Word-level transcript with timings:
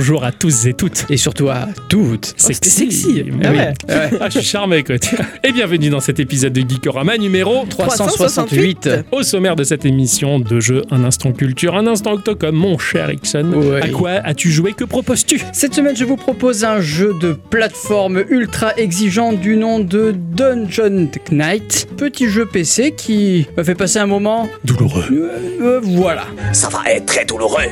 Bonjour 0.00 0.24
à 0.24 0.32
tous 0.32 0.64
et 0.64 0.72
toutes. 0.72 1.04
Et 1.10 1.18
surtout 1.18 1.50
à 1.50 1.68
toutes. 1.90 2.32
C'est 2.38 2.54
c'était 2.54 2.70
sexy. 2.70 3.22
Ah 3.44 3.48
Ah 3.48 3.50
oui. 3.52 3.58
ouais, 3.58 3.94
ouais. 3.94 4.18
Ah, 4.18 4.28
je 4.30 4.38
suis 4.38 4.48
charmé, 4.48 4.78
écoute. 4.78 5.02
Et 5.44 5.52
bienvenue 5.52 5.90
dans 5.90 6.00
cet 6.00 6.18
épisode 6.18 6.54
de 6.54 6.62
Geekorama 6.62 7.18
numéro 7.18 7.66
368. 7.68 8.88
Au 9.12 9.22
sommaire 9.22 9.56
de 9.56 9.62
cette 9.62 9.84
émission 9.84 10.40
de 10.40 10.58
jeu 10.58 10.84
Un 10.90 11.04
instant 11.04 11.32
culture, 11.32 11.76
un 11.76 11.86
instant 11.86 12.12
octocom, 12.12 12.54
mon 12.54 12.78
cher 12.78 13.10
Ixon. 13.10 13.52
Ouais. 13.52 13.82
À 13.82 13.88
quoi 13.88 14.10
as-tu 14.24 14.50
joué 14.50 14.72
Que 14.72 14.84
proposes-tu 14.84 15.38
Cette 15.52 15.74
semaine, 15.74 15.94
je 15.94 16.06
vous 16.06 16.16
propose 16.16 16.64
un 16.64 16.80
jeu 16.80 17.14
de 17.20 17.32
plateforme 17.50 18.24
ultra 18.30 18.74
exigeant 18.78 19.34
du 19.34 19.58
nom 19.58 19.80
de 19.80 20.14
Dungeon 20.16 21.10
Knight. 21.30 21.88
Petit 21.98 22.30
jeu 22.30 22.46
PC 22.46 22.92
qui 22.96 23.46
m'a 23.54 23.64
fait 23.64 23.74
passer 23.74 23.98
un 23.98 24.06
moment. 24.06 24.48
Douloureux. 24.64 25.04
euh, 25.12 25.28
euh, 25.60 25.80
voilà. 25.82 26.24
Ça 26.54 26.70
va 26.70 26.90
être 26.90 27.04
très 27.04 27.26
douloureux. 27.26 27.64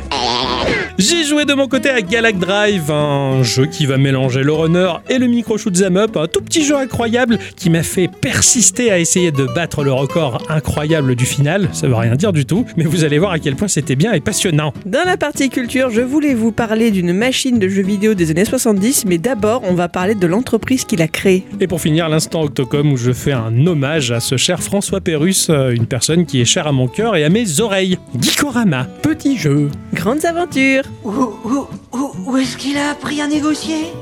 J'ai 0.98 1.24
joué 1.24 1.46
de 1.46 1.54
mon 1.54 1.68
côté 1.68 1.88
à 1.88 2.02
Galac 2.18 2.38
Drive, 2.38 2.90
un 2.90 3.44
jeu 3.44 3.66
qui 3.66 3.86
va 3.86 3.96
mélanger 3.96 4.42
le 4.42 4.52
runner 4.52 4.90
et 5.08 5.18
le 5.18 5.28
micro 5.28 5.56
shoot'em 5.56 5.96
up, 5.96 6.16
un 6.16 6.26
tout 6.26 6.40
petit 6.40 6.64
jeu 6.64 6.76
incroyable 6.76 7.38
qui 7.54 7.70
m'a 7.70 7.84
fait 7.84 8.08
persister 8.08 8.90
à 8.90 8.98
essayer 8.98 9.30
de 9.30 9.46
battre 9.46 9.84
le 9.84 9.92
record 9.92 10.42
incroyable 10.48 11.14
du 11.14 11.24
final. 11.24 11.68
Ça 11.72 11.86
veut 11.86 11.94
rien 11.94 12.16
dire 12.16 12.32
du 12.32 12.44
tout, 12.44 12.66
mais 12.76 12.82
vous 12.82 13.04
allez 13.04 13.20
voir 13.20 13.30
à 13.30 13.38
quel 13.38 13.54
point 13.54 13.68
c'était 13.68 13.94
bien 13.94 14.14
et 14.14 14.20
passionnant. 14.20 14.74
Dans 14.84 15.04
la 15.06 15.16
partie 15.16 15.48
culture, 15.48 15.90
je 15.90 16.00
voulais 16.00 16.34
vous 16.34 16.50
parler 16.50 16.90
d'une 16.90 17.12
machine 17.12 17.60
de 17.60 17.68
jeux 17.68 17.84
vidéo 17.84 18.14
des 18.14 18.32
années 18.32 18.44
70, 18.44 19.04
mais 19.06 19.18
d'abord, 19.18 19.62
on 19.62 19.74
va 19.74 19.88
parler 19.88 20.16
de 20.16 20.26
l'entreprise 20.26 20.84
qui 20.84 20.96
l'a 20.96 21.06
créée. 21.06 21.44
Et 21.60 21.68
pour 21.68 21.80
finir, 21.80 22.08
l'instant 22.08 22.42
Octocom 22.42 22.90
où 22.90 22.96
je 22.96 23.12
fais 23.12 23.30
un 23.30 23.64
hommage 23.64 24.10
à 24.10 24.18
ce 24.18 24.36
cher 24.36 24.60
François 24.60 25.00
Pérus, 25.00 25.50
euh, 25.50 25.70
une 25.70 25.86
personne 25.86 26.26
qui 26.26 26.40
est 26.40 26.44
chère 26.44 26.66
à 26.66 26.72
mon 26.72 26.88
cœur 26.88 27.14
et 27.14 27.22
à 27.22 27.28
mes 27.28 27.60
oreilles. 27.60 27.96
Geekorama. 28.20 28.88
Petit 29.02 29.38
jeu. 29.38 29.68
Grandes 29.94 30.24
aventures 30.24 30.82
où, 32.26 32.36
est-ce 32.36 32.56
qu'il 32.56 32.76
a 32.76 32.90
appris 32.90 33.20
à 33.20 33.26
négocier? 33.26 33.92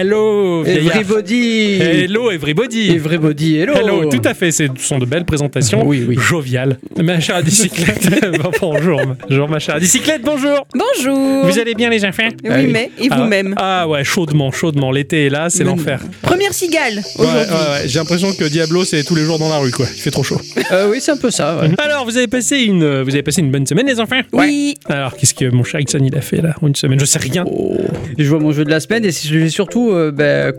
Hello 0.00 0.62
vieillard. 0.62 0.96
Everybody 0.96 1.78
Hello, 1.80 2.30
everybody. 2.30 2.90
Everybody, 2.90 3.56
hello 3.56 3.74
Hello, 3.74 4.04
tout 4.08 4.20
à 4.24 4.32
fait, 4.32 4.52
ce 4.52 4.62
sont 4.78 5.00
de 5.00 5.06
belles 5.06 5.24
présentations. 5.24 5.84
Oui, 5.84 6.04
oui. 6.08 6.14
Joviales. 6.16 6.78
Ma 7.02 7.18
chère 7.18 7.42
bicyclette. 7.42 8.08
bonjour. 8.60 9.00
Bonjour, 9.28 9.48
ma 9.48 9.58
chère 9.58 9.80
bicyclette, 9.80 10.22
bonjour. 10.22 10.68
Bonjour 10.72 11.46
Vous 11.46 11.58
allez 11.58 11.74
bien, 11.74 11.90
les 11.90 12.04
enfants 12.04 12.28
Oui, 12.44 12.68
mais, 12.68 12.92
et 13.00 13.08
Ah, 13.10 13.16
vous-même? 13.18 13.54
Ah 13.56 13.88
ouais, 13.88 14.04
chaudement, 14.04 14.52
chaudement. 14.52 14.92
L'été 14.92 15.26
est 15.26 15.30
là, 15.30 15.50
c'est 15.50 15.64
l'enfer. 15.64 16.00
Première 16.22 16.54
cigale 16.54 16.94
Ouais, 16.94 17.02
aujourd'hui. 17.18 17.40
ouais, 17.40 17.80
ouais. 17.82 17.88
J'ai 17.88 17.98
l'impression 17.98 18.32
que 18.32 18.44
Diablo, 18.44 18.84
c'est 18.84 19.02
tous 19.02 19.16
les 19.16 19.24
jours 19.24 19.40
dans 19.40 19.48
la 19.48 19.58
rue, 19.58 19.72
quoi. 19.72 19.86
Il 19.92 20.00
fait 20.00 20.12
trop 20.12 20.22
chaud. 20.22 20.40
Euh, 20.70 20.90
Oui, 20.90 20.98
c'est 21.00 21.12
un 21.12 21.16
peu 21.16 21.30
ça, 21.32 21.58
ouais. 21.60 21.70
Alors, 21.78 22.04
vous 22.04 22.16
avez 22.18 22.26
passé 22.28 22.58
une, 22.58 23.00
vous 23.02 23.10
avez 23.14 23.22
passé 23.22 23.40
une 23.40 23.50
bonne 23.50 23.66
semaine, 23.66 23.86
les 23.86 23.98
enfants? 23.98 24.20
Oui, 24.34 24.74
Alors, 24.88 25.16
qu'est-ce 25.16 25.32
que 25.34 25.46
mon 25.46 25.64
cher 25.64 25.80
Ixon, 25.80 26.00
il 26.04 26.14
a 26.14 26.20
fait 26.20 26.42
là 26.42 26.54
en 26.62 26.68
Une 26.68 26.74
semaine, 26.76 27.00
je 27.00 27.06
sais 27.06 27.18
rien. 27.18 27.44
Oh. 27.50 27.74
Je 28.18 28.22
joue 28.24 28.36
à 28.36 28.38
mon 28.38 28.52
jeu 28.52 28.64
de 28.66 28.70
la 28.70 28.78
semaine 28.80 29.02
et 29.04 29.10
j'ai 29.10 29.48
surtout 29.48 29.87
euh, 29.92 30.10
bah, 30.10 30.52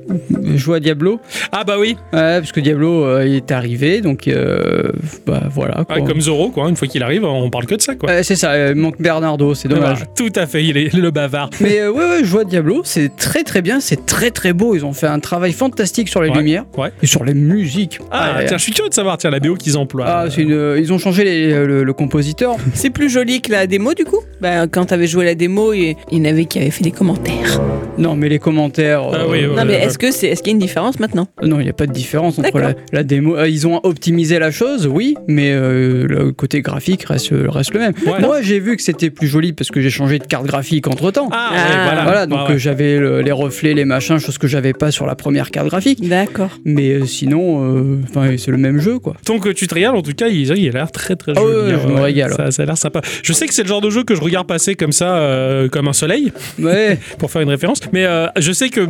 joué 0.56 0.78
à 0.78 0.80
Diablo. 0.80 1.20
Ah 1.52 1.64
bah 1.64 1.76
oui, 1.80 1.96
Ouais, 2.14 2.40
parce 2.40 2.52
que 2.52 2.60
Diablo 2.60 3.06
euh, 3.06 3.26
il 3.28 3.36
est 3.36 3.52
arrivé, 3.52 4.02
donc 4.02 4.28
euh, 4.28 4.92
bah 5.26 5.44
voilà. 5.50 5.84
Quoi. 5.86 5.98
Ouais, 5.98 6.04
comme 6.04 6.22
Zoro, 6.22 6.50
quoi. 6.50 6.70
Une 6.70 6.76
fois 6.76 6.88
qu'il 6.88 7.04
arrive, 7.04 7.24
on 7.26 7.50
parle 7.50 7.66
que 7.66 7.76
de 7.76 7.82
ça, 7.82 7.96
quoi. 7.96 8.24
C'est 8.24 8.36
ça, 8.36 8.52
euh, 8.52 8.74
il 8.76 8.82
manque 8.82 9.02
Bernardo, 9.02 9.54
c'est 9.56 9.68
dommage. 9.68 10.06
Tout 10.16 10.32
à 10.36 10.46
fait, 10.46 10.64
il 10.66 10.78
est 10.78 10.94
le 10.94 11.12
bavard. 11.12 11.50
Mais 11.62 11.80
euh, 11.80 11.92
ouais, 11.92 12.04
ouais, 12.10 12.20
je 12.22 12.26
joue 12.26 12.40
à 12.40 12.44
Diablo, 12.46 12.82
c'est 12.84 13.16
très 13.16 13.44
très 13.44 13.62
bien, 13.62 13.80
c'est 13.80 14.06
très 14.06 14.32
très 14.32 14.54
beau. 14.54 14.76
Ils 14.76 14.86
ont 14.86 14.94
fait 14.94 15.08
un 15.08 15.20
travail 15.20 15.54
fantastique 15.54 16.10
sur 16.10 16.22
les 16.22 16.30
Ouais, 16.30 16.38
lumières 16.38 16.66
ouais. 16.78 16.92
et 17.02 17.08
sur 17.08 17.24
les 17.24 17.34
musiques. 17.34 18.00
Ah, 18.12 18.40
tiens, 18.48 18.58
je 18.58 18.64
suis 18.64 18.72
curieux 18.74 18.90
de 18.90 18.94
savoir, 18.94 19.18
tiens, 19.18 19.30
la 19.32 19.40
BO 19.40 19.56
qu'ils 19.56 19.78
emploient. 19.78 20.06
Ah, 20.08 20.26
une, 20.38 20.52
euh, 20.54 20.80
ils 20.80 20.94
ont 20.94 20.98
changé 20.98 21.24
les- 21.24 21.66
le, 21.66 21.84
le 21.84 21.94
compositeur. 21.94 22.56
c'est 22.74 22.90
plus 22.92 23.10
joli 23.10 23.42
que 23.42 23.52
la 23.52 23.68
démo 23.68 23.94
du 23.94 24.06
coup? 24.06 24.20
Bah, 24.42 24.68
Quand 24.68 24.86
t'avais 24.86 25.08
joué 25.08 25.26
la 25.26 25.36
démo, 25.36 25.74
il 25.74 25.96
il 26.12 26.18
y 26.20 26.22
en 26.22 26.26
avait 26.32 26.46
qui 26.46 26.60
avaient 26.60 26.70
fait 26.72 26.84
des 26.84 26.92
commentaires. 26.92 27.62
Non, 27.98 28.16
mais 28.16 28.30
les 28.30 28.40
commentaires. 28.40 29.04
Ah 29.20 29.24
euh, 29.24 29.28
oui, 29.32 29.46
ouais. 29.46 29.56
non, 29.56 29.66
mais 29.66 29.74
est-ce 29.76 29.98
que 29.98 30.12
c'est, 30.12 30.28
est-ce 30.28 30.42
qu'il 30.42 30.52
y 30.52 30.54
a 30.54 30.56
une 30.56 30.60
différence 30.60 31.00
maintenant? 31.00 31.28
Non, 31.44 31.60
il 31.60 31.64
n'y 31.64 31.70
a 31.70 31.74
pas 31.74 31.88
de 31.88 31.92
différence 31.92 32.40
entre 32.40 32.60
la, 32.92 33.04
démo. 33.04 33.36
euh, 33.38 33.48
ils 33.48 33.68
ont 33.68 33.80
optimisé 33.84 34.40
la 34.40 34.52
chose, 34.52 34.88
oui, 34.88 35.16
mais 35.28 35.52
euh, 35.52 36.06
le 36.08 36.32
côté 36.32 36.62
graphique 36.62 37.04
reste, 37.04 37.30
reste 37.32 37.74
le 37.74 37.80
même. 37.80 37.94
Ouais. 38.06 38.20
Moi, 38.22 38.42
j'ai 38.42 38.60
vu 38.60 38.76
que 38.76 38.82
c'était 38.82 39.10
plus 39.10 39.28
joli 39.28 39.54
parce 39.54 39.70
que 39.72 39.82
j'ai 39.82 39.90
changé 39.90 40.20
de 40.20 40.26
carte 40.26 40.46
graphique 40.46 40.88
entre 40.88 41.12
temps. 41.12 41.30
Ah, 41.32 41.50
ouais, 41.52 41.58
Ah. 41.60 41.84
voilà. 41.86 42.04
Voilà, 42.04 42.26
donc 42.26 42.50
euh, 42.50 42.58
j'avais 42.58 42.98
le- 42.98 43.22
les 43.22 43.32
reflets, 43.32 43.74
les 43.74 43.86
machins, 43.86 44.18
chose 44.20 44.38
que 44.38 44.48
j'avais 44.48 44.74
pas 44.74 44.92
sur 44.92 45.06
la 45.06 45.16
première 45.16 45.52
carte 45.52 45.68
graphique. 45.68 46.08
D'accord. 46.08 46.50
Mais 46.66 46.90
euh, 46.92 47.06
sinon, 47.06 47.76
euh, 47.76 47.98
enfin, 48.10 48.36
c'est 48.38 48.52
le 48.52 48.58
même 48.58 48.80
jeu, 48.80 49.00
quoi. 49.00 49.16
Ton 49.26 49.40
tutoriel, 49.40 49.90
en 49.92 50.02
tout 50.02 50.14
cas, 50.14 50.28
il, 50.28 50.42
il 50.58 50.70
a 50.70 50.72
l'air 50.72 50.92
très 50.92 51.16
très 51.16 51.34
Ah 51.36 51.40
joli. 51.42 51.74
ouais, 51.74 51.80
je 51.82 51.88
me 51.88 52.00
régale. 52.00 52.32
Ça, 52.34 52.52
ça 52.52 52.64
a 52.64 52.66
l'air 52.66 52.78
sympa. 52.78 53.02
Je 53.24 53.34
sais 53.34 53.48
que 53.48 53.54
c'est 53.54 53.64
le 53.64 53.68
genre 53.68 53.82
de 53.82 53.90
jeu 53.90 54.04
que 54.04 54.16
je 54.16 54.22
regarde 54.22 54.48
passer 54.48 54.76
comme 54.76 54.92
ça, 54.92 55.18
euh, 55.18 55.68
comme 55.70 55.88
un 55.88 55.94
soleil, 55.94 56.32
Ouais, 56.60 56.98
pour 57.20 57.32
faire 57.32 57.42
une 57.42 57.50
référence. 57.50 57.82
Mais 57.94 58.06
euh, 58.06 58.28
je 58.38 58.52
sais 58.52 58.70
que 58.70 58.82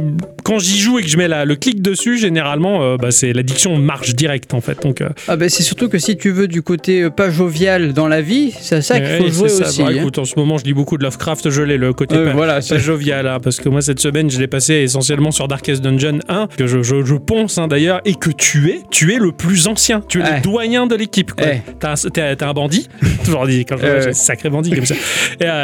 quand 0.44 0.57
j'y 0.59 0.80
joue 0.80 0.97
et 1.00 1.03
que 1.03 1.07
je 1.09 1.18
mets 1.18 1.28
la- 1.28 1.46
le 1.46 1.56
clic 1.56 1.81
dessus, 1.81 2.18
généralement, 2.18 2.81
euh, 2.84 2.97
bah, 2.97 3.12
c'est 3.12 3.34
l'addiction 3.34 3.78
marche 3.78 4.16
direct 4.16 4.53
en 4.53 4.62
fait. 4.62 4.81
Donc, 4.81 5.02
euh, 5.02 5.09
ah 5.28 5.35
ben 5.35 5.47
c'est 5.50 5.62
surtout 5.63 5.90
que 5.90 6.00
si 6.00 6.18
tu 6.18 6.31
veux 6.31 6.47
du 6.47 6.62
côté 6.63 7.03
euh, 7.03 7.09
pas 7.09 7.30
jovial 7.30 7.94
dans 7.94 8.07
la 8.07 8.22
vie, 8.22 8.52
c'est 8.59 8.81
ça 8.81 9.00
qu'il 9.00 9.09
ouais, 9.09 9.18
faut 9.19 9.28
jouer 9.31 9.50
ça. 9.50 9.68
aussi. 9.68 9.81
Bon, 9.84 9.88
hein. 9.90 9.91
écoute, 9.91 10.18
en 10.18 10.25
ce 10.25 10.34
moment, 10.38 10.57
je 10.57 10.63
lis 10.66 10.74
beaucoup 10.74 10.97
de 10.97 11.03
Lovecraft, 11.03 11.50
je 11.50 11.62
l'ai 11.62 11.78
le 11.78 11.94
côté 11.94 12.16
pas, 12.16 12.34
voilà, 12.34 12.56
pas 12.56 12.62
c'est- 12.62 12.80
jovial, 12.80 13.28
hein, 13.28 13.40
parce 13.44 13.57
que 13.59 13.69
moi 13.69 13.81
cette 13.81 14.00
semaine, 14.00 14.30
je 14.31 14.40
l'ai 14.40 14.47
passé 14.47 14.75
essentiellement 14.75 15.31
sur 15.31 15.47
Darkest 15.47 15.81
Dungeon 15.84 16.19
1, 16.28 16.47
que 16.57 16.66
je, 16.68 16.81
je, 16.81 17.03
je 17.06 17.16
ponce 17.16 17.57
hein, 17.57 17.68
d'ailleurs, 17.68 18.01
et 18.06 18.16
que 18.16 18.30
tu 18.31 18.69
es, 18.72 18.80
tu 18.90 19.13
es 19.13 19.18
le 19.18 19.31
plus 19.31 19.68
ancien, 19.68 20.01
tu 20.07 20.19
es 20.19 20.24
Ouais. 20.24 20.36
le 20.38 20.41
doyen 20.41 20.88
de 20.88 20.96
l'équipe. 20.96 21.31
Ouais. 21.40 21.62
T'as 21.80 21.96
un, 22.41 22.53
bandit, 22.53 22.88
toujours 23.24 23.46
dit 23.46 23.66
quand 23.66 23.78
je 23.78 24.12
sacré 24.13 24.50
bandit 24.50 24.72
comme 24.72 24.86
ça. 24.86 24.96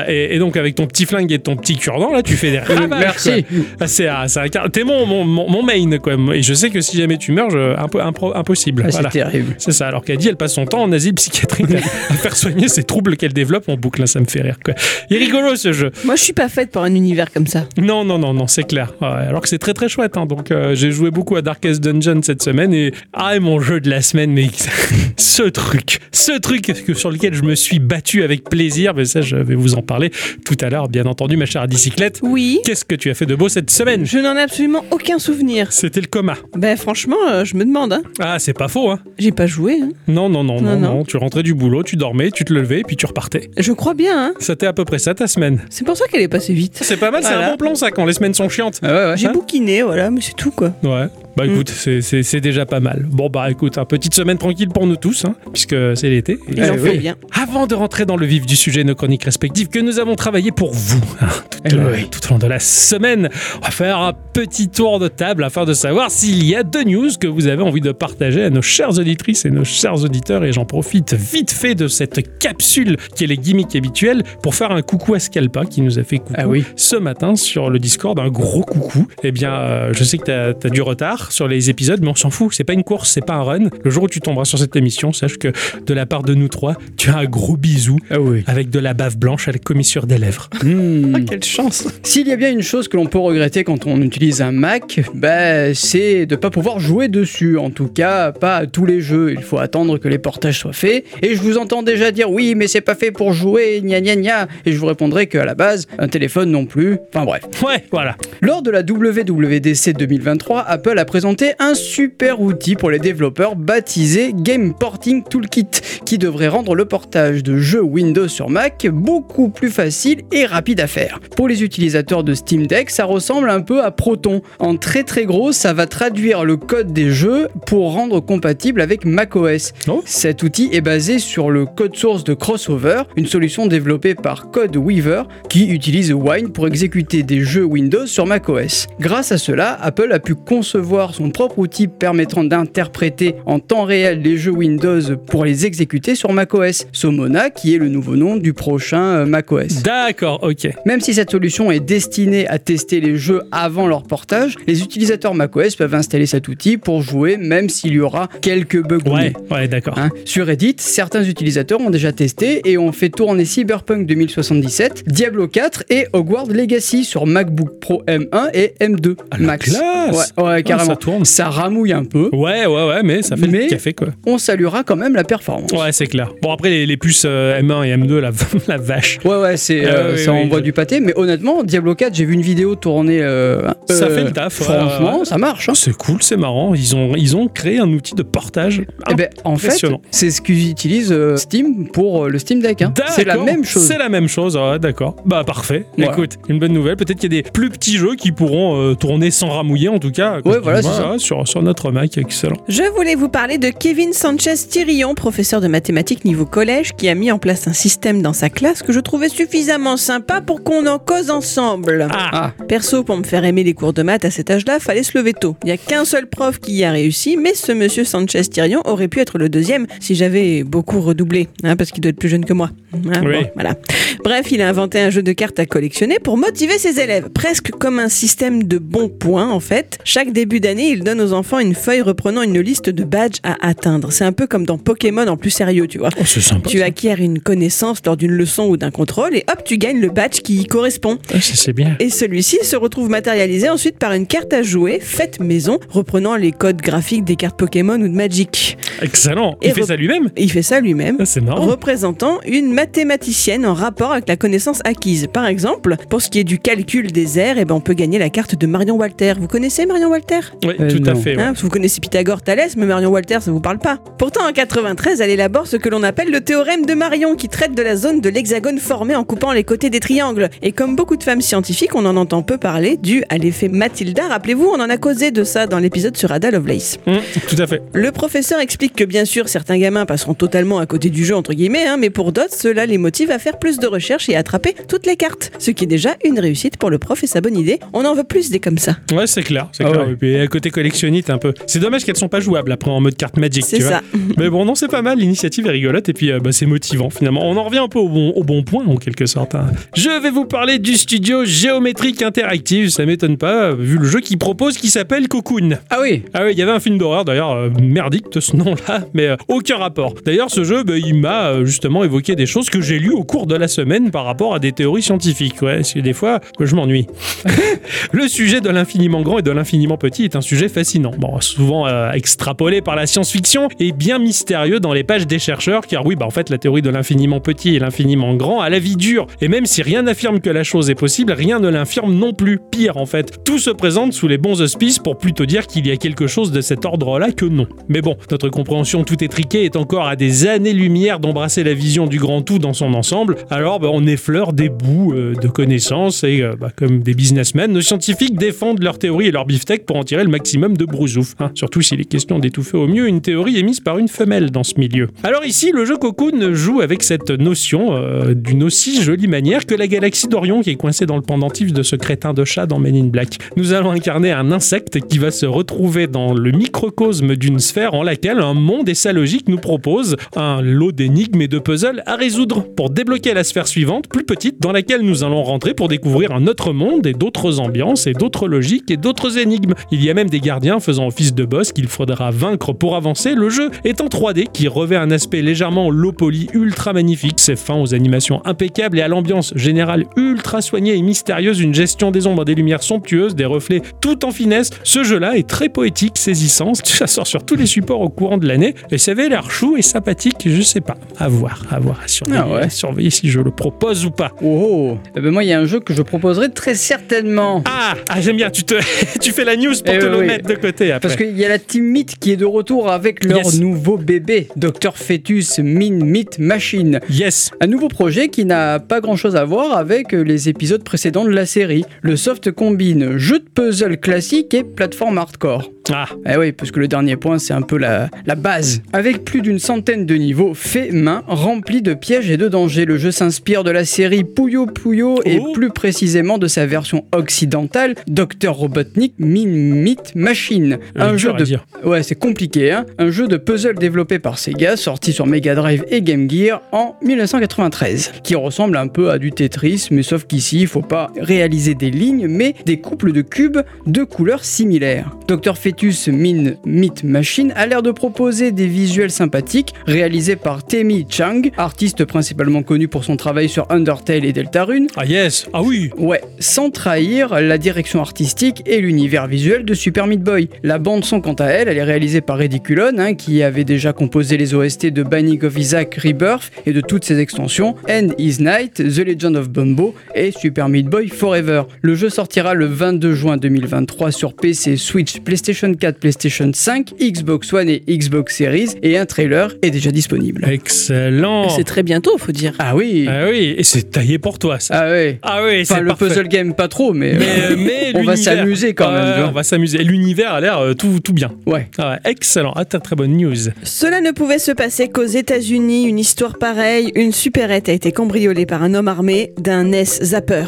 Et, 0.08 0.14
et- 0.14 0.36
et 0.36 0.40
donc 0.40 0.58
avec 0.58 0.76
ton 0.76 0.86
petit 0.86 1.06
flingue 1.06 1.32
et 1.32 1.40
ton 1.40 1.56
petit 1.56 1.76
cure-dent 1.78 2.12
là, 2.12 2.22
tu 2.22 2.36
fais 2.36 2.52
des 2.52 2.60
ravages. 2.60 2.90
Merci. 2.90 3.46
c'est 3.88 4.08
T'es 4.50 4.84
mon, 4.84 5.06
mon, 5.06 5.24
mon, 5.26 5.64
main 5.64 5.98
quoi. 5.98 6.14
Et 6.34 6.42
je 6.42 6.54
sais 6.54 6.70
que 6.70 6.82
si 6.82 6.98
jamais 6.98 7.18
tu 7.18 7.32
meurs, 7.32 7.50
je, 7.50 7.78
un 7.78 7.88
peu 7.88 8.00
impro- 8.00 8.36
impossible. 8.36 8.84
Ah, 8.86 8.90
voilà. 8.92 9.10
C'est 9.12 9.20
terrible. 9.20 9.56
C'est 9.58 9.72
ça, 9.72 9.88
alors 9.88 10.04
qu'Adi, 10.04 10.28
elle 10.30 10.36
passe 10.38 10.54
son 10.54 10.66
temps 10.66 10.84
en 10.84 10.92
asile 10.92 11.14
psychiatrique 11.16 11.68
à, 11.72 11.78
à 12.14 12.18
faire 12.18 12.36
soigner 12.36 12.68
ses 12.68 12.84
troubles 12.84 13.18
qu'elle 13.18 13.34
développe 13.34 13.68
en 13.70 13.76
boucle, 13.78 14.02
hein, 14.02 14.08
ça 14.08 14.20
me 14.20 14.26
fait 14.26 14.42
rire 14.42 14.58
quoi. 14.64 14.74
Il 15.10 15.18
est 15.18 15.20
rigolo 15.20 15.56
ce 15.56 15.72
jeu. 15.74 15.92
Moi, 16.04 16.16
je 16.16 16.22
suis 16.24 16.34
pas 16.34 16.50
faite 16.50 16.72
pour 16.72 16.82
un 16.84 16.94
univers 16.94 17.32
comme 17.32 17.48
ça. 17.48 17.66
Non, 17.78 18.04
non, 18.04 18.18
non, 18.18 18.34
non, 18.34 18.48
c'est 18.48 18.64
clair. 18.64 18.94
Ouais, 19.02 19.08
alors 19.08 19.42
que 19.42 19.50
c'est 19.50 19.58
très 19.60 19.74
très 19.74 19.90
chouette. 19.90 20.18
hein. 20.18 20.26
Donc 20.26 20.52
euh, 20.52 20.76
j'ai 20.76 20.92
joué 20.92 21.12
beaucoup 21.12 21.36
à 21.36 21.42
Darkest 21.42 21.82
Dungeon 21.84 22.22
cette 22.24 22.44
semaine 22.44 22.74
et 22.74 22.92
ah 23.14 23.40
mon 23.40 23.60
jeu 23.60 23.80
de 23.80 23.90
la 23.90 24.02
semaine, 24.02 24.32
mais 24.32 24.48
ce 25.18 25.44
truc, 25.44 26.00
ce 26.12 26.38
truc 26.40 26.74
que, 26.86 26.94
sur 26.94 27.12
lequel 27.12 27.34
je 27.34 27.44
me 27.44 27.56
suis 27.56 27.80
battu 27.80 28.24
avec 28.24 28.44
plaisir, 28.50 28.94
mais 28.96 29.06
ça 29.06 29.22
je 29.22 29.36
vais 29.36 29.56
vous 29.56 29.76
en 29.76 29.82
parler 29.82 30.12
tout 30.46 30.58
à 30.62 30.70
l'heure, 30.70 30.88
bien 30.88 31.06
entendu, 31.06 31.38
ma 31.38 31.46
chère 31.46 31.68
bicyclette. 31.68 32.20
Oui, 32.24 32.60
Qu'est-ce 32.64 32.86
que 32.86 32.96
tu 32.96 33.10
as 33.10 33.14
fait 33.14 33.26
de 33.26 33.36
beau 33.36 33.50
cette 33.50 33.70
semaine? 33.72 34.06
Je 34.06 34.18
n'en 34.20 34.35
ai 34.36 34.42
absolument 34.42 34.84
aucun 34.92 35.20
souvenir. 35.20 35.72
C'était 35.72 36.02
le 36.02 36.08
coma. 36.08 36.36
Ben 36.56 36.78
franchement, 36.78 37.18
euh, 37.30 37.46
je 37.46 37.56
me 37.56 37.66
demande, 37.66 37.94
hein. 37.94 38.02
Ah, 38.20 38.40
c'est 38.40 38.54
pas 38.54 38.68
faux, 38.68 38.90
hein 38.90 39.00
J'ai 39.18 39.32
pas 39.32 39.48
joué, 39.48 39.80
hein. 39.82 39.90
Non, 40.08 40.30
non, 40.30 40.44
non, 40.44 40.62
non, 40.62 40.72
Non, 40.72 40.80
non, 40.80 40.96
non. 40.98 41.04
Tu 41.04 41.18
rentrais 41.18 41.44
du 41.44 41.54
boulot, 41.54 41.84
tu 41.84 41.96
dormais, 41.96 42.32
tu 42.32 42.46
te 42.46 42.54
levais, 42.54 42.84
puis 42.86 42.96
tu 42.96 43.06
repartais. 43.06 43.50
Je 43.58 43.72
crois 43.72 43.94
bien, 43.94 44.28
hein. 44.28 44.34
C'était 44.40 44.68
à 44.68 44.74
peu 44.74 44.86
près 44.86 45.00
ça 45.00 45.14
ta 45.14 45.28
semaine. 45.28 45.62
C'est 45.70 45.86
pour 45.86 45.98
ça 45.98 46.06
qu'elle 46.08 46.22
est 46.22 46.28
passée 46.28 46.54
vite. 46.54 46.80
C'est 46.82 46.98
pas 46.98 47.12
mal, 47.12 47.24
c'est 47.24 47.34
un 47.34 47.52
bon 47.52 47.58
plan 47.58 47.76
ça 47.76 47.92
quand 47.92 48.06
les 48.06 48.14
semaines 48.14 48.34
sont 48.34 48.50
chiantes. 48.50 48.80
Ah 48.84 48.88
ouais, 48.94 49.06
ouais. 49.12 49.18
J'ai 49.18 49.28
Hein 49.28 49.32
bouquiné, 49.34 49.82
voilà, 49.82 50.12
mais 50.12 50.22
c'est 50.22 50.36
tout, 50.36 50.52
quoi. 50.52 50.72
Ouais. 50.84 51.08
Bah 51.36 51.46
Mm. 51.46 51.52
écoute, 51.52 51.70
c'est- 51.70 52.02
c'est 52.24 52.40
déjà 52.42 52.66
pas 52.66 52.80
mal. 52.80 53.06
Bon 53.10 53.30
bah 53.30 53.50
écoute, 53.52 53.78
une 53.78 53.86
petite 53.86 54.14
semaine 54.14 54.38
tranquille 54.38 54.70
pour 54.70 54.88
nous 54.88 54.96
tous, 54.96 55.26
hein, 55.26 55.36
puisque 55.52 55.76
c'est 55.96 56.10
l'été. 56.10 56.34
Et- 56.48 56.54
Il 56.58 56.64
en 56.64 56.76
Eh 56.86 56.98
bien. 56.98 57.16
Avant 57.34 57.68
de 57.68 57.76
rentrer 57.76 58.06
dans 58.06 58.16
le 58.18 58.26
vif 58.26 58.46
du 58.46 58.56
sujet, 58.56 58.84
nos 58.84 58.96
chroniques 58.96 59.24
respectives 59.24 59.68
que 59.68 59.80
nous 59.80 60.00
avons 60.00 60.16
travaillé 60.16 60.52
pour 60.52 60.74
vous 60.74 61.02
hein, 61.22 61.28
tout, 61.52 61.60
Eh 61.66 61.74
euh, 61.74 61.92
oui. 61.94 62.08
tout 62.10 62.20
au 62.28 62.34
long 62.34 62.40
de 62.40 62.48
la 62.48 62.60
semaine, 62.60 63.30
on 63.58 63.66
va 63.66 63.72
faire 63.72 63.98
un 64.00 64.14
petit 64.34 64.70
tour 64.70 65.00
de 65.00 65.08
table 65.08 65.44
afin 65.44 65.66
de 65.66 65.74
savoir 65.74 66.10
s'il 66.12 66.46
y 66.46 66.56
a 66.56 66.64
deux 66.64 66.84
news 66.84 67.10
que 67.20 67.28
vous 67.28 67.48
avez 67.48 67.64
envie 67.64 67.82
de 67.82 67.92
partager 67.92 68.44
à 68.44 68.50
nos 68.50 68.62
chères 68.62 68.98
auditrices 68.98 69.46
et 69.46 69.52
nos 69.52 69.64
chers 69.66 70.04
auditeurs. 70.04 70.44
Et 70.46 70.54
j'en 70.54 70.66
profite 70.66 71.14
vite 71.14 71.52
fait 71.52 71.76
de 71.76 71.88
cette 71.88 72.38
capsule 72.40 72.98
qui 73.16 73.24
est 73.26 73.28
les 73.28 73.38
gimmicks 73.38 73.76
habituels 73.76 74.24
pour 74.42 74.56
faire 74.56 74.72
un 74.72 74.82
coucou 74.82 75.16
à 75.16 75.20
Scalpa 75.20 75.66
qui 75.66 75.82
nous 75.82 76.00
a 76.00 76.04
fait 76.04 76.20
coucou 76.20 76.34
Ah 76.38 76.48
oui. 76.48 76.64
ce 76.76 76.96
matin 76.96 77.36
sur 77.36 77.70
le 77.70 77.80
Discord. 77.80 78.18
Un 78.20 78.30
gros 78.30 78.62
coucou. 78.64 79.08
Eh 79.24 79.32
bien, 79.32 79.54
euh, 79.54 79.94
je 79.94 80.04
sais 80.04 80.18
que 80.18 80.26
tu 80.26 80.32
as, 80.68 80.70
du 80.70 80.82
retard. 80.82 81.25
Retard 81.26 81.32
sur 81.32 81.48
les 81.48 81.70
épisodes, 81.70 82.00
mais 82.02 82.10
on 82.10 82.16
s'en 82.16 82.30
fout. 82.30 82.54
C'est 82.54 82.64
pas 82.64 82.74
une 82.74 82.84
course, 82.84 83.12
c'est 83.12 83.26
pas 83.26 83.34
un 83.34 83.44
run. 83.44 83.70
Le 83.84 83.92
jour 83.92 84.04
où 84.04 84.08
tu 84.08 84.20
tomberas 84.20 84.46
sur 84.46 84.58
cette 84.60 84.76
émission, 84.76 85.14
sache 85.14 85.38
que 85.38 85.52
de 85.86 85.94
la 85.94 86.06
part 86.06 86.24
de 86.24 86.34
nous 86.34 86.48
trois, 86.48 86.76
tu 86.98 87.10
as 87.10 87.18
un 87.18 87.26
gros 87.26 87.58
bisou 87.58 87.98
Ah 88.10 88.20
oui. 88.20 88.44
avec 88.48 88.70
de 88.70 88.80
la 88.80 88.94
bave 88.94 89.18
blanche 89.18 89.48
à 89.48 89.52
la 89.52 89.58
commissure 89.58 90.08
des 90.08 90.18
lèvres. 90.18 90.50
Hmm. 90.64 90.96
Ah, 91.16 91.20
quelle 91.22 91.44
chance 91.44 91.88
S'il 92.04 92.28
y 92.28 92.34
a 92.34 92.36
bien 92.36 92.52
une 92.52 92.62
chose 92.62 92.88
que 92.88 92.98
l'on 92.98 93.06
peut 93.06 93.20
regretter 93.20 93.64
quand 93.64 93.86
on 93.88 94.02
utilise 94.02 94.42
un 94.42 94.52
Mac, 94.52 95.00
bah, 95.14 95.74
c'est 95.74 96.26
de 96.26 96.36
pas 96.36 96.50
pouvoir 96.50 96.80
jouer 96.80 97.08
dessus. 97.08 97.58
En 97.58 97.70
tout 97.70 97.88
cas, 97.88 98.32
pas 98.34 98.58
à 98.58 98.66
tous 98.66 98.86
les 98.86 99.00
jeux. 99.02 99.32
Il 99.32 99.42
faut 99.44 99.58
attendre 99.60 99.98
que 99.98 100.08
les 100.10 100.18
portages 100.18 100.60
soient 100.60 100.74
faits. 100.74 101.06
Et 101.22 101.36
je 101.36 101.42
vous 101.42 101.58
entends 101.58 101.84
déjà 101.84 102.12
dire 102.12 102.30
oui, 102.30 102.54
mais 102.56 102.68
c'est 102.68 102.82
pas 102.82 102.96
fait 102.96 103.12
pour 103.12 103.32
jouer, 103.34 103.82
gna 103.82 104.02
gna 104.02 104.16
gna. 104.16 104.48
Et 104.66 104.74
je 104.74 104.78
vous 104.78 104.88
répondrai 104.88 105.28
qu'à 105.28 105.46
la 105.46 105.56
base, 105.56 105.88
un 105.98 106.08
téléphone 106.08 106.52
non 106.52 106.66
plus. 106.66 106.98
Enfin 107.14 107.24
bref. 107.26 107.44
Ouais, 107.66 107.84
voilà. 107.92 108.18
Lors 108.42 108.62
de 108.62 108.72
la 108.72 108.82
WWDC 108.82 109.94
2023, 109.98 110.62
Apple 110.68 110.98
a 111.00 111.06
présenté 111.16 111.54
un 111.60 111.76
super 111.76 112.42
outil 112.42 112.76
pour 112.76 112.92
les 112.92 113.00
développeurs 113.00 113.56
baptisé 113.56 114.34
Game 114.36 114.74
Porting 114.74 115.24
Toolkit, 115.24 115.70
qui 116.04 116.18
devrait 116.18 116.50
rendre 116.50 116.76
le 116.76 116.84
portage 116.84 117.42
de 117.42 117.56
jeux 117.56 117.82
Windows 117.82 118.28
sur 118.28 118.50
Mac 118.50 118.86
beaucoup 118.92 119.48
plus 119.48 119.70
facile 119.70 120.24
et 120.34 120.46
rapide 120.46 120.82
à 120.82 120.88
faire. 120.88 121.22
Pour 121.38 121.48
les 121.48 121.64
utilisateurs 121.64 122.26
de 122.26 122.34
Steam 122.34 122.68
Deck, 122.68 122.90
ça 122.90 123.06
ressemble 123.06 123.50
un 123.50 123.62
peu 123.62 123.82
à 123.82 123.92
Proton. 123.92 124.42
En 124.60 124.76
très 124.76 125.04
très 125.04 125.24
gros, 125.24 125.54
ça 125.54 125.72
va 125.72 125.86
traduire 125.88 126.44
le 126.44 126.58
code 126.58 126.92
des 126.92 127.12
jeux 127.12 127.48
pour 127.66 127.94
rendre 127.94 128.20
compatible 128.20 128.82
avec 128.82 129.06
macOS. 129.06 129.72
Oh. 129.88 130.04
Cet 130.06 130.44
outil 130.44 130.68
est 130.74 130.82
basé 130.82 131.20
sur 131.20 131.50
le 131.50 131.66
code 131.66 131.96
source 131.96 132.26
de 132.26 132.34
Crossover, 132.34 133.04
une 133.16 133.26
solution 133.26 133.68
développée 133.68 134.16
par 134.16 134.52
Code 134.52 134.76
Weaver 134.76 135.24
qui 135.50 135.70
utilise 135.70 136.12
Wine 136.12 136.50
pour 136.50 136.68
exécuter 136.68 137.24
des 137.24 137.40
jeux 137.40 137.64
Windows 137.64 138.06
sur 138.06 138.26
macOS. 138.26 138.88
Grâce 139.00 139.32
à 139.32 139.38
cela, 139.38 139.80
Apple 139.82 140.12
a 140.12 140.20
pu 140.20 140.36
concevoir 140.36 141.05
son 141.14 141.30
propre 141.30 141.60
outil 141.60 141.88
permettant 141.88 142.44
d'interpréter 142.44 143.36
en 143.46 143.60
temps 143.60 143.84
réel 143.84 144.22
les 144.22 144.38
jeux 144.38 144.52
Windows 144.52 145.02
pour 145.28 145.46
les 145.46 145.66
exécuter 145.66 146.16
sur 146.16 146.32
macOS, 146.34 146.88
Somona 146.92 147.50
qui 147.50 147.76
est 147.76 147.78
le 147.78 147.90
nouveau 147.90 148.16
nom 148.16 148.36
du 148.38 148.54
prochain 148.54 149.02
euh, 149.02 149.26
macOS. 149.26 149.84
D'accord, 149.84 150.40
ok. 150.44 150.68
Même 150.86 151.02
si 151.02 151.14
cette 151.14 151.32
solution 151.32 151.72
est 151.72 151.80
destinée 151.80 152.48
à 152.48 152.60
tester 152.60 153.00
les 153.00 153.18
jeux 153.18 153.42
avant 153.52 153.88
leur 153.88 154.04
portage, 154.04 154.56
les 154.68 154.82
utilisateurs 154.82 155.34
macOS 155.34 155.76
peuvent 155.76 155.96
installer 155.96 156.26
cet 156.26 156.48
outil 156.48 156.78
pour 156.78 157.02
jouer 157.02 157.38
même 157.38 157.70
s'il 157.70 157.94
y 157.94 158.00
aura 158.00 158.30
quelques 158.42 158.82
bugs 158.82 159.00
ou 159.06 159.16
Ouais, 159.16 159.34
ouais, 159.52 159.68
d'accord. 159.68 159.98
Hein, 159.98 160.10
Sur 160.26 160.48
Reddit, 160.48 160.76
certains 160.80 161.24
utilisateurs 161.24 161.80
ont 161.80 161.90
déjà 161.90 162.12
testé 162.12 162.62
et 162.66 162.78
ont 162.78 162.92
fait 162.92 163.10
tourner 163.10 163.46
Cyberpunk 163.46 164.06
2077, 164.06 165.04
Diablo 165.08 165.48
4 165.48 165.84
et 165.90 166.08
Hogwarts 166.14 166.48
Legacy 166.48 167.04
sur 167.06 167.26
MacBook 167.26 167.80
Pro 167.80 168.04
M1 168.08 168.50
et 168.54 168.74
M2 168.82 169.16
Ah, 169.32 169.38
la 169.40 169.46
Max. 169.46 169.70
classe 169.72 170.34
Ouais, 170.38 170.44
ouais, 170.44 170.64
carrément. 170.64 170.85
Ça 170.86 170.96
tourne. 170.96 171.26
Ça 171.26 171.50
ramouille 171.50 171.94
un 171.94 172.04
peu. 172.06 172.30
Ouais, 172.34 172.66
ouais, 172.66 172.88
ouais, 172.88 173.04
mais 173.04 173.22
ça 173.22 173.36
fait 173.36 173.48
Mais- 173.48 173.64
du 173.64 173.68
café, 173.68 173.94
quoi. 173.94 174.08
On 174.26 174.38
saluera 174.38 174.84
quand 174.84 174.96
même 174.96 175.16
la 175.16 175.24
performance. 175.24 175.72
Ouais, 175.72 175.92
c'est 175.92 176.08
clair. 176.08 176.32
Bon, 176.42 176.52
après, 176.52 176.70
les, 176.70 176.86
les 176.86 176.98
puces 176.98 177.24
euh, 177.26 177.60
M1 177.62 177.84
et 177.86 177.96
M2, 177.96 178.18
la, 178.20 178.32
la 178.68 178.78
vache. 178.78 179.20
Ouais, 179.26 179.38
ouais, 179.38 179.58
c'est, 179.58 179.86
Ah 179.86 179.90
euh, 179.96 180.14
oui, 180.14 180.20
ça 180.24 180.32
oui, 180.34 180.40
envoie 180.44 180.60
je- 180.60 180.64
du 180.64 180.74
pâté, 180.74 181.00
mais 181.00 181.14
honnêtement, 181.16 181.64
Diablo 181.64 181.96
4, 181.96 182.14
j'ai 182.16 182.26
vu 182.26 182.34
une 182.34 182.42
vidéo 182.42 182.76
tournée. 182.76 183.22
euh, 183.22 183.62
Ça 183.90 184.06
euh, 184.06 184.16
fait 184.16 184.24
le 184.24 184.32
taf, 184.32 184.54
Franchement, 184.54 185.26
ça 185.26 185.38
marche. 185.38 185.70
hein. 185.70 185.74
C'est 185.76 185.96
cool, 185.96 186.22
c'est 186.22 186.38
marrant. 186.38 186.74
Ils 186.76 186.96
ont, 186.96 187.14
ils 187.16 187.36
ont 187.38 187.48
créé 187.48 187.80
un 187.80 187.90
outil 187.90 188.16
de 188.16 188.24
portage. 188.24 188.82
Eh 189.10 189.16
ben, 189.16 189.30
en 189.44 189.56
fait, 189.58 189.78
c'est 190.12 190.32
ce 190.32 190.42
qu'utilise 190.42 191.12
euh, 191.12 191.36
Steam 191.38 191.88
pour 191.90 192.28
le 192.28 192.40
Steam 192.40 192.62
Deck. 192.62 192.82
hein. 192.82 192.94
C'est 193.10 193.26
la 193.26 193.38
même 193.38 193.64
chose. 193.64 193.86
C'est 193.88 193.98
la 193.98 194.10
même 194.10 194.28
chose, 194.28 194.56
ouais, 194.58 194.80
d'accord. 194.80 195.16
Bah 195.26 195.44
parfait. 195.46 195.86
Voilà. 195.98 196.12
Écoute, 196.12 196.38
une 196.50 196.60
bonne 196.60 196.74
nouvelle. 196.74 196.96
Peut-être 196.96 197.20
qu'il 197.20 197.34
y 197.34 197.38
a 197.38 197.42
des 197.42 197.50
plus 197.50 197.70
petits 197.70 197.98
jeux 197.98 198.16
qui 198.16 198.32
pourront 198.32 198.80
euh, 198.80 198.96
tourner 198.96 199.32
sans 199.32 199.48
ramouiller, 199.50 199.90
en 199.90 200.00
tout 200.00 200.12
cas. 200.12 200.40
Ouais, 200.46 200.60
du- 200.60 200.66
voilà, 200.82 200.98
c'est 200.98 201.14
ça. 201.14 201.20
Sur, 201.20 201.48
sur 201.48 201.62
notre 201.62 201.92
Mac, 201.92 202.18
excellent. 202.18 202.58
Je 202.68 202.84
voulais 202.96 203.16
vous 203.16 203.30
parler 203.30 203.58
de 203.58 203.70
Kevin 203.70 204.14
Sanchez 204.14 204.56
Thirion, 204.70 205.16
professeur 205.16 205.62
de 205.62 205.68
mathématiques 205.68 206.26
niveau 206.26 206.46
collège, 206.46 206.94
qui 206.98 207.10
a 207.10 207.16
mis 207.16 207.32
en 207.32 207.40
place 207.40 207.68
un 207.68 207.74
système 207.74 208.22
dans 208.22 208.34
sa 208.34 208.50
classe 208.50 208.82
que 208.84 208.94
je 208.94 209.00
trouvais 209.00 209.30
suffisamment 209.30 209.98
sympa 209.98 210.42
pour 210.42 210.64
qu'on 210.64 210.86
en 210.88 211.00
cause 211.00 211.30
ensemble. 211.30 212.08
Ah, 212.12 212.30
Ah, 212.34 212.54
Perso, 212.68 213.04
pour 213.04 213.18
me 213.18 213.24
faire 213.24 213.46
aimer 213.46 213.64
les 213.64 213.74
cours 213.74 213.94
de 213.94 214.02
maths 214.04 214.26
à 214.26 214.32
cet 214.32 214.50
âge-là, 214.52 214.80
fallait 214.80 215.04
se 215.04 215.18
lever 215.18 215.34
tôt. 215.34 215.56
Il 215.64 215.68
n'y 215.68 215.72
a 215.72 215.78
qu'un 215.78 216.06
seul 216.06 216.28
prof 216.28 216.60
qui 216.60 216.74
y 216.74 216.84
a 216.84 216.92
réussi, 216.92 217.38
mais 217.38 217.54
ce 217.54 217.72
monsieur 217.72 218.04
Sanchez 218.04 218.42
Thirion 218.44 218.82
aurait 218.86 219.08
pu 219.08 219.20
être 219.20 219.38
le 219.38 219.50
deuxième 219.50 219.88
si 220.00 220.16
j'avais 220.16 220.64
beaucoup 220.64 221.02
redoublé, 221.02 221.48
hein, 221.64 221.76
parce 221.76 221.92
qu'il 221.92 222.02
doit 222.02 222.10
être 222.10 222.20
plus 222.20 222.30
jeune 222.30 222.46
que 222.46 222.54
moi. 222.54 222.72
Hein, 222.94 223.22
Oui. 223.24 223.44
bon, 223.44 223.50
voilà. 223.56 223.76
Bref, 224.24 224.52
il 224.52 224.62
a 224.62 224.70
inventé 224.70 225.00
un 225.00 225.10
jeu 225.10 225.22
de 225.24 225.32
cartes 225.32 225.60
à 225.60 225.66
collectionner 225.66 226.18
pour 226.20 226.38
motiver 226.38 226.78
ses 226.78 227.00
élèves, 227.00 227.30
presque 227.30 227.72
comme 227.72 228.00
un 228.00 228.10
système 228.10 228.64
de 228.64 228.78
bons 228.78 229.10
points 229.10 229.50
en 229.50 229.60
fait. 229.60 229.98
Chaque 230.04 230.32
début 230.32 230.60
d'année, 230.66 230.90
il 230.90 231.04
donne 231.04 231.22
aux 231.22 231.32
enfants 231.34 231.60
une 231.60 231.76
feuille 231.76 232.02
reprenant 232.02 232.42
une 232.42 232.60
liste 232.60 232.90
de 232.90 233.04
badges 233.04 233.38
à 233.44 233.56
atteindre. 233.62 234.12
C'est 234.12 234.24
un 234.24 234.32
peu 234.32 234.48
comme 234.48 234.66
dans 234.66 234.80
Pokémon 234.80 235.28
en 235.28 235.38
plus 235.38 235.52
sérieux, 235.52 235.86
tu 235.88 236.00
vois. 236.00 236.10
oh, 236.20 236.26
sympa. 236.26 236.68
Tu 236.68 236.82
acquiers 236.82 237.16
une 237.20 237.40
connaissance 237.40 238.00
lors 238.04 238.18
d'une 238.18 238.32
leçon 238.32 238.64
ou 238.64 238.76
d'un 238.76 238.90
contrôle 238.90 239.36
et 239.36 239.44
hop, 239.52 239.64
tu 239.64 239.78
gagnes 239.78 240.00
le 240.00 240.10
badge 240.10 240.40
qui 240.42 240.56
y 240.58 240.66
correspond. 240.66 241.20
Ah, 241.32 241.38
c'est 241.40 241.72
bien. 241.72 241.96
Et 242.00 242.10
celui-ci 242.10 242.58
se 242.64 242.76
retrouve 242.76 243.12
matérialisé 243.12 243.70
ensuite 243.70 244.00
par 244.00 244.14
une 244.14 244.26
carte 244.26 244.54
à 244.54 244.64
jouer 244.64 245.00
faite 245.00 245.40
maison, 245.40 245.80
reprenant 245.88 246.36
les 246.36 246.52
codes 246.52 246.82
graphiques 246.82 247.26
des 247.26 247.36
cartes 247.36 247.60
Pokémon 247.60 248.02
ou 248.02 248.08
de 248.08 248.14
Magic. 248.16 248.76
Excellent. 249.04 249.58
Et 249.62 249.68
Il 249.68 249.74
fait 249.76 249.84
ça 249.84 249.96
lui-même? 249.96 250.32
Il 250.36 250.52
fait 250.52 250.64
ça 250.64 250.82
lui-même. 250.82 251.18
Ah, 251.20 251.26
C'est 251.26 251.42
marrant. 251.42 251.64
Représentant 251.68 252.40
une 252.48 252.74
mathématicienne 252.74 253.68
en 253.68 253.76
rapport 253.76 254.14
avec 254.14 254.28
la 254.28 254.36
connaissance 254.36 254.80
acquise. 254.84 255.28
Par 255.32 255.46
exemple, 255.46 255.96
pour 256.10 256.24
ce 256.24 256.30
qui 256.32 256.40
est 256.40 256.44
du 256.44 256.58
calcul 256.58 257.12
des 257.12 257.38
airs, 257.38 257.60
eh 257.60 257.66
ben 257.66 257.76
on 257.76 257.82
peut 257.82 257.94
gagner 257.94 258.18
la 258.18 258.32
carte 258.32 258.56
de 258.56 258.66
Marion 258.66 258.96
Walter. 258.96 259.34
Vous 259.40 259.48
connaissez 259.48 259.86
Marion 259.86 260.10
Walter? 260.10 260.40
Oui, 260.64 260.74
Euh, 260.80 260.90
tout 260.90 261.04
à 261.10 261.16
fait. 261.16 261.36
ouais. 261.36 261.42
Hein, 261.44 261.54
Vous 261.56 261.70
connaissez 261.70 262.00
Pythagore, 262.02 262.42
Thalès, 262.42 262.76
mais 262.78 262.86
Marion 262.86 263.10
Walter, 263.10 263.38
ça 263.42 263.52
vous 263.52 263.60
parle 263.62 263.80
pas. 263.80 263.98
Pourtant, 264.18 264.48
en 264.48 264.52
93, 264.52 265.22
elle 265.22 265.30
élabore 265.30 265.68
ce 265.68 265.78
que 265.78 265.90
l'on 265.90 266.04
appelle 266.04 266.32
le 266.32 266.42
théorème 266.42 266.86
de 266.86 266.94
Marion, 266.94 267.36
qui 267.36 267.50
traite 267.50 267.74
de 267.76 267.82
la 267.82 267.96
zone 267.96 268.22
de 268.22 268.30
l'hexagone 268.30 268.80
formée 268.80 269.16
en 269.16 269.24
coupant 269.24 269.52
les 269.52 269.64
côtés 269.64 269.90
des 269.90 270.00
triangles. 270.00 270.50
Et 270.62 270.72
comme 270.72 270.96
beaucoup 270.96 271.18
de 271.18 271.24
femmes 271.24 271.42
scientifiques, 271.42 271.96
on 271.96 272.06
en 272.06 272.16
entend 272.18 272.42
peu 272.44 272.58
parler, 272.58 272.98
dû 272.98 273.24
à 273.30 273.38
l'effet 273.38 273.68
Mathilda. 273.70 274.28
Rappelez-vous, 274.28 274.66
on 274.66 274.80
en 274.82 274.90
a 274.90 274.98
causé 274.98 275.32
de 275.32 275.44
ça 275.44 275.68
dans 275.68 275.80
l'épisode 275.80 276.16
sur 276.18 276.32
Ada 276.32 276.52
Lovelace. 276.52 276.98
Hum, 277.08 277.18
tout 277.48 277.56
à 277.62 277.68
fait. 277.68 277.82
Le 277.94 278.12
professeur 278.12 278.60
explique 278.60 278.94
que 278.96 279.04
bien 279.04 279.26
sûr 279.26 279.48
certains 279.50 279.78
gamins 279.78 280.06
passeront 280.06 280.34
totalement 280.34 280.80
à 280.80 280.86
côté 280.86 281.10
du 281.10 281.26
jeu 281.26 281.36
entre 281.36 281.54
guillemets, 281.54 281.86
hein, 281.86 281.98
mais 281.98 282.10
pour 282.10 282.32
d'autres 282.32 282.54
cela 282.54 282.86
les 282.86 282.98
motive 282.98 283.32
à 283.32 283.40
faire 283.40 283.60
plus 283.60 283.78
de 283.80 283.88
recherches 283.88 284.30
et 284.30 284.36
à 284.36 284.40
attraper 284.40 284.76
toutes 284.88 285.06
les 285.06 285.16
cartes, 285.16 285.52
ce 285.60 285.72
qui 285.72 285.84
est 285.84 285.88
déjà 285.88 286.16
une 286.24 286.40
réussite 286.40 286.78
pour 286.78 286.90
le 286.90 286.98
prof 286.98 287.24
et 287.24 287.28
sa 287.28 287.42
bonne 287.42 287.58
idée. 287.58 287.80
On 287.94 288.06
en 288.06 288.14
veut 288.16 288.24
plus 288.24 288.50
des 288.50 288.60
comme 288.60 288.78
ça. 288.78 288.96
Ouais, 289.12 289.28
c'est 289.28 289.44
clair. 289.44 289.68
C'est 289.72 289.84
Ah 289.86 289.92
clair. 289.92 290.06
ouais. 290.08 290.14
Et 290.14 290.16
puis 290.16 290.36
à 290.46 290.48
côté 290.48 290.70
collectionnite 290.72 291.30
un 291.30 291.38
peu. 291.38 291.54
C'est 291.68 291.80
dommage 291.80 292.06
qu'elles 292.06 292.16
sont 292.18 292.28
pas 292.30 292.40
jouables 292.40 292.72
après 292.72 292.92
en 292.92 293.02
mode 293.02 293.16
carte 293.16 293.38
Magic. 293.38 293.64
C'est 293.66 293.78
tu 293.78 293.84
vois. 293.84 293.92
ça. 293.94 294.02
Mais 294.38 294.50
bon, 294.50 294.66
non, 294.66 294.76
c'est 294.76 294.88
pas 294.90 295.02
mal. 295.02 295.18
L'initiative 295.20 295.68
est 295.68 295.72
rigolote 295.72 296.08
et 296.10 296.14
puis 296.14 296.32
euh, 296.32 296.40
bah, 296.40 296.52
c'est 296.52 296.66
motivant 296.66 297.10
finalement. 297.10 297.42
On 297.44 297.58
en 297.58 297.64
revient 297.64 297.80
un 297.80 297.88
peu 297.88 298.00
au 298.00 298.08
bon, 298.10 298.30
au 298.32 298.44
bon 298.44 298.64
point 298.64 298.86
en 298.86 298.96
quelque 298.98 299.26
sorte. 299.26 299.56
hein. 299.56 299.68
Je 299.96 300.10
vais 300.22 300.30
vous 300.32 300.46
parler 300.46 300.80
du 300.80 300.94
studio 300.94 301.46
Géométrique 301.46 302.22
Interactive. 302.22 302.90
Ça 302.90 303.06
m'étonne 303.06 303.38
pas 303.38 303.74
vu 303.74 303.98
le 303.98 304.06
jeu 304.06 304.20
qu'il 304.22 304.38
propose 304.38 304.78
qui 304.78 304.90
s'appelle 304.90 305.28
Cocoon. 305.28 305.78
ah 305.90 305.98
oui. 306.02 306.24
Ah 306.34 306.44
oui, 306.46 306.52
il 306.54 306.60
y 306.60 306.62
avait 306.62 306.72
un 306.72 306.80
film 306.80 306.98
d'horreur 306.98 307.26
d'ailleurs 307.26 307.52
euh, 307.52 307.70
merdique 307.82 308.32
de 308.32 308.40
ce 308.40 308.56
nom-là, 308.56 309.02
mais 309.14 309.28
euh, 309.28 309.36
aucun 309.48 309.78
rapport. 309.78 310.14
D'ailleurs, 310.26 310.50
ce 310.52 310.64
jeu, 310.64 310.84
bah, 310.84 310.98
il 310.98 311.16
m'a 311.16 311.48
euh, 311.48 311.66
justement 311.66 312.04
évoqué 312.04 312.36
des 312.36 312.46
choses 312.46 312.70
que 312.70 312.82
j'ai 312.82 313.00
lues 313.00 313.12
au 313.12 313.24
cours 313.24 313.48
de 313.48 313.56
la 313.56 313.68
semaine 313.68 314.12
par 314.12 314.26
rapport 314.26 314.54
à 314.56 314.60
des 314.60 314.72
théories 314.72 315.02
scientifiques. 315.02 315.62
Ouais, 315.62 315.84
c'est 315.84 316.02
des 316.02 316.14
fois 316.14 316.40
que 316.58 316.66
je 316.66 316.76
m'ennuie. 316.76 317.08
Le 318.12 318.28
sujet 318.28 318.62
de 318.62 318.70
l'infiniment 318.70 319.22
grand 319.22 319.40
et 319.40 319.42
de 319.42 319.52
l'infiniment 319.52 319.98
petit 319.98 320.26
est 320.26 320.35
un 320.36 320.42
sujet 320.42 320.70
fascinant. 320.70 321.12
Bon, 321.18 321.40
souvent 321.42 321.88
euh, 321.88 322.12
extrapolé 322.12 322.82
par 322.82 322.96
la 322.96 323.08
science-fiction 323.08 323.70
et 323.80 323.92
bien 323.92 324.20
mystérieux 324.20 324.80
dans 324.80 324.94
les 324.94 325.04
pages 325.04 325.28
des 325.28 325.40
chercheurs, 325.40 325.88
car 325.88 326.06
oui, 326.06 326.16
bah 326.16 326.26
en 326.26 326.32
fait, 326.32 326.50
la 326.50 326.58
théorie 326.58 326.82
de 326.82 326.90
l'infiniment 326.90 327.40
petit 327.40 327.76
et 327.76 327.80
l'infiniment 327.80 328.34
grand 328.36 328.62
a 328.62 328.70
la 328.70 328.80
vie 328.80 328.96
dure. 328.96 329.28
Et 329.42 329.48
même 329.48 329.66
si 329.66 329.82
rien 329.82 330.04
n'affirme 330.04 330.40
que 330.40 330.50
la 330.50 330.64
chose 330.64 330.90
est 330.90 330.96
possible, 330.96 331.32
rien 331.32 331.60
ne 331.60 331.70
l'infirme 331.70 332.14
non 332.14 332.34
plus. 332.34 332.60
Pire, 332.72 332.98
en 332.98 333.06
fait, 333.06 333.44
tout 333.44 333.60
se 333.60 333.70
présente 333.70 334.14
sous 334.14 334.28
les 334.28 334.38
bons 334.38 334.62
auspices 334.62 335.00
pour 335.00 335.18
plutôt 335.18 335.46
dire 335.46 335.68
qu'il 335.68 335.88
y 335.88 335.92
a 335.92 335.98
quelque 335.98 336.28
chose 336.28 336.52
de 336.52 336.62
cet 336.62 336.86
ordre-là 336.86 337.32
que 337.32 337.46
non. 337.46 337.68
Mais 337.90 338.02
bon, 338.02 338.18
notre 338.32 338.50
compréhension 338.50 339.04
tout 339.04 339.24
étriquée 339.24 339.66
est 339.66 339.76
encore 339.76 340.08
à 340.08 340.16
des 340.16 340.48
années-lumière 340.48 341.20
d'embrasser 341.20 341.64
la 341.64 341.74
vision 341.74 342.08
du 342.08 342.20
grand 342.20 342.42
tout 342.42 342.60
dans 342.60 342.74
son 342.74 342.94
ensemble. 342.94 343.36
Alors, 343.50 343.80
bah, 343.80 343.90
on 343.92 344.06
effleure 344.06 344.54
des 344.54 344.70
bouts 344.70 345.14
euh, 345.14 345.34
de 345.36 345.48
connaissances 345.48 346.24
et, 346.24 346.42
euh, 346.42 346.56
bah, 346.60 346.72
comme 346.76 347.00
des 347.00 347.14
businessmen, 347.14 347.72
nos 347.72 347.82
scientifiques 347.82 348.38
défendent 348.38 348.84
leurs 348.84 349.00
théories 349.00 349.28
et 349.28 349.32
leurs 349.32 349.46
beefsteaks 349.46 349.86
pour 349.86 349.98
en 349.98 350.04
tirer 350.04 350.24
le 350.26 350.30
maximum 350.32 350.76
de 350.76 350.86
brousouf. 350.86 351.36
hein. 351.40 351.52
Surtout 351.56 351.82
s'il 351.82 352.02
est 352.02 352.06
question 352.06 352.40
d'étouffer 352.40 352.78
au 352.78 352.88
mieux 352.88 353.08
une 353.08 353.22
théorie 353.22 353.58
émise 353.58 353.80
par 353.80 353.98
une 353.98 354.08
femelle 354.08 354.52
dans 354.52 354.64
ce 354.64 354.74
milieu. 354.78 355.08
Alors 355.24 355.46
ici, 355.46 355.72
le 355.74 355.86
jeu 355.86 355.98
Cocoon 355.98 356.54
joue 356.54 356.82
avec 356.82 357.04
cette 357.04 357.32
notion 357.32 357.96
euh, 357.96 358.34
d'une 358.34 358.64
aussi 358.64 359.02
jolie 359.02 359.28
manière 359.28 359.66
que 359.66 359.76
la 359.76 359.88
galaxie 359.88 360.28
d'Orion 360.28 360.62
qui 360.62 360.72
est 360.72 360.76
coincée 360.76 361.06
dans 361.06 361.16
le 361.16 361.22
pendentif 361.22 361.72
de 361.72 361.84
ce 361.84 361.96
crétin 361.96 362.34
de 362.34 362.44
chat 362.44 362.66
dans 362.66 362.80
Men 362.80 362.96
in 362.96 363.06
Black. 363.06 363.38
Nous 363.56 363.74
allons 363.74 363.92
incarner 363.92 364.32
un 364.32 364.52
insecte 364.52 365.00
qui 365.08 365.18
va 365.20 365.32
se 365.32 365.46
retrouver 365.46 366.08
dans 366.08 366.34
le 366.34 366.52
microcosme 366.52 367.36
d'une 367.36 367.60
sphère 367.60 367.94
en 367.94 368.04
laquelle 368.04 368.40
un 368.40 368.54
monde 368.54 368.90
et 368.90 368.96
sa 368.96 369.14
logique 369.14 369.48
nous 369.48 369.58
proposent 369.58 370.16
un 370.36 370.62
lot 370.62 370.92
d'énigmes 370.92 371.42
et 371.42 371.48
de 371.48 371.60
puzzles 371.60 372.02
à 372.06 372.16
résoudre 372.16 372.66
pour 372.76 372.90
débloquer 372.90 373.34
la 373.34 373.44
sphère 373.44 373.68
suivante, 373.68 374.08
plus 374.10 374.24
petite, 374.26 374.60
dans 374.60 374.72
laquelle 374.72 375.02
nous 375.02 375.24
allons 375.24 375.44
rentrer 375.44 375.74
pour 375.74 375.88
découvrir 375.88 376.32
un 376.32 376.48
autre 376.48 376.74
monde 376.74 377.06
et 377.06 377.14
d'autres 377.14 377.60
ambiances 377.60 378.08
et 378.08 378.14
d'autres 378.14 378.48
logiques 378.48 378.90
et 378.90 378.98
d'autres 378.98 379.38
énigmes. 379.38 379.74
Il 379.92 380.04
y 380.04 380.10
a 380.10 380.14
même 380.16 380.30
des 380.30 380.40
gardiens 380.40 380.80
faisant 380.80 381.06
office 381.08 381.34
de 381.36 381.46
boss 381.46 381.72
qu'il 381.72 381.88
faudra 381.88 382.32
vaincre 382.32 382.74
pour 382.74 382.96
avancer. 382.96 383.36
Le 383.36 383.50
jeu 383.50 383.70
est 383.84 384.02
en 384.02 384.08
3D 384.08 384.48
qui 384.52 384.68
revêt 384.68 384.96
un 384.96 385.12
aspect 385.12 385.42
légèrement 385.42 385.92
low 385.92 386.12
poly 386.12 386.48
ultra 386.54 386.94
magnifique. 386.94 387.36
C'est 387.38 387.56
fin 387.58 387.76
aux 387.76 387.94
animations 387.94 388.42
impeccables 388.46 388.98
et 388.98 389.02
à 389.02 389.08
l'ambiance 389.08 389.54
générale 389.56 390.06
ultra 390.16 390.62
soignée 390.62 390.96
et 390.96 391.02
mystérieuse. 391.02 391.60
Une 391.60 391.74
gestion 391.76 392.10
des 392.12 392.26
ombres, 392.28 392.46
des 392.46 392.56
lumières 392.56 392.82
somptueuses, 392.84 393.36
des 393.36 393.46
reflets 393.46 393.82
tout 394.02 394.26
en 394.26 394.32
finesse. 394.32 394.70
Ce 394.84 395.04
jeu-là 395.04 395.38
est 395.38 395.48
très 395.48 395.70
poétique, 395.70 396.18
saisissant. 396.18 396.74
Ça 396.84 397.08
sort 397.08 397.28
sur 397.28 397.44
tous 397.46 397.56
les 397.56 397.66
supports 397.66 398.02
au 398.02 398.10
courant 398.10 398.38
de 398.38 398.48
l'année. 398.48 398.74
Et 398.92 398.98
ça 398.98 399.12
avait 399.12 399.28
l'air 399.30 399.52
chou 399.52 399.76
et 399.78 399.82
sympathique. 399.82 400.38
Je 400.46 400.62
sais 400.62 400.82
pas. 400.82 400.96
À 401.20 401.28
voir, 401.28 401.62
à 401.70 401.80
voir, 401.80 402.00
à 402.04 402.08
surveiller, 402.08 402.42
Ah 402.44 402.50
ouais. 402.54 402.62
à 402.64 402.70
surveiller 402.70 403.10
si 403.10 403.30
je 403.30 403.42
le 403.42 403.52
propose 403.52 404.06
ou 404.06 404.12
pas. 404.12 404.32
Oh, 404.42 404.98
Eh 405.16 405.20
ben 405.20 405.32
moi, 405.32 405.44
il 405.44 405.48
y 405.50 405.54
a 405.54 405.60
un 405.60 405.66
jeu 405.66 405.80
que 405.82 405.94
je 405.94 406.02
proposerai 406.02 406.50
très 406.52 406.76
certainement. 406.76 407.62
Ah, 407.66 407.96
ah, 408.10 408.22
j'aime 408.22 408.38
bien, 408.38 408.50
tu, 408.50 408.64
te, 408.64 408.76
tu 409.20 409.32
fais 409.32 409.44
la 409.44 409.56
news 409.58 409.74
pour 409.84 409.94
Eh 409.94 410.00
te 410.00 410.05
oui, 410.08 410.12
le 410.16 410.20
oui. 410.22 410.28
mettre 410.28 410.48
de 410.50 410.56
côté 410.56 410.92
après. 410.92 411.00
Parce 411.08 411.16
qu'il 411.16 411.38
y 411.38 411.46
a 411.46 411.50
la 411.50 411.60
Team 411.60 411.84
Meat 411.86 412.18
qui 412.20 412.32
est 412.32 412.36
de 412.38 412.46
retour 412.46 412.90
avec 412.92 413.24
leur 413.24 413.38
Yes. 413.40 413.60
nouveau 413.60 413.98
bébé, 413.98 414.48
Dr 414.56 414.96
Fetus 414.98 415.60
Min 415.60 416.04
Meat 416.06 416.40
Machine. 416.40 417.00
Yes, 417.10 417.52
Un 417.62 417.68
nouveau 417.68 417.88
projet 417.88 418.30
qui 418.30 418.46
n'a 418.46 418.80
pas 418.80 419.02
grand 419.02 419.16
chose 419.16 419.36
à 419.36 419.46
voir 419.46 419.78
avec 419.78 420.12
les 420.12 420.50
épisodes 420.50 420.84
précédents 420.84 421.26
de 421.26 421.30
la 421.32 421.46
série. 421.46 421.84
Le 422.02 422.16
soft 422.16 422.52
combine 422.52 423.18
jeu 423.18 423.40
de 423.40 423.46
puzzle 423.54 423.98
classique 423.98 424.54
et 424.54 424.64
plateforme 424.64 425.18
hardcore. 425.18 425.72
ah, 425.92 426.08
Eh 426.32 426.38
oui, 426.38 426.52
parce 426.52 426.72
que 426.72 426.80
le 426.80 426.88
dernier 426.88 427.16
point, 427.16 427.38
c'est 427.40 427.54
un 427.54 427.62
peu 427.62 427.78
la, 427.78 428.10
la 428.26 428.36
base. 428.36 428.82
Avec 428.94 429.24
plus 429.26 429.42
d'une 429.42 429.60
centaine 429.60 430.06
de 430.06 430.16
niveaux 430.16 430.54
faits 430.54 430.92
main, 430.94 431.24
remplis 431.28 431.82
de 431.82 431.94
pièges 431.94 432.30
et 432.32 432.38
de 432.38 432.48
dangers, 432.48 432.86
le 432.86 432.98
jeu 432.98 433.12
s'inspire 433.12 433.64
de 433.64 433.72
la 433.72 433.86
série 433.86 434.24
Puyo 434.24 434.66
Puyo 434.68 435.20
et 435.26 435.40
Oh. 435.42 435.52
plus 435.54 435.70
précisément 435.70 436.38
de 436.38 436.48
sa 436.48 436.66
version 436.66 437.06
occidentale, 437.12 437.96
Dr 438.08 438.52
Robotnik 438.52 439.14
Min 439.20 439.46
Meat 439.86 440.16
Machine. 440.16 440.80
Un 440.96 441.16
jeu 441.16 441.32
de 441.34 441.44
dire. 441.44 441.64
Ouais, 441.84 442.02
c'est 442.02 442.16
compliqué, 442.16 442.72
hein. 442.72 442.88
Un 442.98 443.12
jeu 443.12 443.28
de 443.28 443.38
puzzle 443.38 443.76
développé 443.76 444.18
par 444.18 444.40
Sega, 444.40 444.78
sorti 444.78 445.14
sur 445.14 445.28
Mega 445.28 445.54
Drive 445.54 445.86
et 445.90 446.02
Game 446.02 446.28
Gear 446.28 446.64
en 446.72 446.96
1993, 447.04 448.14
qui 448.24 448.34
ressemble 448.34 448.78
un 448.78 448.88
peu 448.88 449.12
à 449.12 449.20
du 449.20 449.32
Tetris, 449.32 449.90
mais 449.92 450.02
sauf 450.02 450.26
qu'ici, 450.26 450.62
il 450.62 450.66
faut 450.68 450.82
pas 450.82 451.12
réaliser 451.20 451.76
des 451.76 451.92
lignes, 451.92 452.26
mais 452.28 452.56
des 452.66 452.80
couples 452.80 453.12
de 453.12 453.22
cubes 453.22 453.60
de 453.86 454.04
couleurs 454.04 454.44
similaires. 454.44 455.12
Dr 455.28 455.56
Fetus 455.56 456.08
Min 456.08 456.54
Meat 456.66 457.04
Machine 457.04 457.54
a 457.56 457.68
l'air 457.68 457.84
de 457.84 457.92
proposer 457.92 458.52
des 458.52 458.66
visuels 458.66 459.12
sympathiques, 459.12 459.76
réalisés 459.86 460.36
par 460.36 460.66
Temi 460.66 461.06
Chang, 461.08 461.44
artiste 461.58 462.06
principalement 462.06 462.64
connu 462.64 462.88
pour 462.88 463.04
son 463.04 463.18
travail 463.18 463.50
sur 463.50 463.70
Undertale 463.70 464.26
et 464.26 464.34
Deltarune, 464.34 464.88
ah 464.96 465.06
yes, 465.06 465.48
ah 465.54 465.62
oui, 465.62 465.92
Ouais, 465.96 466.22
sans 466.40 466.72
trahir 466.72 467.40
la 467.40 467.60
direction 467.60 468.02
artistique 468.02 468.64
et 468.66 468.82
l'univers 468.82 469.28
visuel 469.28 469.64
de 469.64 469.75
Super 469.76 470.08
Meat 470.08 470.22
Boy. 470.22 470.50
La 470.64 470.78
bande 470.78 471.06
son, 471.06 471.22
quant 471.22 471.34
à 471.34 471.46
elle, 471.46 471.68
elle 471.68 471.78
est 471.78 471.84
réalisée 471.84 472.22
par 472.22 472.38
Ridiculon, 472.38 472.94
hein, 472.98 473.14
qui 473.16 473.44
avait 473.44 473.64
déjà 473.64 473.94
composé 473.94 474.38
les 474.38 474.54
OST 474.54 474.88
de 474.88 475.04
Binding 475.04 475.44
of 475.46 475.58
Isaac 475.58 475.96
Rebirth 475.96 476.52
et 476.66 476.74
de 476.74 476.82
toutes 476.82 477.06
ses 477.06 477.20
extensions, 477.20 477.76
End 477.90 478.08
is 478.18 478.38
Night, 478.40 478.76
The 478.76 479.00
Legend 479.06 479.36
of 479.36 479.50
Bumbo 479.50 479.96
et 480.16 480.32
Super 480.32 480.70
Meat 480.70 480.88
Boy 480.88 481.08
Forever. 481.10 481.64
Le 481.82 481.96
jeu 481.96 482.10
sortira 482.10 482.54
le 482.54 482.66
22 482.66 483.14
juin 483.14 483.38
2023 483.38 484.12
sur 484.12 484.34
PC, 484.34 484.78
Switch, 484.78 485.20
PlayStation 485.22 485.74
4, 485.74 486.00
PlayStation 486.00 486.50
5, 486.54 486.94
Xbox 487.02 487.52
One 487.54 487.70
et 487.70 487.84
Xbox 487.88 488.36
Series, 488.36 488.70
et 488.82 488.98
un 488.98 489.06
trailer 489.06 489.52
est 489.62 489.72
déjà 489.72 489.92
disponible. 489.92 490.46
excellent. 490.50 491.50
C'est 491.50 491.64
très 491.64 491.84
bientôt, 491.84 492.18
faut 492.18 492.32
dire. 492.32 492.54
Ah 492.60 492.76
oui 492.76 493.06
Ah 493.10 493.26
oui, 493.30 493.56
et 493.58 493.64
c'est 493.64 493.92
taillé 493.92 494.18
pour 494.20 494.40
toi 494.40 494.60
ça. 494.60 494.76
Ah 494.86 494.90
ouais 494.92 495.20
Ah 495.22 495.42
oui, 495.44 495.62
Enfin, 495.62 495.76
c'est 495.76 495.82
le 495.82 495.88
parfait. 495.88 496.08
puzzle 496.08 496.28
game, 496.28 496.54
pas 496.54 496.68
trop, 496.68 496.94
mais... 496.94 497.14
Mais, 497.18 497.26
euh, 497.52 497.56
mais 497.58 497.92
On 497.96 498.04
va 498.04 498.16
s'amuser 498.16 498.74
quand 498.74 498.92
même, 498.92 499.26
on 499.28 499.32
va 499.32 499.44
s'amuser. 499.44 499.65
L'univers 499.74 500.34
a 500.34 500.42
l'air 500.42 500.60
euh, 500.60 500.74
tout, 500.74 501.00
tout 501.00 501.14
bien. 501.14 501.32
Ouais. 501.46 501.70
Ah 501.78 501.92
ouais, 501.92 502.00
excellent. 502.12 502.54
Ah, 502.56 502.66
t'as 502.66 502.80
très 502.80 502.96
bonne 502.96 503.18
news. 503.18 503.50
Cela 503.64 504.02
ne 504.02 504.12
pouvait 504.12 504.40
se 504.40 504.52
passer 504.52 504.90
qu'aux 504.90 505.06
États-Unis. 505.06 505.86
Une 505.86 506.00
histoire 506.00 506.38
pareille, 506.38 506.92
une 506.96 507.12
supérette 507.12 507.70
a 507.70 507.74
été 507.74 507.92
cambriolée 507.92 508.46
par 508.46 508.64
un 508.64 508.74
homme 508.74 508.88
armé 508.88 509.34
d'un 509.38 509.64
NES 509.66 509.86
Zapper. 509.86 510.46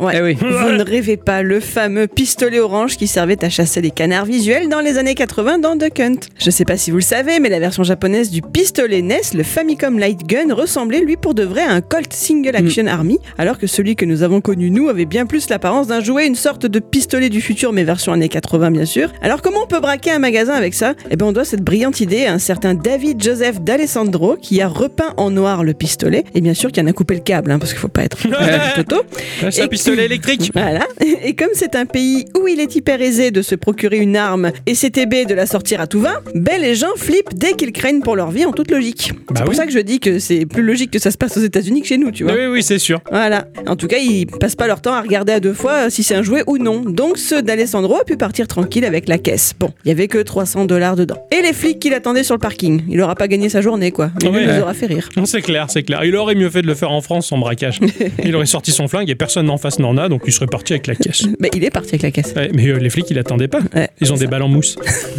Ouais. 0.00 0.14
Eh 0.16 0.22
oui. 0.22 0.34
Vous 0.34 0.72
ne 0.72 0.82
rêvez 0.82 1.18
pas, 1.18 1.42
le 1.42 1.60
fameux 1.60 2.06
pistolet 2.06 2.58
orange 2.58 2.96
qui 2.96 3.06
servait 3.06 3.44
à 3.44 3.50
chasser 3.50 3.82
les 3.82 3.90
canards 3.90 4.24
visuels 4.24 4.68
dans 4.68 4.80
les 4.80 4.96
années 4.96 5.14
80 5.14 5.58
dans 5.58 5.76
Duck 5.76 6.00
Hunt. 6.00 6.20
Je 6.38 6.50
sais 6.50 6.64
pas 6.64 6.78
si 6.78 6.90
vous 6.90 6.96
le 6.96 7.02
savez, 7.02 7.38
mais 7.38 7.50
la 7.50 7.60
version 7.60 7.82
japonaise 7.82 8.30
du 8.30 8.40
pistolet 8.40 9.02
NES, 9.02 9.20
le 9.34 9.42
Famicom 9.42 9.98
Light 9.98 10.26
Gun, 10.26 10.54
ressemblait 10.54 11.00
lui 11.00 11.16
pour 11.16 11.34
de 11.34 11.42
vrai 11.42 11.62
à 11.62 11.72
un 11.72 11.82
Colt 11.82 12.12
Single 12.12 12.56
Action 12.56 12.86
Army, 12.86 13.18
alors 13.36 13.58
que 13.58 13.66
celui 13.66 13.94
que 13.94 14.06
nous 14.06 14.22
avons 14.22 14.40
connu 14.40 14.70
nous 14.70 14.88
avait 14.88 15.04
bien 15.04 15.26
plus 15.26 15.50
l'apparence 15.50 15.86
d'un 15.86 16.00
jouet, 16.00 16.26
une 16.26 16.34
sorte 16.34 16.64
de 16.64 16.78
pistolet 16.78 17.28
du 17.28 17.42
futur, 17.42 17.72
mais 17.74 17.84
version 17.84 18.12
années 18.12 18.30
80 18.30 18.70
bien 18.70 18.86
sûr. 18.86 19.12
Alors 19.20 19.42
comment 19.42 19.64
on 19.64 19.66
peut 19.66 19.80
braquer 19.80 20.12
un 20.12 20.18
magasin 20.18 20.54
avec 20.54 20.72
ça? 20.72 20.94
Eh 21.10 21.16
ben 21.16 21.26
on 21.26 21.32
doit 21.32 21.44
cette 21.44 21.62
brillante 21.62 22.00
idée 22.00 22.24
à 22.24 22.32
un 22.32 22.38
certain 22.38 22.74
David 22.74 23.22
Joseph 23.22 23.60
d'Alessandro 23.60 24.36
qui 24.40 24.62
a 24.62 24.68
repeint 24.68 25.12
en 25.18 25.30
noir 25.30 25.62
le 25.62 25.74
pistolet, 25.74 26.24
et 26.34 26.40
bien 26.40 26.54
sûr 26.54 26.72
qui 26.72 26.80
en 26.80 26.86
a 26.86 26.92
coupé 26.92 27.14
le 27.14 27.20
câble, 27.20 27.50
hein, 27.50 27.58
parce 27.58 27.72
qu'il 27.72 27.80
faut 27.80 27.88
pas 27.88 28.04
être 28.04 28.16
toto. 28.76 29.02
C'est 29.50 29.62
un 29.62 29.68
pistolet 29.90 30.06
électrique. 30.06 30.50
Voilà. 30.60 30.86
Et 31.00 31.34
comme 31.34 31.50
c'est 31.54 31.74
un 31.74 31.86
pays 31.86 32.26
où 32.38 32.46
il 32.46 32.60
est 32.60 32.74
hyper 32.76 33.00
aisé 33.00 33.30
de 33.30 33.40
se 33.40 33.54
procurer 33.54 33.98
une 33.98 34.16
arme 34.16 34.50
et 34.66 34.74
CTB 34.74 35.26
de 35.26 35.34
la 35.34 35.46
sortir 35.46 35.80
à 35.80 35.86
tout 35.86 36.00
va, 36.00 36.20
ben 36.34 36.60
les 36.60 36.74
gens 36.74 36.94
flippent 36.96 37.34
dès 37.34 37.52
qu'ils 37.52 37.72
craignent 37.72 38.02
pour 38.02 38.16
leur 38.16 38.30
vie 38.30 38.44
en 38.44 38.52
toute 38.52 38.70
logique. 38.70 39.12
Bah 39.12 39.34
c'est 39.36 39.42
pour 39.44 39.50
oui. 39.50 39.56
ça 39.56 39.66
que 39.66 39.72
je 39.72 39.78
dis 39.78 40.00
que 40.00 40.18
c'est 40.18 40.44
plus 40.44 40.62
logique 40.62 40.90
que 40.90 40.98
ça 40.98 41.10
se 41.10 41.16
passe 41.16 41.36
aux 41.36 41.40
États-Unis 41.40 41.82
que 41.82 41.86
chez 41.86 41.98
nous, 41.98 42.10
tu 42.10 42.24
vois. 42.24 42.34
Oui, 42.34 42.46
oui, 42.46 42.62
c'est 42.62 42.78
sûr. 42.78 43.00
Voilà. 43.10 43.46
En 43.66 43.76
tout 43.76 43.86
cas, 43.86 43.98
ils 43.98 44.26
passent 44.26 44.56
pas 44.56 44.66
leur 44.66 44.82
temps 44.82 44.92
à 44.92 45.00
regarder 45.00 45.32
à 45.32 45.40
deux 45.40 45.54
fois 45.54 45.88
si 45.88 46.02
c'est 46.02 46.14
un 46.14 46.22
jouet 46.22 46.42
ou 46.46 46.58
non. 46.58 46.80
Donc 46.80 47.16
ceux 47.16 47.42
d'Alessandro 47.42 47.96
a 47.96 48.04
pu 48.04 48.16
partir 48.16 48.46
tranquille 48.46 48.84
avec 48.84 49.08
la 49.08 49.18
caisse. 49.18 49.54
Bon, 49.58 49.72
il 49.84 49.88
y 49.88 49.92
avait 49.92 50.08
que 50.08 50.18
300 50.18 50.66
dollars 50.66 50.96
dedans. 50.96 51.26
Et 51.32 51.42
les 51.42 51.52
flics 51.52 51.78
qui 51.78 51.90
l'attendaient 51.90 52.24
sur 52.24 52.34
le 52.34 52.40
parking. 52.40 52.82
Il 52.88 53.00
aura 53.00 53.14
pas 53.14 53.28
gagné 53.28 53.48
sa 53.48 53.60
journée, 53.60 53.92
quoi. 53.92 54.10
Mais 54.22 54.28
ouais. 54.28 54.42
il 54.42 54.48
les 54.48 54.60
aura 54.60 54.74
fait 54.74 54.86
rire. 54.86 55.08
C'est 55.24 55.42
clair, 55.42 55.66
c'est 55.70 55.82
clair. 55.82 56.04
Il 56.04 56.16
aurait 56.16 56.34
mieux 56.34 56.50
fait 56.50 56.62
de 56.62 56.66
le 56.66 56.74
faire 56.74 56.90
en 56.90 57.00
France 57.00 57.28
sans 57.28 57.38
braquage. 57.38 57.80
il 58.24 58.34
aurait 58.36 58.46
sorti 58.46 58.72
son 58.72 58.88
flingue 58.88 59.08
et 59.10 59.14
personne 59.14 59.48
en 59.50 59.58
face 59.58 59.78
n'en 59.80 59.96
a, 59.96 60.08
donc 60.08 60.22
il 60.26 60.32
serait 60.32 60.46
parti 60.46 60.72
avec 60.72 60.86
la 60.86 60.94
caisse. 60.94 61.26
Mais 61.40 61.50
il 61.54 61.64
est 61.64 61.70
parti 61.70 61.88
avec 61.90 62.02
la 62.02 62.10
caisse. 62.10 62.32
Ouais, 62.36 62.50
mais 62.54 62.68
euh, 62.68 62.78
les 62.78 62.90
flics, 62.90 63.06
ils 63.10 63.16
l'attendaient 63.16 63.48
pas. 63.48 63.60
Ouais, 63.74 63.88
Ils 64.00 64.12
ont 64.12 64.16
des 64.16 64.26
balles 64.26 64.42
en 64.42 64.48
mousse. 64.48 64.76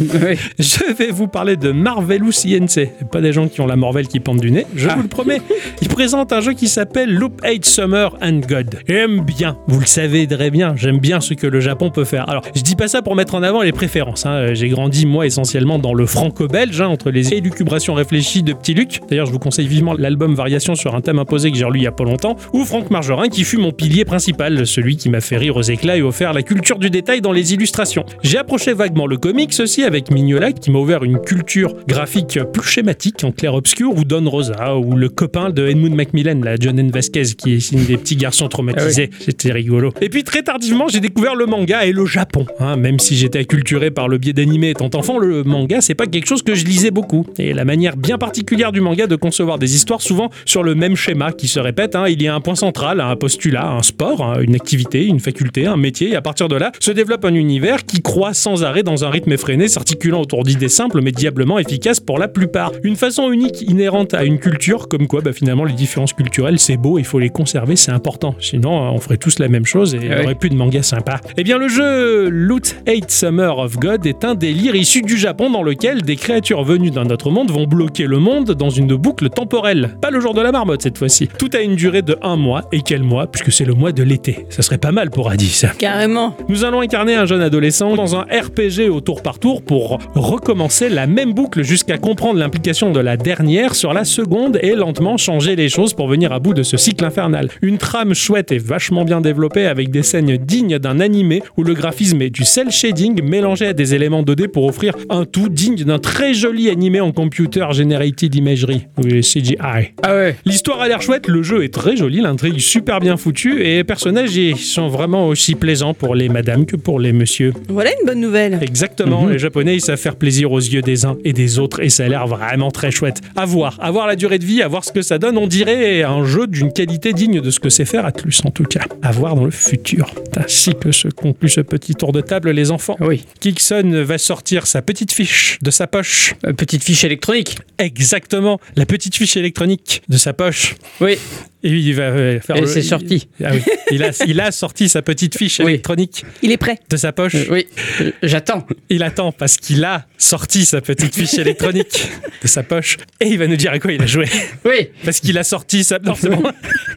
Je 0.58 0.92
vais 0.94 1.10
vous 1.10 1.28
parler 1.28 1.56
de 1.56 1.70
Marvelous 1.72 2.32
INC. 2.46 2.88
Pas 3.10 3.20
des 3.20 3.32
gens 3.32 3.48
qui 3.48 3.60
ont 3.60 3.66
la 3.66 3.76
morvelle 3.76 4.08
qui 4.08 4.20
pendent 4.20 4.40
du 4.40 4.50
nez, 4.50 4.66
je 4.74 4.88
Ah. 4.88 4.94
vous 4.96 5.02
le 5.02 5.08
promets. 5.08 5.40
Ils 5.80 5.88
présentent 5.88 6.32
un 6.32 6.40
jeu 6.40 6.52
qui 6.52 6.68
s'appelle 6.68 7.12
Loop 7.14 7.40
8 7.44 7.64
Summer 7.64 8.16
and 8.22 8.40
God. 8.48 8.80
J'aime 8.88 9.20
bien, 9.20 9.56
vous 9.66 9.80
le 9.80 9.86
savez 9.86 10.26
très 10.26 10.50
bien, 10.50 10.74
j'aime 10.76 10.98
bien 10.98 11.20
ce 11.20 11.34
que 11.34 11.46
le 11.46 11.60
Japon 11.60 11.90
peut 11.90 12.04
faire. 12.04 12.28
Alors, 12.28 12.42
je 12.54 12.62
dis 12.62 12.76
pas 12.76 12.88
ça 12.88 13.02
pour 13.02 13.14
mettre 13.16 13.34
en 13.34 13.42
avant 13.42 13.62
les 13.62 13.72
préférences. 13.72 14.26
hein. 14.26 14.54
J'ai 14.54 14.68
grandi, 14.68 15.06
moi, 15.06 15.26
essentiellement 15.26 15.78
dans 15.78 15.94
le 15.94 16.06
franco-belge, 16.06 16.80
hein, 16.80 16.88
entre 16.88 17.10
les 17.10 17.34
élucubrations 17.34 17.94
réfléchies 17.94 18.42
de 18.42 18.52
Petit 18.52 18.74
Luc. 18.74 19.00
D'ailleurs, 19.08 19.26
je 19.26 19.32
vous 19.32 19.38
conseille 19.38 19.66
vivement 19.66 19.94
l'album 19.94 20.34
Variation 20.34 20.74
sur 20.74 20.94
un 20.94 21.00
thème 21.00 21.18
imposé 21.18 21.50
que 21.50 21.56
j'ai 21.58 21.64
relu 21.64 21.80
il 21.80 21.84
y 21.84 21.86
a 21.86 21.92
pas 21.92 22.04
longtemps, 22.04 22.36
ou 22.52 22.64
Franck 22.64 22.90
Margerin, 22.90 23.28
qui 23.28 23.44
fut 23.44 23.58
mon 23.58 23.72
pilier 23.72 24.04
principal, 24.04 24.51
celui 24.64 24.96
qui 24.96 25.08
m'a 25.08 25.20
fait 25.20 25.36
rire 25.36 25.56
aux 25.56 25.62
éclats 25.62 25.96
et 25.96 26.02
offert 26.02 26.32
la 26.32 26.42
culture 26.42 26.78
du 26.78 26.90
détail 26.90 27.20
dans 27.20 27.32
les 27.32 27.54
illustrations. 27.54 28.04
J'ai 28.22 28.38
approché 28.38 28.72
vaguement 28.72 29.06
le 29.06 29.16
comics 29.16 29.54
aussi 29.60 29.82
avec 29.84 30.10
Mignola, 30.10 30.52
qui 30.52 30.70
m'a 30.70 30.78
ouvert 30.78 31.04
une 31.04 31.18
culture 31.18 31.74
graphique 31.86 32.38
plus 32.52 32.62
schématique, 32.68 33.24
en 33.24 33.32
clair-obscur, 33.32 33.96
ou 33.96 34.04
Don 34.04 34.28
Rosa, 34.28 34.76
ou 34.76 34.96
le 34.96 35.08
copain 35.08 35.50
de 35.50 35.66
Edmund 35.66 35.94
Macmillan, 35.94 36.40
la 36.42 36.56
John 36.56 36.78
N. 36.78 36.90
Vasquez, 36.90 37.34
qui 37.36 37.54
est 37.54 37.72
une 37.72 37.84
des 37.84 37.96
petits 37.96 38.16
garçons 38.16 38.48
traumatisés. 38.48 39.10
C'était 39.20 39.52
rigolo. 39.52 39.92
Et 40.00 40.08
puis 40.08 40.24
très 40.24 40.42
tardivement, 40.42 40.88
j'ai 40.88 41.00
découvert 41.00 41.34
le 41.34 41.46
manga 41.46 41.84
et 41.84 41.92
le 41.92 42.06
Japon. 42.06 42.46
hein. 42.60 42.76
même 42.76 42.98
si 42.98 43.16
j'étais 43.16 43.40
acculturé 43.40 43.90
par 43.90 44.08
le 44.08 44.18
biais 44.18 44.32
d'animés 44.32 44.70
étant 44.70 44.90
enfant, 44.94 45.18
le 45.18 45.42
manga, 45.44 45.80
c'est 45.80 45.94
pas 45.94 46.06
quelque 46.06 46.26
chose 46.26 46.42
que 46.42 46.54
je 46.54 46.64
lisais 46.64 46.90
beaucoup. 46.90 47.26
Et 47.38 47.52
la 47.52 47.64
manière 47.64 47.96
bien 47.96 48.18
particulière 48.18 48.72
du 48.72 48.80
manga 48.80 49.06
de 49.06 49.16
concevoir 49.16 49.58
des 49.58 49.74
histoires, 49.74 50.02
souvent 50.02 50.30
sur 50.44 50.62
le 50.62 50.74
même 50.74 50.96
schéma 50.96 51.32
qui 51.32 51.48
se 51.48 51.60
répète, 51.60 51.96
hein. 51.96 52.08
il 52.08 52.22
y 52.22 52.28
a 52.28 52.34
un 52.34 52.40
point 52.40 52.54
central, 52.54 53.00
un 53.00 53.16
postulat, 53.16 53.70
un 53.70 53.82
sport, 53.82 54.22
hein, 54.24 54.41
une 54.42 54.54
activité, 54.54 55.06
une 55.06 55.20
faculté, 55.20 55.66
un 55.66 55.76
métier, 55.76 56.10
et 56.10 56.16
à 56.16 56.22
partir 56.22 56.48
de 56.48 56.56
là, 56.56 56.72
se 56.80 56.90
développe 56.90 57.24
un 57.24 57.34
univers 57.34 57.84
qui 57.84 58.02
croît 58.02 58.34
sans 58.34 58.64
arrêt 58.64 58.82
dans 58.82 59.04
un 59.04 59.10
rythme 59.10 59.32
effréné, 59.32 59.68
s'articulant 59.68 60.20
autour 60.20 60.44
d'idées 60.44 60.68
simples 60.68 61.00
mais 61.02 61.12
diablement 61.12 61.58
efficaces 61.58 62.00
pour 62.00 62.18
la 62.18 62.28
plupart. 62.28 62.72
Une 62.82 62.96
façon 62.96 63.30
unique, 63.30 63.62
inhérente 63.62 64.14
à 64.14 64.24
une 64.24 64.38
culture, 64.38 64.88
comme 64.88 65.06
quoi 65.06 65.20
bah, 65.20 65.32
finalement 65.32 65.64
les 65.64 65.72
différences 65.72 66.12
culturelles, 66.12 66.58
c'est 66.58 66.76
beau, 66.76 66.98
il 66.98 67.04
faut 67.04 67.18
les 67.18 67.30
conserver, 67.30 67.76
c'est 67.76 67.92
important. 67.92 68.34
Sinon, 68.40 68.86
euh, 68.86 68.90
on 68.90 68.98
ferait 68.98 69.16
tous 69.16 69.38
la 69.38 69.48
même 69.48 69.66
chose 69.66 69.94
et 69.94 69.98
il 69.98 70.08
n'y 70.08 70.14
Ah 70.14 70.22
aurait 70.22 70.34
plus 70.34 70.50
de 70.50 70.54
manga 70.54 70.82
sympa. 70.82 71.20
Eh 71.36 71.44
bien, 71.44 71.58
le 71.58 71.68
jeu 71.68 72.28
Loot 72.28 72.76
8 72.86 73.10
Summer 73.10 73.58
of 73.58 73.78
God 73.78 74.06
est 74.06 74.24
un 74.24 74.34
délire 74.34 74.74
issu 74.74 75.02
du 75.02 75.16
Japon 75.16 75.50
dans 75.50 75.62
lequel 75.62 76.02
des 76.02 76.16
créatures 76.16 76.64
venues 76.64 76.90
d'un 76.90 77.06
autre 77.06 77.30
monde 77.30 77.50
vont 77.50 77.66
bloquer 77.66 78.06
le 78.06 78.18
monde 78.18 78.52
dans 78.52 78.70
une 78.70 78.94
boucle 78.94 79.28
temporelle. 79.28 79.96
Pas 80.00 80.10
le 80.10 80.20
jour 80.20 80.34
de 80.34 80.40
la 80.40 80.52
marmotte 80.52 80.82
cette 80.82 80.98
fois-ci. 80.98 81.28
Tout 81.38 81.50
a 81.54 81.60
une 81.60 81.76
durée 81.76 82.02
de 82.02 82.16
un 82.22 82.36
mois, 82.36 82.62
et 82.72 82.82
quel 82.82 83.02
mois, 83.02 83.26
puisque 83.26 83.52
c'est 83.52 83.64
le 83.64 83.74
mois 83.74 83.92
de 83.92 84.02
l'été. 84.02 84.31
Ça 84.48 84.62
serait 84.62 84.78
pas 84.78 84.92
mal 84.92 85.10
pour 85.10 85.30
Adi, 85.30 85.48
ça. 85.48 85.68
Carrément. 85.78 86.36
Nous 86.48 86.64
allons 86.64 86.80
incarner 86.80 87.14
un 87.14 87.26
jeune 87.26 87.40
adolescent 87.40 87.94
dans 87.94 88.16
un 88.16 88.22
RPG 88.22 88.90
au 88.90 89.00
tour 89.00 89.22
par 89.22 89.38
tour 89.38 89.62
pour 89.62 89.98
recommencer 90.14 90.88
la 90.88 91.06
même 91.06 91.32
boucle 91.32 91.62
jusqu'à 91.62 91.98
comprendre 91.98 92.38
l'implication 92.38 92.92
de 92.92 93.00
la 93.00 93.16
dernière 93.16 93.74
sur 93.74 93.92
la 93.92 94.04
seconde 94.04 94.58
et 94.62 94.74
lentement 94.74 95.16
changer 95.16 95.56
les 95.56 95.68
choses 95.68 95.94
pour 95.94 96.08
venir 96.08 96.32
à 96.32 96.38
bout 96.38 96.54
de 96.54 96.62
ce 96.62 96.76
cycle 96.76 97.04
infernal. 97.04 97.48
Une 97.62 97.78
trame 97.78 98.14
chouette 98.14 98.52
et 98.52 98.58
vachement 98.58 99.04
bien 99.04 99.20
développée 99.20 99.66
avec 99.66 99.90
des 99.90 100.02
scènes 100.02 100.36
dignes 100.36 100.78
d'un 100.78 101.00
animé 101.00 101.42
où 101.56 101.64
le 101.64 101.74
graphisme 101.74 102.20
est 102.22 102.30
du 102.30 102.44
cel 102.44 102.70
shading 102.70 103.22
mélangé 103.22 103.66
à 103.66 103.72
des 103.72 103.94
éléments 103.94 104.22
2D 104.22 104.48
pour 104.48 104.64
offrir 104.64 104.94
un 105.10 105.24
tout 105.24 105.48
digne 105.48 105.84
d'un 105.84 105.98
très 105.98 106.34
joli 106.34 106.70
animé 106.70 107.00
en 107.00 107.12
computer 107.12 107.66
generated 107.72 108.34
imagery, 108.34 108.86
ou 108.98 109.02
CGI. 109.02 109.56
Ah 109.60 110.14
ouais. 110.14 110.36
L'histoire 110.44 110.80
a 110.80 110.88
l'air 110.88 111.02
chouette, 111.02 111.28
le 111.28 111.42
jeu 111.42 111.64
est 111.64 111.72
très 111.72 111.96
joli, 111.96 112.20
l'intrigue 112.20 112.58
super 112.58 113.00
bien 113.00 113.16
foutue 113.16 113.62
et 113.62 113.76
les 113.76 113.84
personnages 114.26 114.36
ils 114.36 114.58
sont 114.58 114.88
vraiment 114.88 115.28
aussi 115.28 115.54
plaisants 115.54 115.94
pour 115.94 116.14
les 116.14 116.28
madames 116.28 116.66
que 116.66 116.76
pour 116.76 116.98
les 117.00 117.12
messieurs. 117.12 117.52
Voilà 117.68 117.90
une 118.00 118.06
bonne 118.06 118.20
nouvelle. 118.20 118.58
Exactement, 118.62 119.24
Mhm. 119.24 119.32
les 119.32 119.38
japonais 119.38 119.76
ils 119.76 119.80
savent 119.80 119.98
faire 119.98 120.16
plaisir 120.16 120.52
aux 120.52 120.58
yeux 120.60 120.82
des 120.82 121.04
uns 121.04 121.16
et 121.24 121.32
des 121.32 121.58
autres 121.58 121.80
et 121.82 121.88
ça 121.88 122.04
a 122.04 122.08
l'air 122.08 122.26
vraiment 122.26 122.70
très 122.70 122.90
chouette. 122.90 123.20
À 123.36 123.44
voir, 123.44 123.76
à 123.80 123.90
voir 123.90 124.06
la 124.06 124.16
durée 124.16 124.38
de 124.38 124.44
vie, 124.44 124.62
à 124.62 124.68
voir 124.68 124.84
ce 124.84 124.92
que 124.92 125.02
ça 125.02 125.18
donne, 125.18 125.36
on 125.38 125.46
dirait 125.46 126.02
un 126.02 126.24
jeu 126.24 126.46
d'une 126.46 126.72
qualité 126.72 127.12
digne 127.12 127.40
de 127.40 127.50
ce 127.50 127.60
que 127.60 127.68
c'est 127.70 127.84
faire 127.84 128.04
Atlus 128.06 128.40
en 128.44 128.50
tout 128.50 128.64
cas. 128.64 128.84
À 129.02 129.12
voir 129.12 129.34
dans 129.34 129.44
le 129.44 129.50
futur. 129.50 130.12
Ainsi 130.36 130.74
que 130.74 130.92
se 130.92 131.08
conclut 131.08 131.48
ce 131.48 131.60
petit 131.60 131.94
tour 131.94 132.12
de 132.12 132.20
table 132.20 132.50
les 132.50 132.70
enfants. 132.70 132.96
Oui. 133.00 133.24
Kickson 133.40 134.02
va 134.04 134.18
sortir 134.18 134.66
sa 134.66 134.82
petite 134.82 135.12
fiche 135.12 135.58
de 135.62 135.70
sa 135.70 135.86
poche. 135.86 136.34
Euh, 136.46 136.52
Petite 136.52 136.84
fiche 136.84 137.04
électronique. 137.04 137.58
Exactement, 137.78 138.60
la 138.76 138.86
petite 138.86 139.16
fiche 139.16 139.36
électronique 139.36 140.02
de 140.08 140.16
sa 140.16 140.32
poche. 140.32 140.76
Oui. 141.00 141.16
Et 141.64 141.70
il 141.70 141.94
va 141.94 142.02
euh, 142.04 142.40
faire 142.40 142.56
Et 142.56 142.62
le- 142.62 142.66
c'est 142.66 142.82
sorti. 142.82 143.28
Ah 143.42 143.50
oui. 143.52 143.62
il, 143.90 144.02
a, 144.02 144.10
il 144.26 144.40
a 144.40 144.50
sorti 144.50 144.88
sa 144.88 145.02
petite 145.02 145.36
fiche 145.36 145.60
Oui. 145.60 145.66
électronique 145.72 146.24
Il 146.42 146.50
est 146.50 146.56
prêt. 146.56 146.78
de 146.90 146.96
sa 146.96 147.12
poche. 147.12 147.34
Euh, 147.36 147.44
oui. 147.50 147.66
Euh, 148.00 148.10
J'attends. 148.22 148.66
Il 148.88 149.02
attend 149.02 149.30
parce 149.32 149.56
qu'il 149.56 149.84
a 149.84 150.06
sorti 150.18 150.64
sa 150.64 150.80
petite 150.80 151.14
fiche 151.14 151.34
électronique 151.34 152.08
de 152.42 152.48
sa 152.48 152.62
poche 152.62 152.96
et 153.20 153.26
il 153.28 153.38
va 153.38 153.46
nous 153.46 153.56
dire 153.56 153.72
à 153.72 153.78
quoi 153.78 153.92
il 153.92 154.02
a 154.02 154.06
joué. 154.06 154.26
Oui. 154.64 154.88
Parce 155.04 155.20
qu'il 155.20 155.38
a 155.38 155.44
sorti 155.44 155.84
sa. 155.84 155.98
Non, 156.00 156.14
c'est 156.14 156.28
bon. 156.30 156.42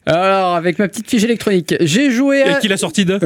Alors, 0.07 0.55
avec 0.55 0.79
ma 0.79 0.87
petite 0.87 1.09
fiche 1.09 1.23
électronique, 1.23 1.75
j'ai 1.81 2.11
joué 2.11 2.39
Et 2.39 2.43
à. 2.43 2.53
qu'il 2.55 2.71
a 2.73 2.77
sorti 2.77 3.05
de. 3.05 3.19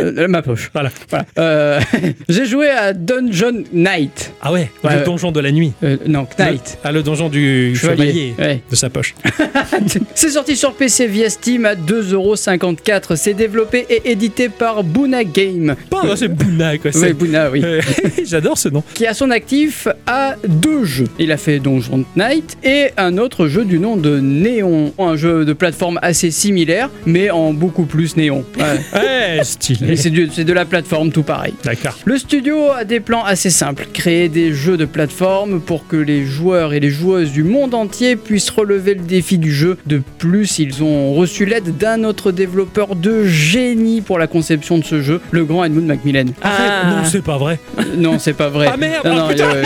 Euh, 0.00 0.28
ma 0.28 0.42
poche. 0.42 0.70
Voilà. 0.72 0.90
Voilà. 1.08 1.26
Euh, 1.38 1.80
j'ai 2.28 2.46
joué 2.46 2.68
à 2.68 2.92
Dungeon 2.92 3.64
Knight. 3.72 4.32
Ah 4.42 4.52
ouais, 4.52 4.70
Ouais, 4.84 4.96
le 4.98 5.04
donjon 5.04 5.32
de 5.32 5.40
la 5.40 5.52
nuit. 5.52 5.72
Euh, 5.82 5.96
non, 6.06 6.26
Knight. 6.38 6.78
Le- 6.82 6.88
ah, 6.88 6.92
le 6.92 7.02
donjon 7.02 7.28
du 7.28 7.74
chevalier, 7.76 8.34
Ouais. 8.38 8.62
de 8.70 8.76
sa 8.76 8.90
poche. 8.90 9.14
C'est 10.14 10.30
sorti 10.30 10.49
sur 10.56 10.74
PC 10.74 11.06
via 11.06 11.30
Steam 11.30 11.64
à 11.64 11.74
2,54€. 11.74 13.16
C'est 13.16 13.34
développé 13.34 13.86
et 13.88 14.10
édité 14.10 14.48
par 14.48 14.82
Buna 14.84 15.24
Game. 15.24 15.74
Pas, 15.90 16.04
non, 16.04 16.16
c'est 16.16 16.28
Bouna, 16.28 16.78
quoi. 16.78 16.90
Oui, 16.94 17.00
c'est- 17.00 17.12
Buna, 17.12 17.50
oui. 17.50 17.62
J'adore 18.24 18.58
ce 18.58 18.68
nom. 18.68 18.82
Qui 18.94 19.06
à 19.06 19.14
son 19.14 19.30
actif 19.30 19.88
a 20.06 20.36
deux 20.46 20.84
jeux. 20.84 21.08
Il 21.18 21.32
a 21.32 21.36
fait 21.36 21.58
Donjon 21.58 22.04
Knight 22.16 22.56
et 22.64 22.88
un 22.96 23.18
autre 23.18 23.46
jeu 23.48 23.64
du 23.64 23.78
nom 23.78 23.96
de 23.96 24.18
Néon. 24.20 24.92
Un 24.98 25.16
jeu 25.16 25.44
de 25.44 25.52
plateforme 25.52 25.98
assez 26.02 26.30
similaire, 26.30 26.90
mais 27.06 27.30
en 27.30 27.52
beaucoup 27.52 27.84
plus 27.84 28.16
néon. 28.16 28.44
Ouais. 28.58 28.80
Ouais, 29.00 29.40
stylé. 29.44 29.92
Et 29.92 29.96
c'est 29.96 30.10
du- 30.10 30.28
c'est 30.32 30.44
de 30.44 30.52
la 30.52 30.64
plateforme 30.64 31.10
tout 31.12 31.22
pareil. 31.22 31.54
D'accord. 31.64 31.98
Le 32.04 32.18
studio 32.18 32.70
a 32.70 32.84
des 32.84 33.00
plans 33.00 33.24
assez 33.24 33.50
simples, 33.50 33.86
créer 33.92 34.28
des 34.28 34.52
jeux 34.52 34.76
de 34.76 34.84
plateforme 34.84 35.60
pour 35.60 35.86
que 35.86 35.96
les 35.96 36.24
joueurs 36.24 36.72
et 36.72 36.80
les 36.80 36.90
joueuses 36.90 37.32
du 37.32 37.42
monde 37.44 37.74
entier 37.74 38.16
puissent 38.16 38.50
relever 38.50 38.94
le 38.94 39.02
défi 39.02 39.38
du 39.38 39.52
jeu. 39.52 39.76
De 39.86 40.00
plus, 40.18 40.39
ils 40.58 40.82
ont 40.82 41.12
reçu 41.14 41.44
l'aide 41.44 41.76
d'un 41.76 42.04
autre 42.04 42.32
développeur 42.32 42.94
de 42.96 43.24
génie 43.24 44.00
pour 44.00 44.18
la 44.18 44.26
conception 44.26 44.78
de 44.78 44.84
ce 44.84 45.00
jeu, 45.02 45.20
le 45.30 45.44
grand 45.44 45.64
Edmund 45.64 45.86
Macmillan. 45.86 46.26
Ah. 46.42 46.82
Non, 46.90 47.04
c'est 47.04 47.22
pas 47.22 47.38
vrai. 47.38 47.58
Non, 47.96 48.18
c'est 48.18 48.32
pas 48.34 48.48
vrai. 48.48 48.68
Ah 48.72 48.76
merde, 48.76 49.04
Non, 49.04 49.12
ah, 49.14 49.18
non, 49.22 49.28
putain, 49.28 49.54
euh, 49.54 49.62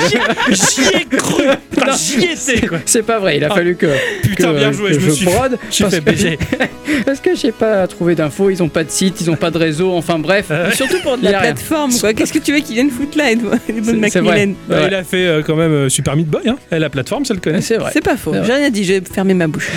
j'y 0.50 0.97
ai 0.97 1.04
cru. 1.16 1.45
Putain, 1.71 1.93
J'y 1.93 2.25
étais, 2.25 2.66
quoi. 2.66 2.78
c'est 2.87 3.02
pas 3.02 3.19
vrai, 3.19 3.37
il 3.37 3.45
a 3.45 3.49
Ah, 3.50 3.54
fallu 3.54 3.76
que, 3.76 3.87
Putain, 4.23 4.52
que- 4.52 4.59
bien 4.59 4.73
joué, 4.73 4.90
que 4.93 5.00
je 5.00 5.07
me 5.07 5.11
suis 5.12 5.26
brode. 5.26 5.59
Je 5.69 5.75
suis 5.75 5.85
parce 5.85 5.97
fait 5.97 6.37
que-. 6.37 6.64
Parce 7.04 7.21
que 7.21 7.35
j'ai 7.35 7.52
pas 7.52 7.87
trouvé 7.87 8.14
d'infos, 8.14 8.50
ils 8.50 8.62
ont 8.62 8.69
pas 8.69 8.85
de 8.85 8.90
site, 8.90 9.21
ils 9.21 9.31
ont 9.31 9.37
pas 9.37 9.50
de 9.50 9.59
réseau, 9.59 9.93
enfin 9.93 10.19
bref. 10.19 10.47
Euh, 10.50 10.71
Surtout 10.73 10.99
pour 11.02 11.19
de 11.19 11.25
la 11.25 11.31
rien. 11.31 11.40
plateforme, 11.40 11.93
quoi. 11.99 12.14
Qu'est-ce 12.14 12.33
que 12.33 12.38
tu 12.38 12.52
veux 12.52 12.61
qu'il 12.61 12.75
vienne 12.76 12.90
foutre 12.90 13.19
là, 13.19 13.25
vrai. 13.35 13.59
Macmillan 13.95 14.54
Bah, 14.69 14.76
Ouais. 14.81 14.87
Il 14.88 14.95
a 14.95 15.02
fait 15.04 15.26
euh, 15.26 15.43
quand 15.45 15.57
même 15.57 15.73
euh, 15.73 15.88
Super 15.88 16.16
Meat 16.16 16.28
Boy. 16.28 16.43
Hein. 16.49 16.57
Et 16.73 16.78
la 16.78 16.88
plateforme, 16.90 17.25
ça 17.25 17.35
le 17.35 17.40
connaît. 17.40 17.61
C'est 17.61 17.76
vrai. 17.76 17.90
C'est 17.93 18.04
pas 18.04 18.16
faux. 18.16 18.33
J'ai 18.45 18.52
rien 18.52 18.71
dit, 18.71 18.85
j'ai 18.85 19.00
fermé 19.00 19.35
ma 19.35 19.47
bouche. 19.49 19.71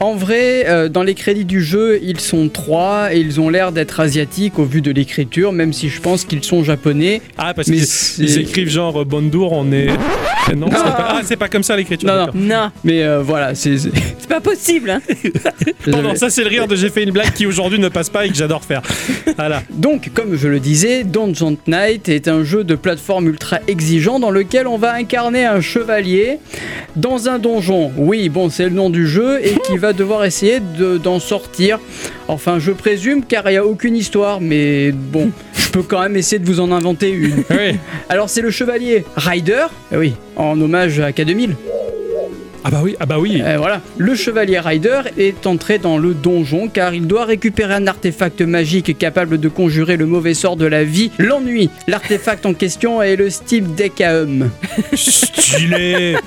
En 0.00 0.14
vrai, 0.14 0.41
euh, 0.66 0.88
dans 0.88 1.02
les 1.02 1.14
crédits 1.14 1.44
du 1.44 1.62
jeu, 1.62 1.98
ils 2.02 2.20
sont 2.20 2.48
trois 2.48 3.14
et 3.14 3.18
ils 3.18 3.40
ont 3.40 3.48
l'air 3.48 3.72
d'être 3.72 4.00
asiatiques 4.00 4.58
au 4.58 4.64
vu 4.64 4.80
de 4.80 4.90
l'écriture, 4.90 5.52
même 5.52 5.72
si 5.72 5.88
je 5.88 6.00
pense 6.00 6.24
qu'ils 6.24 6.44
sont 6.44 6.62
japonais. 6.64 7.20
Ah, 7.38 7.54
parce 7.54 7.68
Mais 7.68 7.76
qu'ils 7.78 8.38
écrivent 8.40 8.68
genre 8.70 9.00
euh, 9.02 9.04
Bondour, 9.04 9.52
on 9.52 9.70
est. 9.72 9.88
Non, 10.56 10.66
c'est 10.70 10.76
pas... 10.82 11.06
Ah, 11.08 11.20
c'est 11.24 11.36
pas 11.36 11.48
comme 11.48 11.62
ça 11.62 11.76
l'écriture. 11.76 12.08
Non, 12.08 12.26
non. 12.26 12.32
Non, 12.34 12.70
Mais 12.84 13.02
euh, 13.04 13.22
voilà, 13.22 13.54
c'est. 13.54 13.78
c'est- 13.78 13.90
c'est 14.18 14.28
pas 14.28 14.40
possible. 14.40 14.90
Hein. 14.90 15.00
Pardon, 15.90 16.14
ça 16.14 16.30
c'est 16.30 16.42
le 16.42 16.48
rire 16.48 16.66
de 16.68 16.74
j'ai 16.76 16.88
fait 16.90 17.02
une 17.02 17.10
blague 17.10 17.32
qui 17.32 17.44
aujourd'hui 17.46 17.78
ne 17.78 17.88
passe 17.88 18.08
pas 18.08 18.26
et 18.26 18.28
que 18.30 18.34
j'adore 18.36 18.64
faire. 18.64 18.82
Voilà. 19.36 19.62
Donc, 19.70 20.10
comme 20.14 20.36
je 20.36 20.48
le 20.48 20.58
disais, 20.60 21.04
Dungeon 21.04 21.56
Knight 21.66 22.08
est 22.08 22.28
un 22.28 22.42
jeu 22.44 22.64
de 22.64 22.74
plateforme 22.74 23.28
ultra 23.28 23.58
exigeant 23.68 24.18
dans 24.20 24.30
lequel 24.30 24.66
on 24.66 24.78
va 24.78 24.94
incarner 24.94 25.44
un 25.44 25.60
chevalier 25.60 26.38
dans 26.96 27.28
un 27.28 27.38
donjon. 27.38 27.92
Oui, 27.96 28.28
bon, 28.28 28.48
c'est 28.50 28.64
le 28.64 28.70
nom 28.70 28.90
du 28.90 29.06
jeu 29.06 29.40
et 29.44 29.54
qui 29.66 29.76
va 29.78 29.92
devoir 29.92 30.24
essayer 30.32 30.60
de- 30.60 30.96
d'en 30.96 31.20
sortir. 31.20 31.78
Enfin, 32.28 32.58
je 32.58 32.72
présume 32.72 33.22
car 33.22 33.44
il 33.48 33.52
n'y 33.52 33.56
a 33.58 33.66
aucune 33.66 33.94
histoire, 33.94 34.40
mais 34.40 34.90
bon, 34.90 35.30
je 35.54 35.68
peux 35.68 35.82
quand 35.82 36.00
même 36.00 36.16
essayer 36.16 36.38
de 36.38 36.46
vous 36.46 36.60
en 36.60 36.72
inventer 36.72 37.10
une. 37.10 37.44
Oui. 37.50 37.76
Alors, 38.08 38.30
c'est 38.30 38.40
le 38.40 38.50
chevalier 38.50 39.04
Ryder, 39.16 39.66
oui, 39.92 40.14
en 40.36 40.58
hommage 40.60 41.00
à 41.00 41.10
K2000. 41.10 41.50
Ah 42.64 42.70
bah 42.70 42.80
oui, 42.82 42.94
ah 43.00 43.06
bah 43.06 43.18
oui. 43.18 43.40
Euh, 43.44 43.56
voilà. 43.58 43.80
Le 43.98 44.14
chevalier 44.14 44.60
Ryder 44.60 45.00
est 45.18 45.46
entré 45.46 45.78
dans 45.78 45.98
le 45.98 46.14
donjon 46.14 46.68
car 46.68 46.94
il 46.94 47.06
doit 47.06 47.24
récupérer 47.24 47.74
un 47.74 47.86
artefact 47.86 48.40
magique 48.42 48.96
capable 48.98 49.38
de 49.40 49.48
conjurer 49.48 49.96
le 49.96 50.06
mauvais 50.06 50.34
sort 50.34 50.56
de 50.56 50.66
la 50.66 50.84
vie, 50.84 51.10
l'ennui. 51.18 51.70
L'artefact 51.88 52.46
en 52.46 52.54
question 52.54 53.02
est 53.02 53.16
le 53.16 53.30
Steam 53.30 53.74
Deck 53.74 54.00
Aum. 54.06 54.50
Stylé. 54.94 56.16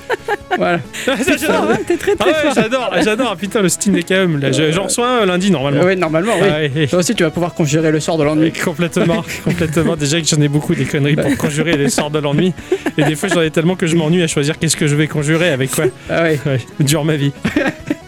Voilà. 0.56 0.80
Ah, 1.06 1.12
j'adore. 1.28 1.68
hein, 1.70 1.78
T'es 1.86 1.96
très 1.98 2.12
Ah 2.12 2.16
très 2.24 2.30
ouais, 2.30 2.36
fort. 2.44 2.52
j'adore, 2.54 2.90
j'adore. 3.02 3.28
Ah, 3.32 3.36
Putain, 3.36 3.60
le 3.60 3.68
Steam 3.68 3.94
je- 3.96 4.72
j'en 4.72 4.84
reçois 4.84 5.20
un 5.22 5.26
lundi 5.26 5.50
normalement. 5.50 5.82
oui, 5.84 5.96
normalement, 5.96 6.32
oui. 6.40 6.48
Ah, 6.50 6.58
ouais. 6.78 6.86
Toi 6.86 7.00
aussi, 7.00 7.14
tu 7.14 7.24
vas 7.24 7.30
pouvoir 7.30 7.52
conjurer 7.52 7.90
le 7.90 8.00
sort 8.00 8.16
de 8.16 8.24
l'ennui. 8.24 8.52
Complètement, 8.64 9.22
complètement. 9.44 9.96
Déjà 9.96 10.18
que 10.18 10.26
j'en 10.26 10.40
ai 10.40 10.48
beaucoup 10.48 10.74
des 10.74 10.84
conneries 10.86 11.16
pour 11.16 11.36
conjurer 11.36 11.76
les 11.76 11.90
sorts 11.90 12.10
de 12.10 12.20
l'ennui. 12.20 12.54
Et 12.96 13.02
des 13.04 13.16
fois, 13.16 13.28
j'en 13.28 13.42
ai 13.42 13.50
tellement 13.50 13.74
que 13.76 13.86
je 13.86 13.96
m'ennuie 13.96 14.22
à 14.22 14.28
choisir 14.28 14.58
qu'est-ce 14.58 14.76
que 14.76 14.86
je 14.86 14.94
vais 14.96 15.08
conjurer 15.08 15.50
avec 15.50 15.72
quoi. 15.72 15.84
Ah 16.08 16.22
ouais. 16.22 16.25
Ouais, 16.26 16.60
dure 16.80 17.04
ma 17.04 17.16
vie. 17.16 17.32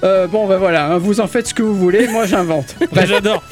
Euh, 0.05 0.29
bon, 0.29 0.47
bah 0.47 0.59
voilà, 0.59 0.93
hein, 0.93 0.99
vous 0.99 1.19
en 1.19 1.27
faites 1.27 1.49
ce 1.49 1.55
que 1.55 1.63
vous 1.65 1.75
voulez, 1.75 2.07
moi 2.07 2.25
j'invente. 2.25 2.77
Bah, 2.93 3.05
j'adore. 3.07 3.43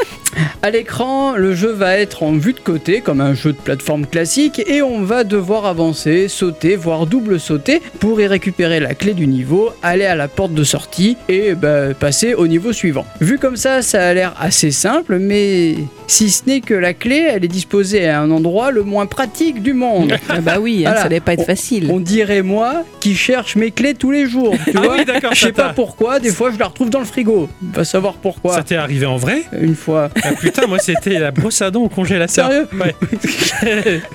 À 0.62 0.70
l'écran, 0.70 1.35
le 1.37 1.55
jeu 1.55 1.70
va 1.72 1.96
être 1.96 2.22
en 2.22 2.33
vue 2.33 2.53
de 2.53 2.61
côté, 2.61 3.01
comme 3.01 3.20
un 3.20 3.35
jeu 3.35 3.53
de 3.53 3.59
plateforme 3.59 4.07
classique, 4.07 4.61
et 4.66 4.83
on 4.83 5.03
va 5.03 5.25
devoir 5.25 5.66
avancer, 5.66 6.29
sauter, 6.29 6.77
voire 6.77 7.07
double 7.07 7.38
sauter, 7.40 7.81
pour 8.01 8.20
y 8.20 8.27
récupérer 8.27 8.81
la 8.81 8.94
clé 8.94 9.14
du 9.14 9.27
niveau, 9.27 9.70
aller 9.83 10.05
à 10.07 10.14
la 10.14 10.29
porte 10.29 10.53
de 10.55 10.64
sortie, 10.64 11.16
et 11.29 11.55
bah, 11.55 11.94
passer 11.99 12.35
au 12.35 12.46
niveau 12.49 12.72
suivant. 12.72 13.07
Vu 13.20 13.38
comme 13.38 13.57
ça, 13.57 13.83
ça 13.83 14.07
a 14.09 14.14
l'air 14.14 14.35
assez 14.40 14.70
simple, 14.70 15.18
mais 15.18 15.75
si 16.07 16.31
ce 16.31 16.42
n'est 16.46 16.61
que 16.61 16.75
la 16.75 16.94
clé, 16.94 17.27
elle 17.31 17.44
est 17.44 17.49
disposée 17.49 18.09
à 18.09 18.20
un 18.20 18.31
endroit 18.31 18.70
le 18.70 18.83
moins 18.83 19.07
pratique 19.07 19.62
du 19.62 19.72
monde. 19.72 20.14
Ah 20.29 20.40
bah 20.40 20.57
oui, 20.61 20.79
hein, 20.81 20.90
Voilà. 20.90 21.01
ça 21.01 21.07
allait 21.07 21.20
pas 21.20 21.33
être 21.35 21.46
facile. 21.46 21.88
On 21.90 22.01
dirait 22.01 22.42
moi 22.42 22.85
qui 23.01 23.14
cherche 23.14 23.57
mes 23.57 23.70
clés 23.70 23.94
tous 23.94 24.11
les 24.11 24.27
jours, 24.29 24.55
tu 24.64 24.72
Ah 24.77 24.81
vois 24.81 24.96
oui, 24.99 25.05
d'accord, 25.05 25.33
Je 25.35 25.40
sais 25.46 25.53
pas 25.53 25.70
pourquoi, 25.70 26.18
des 26.20 26.31
fois 26.31 26.51
je 26.53 26.59
la 26.59 26.66
retrouve 26.66 26.90
dans 26.90 26.99
le 26.99 27.05
frigo. 27.05 27.49
Va 27.72 27.85
savoir 27.85 28.14
pourquoi. 28.14 28.53
Ça 28.55 28.62
t'est 28.62 28.77
arrivé 28.77 29.07
en 29.07 29.16
vrai? 29.16 29.42
Une 29.59 29.75
fois. 29.77 30.11
Ah 30.29 30.33
putain, 30.39 30.67
moi 30.67 30.79
c'était 30.79 31.19
la 31.19 31.31
brosse 31.31 31.62
à 31.62 31.71
dents 31.71 31.83
au 31.85 31.89
congélateur. 31.89 32.49
Sérieux 32.49 32.67
Ouais. 32.79 32.95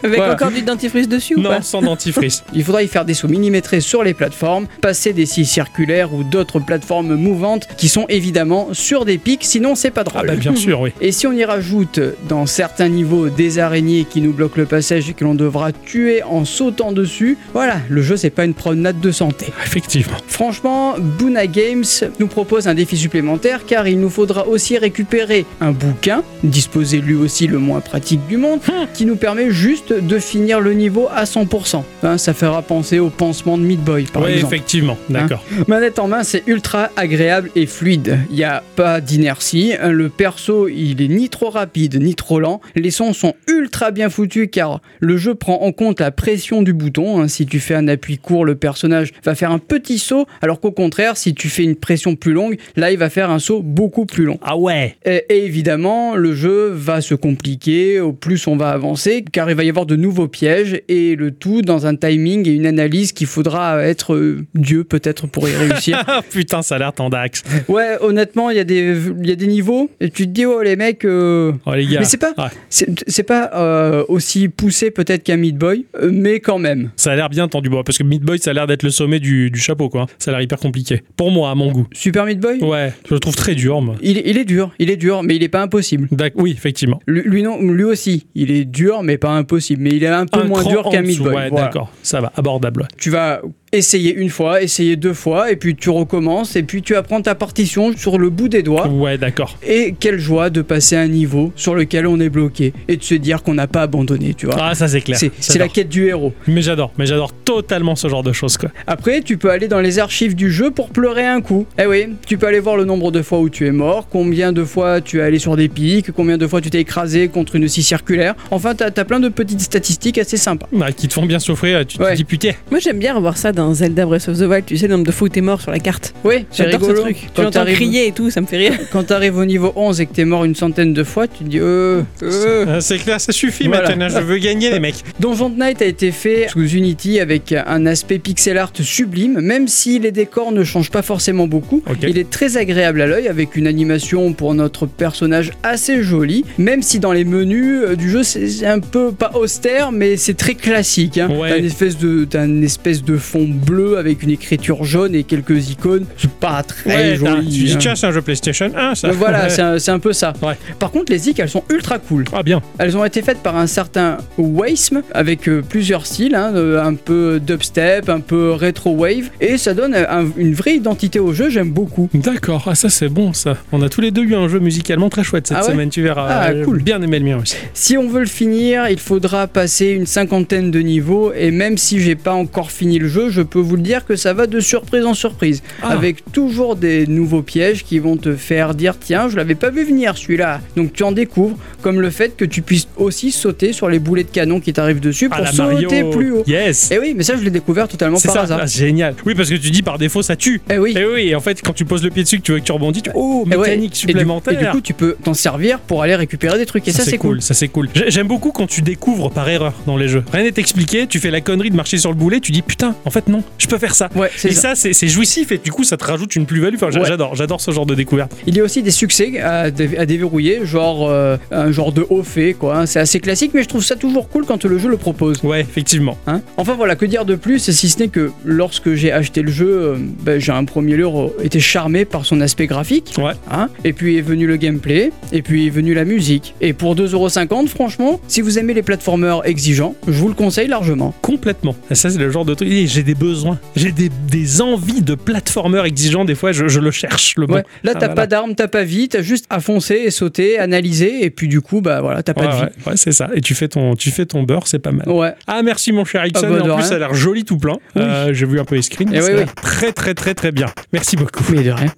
Avec 0.04 0.18
Voilà. 0.18 0.34
encore 0.34 0.52
du 0.52 0.62
dentifrice 0.62 1.08
dessus 1.08 1.36
ou 1.36 1.42
non, 1.42 1.50
pas 1.50 1.62
sans 1.62 1.82
dentifrice. 1.82 2.44
Il 2.54 2.64
faudra 2.64 2.84
y 2.84 2.88
faire 2.88 3.06
des 3.06 3.14
sauts 3.14 3.28
millimétrés 3.28 3.82
sur 3.82 4.04
les 4.04 4.14
plateformes, 4.14 4.68
passer 4.82 5.14
des 5.14 5.26
scies 5.26 5.46
circulaires 5.46 6.14
ou 6.14 6.24
d'autres 6.24 6.60
plateformes 6.60 7.16
mouvantes 7.16 7.68
qui 7.78 7.90
sont 7.90 8.06
évidemment 8.10 8.70
sur 8.74 9.06
des 9.06 9.18
pics, 9.18 9.44
sinon 9.44 9.76
c'est 9.76 9.92
pas 9.92 10.02
Ah 10.02 10.10
drôle. 10.10 10.28
bah 10.28 10.36
bien 10.36 10.56
sûr, 10.56 10.82
oui. 10.82 10.92
Et 11.02 11.12
si 11.12 11.28
on 11.28 11.32
y 11.34 11.44
rajoute 11.46 12.00
dans 12.28 12.46
certains 12.46 12.90
niveaux 12.90 13.30
des 13.30 13.60
araignées 13.60 14.06
qui 14.10 14.22
nous 14.22 14.34
bloquent 14.34 14.58
le 14.60 14.66
passage 14.66 15.10
et 15.10 15.14
que 15.14 15.24
l'on 15.24 15.36
devra 15.36 15.72
tuer 15.72 16.24
en 16.24 16.46
sautant 16.46 16.92
dessus, 16.92 17.38
voilà, 17.54 17.78
le 17.90 18.02
jeu 18.02 18.18
c'est 18.18 18.30
pas 18.30 18.46
une 18.46 18.54
promenade 18.54 19.00
de 19.00 19.12
santé. 19.12 19.48
Effectivement. 19.66 20.18
Franchement, 20.28 20.96
Buna 21.00 21.48
Games 21.48 21.84
nous 22.20 22.28
propose 22.28 22.68
un 22.68 22.74
défi 22.74 22.98
supplémentaire 22.98 23.66
car 23.66 23.88
il 23.88 24.00
nous 24.00 24.10
faudra 24.10 24.48
aussi 24.48 24.78
récupérer 24.78 25.46
un 25.60 25.72
bouquin 25.72 26.01
bouquin, 26.02 26.24
disposé 26.44 27.00
lui 27.00 27.14
aussi 27.14 27.46
le 27.46 27.60
moins 27.60 27.80
pratique 27.80 28.26
du 28.28 28.38
monde, 28.38 28.60
qui 28.96 29.06
nous 29.06 29.16
permet 29.18 29.52
juste 29.52 29.94
de 29.94 30.18
finir 30.18 30.60
le 30.60 30.74
niveau 30.74 31.08
à 31.16 31.26
100%. 31.26 31.84
Hein, 32.02 32.18
ça 32.18 32.34
fera 32.34 32.64
penser 32.64 32.98
au 32.98 33.12
pansement 33.12 33.56
de 33.56 33.62
Meat 33.62 33.82
Boy, 33.84 34.06
par 34.12 34.24
Oui, 34.24 34.32
exemple. 34.32 34.56
effectivement, 34.56 34.98
d'accord. 35.10 35.44
Manette 35.68 36.00
en 36.00 36.08
main, 36.08 36.24
c'est 36.24 36.42
ultra 36.48 36.90
agréable 36.96 37.52
et 37.56 37.68
fluide. 37.68 38.18
Il 38.32 38.38
n'y 38.38 38.44
a 38.44 38.64
pas 38.76 39.00
d'inertie. 39.00 39.74
Le 39.84 40.10
perso, 40.10 40.68
il 40.68 41.04
est 41.04 41.08
ni 41.08 41.30
trop 41.30 41.52
rapide 41.52 42.02
ni 42.02 42.16
trop 42.16 42.40
lent. 42.40 42.62
Les 42.76 42.90
sons 42.90 43.14
sont 43.14 43.36
ultra 43.48 43.92
bien 43.92 44.10
foutus 44.10 44.50
car 44.52 44.82
le 45.02 45.18
jeu 45.18 45.36
prend 45.36 45.62
en 45.62 45.72
compte 45.72 46.00
la 46.00 46.10
pression 46.10 46.64
du 46.64 46.74
bouton. 46.74 47.22
hein. 47.22 47.28
Si 47.28 47.46
tu 47.46 47.60
fais 47.60 47.76
un 47.76 47.88
appui 47.88 48.18
court, 48.18 48.44
le 48.44 48.56
personnage 48.56 49.12
va 49.24 49.36
faire 49.36 49.52
un 49.52 49.60
petit 49.60 50.00
saut, 50.00 50.26
alors 50.42 50.60
qu'au 50.62 50.72
contraire, 50.72 51.16
si 51.16 51.36
tu 51.36 51.48
fais 51.48 51.64
une 51.64 51.76
pression 51.76 52.16
plus 52.16 52.34
longue, 52.34 52.58
là, 52.76 52.92
il 52.92 52.98
va 52.98 53.12
faire 53.12 53.30
un 53.30 53.38
saut 53.38 53.62
beaucoup 53.62 54.08
plus 54.08 54.26
long. 54.26 54.40
Ah 54.42 54.58
ouais 54.58 54.96
Et, 55.06 55.26
et 55.30 55.46
évidemment, 55.46 55.91
le 56.16 56.34
jeu 56.34 56.70
va 56.74 57.02
se 57.02 57.16
compliquer 57.16 58.00
au 58.00 58.14
plus 58.14 58.48
on 58.48 58.56
va 58.56 58.70
avancer, 58.70 59.24
car 59.32 59.50
il 59.50 59.56
va 59.56 59.64
y 59.64 59.70
avoir 59.70 59.86
de 59.86 59.96
nouveaux 59.96 60.28
pièges, 60.28 60.82
et 60.88 61.16
le 61.16 61.32
tout 61.32 61.62
dans 61.62 61.86
un 61.88 61.96
timing 61.96 62.48
et 62.48 62.52
une 62.54 62.66
analyse 62.66 63.12
qu'il 63.12 63.28
faudra 63.28 63.82
être 63.84 64.14
euh, 64.16 64.46
Dieu 64.56 64.84
peut-être 64.84 65.28
pour 65.28 65.48
y 65.48 65.56
réussir. 65.56 66.04
Ah 66.08 66.22
putain, 66.30 66.62
ça 66.62 66.76
a 66.76 66.80
l'air 66.80 66.94
tendax. 66.94 67.44
ouais, 67.70 67.98
honnêtement, 68.02 68.50
il 68.50 68.58
y, 68.58 68.60
a 68.60 68.64
des- 68.64 68.98
y 69.24 69.32
a 69.32 69.36
des 69.36 69.48
niveaux, 69.48 69.90
et 70.00 70.10
tu 70.10 70.26
te 70.26 70.32
dis, 70.32 70.46
oh 70.46 70.62
les 70.62 70.76
mecs, 70.76 71.06
euh, 71.06 71.52
Oh 71.66 71.74
les 71.74 71.86
gars. 71.86 72.00
Mais 72.00 72.06
c'est 72.06 72.18
pas- 72.18 72.34
Ouais. 72.38 72.50
c'est 72.70 72.88
c'est 73.08 73.24
pas 73.24 73.52
euh, 73.56 74.04
aussi 74.08 74.48
poussé 74.50 74.92
peut-être 74.92 75.24
qu'un 75.24 75.38
Meat 75.38 75.58
Boy, 75.58 75.86
mais 76.12 76.40
quand 76.40 76.60
même. 76.60 76.92
Ça 76.96 77.12
a 77.12 77.16
l'air 77.16 77.30
bien 77.30 77.48
tendu, 77.48 77.70
bon, 77.70 77.84
parce 77.84 77.98
que 77.98 78.04
Meat 78.04 78.22
Boy, 78.24 78.40
ça 78.40 78.52
a 78.52 78.54
l'air 78.54 78.68
d'être 78.68 78.84
le 78.84 78.90
sommet 78.90 79.20
du, 79.20 79.52
du 79.52 79.60
chapeau, 79.60 79.90
quoi. 79.90 80.08
Ça 80.20 80.32
a 80.32 80.34
l'air 80.34 80.42
hyper 80.42 80.58
compliqué. 80.60 81.04
Pour 81.16 81.32
moi, 81.32 81.52
à 81.52 81.56
mon 81.56 81.72
goût. 81.72 81.88
Super 81.94 82.26
Meat 82.26 82.40
Boy? 82.40 82.60
Ouais, 82.62 82.92
je 83.08 83.14
le 83.14 83.20
trouve 83.20 83.36
très 83.36 83.56
dur, 83.56 83.82
moi. 83.82 83.96
il, 84.02 84.22
il 84.26 84.38
est 84.38 84.46
dur, 84.46 84.72
il 84.80 84.90
est 84.90 84.98
dur, 84.98 85.24
mais 85.24 85.36
il 85.36 85.44
est 85.44 85.50
pas 85.50 85.62
impossible. 85.72 86.08
D'ac- 86.12 86.34
Oui, 86.36 86.52
effectivement. 86.52 87.00
Lui, 87.08 87.22
lui 87.24 87.44
non, 87.44 87.62
lui 87.62 87.84
aussi, 87.84 88.28
il 88.36 88.52
est 88.52 88.66
dur, 88.66 89.04
mais 89.04 89.18
pas 89.18 89.30
impossible. 89.32 89.82
Mais 89.82 89.92
il 89.92 90.04
est 90.04 90.08
un 90.08 90.26
peu 90.26 90.40
Un 90.42 90.44
moins 90.46 90.64
dur 90.64 90.84
qu'un 90.90 91.02
Meat 91.02 91.12
dessous, 91.12 91.24
Boy. 91.24 91.36
Ouais, 91.36 91.50
Voilà. 91.50 91.66
d'accord. 91.68 91.92
Ça 92.04 92.20
va, 92.22 92.32
abordable. 92.36 92.82
ouais. 92.82 92.88
Tu 92.98 93.10
vas 93.10 93.42
essayer 93.72 94.14
une 94.14 94.30
fois, 94.30 94.62
essayer 94.62 94.96
deux 94.96 95.14
fois, 95.14 95.52
et 95.52 95.56
puis 95.56 95.76
tu 95.76 95.90
recommences, 95.90 96.56
et 96.56 96.64
puis 96.64 96.82
tu 96.82 96.96
apprends 96.96 97.22
ta 97.22 97.36
partition 97.36 97.96
sur 97.96 98.18
le 98.18 98.30
bout 98.30 98.50
des 98.50 98.64
doigts. 98.64 98.88
Ouais, 98.88 99.18
d'accord. 99.18 99.58
Et 99.66 99.96
quelle 100.00 100.20
joie 100.20 100.50
de 100.50 100.62
passer 100.62 100.96
un 100.98 101.08
niveau 101.08 101.54
sur 101.56 101.74
lequel 101.76 102.06
on 102.08 102.20
est 102.20 102.30
bloqué 102.30 102.74
et 102.88 102.98
de 102.98 103.04
se 103.04 103.16
dire 103.16 103.44
qu'on 103.44 103.54
n'a 103.54 103.68
pas 103.68 103.84
abandonné, 103.84 104.34
tu 104.34 104.46
vois. 104.46 104.56
Ah, 104.60 104.76
ça 104.76 104.88
c'est 104.88 105.02
clair. 105.02 105.18
c'est 105.18 105.32
c'est 105.40 105.60
la 105.60 105.68
quête 105.68 105.90
du 105.90 106.08
héros. 106.08 106.34
Mais 106.48 106.62
j'adore, 106.62 106.92
mais 106.98 107.06
j'adore 107.06 107.34
totalement 107.34 107.96
ce 107.96 108.08
genre 108.08 108.24
de 108.24 108.34
choses, 108.34 108.58
quoi. 108.58 108.70
Après, 108.88 109.22
tu 109.22 109.38
peux 109.38 109.50
aller 109.50 109.68
dans 109.68 109.80
les 109.80 110.00
archives 110.00 110.36
du 110.36 110.52
jeu 110.52 110.72
pour 110.72 110.90
pleurer 110.90 111.26
un 111.26 111.42
coup. 111.42 111.66
Eh 111.82 111.86
oui, 111.86 112.08
tu 112.28 112.38
peux 112.38 112.48
aller 112.48 112.60
voir 112.60 112.76
le 112.76 112.84
nombre 112.86 113.12
de 113.12 113.22
fois 113.22 113.40
où 113.40 113.50
tu 113.50 113.66
es 113.68 113.72
mort, 113.72 114.08
combien 114.10 114.52
de 114.52 114.64
fois 114.64 115.02
tu 115.02 115.20
es 115.20 115.22
allé 115.22 115.40
sur 115.40 115.56
des 115.56 115.70
pics, 115.70 116.12
combien 116.12 116.38
de 116.38 116.48
fois 116.48 116.62
tu 116.62 116.70
t'es 116.70 116.82
écrasé 116.82 117.28
contre 117.30 117.56
une 117.56 117.68
scie 117.68 117.84
circulaire. 117.84 118.36
Enfin, 118.52 118.76
t'as 118.76 118.90
as 118.96 119.06
plein 119.06 119.20
de 119.20 119.30
petites 119.30 119.62
statistiques 119.62 120.18
assez 120.18 120.38
sympas. 120.38 120.68
Ouais, 120.74 120.92
qui 120.94 121.08
te 121.08 121.14
font 121.14 121.26
bien 121.26 121.40
souffrir, 121.40 121.86
tu 121.86 122.02
Ouais. 122.02 122.12
te 122.12 122.16
dis 122.18 122.24
putain. 122.24 122.52
Moi 122.70 122.80
j'aime 122.80 123.00
bien 123.00 123.14
revoir 123.16 123.38
ça 123.38 123.52
dans 123.52 123.61
Zelda 123.74 124.06
Breath 124.06 124.28
of 124.28 124.38
the 124.38 124.42
Wild, 124.42 124.66
tu 124.66 124.78
sais, 124.78 124.88
le 124.88 124.94
nombre 124.94 125.06
de 125.06 125.12
fois 125.12 125.28
où 125.28 125.30
t'es 125.30 125.42
mort 125.42 125.62
sur 125.62 125.72
la 125.72 125.80
carte. 125.80 126.14
Oui, 126.24 126.46
c'est 126.52 126.64
J'adore 126.66 126.82
ce 126.82 126.86
rigolo. 126.88 127.02
truc. 127.04 127.18
Tu 127.18 127.42
Quand 127.42 127.52
t'arrives 127.52 127.76
crier 127.76 128.08
et 128.08 128.12
tout, 128.12 128.30
ça 128.30 128.42
me 128.42 128.46
fait 128.46 128.58
rire. 128.58 128.74
quand 128.92 129.04
t'arrives 129.04 129.38
au 129.38 129.46
niveau 129.46 129.72
11 129.76 130.02
et 130.02 130.06
que 130.06 130.14
t'es 130.14 130.26
mort 130.26 130.44
une 130.46 130.56
centaine 130.56 130.94
de 130.94 131.04
fois, 131.04 131.28
tu 131.28 131.44
te 131.44 131.50
dis 131.50 131.60
euh, 131.60 132.02
euh. 132.24 132.66
Euh, 132.68 132.82
c'est 132.82 132.98
clair, 132.98 133.20
ça 133.22 133.32
suffit 133.32 133.68
Voilà. 133.68 133.90
maintenant, 133.96 134.10
je 134.10 134.24
veux 134.26 134.38
gagner 134.38 134.70
les 134.72 134.80
mecs. 134.80 135.04
Donjon 135.20 135.50
Knight 135.50 135.82
a 135.82 135.86
été 135.86 136.12
fait 136.12 136.48
sous 136.50 136.68
Unity 136.68 137.20
avec 137.20 137.54
un 137.54 137.86
aspect 137.86 138.20
pixel 138.20 138.58
art 138.58 138.72
sublime, 138.80 139.40
même 139.42 139.68
si 139.68 140.00
les 140.00 140.12
décors 140.12 140.52
ne 140.52 140.64
changent 140.64 140.92
pas 140.92 141.02
forcément 141.02 141.48
beaucoup. 141.48 141.84
Il 142.02 142.18
est 142.18 142.30
très 142.30 142.58
agréable 142.58 143.02
à 143.02 143.08
l'œil 143.08 143.28
avec 143.28 143.56
une 143.56 143.68
animation 143.68 144.34
pour 144.34 144.54
notre 144.54 144.86
personnage 144.86 145.52
assez 145.64 146.02
jolie, 146.04 146.44
même 146.58 146.82
si 146.82 147.00
dans 147.00 147.12
les 147.14 147.24
menus 147.26 147.82
euh, 147.84 147.96
du 147.96 148.10
jeu 148.10 148.24
c'est 148.24 148.66
un 148.66 148.80
peu 148.80 149.12
pas 149.12 149.32
austère, 149.36 149.92
mais 149.92 150.18
c'est 150.18 150.34
très 150.36 150.56
classique. 150.56 151.18
Hein. 151.18 151.30
Ouais. 151.32 151.50
T'as 151.50 151.58
une 151.58 151.66
espèce 151.66 151.98
de 151.98 152.26
t'as 152.26 152.46
une 152.46 152.64
espèce 152.64 153.04
de 153.04 153.18
fond 153.18 153.48
bleu 153.54 153.98
avec 153.98 154.24
une 154.24 154.30
écriture 154.30 154.84
jaune 154.84 155.16
et 155.16 155.24
quelques 155.24 155.70
icônes. 155.70 156.06
C'est 156.18 156.32
pas 156.32 156.64
très 156.64 156.90
Ouais, 157.12 157.16
joli. 157.16 157.72
hein. 157.74 157.78
tiens, 157.80 157.96
c'est 157.96 158.08
un 158.08 158.12
jeu 158.12 158.22
PlayStation 158.22 158.72
1, 158.76 158.96
ça. 158.96 159.08
Donc 159.10 159.18
voilà, 159.18 159.50
c'est 159.50 159.62
un, 159.62 159.80
c'est 159.80 159.92
un 159.92 160.00
peu 160.00 160.14
ça. 160.14 160.34
Ouais. 160.42 160.56
Par 160.80 160.92
contre, 160.92 161.12
les 161.12 161.18
zik, 161.20 161.40
elles 161.40 161.50
sont 161.50 161.64
ultra 161.70 162.00
cool. 162.00 162.26
Ah 162.34 162.44
bien. 162.44 162.62
Elles 162.78 162.98
ont 162.98 163.06
été 163.06 163.22
faites 163.22 163.40
par 163.40 163.56
un 163.58 163.68
certain 163.68 164.18
Wasm 164.38 165.02
avec 165.14 165.48
euh, 165.48 165.62
plusieurs 165.68 166.06
styles, 166.06 166.36
hein, 166.36 166.52
euh, 166.56 166.84
un 166.84 166.96
peu 166.96 167.40
dubstep, 167.46 168.10
un 168.10 168.20
peu 168.20 168.52
retro 168.54 168.92
wave, 168.96 169.30
et 169.40 169.58
ça 169.58 169.74
donne 169.74 169.96
un- 169.96 170.26
une 170.38 170.54
vraie 170.54 170.76
identité 170.76 171.20
au 171.20 171.34
jeu. 171.34 171.50
J'aime 171.50 171.72
beaucoup. 171.72 172.10
D'accord, 172.14 172.66
ah 172.68 172.76
ça 172.76 172.90
c'est 172.90 173.10
bon 173.10 173.34
ça. 173.34 173.58
On 173.72 173.82
a 173.82 173.90
tous 173.90 174.02
les 174.02 174.12
deux 174.12 174.24
eu 174.24 174.36
un 174.36 174.48
jeu 174.48 174.60
musicalement 174.60 175.10
très 175.10 175.24
chouette 175.24 175.48
cette 175.48 175.58
Ah 175.60 175.66
ouais 175.66 175.72
semaine, 175.72 175.90
tu 175.90 176.02
verras. 176.02 176.28
Ah, 176.30 176.54
cool. 176.66 176.82
Bien 176.82 177.02
aimé 177.02 177.20
le 177.20 177.26
mien 177.26 177.38
aussi. 177.42 177.56
Si 177.74 177.98
on 177.98 178.08
veut 178.08 178.22
le 178.22 178.26
finir, 178.26 178.88
il 178.90 179.00
faudra 179.00 179.48
passer 179.48 179.88
une 179.90 180.06
cinquantaine 180.06 180.72
de 180.72 180.80
niveaux, 180.80 181.32
et 181.34 181.52
même 181.52 181.78
si 181.78 182.00
j'ai 182.00 182.16
pas 182.16 182.34
encore 182.34 182.72
fini 182.72 183.00
le 183.00 183.08
jeu, 183.08 183.30
je 183.30 183.41
peux 183.44 183.60
vous 183.60 183.76
le 183.76 183.82
dire 183.82 184.06
que 184.06 184.16
ça 184.16 184.34
va 184.34 184.48
de 184.48 184.60
surprise 184.60 185.06
en 185.06 185.14
surprise, 185.14 185.62
Ah. 185.82 185.90
avec 185.90 186.32
toujours 186.32 186.76
des 186.76 187.08
nouveaux 187.08 187.42
pièges 187.42 187.84
qui 187.84 188.00
vont 188.00 188.18
te 188.18 188.36
faire 188.36 188.74
dire 188.76 188.96
tiens, 189.00 189.30
je 189.30 189.36
l'avais 189.36 189.56
pas 189.56 189.70
vu 189.70 189.84
venir 189.86 190.18
celui-là. 190.18 190.62
Donc 190.76 190.94
tu 190.94 191.04
en 191.04 191.12
découvres, 191.12 191.58
comme 191.82 192.02
le 192.02 192.10
fait 192.10 192.36
que 192.36 192.46
tu 192.46 192.62
puisses 192.62 192.88
aussi 192.98 193.32
sauter 193.32 193.74
sur 193.74 193.90
les 193.90 194.00
boulets 194.00 194.24
de 194.24 194.30
canon 194.30 194.60
qui 194.60 194.74
t'arrivent 194.74 195.00
dessus 195.00 195.28
Ah 195.32 195.38
pour 195.38 195.48
sauter 195.48 195.64
Mario. 196.04 196.10
plus 196.12 196.32
haut. 196.32 196.44
Yes. 196.48 196.92
Et 196.92 197.00
oui, 197.00 197.14
mais 197.16 197.24
ça 197.24 197.36
je 197.38 197.44
l'ai 197.44 197.50
découvert 197.50 197.88
totalement 197.88 198.20
par 198.20 198.34
ça, 198.34 198.42
hasard. 198.42 198.60
ah, 198.64 198.66
génial. 198.66 199.16
Oui, 199.26 199.36
parce 199.36 199.50
que 199.50 199.56
tu 199.56 199.72
dis 199.72 199.82
par 199.82 199.98
défaut 199.98 200.22
ça 200.22 200.36
tue. 200.36 200.62
Eh 200.70 200.78
oui. 200.78 200.94
Et 200.98 201.06
oui, 201.06 201.28
et 201.30 201.36
en 201.36 201.40
fait, 201.40 201.62
quand 201.62 201.74
tu 201.74 201.86
poses 201.86 202.04
le 202.04 202.10
pied 202.10 202.24
dessus, 202.24 202.38
que 202.38 202.44
tu 202.44 202.52
veux 202.54 202.60
que 202.60 202.64
tu 202.66 202.72
rebondis, 202.72 203.02
tu 203.02 203.10
oh, 203.16 203.46
Et 203.52 203.56
ouais. 203.56 203.68
mécanique 203.70 203.92
Et 203.92 203.94
du- 203.94 204.00
supplémentaire. 204.12 204.54
Et 204.62 204.66
du, 204.66 204.72
coup, 204.72 204.82
tu 204.82 204.94
peux 204.94 205.16
t'en 205.24 205.34
servir 205.34 205.80
pour 205.80 206.04
aller 206.04 206.16
récupérer 206.16 206.58
des 206.58 206.66
trucs. 206.66 206.88
Et 206.88 206.92
ça, 206.92 207.04
c'est 207.04 207.18
cool. 207.18 207.42
Ça 207.42 207.54
c'est 207.54 207.68
cool. 207.68 207.90
J'ai- 207.96 208.10
J'aime 208.12 208.28
beaucoup 208.28 208.52
quand 208.52 208.68
tu 208.68 208.82
découvres 208.82 209.32
par 209.32 209.48
erreur 209.50 209.74
dans 209.86 209.98
les 209.98 210.08
jeux. 210.08 210.24
Rien 210.32 210.44
n'est 210.44 210.54
expliqué, 210.58 211.08
tu 211.08 211.20
fais 211.20 211.32
la 211.32 211.42
connerie 211.42 211.70
de 211.72 211.76
marcher 211.76 211.98
sur 211.98 212.10
le 212.12 212.16
boulet, 212.16 212.40
tu 212.40 212.52
dis 212.52 212.62
putain, 212.62 212.96
en 213.06 213.10
fait 213.10 213.28
non, 213.32 213.44
je 213.58 213.68
peux 213.68 213.78
faire 213.78 213.96
ça. 213.96 214.10
Ouais, 214.16 214.30
c'est 214.36 214.50
Et 214.50 214.54
ça. 214.54 214.76
ça, 214.76 214.92
c'est 214.94 215.08
jouissif 215.08 215.52
et 215.52 215.58
du 215.58 215.72
coup 215.72 215.84
ça 215.84 215.98
te 215.98 216.04
rajoute 216.04 216.36
une 216.36 216.46
plus-value. 216.46 216.76
Enfin, 216.76 216.88
Ouais. 216.92 217.06
j'adore, 217.08 217.36
j'adore 217.36 217.62
ce 217.62 217.72
genre 217.72 217.86
de 217.86 217.96
découverte. 217.96 218.32
Il 218.46 218.56
y 218.56 218.60
a 218.60 218.64
aussi 218.64 218.84
des 218.84 218.92
succès 218.92 219.40
à, 219.40 219.72
dé- 219.72 219.98
à 219.98 220.06
déverrouiller, 220.06 220.66
genre 220.66 221.08
euh, 221.10 221.38
un 221.52 221.72
genre 221.72 221.92
de 221.92 222.06
haut 222.10 222.24
fait, 222.24 222.54
quoi. 222.54 222.78
hein. 222.78 222.86
C'est 222.86 223.00
assez 223.00 223.20
classique, 223.20 223.52
mais 223.54 223.64
je 223.64 223.68
trouve 223.70 223.84
ça 223.84 223.96
toujours 223.96 224.28
cool 224.30 224.46
quand 224.46 224.64
le 224.66 224.78
jeu 224.78 224.90
le 224.90 224.98
propose. 224.98 225.42
Ouais, 225.44 225.62
effectivement. 225.62 226.18
Hein 226.28 226.42
enfin 226.58 226.74
voilà, 226.76 226.96
que 226.96 227.06
dire 227.06 227.26
de 227.26 227.36
plus 227.36 227.72
si 227.72 227.90
ce 227.90 228.00
n'est 228.00 228.08
que 228.10 228.32
lorsque 228.46 228.94
j'ai 228.94 229.12
acheté 229.12 229.42
le 229.42 229.52
jeu, 229.52 229.70
euh, 229.72 229.96
ben, 230.22 230.40
j'ai 230.40 230.52
un 230.52 230.66
premier 230.66 230.96
lieu 230.98 231.08
été 231.44 231.60
charmé 231.60 232.06
par 232.06 232.26
son 232.26 232.42
aspect 232.42 232.68
graphique. 232.68 233.14
Ouais. 233.18 233.34
Hein 233.50 233.70
et 233.84 233.94
puis 233.94 234.18
est 234.18 234.22
venu 234.22 234.46
le 234.48 234.58
gameplay, 234.58 235.12
et 235.32 235.42
puis 235.42 235.68
est 235.68 235.70
venu 235.72 235.94
la 235.94 236.06
musique. 236.06 236.54
Et 236.62 236.74
pour 236.74 236.96
2,50€, 236.96 237.68
franchement, 237.68 238.20
si 238.28 238.42
vous 238.42 238.60
aimez 238.60 238.74
les 238.74 238.82
platformers 238.82 239.42
exigeants, 239.46 239.96
je 240.08 240.14
vous 240.14 240.28
le 240.28 240.34
conseille 240.34 240.68
largement. 240.68 241.14
Complètement. 241.22 241.76
Ça, 241.92 242.10
c'est 242.10 242.18
le 242.18 242.30
genre 242.32 242.46
de 242.46 242.54
truc. 242.54 242.68
J'ai 242.72 243.04
des 243.04 243.16
besoins, 243.22 243.60
j'ai 243.76 243.92
des, 243.92 244.10
des 244.28 244.62
envies 244.62 245.02
de 245.02 245.16
platformer 245.16 245.84
exigeants. 245.86 246.26
Des 246.26 246.36
fois, 246.36 246.52
je, 246.52 246.68
je 246.68 246.80
le 246.80 246.92
cherche. 246.92 247.36
Le 247.38 247.46
bon. 247.46 247.56
Ouais. 247.56 247.64
Là, 247.84 247.92
Ah, 247.96 248.00
t'as 248.00 248.00
voilà. 248.00 248.14
pas 248.16 248.28
d'armes, 248.28 248.56
t'as 248.56 248.68
pas 248.68 248.84
vie, 248.84 249.08
t'as 249.10 249.22
juste 249.22 249.46
à 249.50 249.60
foncer 249.60 249.96
et 250.06 250.12
sauter, 250.12 250.58
analyser, 250.60 251.24
et 251.24 251.30
puis 251.30 251.48
du 251.48 251.62
coup, 251.62 251.82
bah 251.82 252.02
voilà, 252.02 252.24
t'as 252.24 252.34
pas 252.34 252.42
Ouais, 252.42 252.48
de 252.48 252.56
vie. 252.72 252.88
ouais, 252.88 252.98
c'est 252.98 253.12
ça. 253.12 253.30
Et 253.36 253.42
tu 253.42 253.54
fais 253.56 253.68
ton, 253.68 253.96
tu 253.96 254.10
fais 254.12 254.26
ton 254.26 254.44
beurre, 254.44 254.66
c'est 254.68 254.80
pas 254.80 254.92
mal. 254.92 255.08
Ouais. 255.08 255.34
Ah 255.48 255.62
merci 255.64 255.92
mon 255.92 256.04
cher 256.06 256.26
Ixon, 256.26 256.42
Ah 256.46 256.50
bah, 256.50 256.58
et 256.58 256.62
en 256.62 256.64
plus 256.64 256.72
rien. 256.74 256.82
ça 256.82 256.96
a 256.96 257.00
l'air 257.00 257.14
joli 257.14 257.44
tout 257.46 257.58
plein. 257.58 257.78
Oui. 257.96 258.02
Euh, 258.02 258.34
J'ai 258.34 258.46
vu 258.46 258.60
un 258.60 258.66
peu 258.66 258.76
les 258.76 258.82
screens, 258.82 259.12
Eh 259.14 259.22
ça 259.22 259.28
oui, 259.28 259.34
a 259.40 259.44
oui. 259.44 259.46
très 259.62 259.92
très 259.92 260.14
très 260.14 260.34
très 260.34 260.52
bien. 260.52 260.68
Merci 260.92 261.16
beaucoup. 261.16 261.44
Mais 261.52 261.64
de 261.64 261.72
rien. 261.72 261.92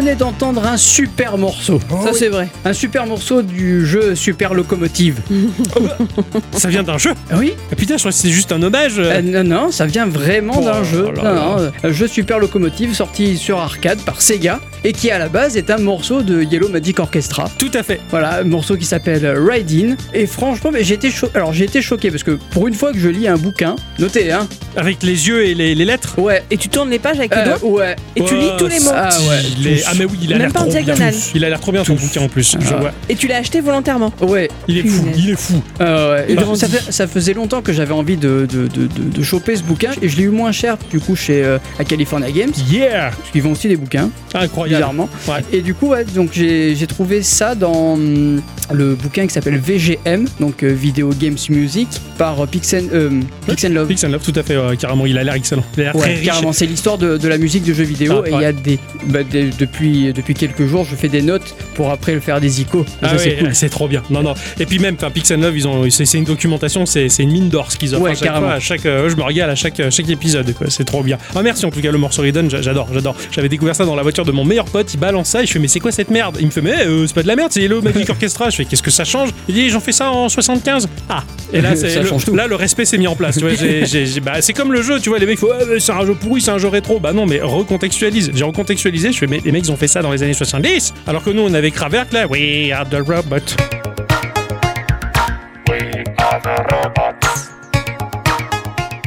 Venez 0.00 0.14
d'entendre 0.14 0.64
un 0.66 0.76
super 0.76 1.36
morceau. 1.38 1.78
Ça, 2.04 2.12
c'est 2.12 2.28
vrai. 2.28 2.48
Un 2.64 2.72
super 2.72 3.06
morceau 3.06 3.42
du 3.42 3.84
jeu 3.86 4.14
Super 4.14 4.54
Locomotive. 4.54 5.20
Ça 6.52 6.68
vient 6.68 6.82
d'un 6.82 6.98
jeu 6.98 7.12
Ah 7.30 7.36
oui 7.38 7.54
Ah 7.72 7.76
putain, 7.76 7.94
je 7.96 8.00
crois 8.00 8.10
que 8.12 8.16
c'est 8.16 8.30
juste 8.30 8.52
un 8.52 8.62
hommage. 8.62 8.98
euh. 8.98 9.10
Euh, 9.10 9.22
Non, 9.22 9.44
non, 9.44 9.70
ça 9.70 9.86
vient 9.86 10.06
vraiment 10.06 10.54
Oh 10.58 10.64
d'un 10.64 10.82
jeu. 10.84 11.10
là 11.16 11.22
Non, 11.22 11.22
là. 11.56 11.62
non, 11.62 11.72
un 11.88 11.92
jeu 11.92 12.06
Super 12.08 12.38
Locomotive 12.38 12.94
sorti 12.94 13.36
sur 13.36 13.58
arcade 13.58 14.00
par 14.00 14.20
Sega 14.22 14.60
et 14.84 14.92
qui 14.92 15.10
à 15.10 15.18
la 15.18 15.28
base 15.28 15.56
est 15.56 15.70
un 15.70 15.78
morceau 15.78 16.22
de 16.22 16.42
Yellow 16.42 16.68
Magic 16.68 16.98
Orchestra. 17.00 17.50
Tout 17.58 17.70
à 17.74 17.82
fait. 17.82 18.00
Voilà, 18.10 18.40
un 18.40 18.44
morceau 18.44 18.76
qui 18.76 18.84
s'appelle 18.84 19.26
Ride 19.36 19.70
In. 19.72 19.96
Et 20.14 20.26
franchement, 20.26 20.70
j'ai 20.80 20.94
été, 20.94 21.10
cho- 21.10 21.28
Alors, 21.34 21.52
j'ai 21.52 21.64
été 21.64 21.82
choqué 21.82 22.10
parce 22.10 22.22
que 22.22 22.38
pour 22.50 22.66
une 22.68 22.74
fois 22.74 22.92
que 22.92 22.98
je 22.98 23.08
lis 23.08 23.28
un 23.28 23.36
bouquin, 23.36 23.76
notez, 23.98 24.30
hein. 24.32 24.46
Avec 24.76 25.02
les 25.02 25.26
yeux 25.28 25.44
et 25.46 25.54
les, 25.54 25.74
les 25.74 25.84
lettres. 25.84 26.14
Ouais. 26.18 26.42
Et 26.50 26.56
tu 26.56 26.68
tournes 26.68 26.90
les 26.90 26.98
pages 27.00 27.18
avec 27.18 27.32
euh, 27.36 27.54
le 27.54 27.58
doigt 27.60 27.70
ouais. 27.80 27.96
et 28.14 28.22
tu 28.24 28.36
lis 28.36 28.50
tous 28.56 28.68
les 28.68 28.78
mots. 28.80 28.90
Ah 28.94 29.08
ouais, 29.28 29.40
Il 29.58 29.66
est- 29.66 29.76
tous. 29.78 29.84
Ah 29.88 29.92
mais 29.98 30.04
oui, 30.04 30.18
il 30.22 30.28
a 30.32 30.38
Même 30.38 30.42
l'air 30.46 30.52
pas 30.52 30.60
en 30.60 30.62
trop 30.64 30.72
bien. 30.72 30.82
diagonale. 30.82 31.14
Il 31.34 31.44
a 31.44 31.48
l'air 31.48 31.60
trop 31.60 31.72
bien 31.72 31.84
son 31.84 31.94
bouquin 31.94 32.20
en 32.22 32.28
plus. 32.28 32.56
Je 32.60 32.66
Ah. 32.74 32.76
vois. 32.76 32.92
Et 33.08 33.16
tu 33.16 33.26
l'as 33.26 33.38
acheté 33.38 33.60
volontairement. 33.60 34.12
Ouais. 34.20 34.48
Il 34.68 34.78
est 34.78 34.86
fou, 34.86 35.06
il 35.16 35.30
est 35.30 35.38
fou. 35.40 35.60
Ah 35.80 36.10
ouais. 36.10 36.26
Et 36.28 36.34
donc, 36.36 36.56
ça, 36.56 36.68
fait- 36.68 36.92
ça 36.92 37.06
faisait 37.08 37.34
longtemps 37.34 37.62
que 37.62 37.72
j'avais 37.72 37.92
envie 37.92 38.16
de, 38.16 38.46
de, 38.50 38.68
de, 38.68 38.86
de- 38.86 39.10
de 39.10 39.22
choper 39.22 39.56
ce 39.56 39.62
bouquin 39.62 39.90
et 40.00 40.08
je 40.08 40.16
l'ai 40.16 40.22
eu 40.24 40.28
moins 40.28 40.52
cher 40.52 40.76
du 40.90 41.00
coup 41.00 41.16
chez 41.16 41.42
euh, 41.44 41.58
à 41.78 41.84
California 41.84 42.30
Games 42.30 42.52
Yeah 42.70 43.10
parce 43.16 43.30
qu'ils 43.32 43.42
vendent 43.42 43.52
aussi 43.52 43.68
des 43.68 43.76
bouquins 43.76 44.08
Incroyable. 44.34 44.69
Bizarrement 44.74 45.08
Ouais. 45.28 45.40
et 45.52 45.60
du 45.62 45.74
coup 45.74 45.88
ouais, 45.88 46.04
donc 46.04 46.30
j'ai 46.32 46.86
trouvé 46.88 47.22
ça 47.22 47.54
dans 47.54 47.94
hum, 47.94 48.40
le 48.72 48.94
bouquin 48.94 49.26
qui 49.26 49.32
s'appelle 49.32 49.58
VGM 49.58 50.26
donc 50.40 50.62
euh, 50.62 50.68
Video 50.72 51.10
Games 51.10 51.36
Music 51.48 51.88
par 52.18 52.40
euh, 52.42 52.46
Pixel 52.46 52.88
euh, 52.92 53.20
Pixel 53.46 53.72
Love 53.72 53.88
Pix 53.88 54.04
and 54.04 54.08
Love, 54.10 54.22
tout 54.22 54.32
à 54.38 54.42
fait, 54.42 54.56
ouais, 54.56 54.76
carrément, 54.76 55.06
il 55.06 55.18
a 55.18 55.24
l'air 55.24 55.34
excellent. 55.34 55.64
Il 55.76 55.84
a 55.84 55.92
très 55.92 56.14
riche. 56.14 56.24
carrément, 56.26 56.52
c'est 56.52 56.66
l'histoire 56.66 56.98
de, 56.98 57.16
de 57.16 57.28
la 57.28 57.38
musique 57.38 57.64
de 57.64 57.72
jeux 57.74 57.84
vidéo 57.84 58.22
Ah, 58.24 58.28
et 58.28 58.32
il 58.32 58.40
y 58.40 58.44
a 58.44 58.52
des, 58.52 58.78
bah, 59.06 59.22
des- 59.24 59.50
depuis 59.58 60.12
depuis 60.12 60.34
quelques 60.34 60.66
jours, 60.66 60.84
je 60.88 60.94
fais 60.96 61.08
des 61.08 61.22
notes 61.22 61.54
pour 61.74 61.90
après 61.90 62.14
le 62.14 62.20
faire 62.20 62.40
des 62.40 62.60
icônes. 62.60 62.84
Ah 63.02 63.16
c'est 63.18 63.36
cool. 63.38 63.70
trop 63.70 63.88
bien. 63.88 64.02
Non, 64.10 64.22
non. 64.22 64.34
Et 64.58 64.66
puis 64.66 64.78
même, 64.78 64.94
enfin, 64.96 65.10
Pix 65.10 65.30
and 65.32 65.38
Love, 65.38 65.56
ils 65.56 65.66
ont, 65.66 65.88
c'est 65.90 66.12
une 66.18 66.24
documentation, 66.24 66.86
c'est 66.86 67.08
une 67.18 67.32
mine 67.32 67.48
d'or 67.48 67.72
ce 67.72 67.76
qu'ils 67.78 67.94
offrent 67.94 68.06
à 68.06 68.14
chaque 68.14 68.22
carrément. 68.22 68.46
fois. 68.46 68.54
À 68.56 68.60
chaque, 68.60 68.86
euh, 68.86 69.08
je 69.08 69.16
me 69.16 69.22
régale 69.22 69.50
à 69.50 69.54
chaque, 69.54 69.80
chaque 69.90 70.08
épisode. 70.08 70.54
C'est 70.68 70.84
trop 70.84 71.02
bien. 71.02 71.18
Ah 71.34 71.42
merci 71.42 71.64
en 71.66 71.70
tout 71.70 71.80
cas 71.80 71.90
le 71.90 71.98
morceau 71.98 72.22
Ridden, 72.22 72.50
j'a- 72.50 72.62
j'adore, 72.62 72.88
j'adore. 72.92 73.16
J'avais 73.32 73.48
découvert 73.48 73.74
ça 73.74 73.84
dans 73.84 73.96
la 73.96 74.02
voiture 74.02 74.24
de 74.24 74.32
mon 74.32 74.44
meilleur 74.44 74.59
pote. 74.66 74.92
Il 74.94 75.00
balance 75.00 75.28
ça 75.28 75.42
et 75.42 75.46
je 75.46 75.52
fais 75.52 75.58
mais 75.58 75.68
c'est 75.68 75.80
quoi 75.80 75.92
cette 75.92 76.10
merde? 76.10 76.36
Il 76.40 76.46
me 76.46 76.50
fait 76.50 76.60
mais 76.62 76.86
euh, 76.86 77.06
c'est 77.06 77.14
pas 77.14 77.22
de 77.22 77.28
la 77.28 77.36
merde, 77.36 77.50
c'est 77.52 77.62
Hello 77.62 77.80
Magic 77.82 78.08
Orchestra. 78.10 78.50
Je 78.50 78.56
fais 78.56 78.64
qu'est-ce 78.64 78.82
que 78.82 78.90
ça 78.90 79.04
change? 79.04 79.30
Il 79.48 79.54
dit 79.54 79.70
j'en 79.70 79.80
fais 79.80 79.92
ça 79.92 80.10
en 80.10 80.28
75. 80.28 80.88
Ah 81.08 81.22
et 81.52 81.60
là 81.60 81.74
c'est 81.76 81.90
Ça 81.90 82.00
le, 82.02 82.06
change 82.08 82.24
tout. 82.24 82.34
là 82.34 82.46
le 82.46 82.54
respect 82.54 82.84
s'est 82.84 82.98
mis 82.98 83.06
en 83.06 83.16
place. 83.16 83.36
Tu 83.36 83.40
vois, 83.42 83.54
j'ai- 83.54 83.86
j'ai- 83.86 84.06
j'ai- 84.06 84.20
bah, 84.20 84.40
c'est 84.40 84.52
comme 84.52 84.72
le 84.72 84.82
jeu, 84.82 85.00
tu 85.00 85.08
vois 85.08 85.18
les 85.18 85.26
mecs 85.26 85.38
font 85.38 85.48
Ah, 85.52 85.64
c'est 85.78 85.92
un 85.92 86.06
jeu 86.06 86.14
pourri, 86.14 86.40
c'est 86.40 86.50
un 86.50 86.58
jeu 86.58 86.68
rétro. 86.68 87.00
Bah 87.00 87.12
non 87.12 87.26
mais 87.26 87.40
recontextualise. 87.40 88.30
J'ai 88.34 88.44
recontextualisé. 88.44 89.12
Je 89.12 89.18
fais 89.18 89.26
mais 89.26 89.40
les 89.44 89.52
mecs 89.52 89.64
ils 89.66 89.72
ont 89.72 89.76
fait 89.76 89.88
ça 89.88 90.02
dans 90.02 90.12
les 90.12 90.22
années 90.22 90.32
70 90.34 90.94
alors 91.06 91.22
que 91.24 91.30
nous 91.30 91.42
on 91.42 91.52
avait 91.54 91.70
Kraverk 91.70 92.12
là. 92.12 92.26
We 92.26 92.70
are 92.72 92.88
the 92.88 92.96
robot. 93.06 93.56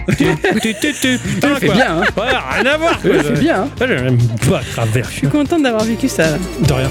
Putain, 0.08 1.56
fait 1.56 1.66
quoi. 1.68 1.76
bien, 1.76 1.98
hein. 1.98 2.04
Ouais, 2.18 2.62
rien 2.62 2.72
à 2.74 2.78
voir. 2.78 3.02
quoi. 3.02 3.12
Ouais, 3.12 3.18
c'est 3.24 3.40
bien. 3.40 3.62
hein. 3.64 3.68
Ah, 3.80 3.86
J'aime 3.88 4.18
pas 4.50 4.62
Kraverk. 4.74 5.10
Je 5.12 5.18
suis 5.18 5.28
contente 5.28 5.64
d'avoir 5.64 5.84
vécu 5.84 6.08
ça. 6.10 6.24
De 6.62 6.74
rien. 6.74 6.90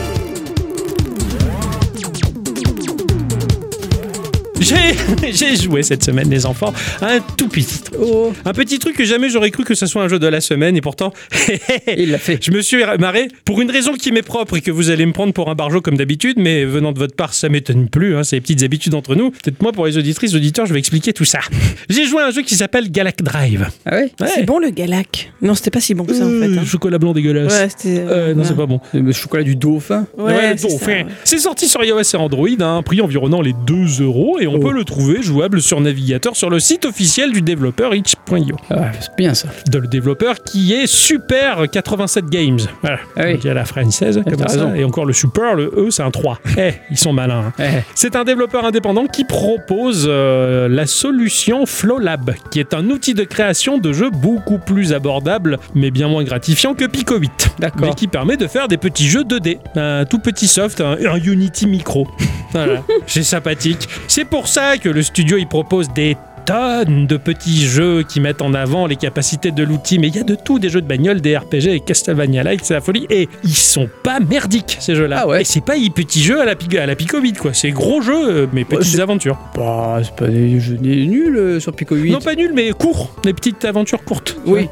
J'ai 4.62 5.32
j'ai 5.32 5.56
joué 5.56 5.82
cette 5.82 6.02
semaine, 6.04 6.30
les 6.30 6.46
enfants, 6.46 6.72
à 7.00 7.14
un 7.14 7.20
tout 7.20 7.48
petit 7.48 7.82
truc. 7.82 7.98
Oh, 8.00 8.32
Un 8.44 8.52
petit 8.52 8.78
truc 8.78 8.96
que 8.96 9.04
jamais 9.04 9.28
j'aurais 9.28 9.50
cru 9.50 9.64
que 9.64 9.74
ce 9.74 9.86
soit 9.86 10.02
un 10.02 10.08
jeu 10.08 10.18
de 10.18 10.26
la 10.26 10.40
semaine, 10.40 10.76
et 10.76 10.80
pourtant, 10.80 11.12
il 11.96 12.10
l'a 12.10 12.18
fait. 12.18 12.38
je 12.40 12.50
me 12.52 12.60
suis 12.62 12.82
marré 12.98 13.28
pour 13.44 13.60
une 13.60 13.70
raison 13.70 13.94
qui 13.94 14.12
m'est 14.12 14.22
propre 14.22 14.56
et 14.56 14.60
que 14.60 14.70
vous 14.70 14.90
allez 14.90 15.04
me 15.04 15.12
prendre 15.12 15.32
pour 15.32 15.50
un 15.50 15.54
barjot 15.54 15.80
comme 15.80 15.96
d'habitude, 15.96 16.38
mais 16.38 16.64
venant 16.64 16.92
de 16.92 16.98
votre 16.98 17.16
part, 17.16 17.34
ça 17.34 17.48
m'étonne 17.48 17.88
plus, 17.88 18.16
hein, 18.16 18.22
c'est 18.22 18.36
les 18.36 18.40
petites 18.40 18.62
habitudes 18.62 18.94
entre 18.94 19.14
nous. 19.16 19.30
Peut-être 19.30 19.60
moi, 19.62 19.72
pour 19.72 19.86
les 19.86 19.98
auditrices, 19.98 20.34
auditeurs, 20.34 20.66
je 20.66 20.72
vais 20.72 20.78
expliquer 20.78 21.12
tout 21.12 21.24
ça. 21.24 21.40
J'ai 21.90 22.04
joué 22.06 22.22
à 22.22 22.26
un 22.26 22.30
jeu 22.30 22.42
qui 22.42 22.54
s'appelle 22.54 22.90
Galac 22.90 23.22
Drive. 23.22 23.68
Ah 23.84 23.96
ouais 23.96 24.12
Ouais. 24.20 24.28
C'est 24.34 24.44
bon 24.44 24.58
le 24.60 24.70
Galac. 24.70 25.32
Non, 25.42 25.54
c'était 25.54 25.70
pas 25.70 25.80
si 25.80 25.94
bon 25.94 26.04
que 26.04 26.14
ça 26.14 26.24
en 26.24 26.28
fait. 26.28 26.46
Euh, 26.46 26.58
hein. 26.60 26.64
Chocolat 26.64 26.98
blanc 26.98 27.12
dégueulasse. 27.12 27.52
Ouais, 27.52 27.68
c'était. 27.68 27.98
Euh, 28.06 28.34
non, 28.34 28.44
c'est 28.44 28.56
pas 28.56 28.66
bon. 28.66 28.80
Le 28.94 29.12
chocolat 29.12 29.42
du 29.42 29.56
dauphin? 29.56 30.06
Ouais, 30.16 30.32
Ouais, 30.32 30.54
c'est 30.56 30.62
donc, 30.62 30.70
ça, 30.70 30.76
enfin, 30.76 30.92
ouais. 30.92 31.06
C'est 31.24 31.38
sorti 31.38 31.66
sur 31.68 31.82
iOS 31.84 32.00
et 32.14 32.16
Android 32.16 32.48
à 32.60 32.66
un 32.66 32.82
prix 32.82 33.00
environnant 33.00 33.40
les 33.40 33.54
2 33.66 34.02
euros 34.02 34.38
et 34.40 34.46
on 34.46 34.51
Oh. 34.56 34.60
peut 34.68 34.72
le 34.72 34.84
trouver 34.84 35.22
jouable 35.22 35.60
sur 35.62 35.80
navigateur 35.80 36.36
sur 36.36 36.50
le 36.50 36.60
site 36.60 36.84
officiel 36.84 37.32
du 37.32 37.42
développeur 37.42 37.94
itch.io. 37.94 38.56
Ah, 38.70 38.90
c'est 39.00 39.14
bien 39.16 39.34
ça. 39.34 39.48
De 39.70 39.78
le 39.78 39.86
développeur 39.88 40.36
qui 40.44 40.72
est 40.72 40.86
Super 40.86 41.64
87 41.70 42.26
Games. 42.26 42.58
Voilà. 42.82 42.98
Ah 43.16 43.22
oui. 43.26 43.34
On 43.34 43.38
dit 43.38 43.48
à 43.48 43.54
la 43.54 43.64
française, 43.64 44.20
comme 44.24 44.36
t'as 44.36 44.48
ça. 44.48 44.54
raison. 44.64 44.74
Et 44.74 44.84
encore 44.84 45.04
le 45.06 45.12
Super, 45.12 45.54
le 45.54 45.72
E, 45.76 45.90
c'est 45.90 46.02
un 46.02 46.10
3. 46.10 46.38
Eh, 46.58 46.72
ils 46.90 46.98
sont 46.98 47.12
malins. 47.12 47.52
hein. 47.58 47.62
Eh, 47.64 47.82
C'est 47.94 48.14
un 48.16 48.24
développeur 48.24 48.64
indépendant 48.64 49.06
qui 49.06 49.24
propose 49.24 50.06
euh, 50.08 50.68
la 50.68 50.86
solution 50.86 51.66
FlowLab, 51.66 52.34
qui 52.50 52.60
est 52.60 52.74
un 52.74 52.88
outil 52.90 53.14
de 53.14 53.24
création 53.24 53.78
de 53.78 53.92
jeux 53.92 54.10
beaucoup 54.10 54.58
plus 54.58 54.92
abordable, 54.92 55.58
mais 55.74 55.90
bien 55.90 56.08
moins 56.08 56.22
gratifiant 56.24 56.74
que 56.74 56.84
Pico 56.84 57.16
8. 57.16 57.30
D'accord. 57.58 57.80
Mais 57.80 57.94
qui 57.94 58.06
permet 58.08 58.36
de 58.36 58.46
faire 58.46 58.68
des 58.68 58.76
petits 58.76 59.08
jeux 59.08 59.24
2D. 59.24 59.58
Un 59.76 60.04
tout 60.04 60.18
petit 60.18 60.46
soft, 60.48 60.80
un, 60.80 60.92
un 60.92 61.16
Unity 61.16 61.66
micro. 61.66 62.06
Voilà, 62.54 62.82
c'est 63.06 63.22
sympathique. 63.22 63.88
C'est 64.08 64.26
pour 64.26 64.41
ça 64.48 64.76
que 64.78 64.88
le 64.88 65.02
studio 65.02 65.36
il 65.38 65.46
propose 65.46 65.90
des 65.92 66.16
tonnes 66.44 67.06
de 67.06 67.16
petits 67.18 67.66
jeux 67.66 68.02
qui 68.02 68.18
mettent 68.18 68.42
en 68.42 68.52
avant 68.52 68.86
les 68.88 68.96
capacités 68.96 69.52
de 69.52 69.62
l'outil, 69.62 70.00
mais 70.00 70.08
il 70.08 70.16
y 70.16 70.18
a 70.18 70.24
de 70.24 70.34
tout, 70.34 70.58
des 70.58 70.70
jeux 70.70 70.80
de 70.80 70.86
bagnole, 70.88 71.20
des 71.20 71.36
RPG 71.36 71.68
et 71.68 71.78
Castlevania-like, 71.80 72.60
c'est 72.64 72.74
la 72.74 72.80
folie. 72.80 73.06
Et 73.10 73.28
ils 73.44 73.54
sont 73.54 73.88
pas 74.02 74.18
merdiques 74.18 74.76
ces 74.80 74.96
jeux-là. 74.96 75.20
Ah 75.22 75.28
ouais. 75.28 75.42
Et 75.42 75.44
c'est 75.44 75.64
pas 75.64 75.78
des 75.78 75.90
petits 75.90 76.20
jeux 76.20 76.40
à 76.40 76.44
la, 76.44 76.54
à 76.82 76.86
la 76.86 76.96
Pico 76.96 77.20
8, 77.20 77.38
quoi. 77.38 77.54
C'est 77.54 77.70
gros 77.70 78.00
jeux, 78.02 78.28
euh, 78.28 78.46
mais 78.52 78.64
petites 78.64 78.94
c'est- 78.96 79.00
aventures. 79.00 79.38
bah, 79.54 80.00
c'est 80.02 80.16
pas 80.16 80.26
des 80.26 80.58
jeux 80.58 80.78
nuls 80.80 81.36
euh, 81.36 81.60
sur 81.60 81.72
Pico 81.74 81.94
8. 81.94 82.10
Non, 82.10 82.18
pas 82.20 82.34
nul, 82.34 82.50
mais 82.52 82.72
courts. 82.72 83.14
Des 83.22 83.34
petites 83.34 83.64
aventures 83.64 84.02
courtes. 84.04 84.36
Oui. 84.44 84.68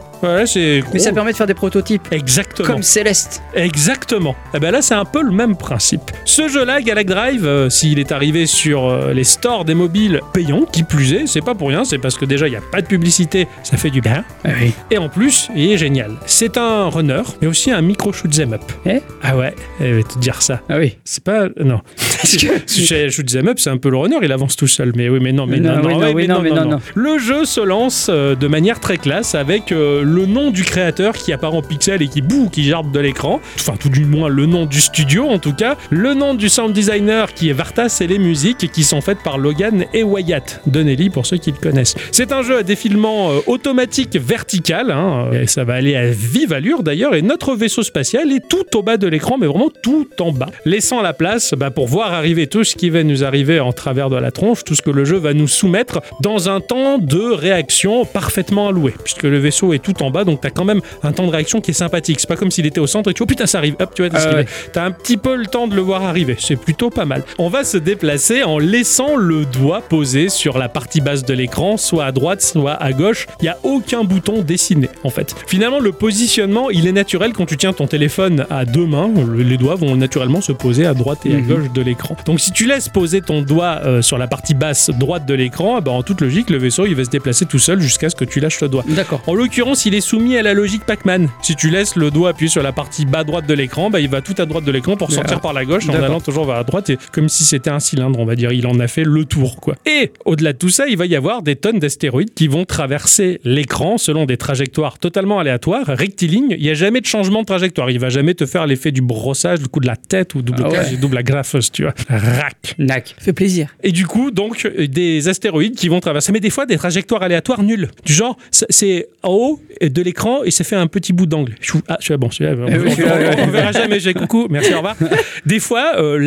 C'est. 0.46 0.83
Mais 0.92 0.98
ça 0.98 1.12
permet 1.12 1.33
de 1.33 1.37
faire 1.37 1.46
des 1.46 1.54
prototypes. 1.54 2.09
Exactement. 2.11 2.68
Comme 2.68 2.83
Céleste. 2.83 3.42
Exactement. 3.54 4.35
Et 4.54 4.59
ben 4.59 4.70
là, 4.70 4.83
c'est 4.83 4.94
un 4.94 5.04
peu 5.04 5.22
le 5.22 5.30
même 5.30 5.56
principe. 5.56 6.11
Ce 6.24 6.48
jeu-là, 6.48 6.80
Galac 6.83 7.06
Drive, 7.06 7.46
euh, 7.46 7.70
s'il 7.70 7.98
est 7.98 8.12
arrivé 8.12 8.46
sur 8.46 8.88
euh, 8.88 9.12
les 9.12 9.24
stores 9.24 9.64
des 9.64 9.74
mobiles 9.74 10.20
payants, 10.33 10.64
qui 10.70 10.83
plus 10.83 11.12
est, 11.12 11.26
c'est 11.26 11.40
pas 11.40 11.54
pour 11.54 11.68
rien, 11.68 11.85
c'est 11.85 11.98
parce 11.98 12.16
que 12.16 12.24
déjà, 12.24 12.48
il 12.48 12.50
n'y 12.50 12.56
a 12.56 12.62
pas 12.72 12.83
de 12.83 12.87
publicité, 12.87 13.46
ça 13.62 13.76
fait 13.76 13.90
du 13.90 14.00
bien. 14.00 14.24
Ah 14.44 14.50
oui. 14.61 14.72
Et 14.90 14.98
en 14.98 15.09
plus, 15.09 15.48
il 15.54 15.72
est 15.72 15.78
génial. 15.78 16.16
C'est 16.26 16.56
un 16.59 16.88
runner, 16.88 17.22
mais 17.40 17.48
aussi 17.48 17.70
un 17.70 17.83
micro 17.83 18.12
shoot 18.12 18.30
'em 18.38 18.52
up. 18.54 18.62
Eh 18.87 19.00
ah 19.22 19.37
ouais, 19.37 19.54
je 19.80 19.87
vais 19.87 20.02
te 20.02 20.18
dire 20.18 20.42
ça. 20.42 20.61
Ah 20.68 20.78
oui. 20.78 20.96
C'est 21.04 21.24
pas. 21.24 21.48
Non. 21.59 21.80
Parce 22.20 22.37
que 22.37 22.46
chez 22.66 23.11
Shoot 23.11 23.35
'em 23.35 23.48
up, 23.48 23.59
c'est 23.59 23.70
un 23.70 23.78
peu 23.78 23.90
le 23.90 23.96
runner, 23.96 24.16
il 24.22 24.33
avance 24.33 24.56
tout 24.56 24.66
seul. 24.66 24.92
Mais 24.94 25.09
oui, 25.09 25.18
mais 25.20 25.33
non, 25.33 25.46
mais 25.46 25.59
Non, 25.59 25.76
non, 25.76 26.12
oui, 26.12 26.26
non, 26.28 26.37
non, 26.37 26.42
mais 26.42 26.50
non, 26.50 26.64
non. 26.66 26.78
Le 26.94 27.18
jeu 27.18 27.44
se 27.44 27.61
lance 27.61 28.09
euh, 28.11 28.35
de 28.35 28.46
manière 28.46 28.80
très 28.80 28.98
classe 28.98 29.35
avec 29.35 29.72
euh, 29.72 30.02
le 30.11 30.27
nom 30.27 30.51
du 30.51 30.64
créateur 30.64 31.14
qui 31.14 31.33
apparaît 31.33 31.57
en 31.57 31.62
pixel 31.62 32.03
et 32.03 32.09
qui 32.09 32.20
boue, 32.20 32.49
qui 32.51 32.64
jarbe 32.64 32.92
de 32.92 32.99
l'écran. 32.99 33.40
Enfin, 33.57 33.75
tout 33.79 33.88
du 33.88 34.05
moins 34.05 34.29
le 34.29 34.46
nom 34.46 34.66
du 34.66 34.81
studio 34.81 35.29
en 35.29 35.38
tout 35.38 35.55
cas. 35.55 35.77
Le 35.90 36.14
nom 36.14 36.35
du 36.35 36.49
sound 36.49 36.73
designer 36.73 37.33
qui 37.33 37.49
est 37.49 37.53
Vartas 37.53 37.99
et 38.01 38.07
les 38.07 38.18
musiques 38.18 38.70
qui 38.73 38.83
sont 38.83 39.01
faites 39.01 39.23
par 39.23 39.38
Logan 39.38 39.87
et 39.94 40.03
Wyatt 40.03 40.62
de 40.66 40.83
Nelly 40.83 41.11
pour 41.11 41.27
ceux 41.27 41.37
qui 41.37 41.53
le 41.53 41.59
connaissent. 41.59 41.94
C'est 42.11 42.33
un 42.33 42.42
jeu 42.42 42.59
à 42.59 42.62
défilement 42.62 43.31
euh, 43.31 43.38
automatique 43.46 44.16
vertical. 44.16 44.90
hein, 44.90 45.31
et 45.33 45.46
ça 45.46 45.64
va 45.64 45.75
aller 45.75 45.94
à 45.94 46.11
vive 46.11 46.53
allure 46.53 46.83
d'ailleurs. 46.83 47.14
Et 47.14 47.23
notre 47.23 47.55
vaisseau 47.55 47.83
spatial 47.83 48.33
est 48.33 48.49
tout 48.49 48.77
au 48.77 48.83
bas 48.83 48.96
de 48.96 49.07
l'écran, 49.07 49.37
mais 49.38 49.46
vraiment 49.46 49.70
tout 49.83 50.09
en 50.18 50.33
bas. 50.33 50.51
Laissant 50.64 51.03
la 51.03 51.12
place 51.12 51.55
bah, 51.57 51.70
pour 51.70 51.87
voir 51.87 52.12
arriver 52.12 52.49
tout 52.49 52.64
ce 52.64 52.75
qui 52.75 52.90
va 52.90 53.05
nous 53.05 53.25
arriver 53.25 53.61
en 53.61 53.73
travers 53.73 54.11
de 54.11 54.16
la 54.16 54.33
tronche, 54.33 54.64
tout 54.64 54.75
ce 54.75 54.83
que 54.83 54.90
le 54.90 55.05
jeu 55.05 55.18
va 55.18 55.35
nous 55.35 55.49
soumettre 55.49 56.01
dans 56.20 56.49
un 56.49 56.61
temps 56.61 56.99
de 56.99 57.20
réaction 57.20 58.05
parfaitement 58.05 58.68
alloué. 58.68 58.94
Puisque 59.05 59.23
le 59.23 59.38
vaisseau 59.38 59.73
est 59.73 59.79
tout 59.79 59.99
en 60.02 60.10
bas, 60.10 60.24
donc 60.24 60.40
t'as 60.40 60.50
quand 60.50 60.64
même 60.64 60.80
un 61.02 61.12
temps 61.12 61.26
de 61.26 61.30
réaction 61.32 61.60
qui 61.60 61.70
est 61.70 61.74
sympathique. 61.74 62.20
C'est 62.20 62.28
pas 62.28 62.36
comme 62.36 62.50
s'il 62.50 62.66
était 62.66 62.80
au 62.80 62.86
centre 62.86 63.10
et 63.10 63.14
tu 63.14 63.18
vois, 63.18 63.24
oh 63.24 63.28
putain, 63.28 63.46
ça 63.46 63.58
arrive. 63.58 63.76
Hop, 63.80 63.92
tu 63.94 64.02
vois, 64.02 64.10
t'as 64.10 64.30
Ah 64.30 64.34
ouais. 64.36 64.46
T'as 64.72 64.84
un 64.84 64.90
petit 64.90 65.16
peu 65.16 65.34
le 65.36 65.46
temps 65.46 65.66
de 65.66 65.74
le 65.74 65.82
voir 65.82 66.02
arriver. 66.02 66.36
C'est 66.38 66.56
plutôt 66.56 66.90
pas 66.90 67.04
mal. 67.04 67.22
On 67.38 67.48
va 67.48 67.64
se 67.64 67.76
déplacer 67.76 68.42
en 68.42 68.58
laissant 68.58 69.16
le 69.16 69.44
doigt 69.44 69.80
posé 69.82 70.28
sur 70.28 70.58
la 70.58 70.68
partie 70.68 71.00
basse 71.00 71.24
de 71.24 71.34
l'écran, 71.34 71.76
soit 71.76 72.04
à 72.04 72.12
droite, 72.12 72.42
soit 72.42 72.72
à 72.74 72.92
gauche. 72.92 73.26
Il 73.40 73.44
n'y 73.44 73.48
a 73.48 73.58
aucun 73.62 74.04
bouton 74.04 74.42
dessiné, 74.42 74.88
en 75.04 75.10
fait. 75.10 75.34
Finalement, 75.46 75.80
le 75.80 75.92
positionnement, 75.92 76.70
il 76.70 76.86
est 76.86 76.92
naturel 76.92 77.32
quand 77.32 77.46
tu 77.46 77.56
tiens 77.56 77.72
ton 77.72 77.86
téléphone 77.86 78.46
à 78.50 78.64
deux 78.64 78.86
mains. 78.86 79.10
Le- 79.14 79.42
Les 79.42 79.56
doigts 79.56 79.74
vont 79.74 79.96
naturellement 79.96 80.40
se 80.40 80.52
poser 80.52 80.86
à 80.86 80.94
droite 80.94 81.20
et 81.26 81.34
à 81.34 81.38
Mhm. 81.38 81.46
gauche 81.46 81.72
de 81.74 81.82
l'écran. 81.82 82.16
Donc, 82.26 82.40
si 82.40 82.52
tu 82.52 82.66
laisses 82.66 82.88
poser 82.88 83.20
ton 83.20 83.42
doigt 83.42 83.80
euh, 83.84 84.02
sur 84.02 84.16
la 84.18 84.26
partie 84.28 84.54
basse 84.54 84.90
droite 84.90 85.26
de 85.26 85.34
l'écran, 85.34 85.76
eh 85.78 85.80
ben, 85.80 85.90
en 85.92 86.02
toute 86.02 86.20
logique, 86.20 86.50
le 86.50 86.58
vaisseau, 86.58 86.86
il 86.86 86.94
va 86.94 87.04
se 87.04 87.10
déplacer 87.10 87.46
tout 87.46 87.58
seul 87.58 87.80
jusqu'à 87.80 88.10
ce 88.10 88.14
que 88.16 88.24
tu 88.24 88.38
lâches 88.40 88.60
le 88.60 88.68
doigt. 88.68 88.84
D'accord. 88.88 89.20
En 89.26 89.34
l'occurrence, 89.34 89.86
il 89.86 89.89
qu'il 89.90 89.96
est 89.98 90.00
soumis 90.00 90.37
à 90.37 90.42
la 90.42 90.55
logique 90.55 90.85
Pac-Man. 90.87 91.29
Si 91.42 91.57
tu 91.57 91.68
laisses 91.68 91.96
le 91.96 92.12
doigt 92.12 92.29
appuyé 92.31 92.48
sur 92.48 92.62
la 92.62 92.70
partie 92.70 93.07
bas 93.07 93.24
droite 93.24 93.46
de 93.48 93.55
l'écran, 93.55 93.90
bah, 93.90 93.98
il 93.98 94.09
va 94.09 94.20
tout 94.20 94.35
à 94.38 94.46
droite 94.46 94.62
de 94.64 94.70
l'écran 94.70 94.96
pour 94.96 95.11
sortir 95.11 95.38
Ah. 95.38 95.40
par 95.40 95.53
la 95.53 95.64
gauche 95.64 95.88
en 95.88 95.94
allant 95.94 96.20
toujours 96.20 96.44
vers 96.44 96.55
la 96.55 96.62
droite, 96.62 96.90
et 96.90 96.98
comme 97.11 97.29
si 97.29 97.42
c'était 97.42 97.70
un 97.70 97.81
cylindre, 97.81 98.20
on 98.20 98.24
va 98.24 98.37
dire. 98.37 98.53
Il 98.53 98.68
en 98.68 98.79
a 98.79 98.87
fait 98.87 99.03
le 99.03 99.24
tour, 99.24 99.57
quoi. 99.57 99.74
Et 99.87 100.12
au-delà 100.24 100.53
de 100.53 100.59
tout 100.59 100.68
ça, 100.68 100.87
il 100.87 100.96
va 100.96 101.07
y 101.07 101.16
avoir 101.16 101.42
des 101.42 101.57
tonnes 101.57 101.81
d'astéroïdes 101.81 102.33
qui 102.35 102.46
vont 102.46 102.64
traverser 102.64 103.40
l'écran 103.42 103.98
selon 103.98 104.26
des 104.26 104.37
trajectoires 104.37 104.98
totalement 105.00 105.40
aléatoires, 105.40 105.87
rectilignes. 105.87 106.55
Il 106.57 106.62
n'y 106.62 106.70
a 106.70 106.74
jamais 106.74 107.00
de 107.00 107.07
changement 107.07 107.40
de 107.40 107.46
trajectoire. 107.46 107.90
Il 107.90 107.98
va 107.98 108.11
jamais 108.11 108.35
te 108.35 108.46
faire 108.46 108.68
l'effet 108.68 108.92
du 108.92 109.00
brossage, 109.03 109.59
du 109.59 109.66
coup 109.66 109.81
de 109.81 109.88
la 109.88 109.96
tête 109.96 110.37
ou 110.37 110.42
double, 110.42 110.62
Ah 110.66 110.68
ouais. 110.68 110.96
double 111.00 111.18
agrafeuse, 111.18 111.72
tu 111.72 111.83
vois. 111.83 111.94
Rac. 112.09 112.76
Nac. 112.79 113.16
Fait 113.18 113.33
plaisir. 113.33 113.74
Et 113.83 113.90
du 113.90 114.07
coup, 114.07 114.31
donc, 114.31 114.64
euh, 114.66 114.87
des 114.87 115.26
astéroïdes 115.29 115.74
qui 115.74 115.88
vont 115.88 115.98
traverser, 115.98 116.31
mais 116.31 116.38
des 116.40 116.50
fois 116.50 116.64
des 116.66 116.76
trajectoires 116.76 117.22
aléatoires 117.22 117.64
nulles. 117.64 117.90
Du 118.05 118.12
genre, 118.12 118.37
c'est 118.53 119.09
en 119.24 119.33
haut 119.33 119.61
de 119.88 120.03
l'écran 120.03 120.43
et 120.45 120.51
ça 120.51 120.64
fait 120.64 120.77
un 120.77 120.87
petit 120.87 121.12
bout 121.12 121.27
d'angle. 121.27 121.55
Ah, 121.88 121.97
je- 122.01 122.14
bon, 122.14 122.31
celui-là, 122.31 122.57
on, 122.61 122.69
Eh 122.69 122.79
oui, 122.79 122.90
on- 122.99 123.03
on- 123.03 123.07
ouais. 123.07 123.37
on 123.45 123.47
verra 123.49 123.73
jamais. 123.73 124.01
J'ai 124.01 124.14
coucou, 124.14 124.47
merci, 124.51 124.73
au 124.75 124.79
revoir. 124.79 124.97
Des 125.47 125.59
fois, 125.61 125.93
euh, 125.99 126.19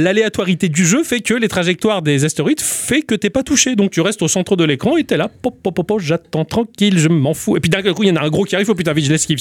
du 0.70 0.86
jeu 0.86 1.04
fait 1.04 1.22
que 1.22 1.34
les 1.34 1.48
trajectoires 1.48 2.02
des 2.02 2.26
astéroïdes 2.26 2.62
fait 2.62 3.02
que 3.02 3.16
t'es 3.16 3.30
pas 3.30 3.44
touché. 3.44 3.76
Donc 3.76 3.92
tu 3.92 4.02
restes 4.02 4.22
au 4.22 4.28
centre 4.28 4.56
de 4.56 4.64
l'écran 4.64 4.98
et 4.98 5.04
t'es 5.04 5.18
là, 5.18 5.30
pop, 5.42 5.56
pop, 5.62 5.74
pop, 5.76 5.88
pop, 5.88 6.00
j'attends 6.00 6.46
tranquille, 6.46 6.98
je 6.98 7.10
m'en 7.10 7.34
fous. 7.34 7.58
Et 7.58 7.60
puis 7.60 7.70
d'un 7.70 7.82
coup, 7.82 8.04
il 8.04 8.10
y 8.10 8.12
en 8.12 8.16
a 8.16 8.22
un 8.24 8.30
gros 8.30 8.44
qui 8.44 8.56
arrive, 8.56 8.70
oh 8.70 8.76
putain, 8.76 8.94
vite, 8.94 9.06
je 9.06 9.12
l'esquive. 9.12 9.38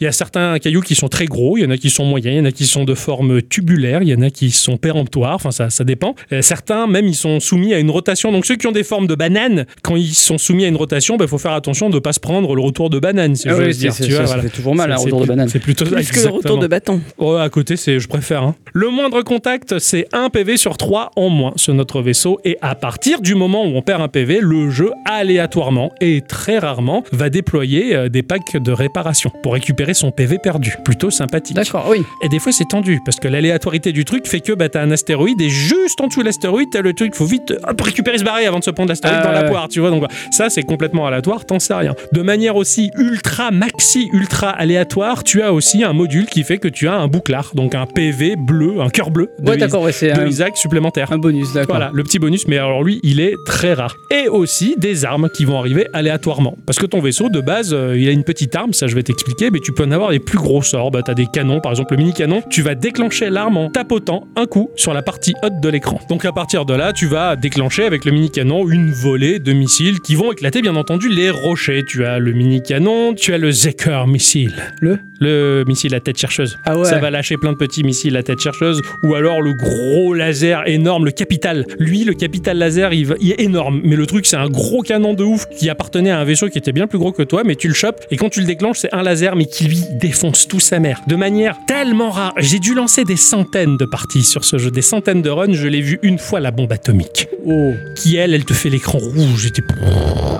Il 0.00 0.04
y 0.04 0.06
a 0.06 0.12
certains 0.12 0.58
cailloux 0.58 0.80
qui 0.80 0.94
sont 0.94 1.08
très 1.08 1.26
gros, 1.26 1.56
il 1.56 1.62
y 1.62 1.66
en 1.66 1.70
a 1.70 1.76
qui 1.76 1.90
sont 1.90 2.04
moyens, 2.04 2.34
il 2.34 2.38
y 2.38 2.40
en 2.40 2.44
a 2.44 2.52
qui 2.52 2.66
sont 2.66 2.84
de 2.84 2.94
forme 2.94 3.42
tubulaire, 3.42 4.02
il 4.02 4.08
y 4.08 4.14
en 4.14 4.22
a 4.22 4.30
qui 4.30 4.50
sont 4.50 4.76
péremptoires, 4.76 5.34
enfin 5.34 5.50
ça, 5.50 5.70
ça 5.70 5.84
dépend. 5.84 6.14
Euh, 6.32 6.42
certains 6.42 6.86
même 6.86 7.06
ils 7.06 7.14
sont 7.14 7.40
soumis 7.40 7.74
à 7.74 7.78
une 7.78 7.90
rotation. 7.90 8.32
Donc 8.32 8.46
ceux 8.46 8.56
qui 8.56 8.66
ont 8.66 8.72
des 8.72 8.84
formes 8.84 9.06
de 9.06 9.14
banane, 9.14 9.66
quand 9.82 9.96
ils 9.96 10.14
sont 10.14 10.38
soumis 10.38 10.64
à 10.64 10.68
une 10.68 10.76
rotation, 10.76 11.16
il 11.20 11.28
faut 11.28 11.38
faire 11.38 11.52
attention 11.52 11.88
de 11.90 11.94
ne 11.96 12.00
pas 12.00 12.12
se 12.12 12.20
prendre 12.20 12.54
le 12.54 12.60
retour 12.62 12.90
de 12.90 12.98
banane, 13.12 13.36
si 13.36 13.48
Ah 13.48 13.52
j'ose 13.56 13.66
oui, 13.66 13.74
dire. 13.76 13.92
c'est- 13.92 14.04
tu 14.04 14.10
vois, 14.10 14.20
ça 14.20 14.26
voilà. 14.26 14.42
fait 14.42 14.48
toujours 14.48 14.74
mal, 14.74 14.92
un 14.92 14.96
C'est- 14.96 15.04
retour 15.04 15.20
de 15.22 15.26
banane. 15.26 15.48
C'est 15.48 15.58
plutôt 15.58 15.84
Plus 15.84 16.10
que 16.10 16.20
le 16.20 16.28
retour 16.28 16.58
de 16.58 16.66
bâton. 16.66 17.00
Oh, 17.18 17.34
à 17.34 17.48
côté, 17.48 17.76
c'est, 17.76 17.98
je 17.98 18.08
préfère. 18.08 18.42
hein. 18.42 18.54
Le 18.72 18.88
moindre 18.88 19.22
contact, 19.22 19.78
c'est 19.78 20.06
un 20.12 20.28
PV 20.30 20.56
sur 20.56 20.76
3 20.76 21.10
en 21.16 21.28
moins 21.28 21.52
sur 21.56 21.74
notre 21.74 22.00
vaisseau. 22.02 22.40
Et 22.44 22.56
à 22.62 22.74
partir 22.74 23.20
du 23.20 23.34
moment 23.34 23.64
où 23.64 23.76
on 23.76 23.82
perd 23.82 24.00
un 24.02 24.08
PV, 24.08 24.38
le 24.40 24.70
jeu, 24.70 24.90
aléatoirement 25.06 25.92
et 26.00 26.20
très 26.26 26.58
rarement, 26.58 27.04
va 27.12 27.30
déployer 27.30 27.94
euh, 27.94 28.08
des 28.08 28.22
packs 28.22 28.56
de 28.56 28.72
réparation 28.72 29.30
pour 29.42 29.54
récupérer 29.54 29.94
son 29.94 30.10
PV 30.10 30.38
perdu. 30.38 30.76
Plutôt 30.84 31.10
sympathique. 31.10 31.56
D'accord, 31.56 31.86
oui. 31.90 32.02
Et 32.22 32.28
des 32.28 32.38
fois, 32.38 32.52
c'est 32.52 32.68
tendu 32.68 33.00
parce 33.04 33.18
que 33.18 33.28
l'aléatorité 33.28 33.92
du 33.92 34.04
truc 34.04 34.26
fait 34.26 34.40
que 34.40 34.52
bah, 34.52 34.68
t'as 34.68 34.82
un 34.82 34.90
astéroïde 34.90 35.40
et 35.40 35.48
juste 35.48 36.00
en 36.00 36.08
dessous 36.08 36.20
de 36.20 36.26
l'astéroïde, 36.26 36.68
t'as 36.72 36.80
le 36.82 36.92
truc, 36.92 37.14
faut 37.14 37.24
vite 37.24 37.52
hop, 37.66 37.80
récupérer 37.80 38.18
ce 38.18 38.24
barré 38.24 38.46
avant 38.46 38.58
de 38.58 38.64
se 38.64 38.70
prendre 38.70 38.88
l'astéroïde 38.88 39.20
Ah, 39.22 39.26
dans 39.26 39.32
la 39.32 39.44
poire, 39.44 39.68
tu 39.68 39.80
vois. 39.80 39.90
Donc 39.90 40.04
ça, 40.30 40.50
c'est 40.50 40.62
complètement 40.62 41.06
aléatoire, 41.06 41.44
t'en 41.44 41.58
sais 41.58 41.74
rien. 41.74 41.94
De 42.12 42.22
manière 42.22 42.56
aussi 42.56 42.90
ultra 43.02 43.50
maxi, 43.50 44.08
ultra 44.12 44.50
aléatoire, 44.50 45.24
tu 45.24 45.42
as 45.42 45.52
aussi 45.52 45.82
un 45.82 45.92
module 45.92 46.26
qui 46.26 46.44
fait 46.44 46.58
que 46.58 46.68
tu 46.68 46.86
as 46.86 46.94
un 46.94 47.08
bouclard, 47.08 47.50
donc 47.54 47.74
un 47.74 47.84
PV 47.84 48.36
bleu, 48.36 48.80
un 48.80 48.88
cœur 48.90 49.10
bleu 49.10 49.28
de, 49.40 49.50
Ouais, 49.50 49.56
de 49.56 50.20
un, 50.20 50.26
Isaac 50.26 50.56
supplémentaire. 50.56 51.12
un 51.12 51.18
bonus, 51.18 51.52
d'accord. 51.52 51.76
Voilà, 51.76 51.90
le 51.92 52.04
petit 52.04 52.20
bonus, 52.20 52.46
mais 52.46 52.58
alors 52.58 52.84
lui, 52.84 53.00
il 53.02 53.20
est 53.20 53.34
très 53.44 53.74
rare. 53.74 53.96
Et 54.10 54.28
aussi 54.28 54.76
des 54.78 55.04
armes 55.04 55.28
qui 55.34 55.44
vont 55.44 55.58
arriver 55.58 55.88
aléatoirement. 55.92 56.56
Parce 56.64 56.78
que 56.78 56.86
ton 56.86 57.00
vaisseau, 57.00 57.28
de 57.28 57.40
base, 57.40 57.74
euh, 57.74 57.98
il 57.98 58.08
a 58.08 58.12
une 58.12 58.24
petite 58.24 58.54
arme, 58.54 58.72
ça 58.72 58.86
je 58.86 58.94
vais 58.94 59.02
t'expliquer, 59.02 59.50
mais 59.50 59.58
tu 59.58 59.72
peux 59.72 59.84
en 59.84 59.90
avoir 59.90 60.10
des 60.10 60.20
plus 60.20 60.38
gros 60.38 60.62
sorts. 60.62 60.90
Bah, 60.92 61.00
t'as 61.04 61.14
des 61.14 61.26
canons, 61.26 61.60
par 61.60 61.72
exemple 61.72 61.94
le 61.94 61.98
mini-canon, 61.98 62.42
tu 62.50 62.62
vas 62.62 62.74
déclencher 62.76 63.30
l'arme 63.30 63.56
en 63.56 63.68
tapotant 63.68 64.28
un 64.36 64.46
coup 64.46 64.70
sur 64.76 64.94
la 64.94 65.02
partie 65.02 65.34
haute 65.42 65.60
de 65.60 65.68
l'écran. 65.68 66.00
Donc 66.08 66.24
à 66.24 66.32
partir 66.32 66.64
de 66.64 66.74
là, 66.74 66.92
tu 66.92 67.06
vas 67.06 67.34
déclencher 67.36 67.84
avec 67.84 68.04
le 68.04 68.12
mini-canon 68.12 68.68
une 68.68 68.92
volée 68.92 69.40
de 69.40 69.52
missiles 69.52 70.00
qui 70.00 70.14
vont 70.14 70.30
éclater, 70.32 70.62
bien 70.62 70.76
entendu, 70.76 71.08
les 71.08 71.30
rochers. 71.30 71.82
Tu 71.86 72.04
as 72.04 72.18
le 72.18 72.32
mini-canon, 72.32 72.91
tu 73.16 73.32
as 73.34 73.38
le 73.38 73.50
Zeker 73.50 74.06
missile. 74.06 74.54
Le 74.80 74.98
Le 75.20 75.64
missile 75.66 75.94
à 75.94 76.00
tête 76.00 76.18
chercheuse. 76.18 76.58
Ah 76.64 76.76
ouais. 76.78 76.84
Ça 76.84 76.98
va 76.98 77.10
lâcher 77.10 77.36
plein 77.36 77.52
de 77.52 77.56
petits 77.56 77.84
missiles 77.84 78.16
à 78.16 78.22
tête 78.22 78.40
chercheuse. 78.40 78.80
Ou 79.04 79.14
alors 79.14 79.40
le 79.40 79.52
gros 79.54 80.14
laser 80.14 80.66
énorme, 80.66 81.04
le 81.04 81.10
capital. 81.12 81.64
Lui, 81.78 82.04
le 82.04 82.14
capital 82.14 82.58
laser, 82.58 82.92
il, 82.92 83.06
va- 83.06 83.14
il 83.20 83.30
est 83.32 83.40
énorme. 83.40 83.80
Mais 83.84 83.94
le 83.96 84.06
truc, 84.06 84.26
c'est 84.26 84.36
un 84.36 84.48
gros 84.48 84.82
canon 84.82 85.14
de 85.14 85.22
ouf 85.24 85.46
qui 85.58 85.70
appartenait 85.70 86.10
à 86.10 86.18
un 86.18 86.24
vaisseau 86.24 86.48
qui 86.48 86.58
était 86.58 86.72
bien 86.72 86.86
plus 86.86 86.98
gros 86.98 87.12
que 87.12 87.22
toi. 87.22 87.42
Mais 87.44 87.54
tu 87.56 87.68
le 87.68 87.74
chopes. 87.74 88.00
Et 88.10 88.16
quand 88.16 88.28
tu 88.30 88.40
le 88.40 88.46
déclenches, 88.46 88.78
c'est 88.78 88.92
un 88.92 89.02
laser, 89.02 89.36
mais 89.36 89.46
qui 89.46 89.64
lui 89.64 89.78
défonce 90.00 90.48
tout 90.48 90.60
sa 90.60 90.80
mère. 90.80 91.00
De 91.06 91.14
manière 91.16 91.56
tellement 91.66 92.10
rare. 92.10 92.32
J'ai 92.38 92.58
dû 92.58 92.74
lancer 92.74 93.04
des 93.04 93.16
centaines 93.16 93.76
de 93.76 93.84
parties 93.84 94.22
sur 94.24 94.44
ce 94.44 94.58
jeu. 94.58 94.70
Des 94.70 94.82
centaines 94.82 95.22
de 95.22 95.30
runs. 95.30 95.52
Je 95.52 95.68
l'ai 95.68 95.80
vu 95.80 95.98
une 96.02 96.18
fois, 96.18 96.40
la 96.40 96.50
bombe 96.50 96.72
atomique. 96.72 97.28
Oh. 97.46 97.72
Qui, 97.96 98.16
elle, 98.16 98.34
elle 98.34 98.44
te 98.44 98.54
fait 98.54 98.70
l'écran 98.70 98.98
rouge. 98.98 99.42
J'étais. 99.42 99.62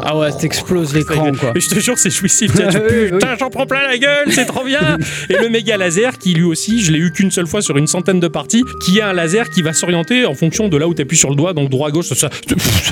Ah 0.05 0.19
ouais, 0.19 0.31
t'exploses 0.33 0.95
l'écran, 0.95 1.31
quoi. 1.39 1.53
Mais 1.55 1.61
je 1.61 1.69
te 1.69 1.79
jure, 1.79 1.99
c'est 1.99 2.11
jouissif. 2.11 2.42
Tiens, 2.49 2.69
tu-. 2.71 3.11
Putain, 3.13 3.37
j'en 3.39 3.51
prends 3.51 3.67
plein 3.67 3.83
la 3.87 3.99
gueule, 3.99 4.31
c'est 4.31 4.45
trop 4.47 4.65
bien. 4.65 4.99
Et 5.29 5.35
le 5.39 5.49
méga 5.49 5.77
laser, 5.77 6.19
qui 6.19 6.35
lui 6.35 6.45
aussi, 6.45 6.81
je 6.83 6.93
l'ai 6.93 6.99
eu 6.99 7.13
qu'une 7.13 7.31
seule 7.31 7.47
fois 7.47 7.63
sur 7.63 7.77
une 7.77 7.87
centaine 7.87 8.21
de 8.21 8.29
parties, 8.29 8.63
qui 8.85 8.99
est 8.99 9.03
un 9.03 9.13
laser 9.13 9.51
qui 9.51 9.63
va 9.63 9.73
s'orienter 9.73 10.27
en 10.27 10.35
fonction 10.35 10.69
de 10.69 10.77
là 10.77 10.87
où 10.89 10.95
t'appuies 10.95 11.17
sur 11.17 11.31
le 11.31 11.37
doigt, 11.37 11.53
donc 11.53 11.69
droit 11.71 11.91
gauche. 11.91 12.09
Ça, 12.13 12.29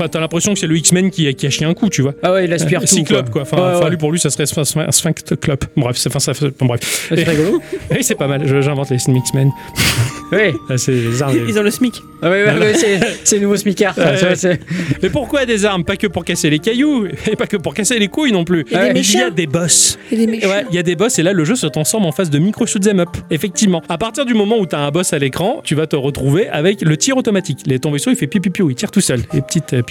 t'as 0.08 0.20
l'impression 0.20 0.54
que 0.54 0.58
c'est 0.58 0.66
le 0.66 0.76
X-Men 0.76 1.10
qui, 1.10 1.26
a- 1.28 1.32
qui 1.32 1.46
a 1.46 1.50
chié 1.50 1.66
un 1.66 1.74
coup, 1.74 1.88
tu 1.88 2.02
vois. 2.02 2.14
Ah 2.22 2.32
ouais, 2.32 2.44
il 2.44 2.52
aspire 2.52 2.80
tout, 2.80 2.86
Cyclope, 2.86 3.30
quoi. 3.30 3.42
Enfin, 3.42 3.56
Ouais, 3.56 3.62
enfin, 3.74 3.84
ouais. 3.84 3.90
lui, 3.90 3.96
pour 3.96 4.12
lui, 4.12 4.18
ça 4.18 4.30
serait 4.30 4.44
un 4.44 4.90
sphinx-clope. 4.92 5.64
Bref, 5.76 5.96
c'est 5.96 6.08
enfin, 6.08 6.18
ça, 6.20 6.34
fait- 6.34 6.50
bon, 6.58 6.66
bref. 6.66 7.08
Ouais, 7.10 7.16
C'est 7.18 7.30
rigolo. 7.30 7.62
Oui, 7.90 7.98
c'est 8.02 8.14
pas 8.14 8.26
mal. 8.28 8.46
J'invente 8.62 8.90
les 8.90 8.96
X-Men. 8.96 9.50
Oui. 10.32 10.52
Ah, 10.68 10.78
C'est 10.78 10.92
les 10.92 11.22
armes. 11.22 11.36
Ils 11.48 11.58
ont 11.58 11.62
le 11.62 11.70
SMIC. 11.70 12.02
Ah 12.22 12.30
ouais, 12.30 12.74
c'est- 12.74 13.00
c'est 13.24 13.36
le 13.36 13.42
nouveau 13.42 13.56
smicard. 13.56 13.94
ça, 13.94 14.12
Ouais, 14.12 14.34
ouais. 14.44 14.60
Mais 15.02 15.08
pourquoi 15.10 15.46
des 15.46 15.64
armes? 15.64 15.84
Pas 15.84 15.96
que 15.96 16.06
pour 16.06 16.24
casser 16.24 16.50
les 16.50 16.58
cailloux, 16.58 17.06
et 17.30 17.36
pas 17.36 17.46
que 17.46 17.56
pour 17.56 17.72
casser 17.74 17.98
les 17.98 18.08
couilles 18.08 18.32
non 18.32 18.44
plus. 18.44 18.64
Et 18.70 18.92
des 18.92 19.00
Il 19.00 19.18
y 19.18 19.22
a 19.22 19.30
des 19.30 19.46
boss. 19.46 19.98
Et 20.12 20.16
les 20.16 20.22
Et 20.24 20.26
méchants. 20.26 20.48
Ouais, 20.48 20.64
il 20.70 20.76
y 20.76 20.78
a 20.78 20.82
des 20.82 20.96
boss 20.96 21.18
et 21.18 21.22
là 21.22 21.32
le 21.32 21.44
jeu 21.44 21.54
se 21.56 21.66
transforme 21.66 22.06
en 22.06 22.12
phase 22.12 22.30
de 22.30 22.38
micro 22.38 22.66
shoot 22.66 22.86
'em 22.86 23.00
up. 23.00 23.08
Effectivement, 23.30 23.82
à 23.88 23.98
partir 23.98 24.24
du 24.26 24.34
moment 24.34 24.58
où 24.58 24.66
tu 24.66 24.74
as 24.76 24.80
un 24.80 24.90
boss 24.90 25.12
à 25.12 25.18
l'écran, 25.18 25.60
tu 25.64 25.74
vas 25.74 25.86
te 25.86 25.96
retrouver 25.96 26.48
avec 26.48 26.82
le 26.82 26.96
tir 26.96 27.16
automatique. 27.16 27.60
Les, 27.66 27.78
ton 27.78 27.90
vaisseau 27.90 28.10
il 28.10 28.16
fait 28.16 28.26
piou 28.26 28.70
il 28.70 28.74
tire 28.76 28.90
tout 28.90 29.00
seul. 29.00 29.20
Les 29.32 29.40
petites 29.40 29.72
euh, 29.74 29.82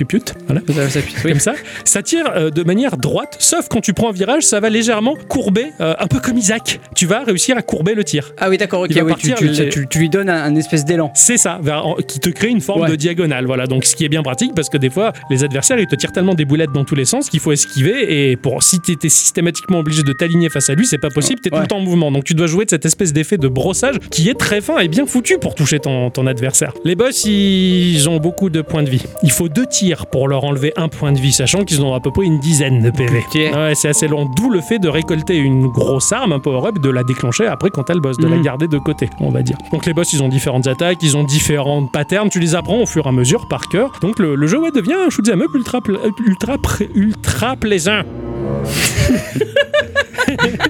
voilà. 0.47 0.61
ça, 0.67 0.89
ça- 0.89 0.99
oui. 1.25 1.31
Comme 1.31 1.39
ça, 1.39 1.53
ça 1.83 2.01
tire 2.01 2.25
euh, 2.35 2.49
de 2.49 2.63
manière 2.63 2.97
droite, 2.97 3.35
sauf 3.39 3.67
quand 3.69 3.81
tu 3.81 3.93
prends 3.93 4.09
un 4.09 4.13
virage, 4.13 4.43
ça 4.43 4.59
va 4.59 4.69
légèrement 4.69 5.15
courber, 5.27 5.67
euh, 5.81 5.93
un 5.99 6.07
peu 6.07 6.19
comme 6.19 6.37
Isaac. 6.37 6.79
Tu 6.95 7.05
vas 7.05 7.23
réussir 7.23 7.57
à 7.57 7.61
courber 7.61 7.93
le 7.95 8.03
tir. 8.03 8.31
Ah 8.37 8.49
oui, 8.49 8.57
d'accord, 8.57 8.81
ok, 8.81 8.87
Il 8.91 8.95
va 8.97 9.03
oui, 9.03 9.13
tu, 9.19 9.29
partir 9.29 9.35
tu- 9.35 9.61
les- 9.63 9.69
tu- 9.69 9.87
tu 9.87 9.99
lui 9.99 10.09
donnes 10.09 10.28
un, 10.29 10.43
un 10.43 10.55
espèce 10.55 10.85
d'élan. 10.85 11.11
C'est 11.15 11.37
ça, 11.37 11.59
qui 12.07 12.19
te 12.19 12.29
crée 12.29 12.49
une 12.49 12.61
forme 12.61 12.81
Ouais. 12.81 12.89
de 12.89 12.95
diagonale. 12.95 13.45
Voilà, 13.45 13.67
donc 13.67 13.83
ce 13.85 13.95
qui 13.95 14.05
est 14.05 14.09
bien 14.09 14.23
pratique 14.23 14.53
parce 14.55 14.69
que 14.69 14.77
des 14.77 14.89
fois, 14.89 15.11
les 15.29 15.43
adversaires 15.43 15.79
ils 15.79 15.87
te 15.87 15.95
tirent 15.95 16.11
tellement 16.11 16.33
des 16.35 16.45
boulettes 16.45 16.71
dans 16.71 16.85
tous 16.85 16.95
les 16.95 17.05
sens 17.05 17.29
qu'il 17.29 17.39
faut 17.39 17.51
esquiver. 17.51 18.29
Et 18.31 18.35
pour 18.37 18.63
si 18.63 18.79
tu 18.79 18.91
étais 18.91 19.09
systématiquement 19.09 19.79
obligé 19.79 20.03
de 20.03 20.13
t'aligner 20.13 20.49
face 20.49 20.69
à 20.69 20.75
lui, 20.75 20.85
c'est 20.85 20.97
pas 20.97 21.09
possible, 21.09 21.39
t'es 21.41 21.49
tout 21.49 21.55
Ouais. 21.55 21.61
le 21.63 21.67
temps 21.67 21.77
en 21.77 21.81
mouvement. 21.81 22.11
Donc 22.11 22.23
tu 22.23 22.33
dois 22.33 22.47
jouer 22.47 22.65
de 22.65 22.69
cette 22.69 22.85
espèce 22.85 23.11
d'effet 23.13 23.37
de 23.37 23.47
brossage 23.47 23.99
qui 24.11 24.29
est 24.29 24.33
très 24.39 24.61
fin 24.61 24.77
et 24.79 24.87
bien 24.87 25.05
foutu 25.05 25.37
pour 25.39 25.55
toucher 25.55 25.79
ton, 25.79 26.09
ton 26.09 26.25
adversaire. 26.27 26.73
Les 26.85 26.95
boss, 26.95 27.25
ils 27.25 28.07
ont 28.09 28.17
beaucoup 28.17 28.49
de 28.49 28.61
points 28.61 28.83
de 28.83 28.89
vie. 28.89 29.03
Il 29.23 29.31
faut 29.31 29.49
deux 29.49 29.65
tirs 29.65 30.05
pour 30.07 30.27
leur 30.27 30.43
enlever 30.43 30.73
un 30.77 30.87
point 30.89 31.11
de 31.11 31.19
vie, 31.19 31.31
sachant 31.31 31.63
qu'ils 31.63 31.81
ont 31.83 31.93
à 31.93 31.99
peu 31.99 32.11
près 32.11 32.25
une 32.25 32.39
dizaine 32.39 32.81
de 32.81 32.89
PV. 32.91 33.23
Ouais, 33.35 33.73
c'est 33.75 33.89
assez 33.89 34.07
long. 34.07 34.29
D'où 34.35 34.49
le 34.49 34.61
fait 34.61 34.79
de 34.79 34.87
récolter 34.89 35.35
une 35.37 35.67
grosse 35.67 36.11
arme, 36.11 36.31
un 36.33 36.39
power-up, 36.39 36.79
de 36.79 36.89
la 36.89 37.03
déclencher 37.03 37.45
après 37.47 37.69
quand 37.69 37.83
t'as 37.83 37.93
le 37.93 37.99
boss, 38.01 38.17
de 38.17 38.27
la 38.27 38.35
Mhm. 38.37 38.41
garder 38.43 38.67
de 38.67 38.77
côté, 38.77 39.09
on 39.19 39.29
va 39.29 39.41
dire. 39.41 39.57
Donc 39.71 39.85
les 39.85 39.93
boss, 39.93 40.13
ils 40.13 40.18
ont 40.21 40.27
différentes 40.27 40.67
attaques, 40.67 41.01
ils 41.01 41.17
ont 41.17 41.23
différents 41.23 41.85
patterns, 41.85 42.29
tu 42.29 42.39
les 42.39 42.55
apprends 42.55 42.81
au 42.81 42.85
fur 42.85 43.05
et 43.05 43.09
à 43.09 43.11
mesure 43.11 43.47
par 43.47 43.67
cœur. 43.69 43.99
Donc 44.01 44.19
le, 44.19 44.47
jeu 44.47 44.59
devient 44.73 44.95
un 45.07 45.09
shoot'em 45.09 45.41
up 45.41 45.51
ultra, 45.53 45.79
ultra, 46.25 46.57
ultra 46.95 47.55
plaisant. 47.55 48.01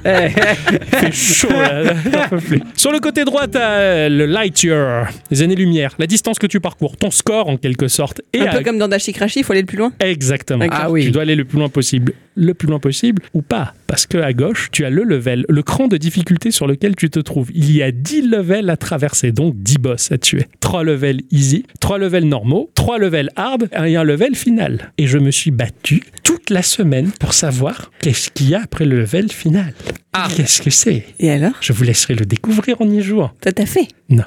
Eh, 0.05 0.29
fait 0.29 1.11
chaud 1.11 1.49
là, 1.49 1.93
plus. 2.45 2.61
Sur 2.75 2.91
le 2.91 2.99
côté 2.99 3.25
droit, 3.25 3.47
t'as 3.47 4.07
le 4.07 4.25
light 4.25 4.63
year, 4.63 5.09
les 5.29 5.41
années-lumière, 5.41 5.95
la 5.99 6.07
distance 6.07 6.39
que 6.39 6.47
tu 6.47 6.59
parcours, 6.61 6.95
ton 6.95 7.11
score 7.11 7.49
en 7.49 7.57
quelque 7.57 7.87
sorte. 7.89 8.21
Et 8.33 8.39
Un 8.39 8.45
à- 8.47 8.57
peu 8.57 8.63
comme 8.63 8.77
dans 8.77 8.87
Dashi 8.87 9.11
Crashi, 9.11 9.39
il 9.39 9.43
faut 9.43 9.51
aller 9.51 9.61
le 9.61 9.67
plus 9.67 9.77
loin. 9.77 9.91
Exactement. 9.99 10.65
Ah 10.71 10.89
oui. 10.89 11.03
Tu 11.05 11.11
dois 11.11 11.23
aller 11.23 11.35
le 11.35 11.43
plus 11.45 11.57
loin 11.59 11.67
possible. 11.69 12.13
Le 12.35 12.53
plus 12.53 12.69
loin 12.69 12.79
possible 12.79 13.21
ou 13.33 13.41
pas. 13.41 13.73
Parce 13.87 14.05
que 14.05 14.17
à 14.17 14.31
gauche, 14.31 14.69
tu 14.71 14.85
as 14.85 14.89
le 14.89 15.03
level, 15.03 15.45
le 15.49 15.61
cran 15.61 15.87
de 15.89 15.97
difficulté 15.97 16.51
sur 16.51 16.65
lequel 16.67 16.95
tu 16.95 17.09
te 17.09 17.19
trouves. 17.19 17.49
Il 17.53 17.75
y 17.75 17.83
a 17.83 17.91
10 17.91 18.21
levels 18.29 18.69
à 18.69 18.77
traverser, 18.77 19.33
donc 19.33 19.55
10 19.57 19.77
boss 19.79 20.11
à 20.13 20.17
tuer. 20.17 20.45
3 20.61 20.83
levels 20.85 21.19
easy, 21.31 21.65
3 21.81 21.97
levels 21.97 22.25
normaux, 22.25 22.69
3 22.75 22.97
levels 22.97 23.29
hard 23.35 23.67
et 23.85 23.97
un 23.97 24.03
level 24.03 24.35
final. 24.35 24.93
Et 24.97 25.05
je 25.07 25.17
me 25.17 25.31
suis 25.31 25.51
battu 25.51 26.03
toute 26.23 26.49
la 26.49 26.61
semaine 26.63 27.11
pour 27.19 27.33
savoir 27.33 27.68
qu'est-ce 28.01 28.29
qu'il 28.29 28.49
y 28.49 28.55
a 28.55 28.61
après 28.61 28.85
le 28.85 28.99
level 28.99 29.31
final. 29.31 29.73
Ah. 30.13 30.27
Qu'est-ce 30.35 30.61
que 30.61 30.69
c'est? 30.69 31.05
Et 31.19 31.31
alors? 31.31 31.53
Je 31.61 31.71
vous 31.71 31.83
laisserai 31.83 32.15
le 32.15 32.25
découvrir 32.25 32.81
en 32.81 32.89
y 32.89 33.01
jouant. 33.01 33.31
Toi, 33.41 33.51
t'as 33.51 33.65
fait. 33.65 33.87
Non. 34.09 34.23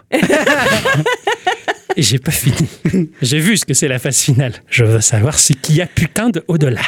Et 1.96 2.02
j'ai 2.02 2.18
pas 2.18 2.30
fini. 2.30 2.68
J'ai 3.20 3.38
vu 3.38 3.56
ce 3.56 3.64
que 3.64 3.74
c'est 3.74 3.88
la 3.88 3.98
phase 3.98 4.20
finale. 4.20 4.52
Je 4.68 4.84
veux 4.84 5.00
savoir 5.00 5.38
ce 5.38 5.52
qu'il 5.52 5.76
y 5.76 5.82
a 5.82 5.86
putain 5.86 6.30
de 6.30 6.44
au-delà. 6.48 6.82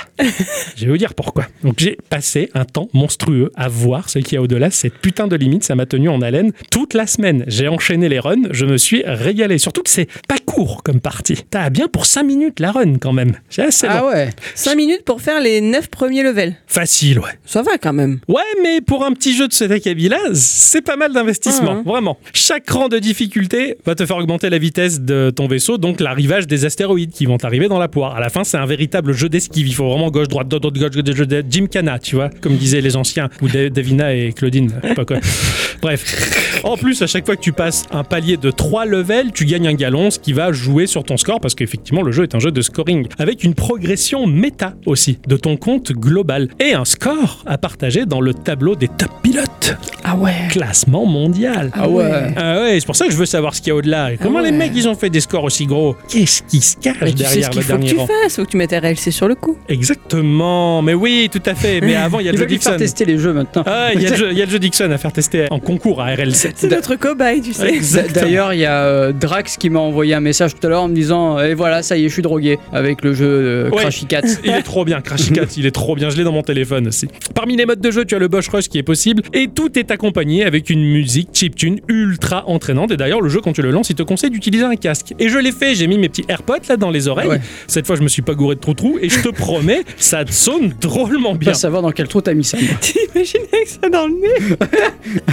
Je 0.76 0.84
vais 0.84 0.90
vous 0.92 0.96
dire 0.96 1.14
pourquoi. 1.14 1.46
Donc 1.62 1.74
j'ai 1.78 1.98
passé 2.08 2.50
un 2.54 2.64
temps 2.64 2.88
monstrueux 2.92 3.50
à 3.56 3.68
voir 3.68 4.08
ce 4.08 4.20
qu'il 4.20 4.34
y 4.34 4.38
a 4.38 4.42
au-delà. 4.42 4.70
Cette 4.70 4.94
putain 4.94 5.26
de 5.26 5.36
limite, 5.36 5.64
ça 5.64 5.74
m'a 5.74 5.86
tenu 5.86 6.08
en 6.08 6.22
haleine 6.22 6.52
toute 6.70 6.94
la 6.94 7.06
semaine. 7.06 7.44
J'ai 7.48 7.68
enchaîné 7.68 8.08
les 8.08 8.20
runs, 8.20 8.48
je 8.52 8.64
me 8.64 8.78
suis 8.78 9.02
régalé. 9.04 9.58
Surtout 9.58 9.82
que 9.82 9.90
c'est 9.90 10.08
pas 10.28 10.38
court 10.54 10.82
comme 10.82 11.00
partie. 11.00 11.44
T'as 11.50 11.70
bien 11.70 11.88
pour 11.88 12.06
5 12.06 12.22
minutes 12.22 12.60
la 12.60 12.70
run 12.72 12.94
quand 12.98 13.12
même. 13.12 13.32
C'est 13.50 13.62
assez 13.62 13.86
long. 13.86 13.92
Ah 13.96 14.06
ouais. 14.06 14.30
5 14.54 14.76
minutes 14.76 15.04
pour 15.04 15.20
faire 15.20 15.40
les 15.40 15.60
9 15.60 15.88
premiers 15.88 16.22
levels. 16.22 16.54
Facile, 16.66 17.18
ouais. 17.18 17.30
Ça 17.44 17.62
va 17.62 17.76
quand 17.78 17.92
même. 17.92 18.20
Ouais, 18.28 18.42
mais 18.62 18.80
pour 18.80 19.04
un 19.04 19.12
petit 19.12 19.34
jeu 19.36 19.48
de 19.48 19.52
cet 19.52 19.70
acabit-là, 19.70 20.18
c'est 20.34 20.82
pas 20.82 20.96
mal 20.96 21.12
d'investissement, 21.12 21.78
Ah, 21.80 21.88
vraiment. 21.88 22.18
Chaque 22.32 22.68
rang 22.70 22.88
de 22.88 22.98
difficulté 22.98 23.76
va 23.84 23.94
te 23.94 24.06
faire 24.06 24.16
augmenter 24.16 24.50
la 24.50 24.58
vitesse 24.58 25.00
de 25.00 25.30
ton 25.34 25.46
vaisseau, 25.48 25.78
donc 25.78 26.00
l'arrivage 26.00 26.46
des 26.46 26.64
astéroïdes 26.64 27.10
qui 27.12 27.26
vont 27.26 27.38
arriver 27.42 27.68
dans 27.68 27.78
la 27.78 27.88
poire. 27.88 28.14
À 28.16 28.20
la 28.20 28.28
fin, 28.28 28.44
c'est 28.44 28.56
un 28.56 28.66
véritable 28.66 29.12
jeu 29.12 29.28
d'esquive. 29.28 29.66
Il 29.66 29.74
faut 29.74 29.88
vraiment 29.88 30.10
gauche, 30.10 30.28
droite, 30.28 30.48
droite, 30.48 30.62
droite, 30.62 30.74
gauche, 30.78 31.02
gauche, 31.04 31.26
gauche, 31.28 31.42
Jim 31.50 31.66
Cana, 31.66 31.98
tu 31.98 32.14
vois, 32.16 32.30
comme 32.40 32.56
disaient 32.56 32.80
les 32.80 32.96
anciens, 32.96 33.28
ou 33.42 33.48
Da- 33.48 33.70
Davina 33.70 34.14
et 34.14 34.32
Claudine, 34.32 34.70
pas 34.94 35.04
quoi. 35.04 35.16
Bref. 35.82 36.60
En 36.64 36.76
plus, 36.76 37.02
à 37.02 37.06
chaque 37.06 37.26
fois 37.26 37.36
que 37.36 37.42
tu 37.42 37.52
passes 37.52 37.84
un 37.90 38.04
palier 38.04 38.36
de 38.36 38.50
3 38.50 38.86
levels, 38.86 39.32
tu 39.32 39.44
gagnes 39.44 39.68
un 39.68 39.74
galon, 39.74 40.10
ce 40.10 40.18
qui 40.18 40.32
va 40.32 40.43
jouer 40.52 40.86
sur 40.86 41.04
ton 41.04 41.16
score, 41.16 41.40
parce 41.40 41.54
qu'effectivement, 41.54 42.02
le 42.02 42.12
jeu 42.12 42.22
est 42.24 42.34
un 42.34 42.38
jeu 42.38 42.50
de 42.50 42.60
scoring, 42.60 43.06
avec 43.18 43.44
une 43.44 43.54
progression 43.54 44.26
méta 44.26 44.74
aussi, 44.86 45.18
de 45.26 45.36
ton 45.36 45.56
compte 45.56 45.92
global, 45.92 46.48
et 46.60 46.74
un 46.74 46.84
score 46.84 47.42
à 47.46 47.58
partager 47.58 48.06
dans 48.06 48.20
le 48.20 48.34
tableau 48.34 48.74
des 48.76 48.88
top 48.88 49.10
pilotes. 49.22 49.76
Ah 50.04 50.16
ouais. 50.16 50.32
Classement 50.50 51.06
mondial. 51.06 51.70
Ah 51.74 51.88
ouais. 51.88 52.32
Ah 52.36 52.60
ouais, 52.62 52.76
c'est 52.80 52.86
pour 52.86 52.96
ça 52.96 53.06
que 53.06 53.12
je 53.12 53.16
veux 53.16 53.26
savoir 53.26 53.54
ce 53.54 53.60
qu'il 53.60 53.68
y 53.68 53.70
a 53.72 53.76
au-delà. 53.76 54.12
Et 54.12 54.16
Comment 54.18 54.38
Ah 54.38 54.42
ouais. 54.42 54.50
les 54.50 54.56
mecs, 54.56 54.72
ils 54.74 54.86
ont 54.88 54.94
fait 54.94 55.10
des 55.10 55.20
scores 55.20 55.44
aussi 55.44 55.66
gros? 55.66 55.96
Qu'est-ce 56.08 56.42
qui 56.42 56.60
se 56.60 56.76
cache 56.76 56.96
Mais 57.00 57.12
tu 57.12 57.18
sais 57.18 57.22
derrière 57.24 57.44
ce 57.46 57.50
qu'il 57.50 57.60
le 57.60 57.64
faut 57.66 57.72
que 57.72 57.78
dernier 57.78 57.88
tu 57.92 57.96
rang? 57.98 58.06
fasses. 58.22 58.36
Faut 58.36 58.44
que 58.44 58.50
tu 58.50 58.56
mettes 58.56 58.72
RLC 58.72 59.10
sur 59.10 59.28
le 59.28 59.34
coup. 59.34 59.56
Exactement. 59.68 60.82
Mais 60.82 60.94
oui, 60.94 61.28
tout 61.32 61.42
à 61.46 61.54
fait. 61.54 61.80
Mais 61.80 61.94
avant, 61.96 62.20
il 62.20 62.26
y 62.26 62.28
a 62.28 62.32
le 62.32 62.38
jeu 62.38 62.44
lui 62.44 62.58
faire 62.58 62.72
Dixon. 62.72 62.76
tester 62.78 63.04
les 63.04 63.18
jeux 63.18 63.32
maintenant. 63.32 63.62
Ah, 63.66 63.88
il 63.94 64.02
y, 64.02 64.06
a 64.06 64.10
le 64.14 64.16
jeu- 64.16 64.28
il 64.32 64.38
y 64.38 64.42
a 64.42 64.44
le 64.44 64.50
jeu 64.50 64.58
Dixon 64.58 64.90
à 64.90 64.98
faire 64.98 65.12
tester 65.12 65.46
en 65.50 65.58
concours 65.60 66.00
à 66.02 66.12
RL7. 66.14 66.52
C'est 66.56 66.70
notre 66.70 66.96
cobaye, 66.96 67.40
tu 67.40 67.52
sais. 67.52 67.80
D'ailleurs, 68.12 68.52
il 68.52 68.60
y 68.60 68.66
a 68.66 68.82
euh, 68.84 69.12
Drax 69.12 69.56
qui 69.56 69.70
m'a 69.70 69.80
envoyé 69.80 70.14
un 70.14 70.20
message 70.24 70.54
tout 70.54 70.66
à 70.66 70.70
l'heure 70.70 70.82
en 70.82 70.88
me 70.88 70.94
disant 70.94 71.38
Et 71.40 71.54
voilà, 71.54 71.82
ça 71.82 71.96
y 71.96 72.04
est, 72.04 72.08
je 72.08 72.12
suis 72.14 72.22
drogué 72.22 72.58
avec 72.72 73.02
le 73.04 73.14
jeu 73.14 73.26
euh, 73.26 73.70
Ouais. 73.70 73.82
Crashy 73.82 74.06
Cat. 74.06 74.22
Il 74.44 74.50
est 74.50 74.62
trop 74.62 74.84
bien, 74.84 75.00
Crash 75.00 75.30
Cat, 75.32 75.46
il 75.56 75.66
est 75.66 75.70
trop 75.70 75.94
bien, 75.94 76.10
je 76.10 76.16
l'ai 76.16 76.24
dans 76.24 76.32
mon 76.32 76.42
téléphone 76.42 76.88
aussi. 76.88 77.06
Parmi 77.34 77.56
les 77.56 77.66
modes 77.66 77.80
de 77.80 77.90
jeu, 77.90 78.04
tu 78.04 78.14
as 78.14 78.18
le 78.18 78.28
Bosch 78.28 78.48
Rush 78.48 78.68
qui 78.68 78.78
est 78.78 78.82
possible 78.82 79.22
et 79.32 79.48
tout 79.48 79.78
est 79.78 79.90
accompagné 79.90 80.44
avec 80.44 80.70
une 80.70 80.82
musique 80.82 81.28
chiptune 81.32 81.80
ultra 81.88 82.44
entraînante. 82.48 82.90
Et 82.90 82.96
d'ailleurs, 82.96 83.20
le 83.20 83.28
jeu, 83.28 83.40
quand 83.40 83.52
tu 83.52 83.62
le 83.62 83.70
lances, 83.70 83.90
il 83.90 83.96
te 83.96 84.02
conseille 84.02 84.30
d'utiliser 84.30 84.64
un 84.64 84.76
casque. 84.76 85.14
Et 85.18 85.28
je 85.28 85.38
l'ai 85.38 85.52
fait, 85.52 85.74
j'ai 85.74 85.86
mis 85.86 85.98
mes 85.98 86.08
petits 86.08 86.24
AirPods 86.28 86.54
là 86.68 86.76
dans 86.76 86.90
les 86.90 87.08
oreilles. 87.08 87.28
Ouais. 87.28 87.40
Cette 87.66 87.86
fois, 87.86 87.96
je 87.96 88.02
me 88.02 88.08
suis 88.08 88.22
pas 88.22 88.34
gouré 88.34 88.54
de 88.56 88.60
trou-trou 88.60 88.98
et 89.00 89.08
je 89.08 89.20
te 89.20 89.28
promets, 89.28 89.82
ça 89.96 90.24
sonne 90.28 90.72
drôlement 90.80 91.34
bien. 91.34 91.52
Pas 91.52 91.58
savoir 91.58 91.82
dans 91.82 91.90
quel 91.92 92.08
trou 92.08 92.20
t'as 92.20 92.34
mis 92.34 92.44
ça. 92.44 92.56
T'imagines 92.80 93.40
avec 93.52 93.68
ça 93.68 93.88
dans 93.88 94.06
le 94.06 94.14
nez 94.14 94.56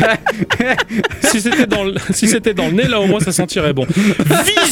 si 1.22 1.42
c'était 1.42 1.68
dans, 1.68 1.84
le- 1.84 1.94
si 2.12 2.28
c'était 2.28 2.54
dans 2.54 2.68
le 2.68 2.74
nez, 2.74 2.88
là 2.88 3.00
au 3.00 3.06
moins 3.08 3.20
ça 3.20 3.32
sentirait 3.32 3.74
bon. 3.74 3.86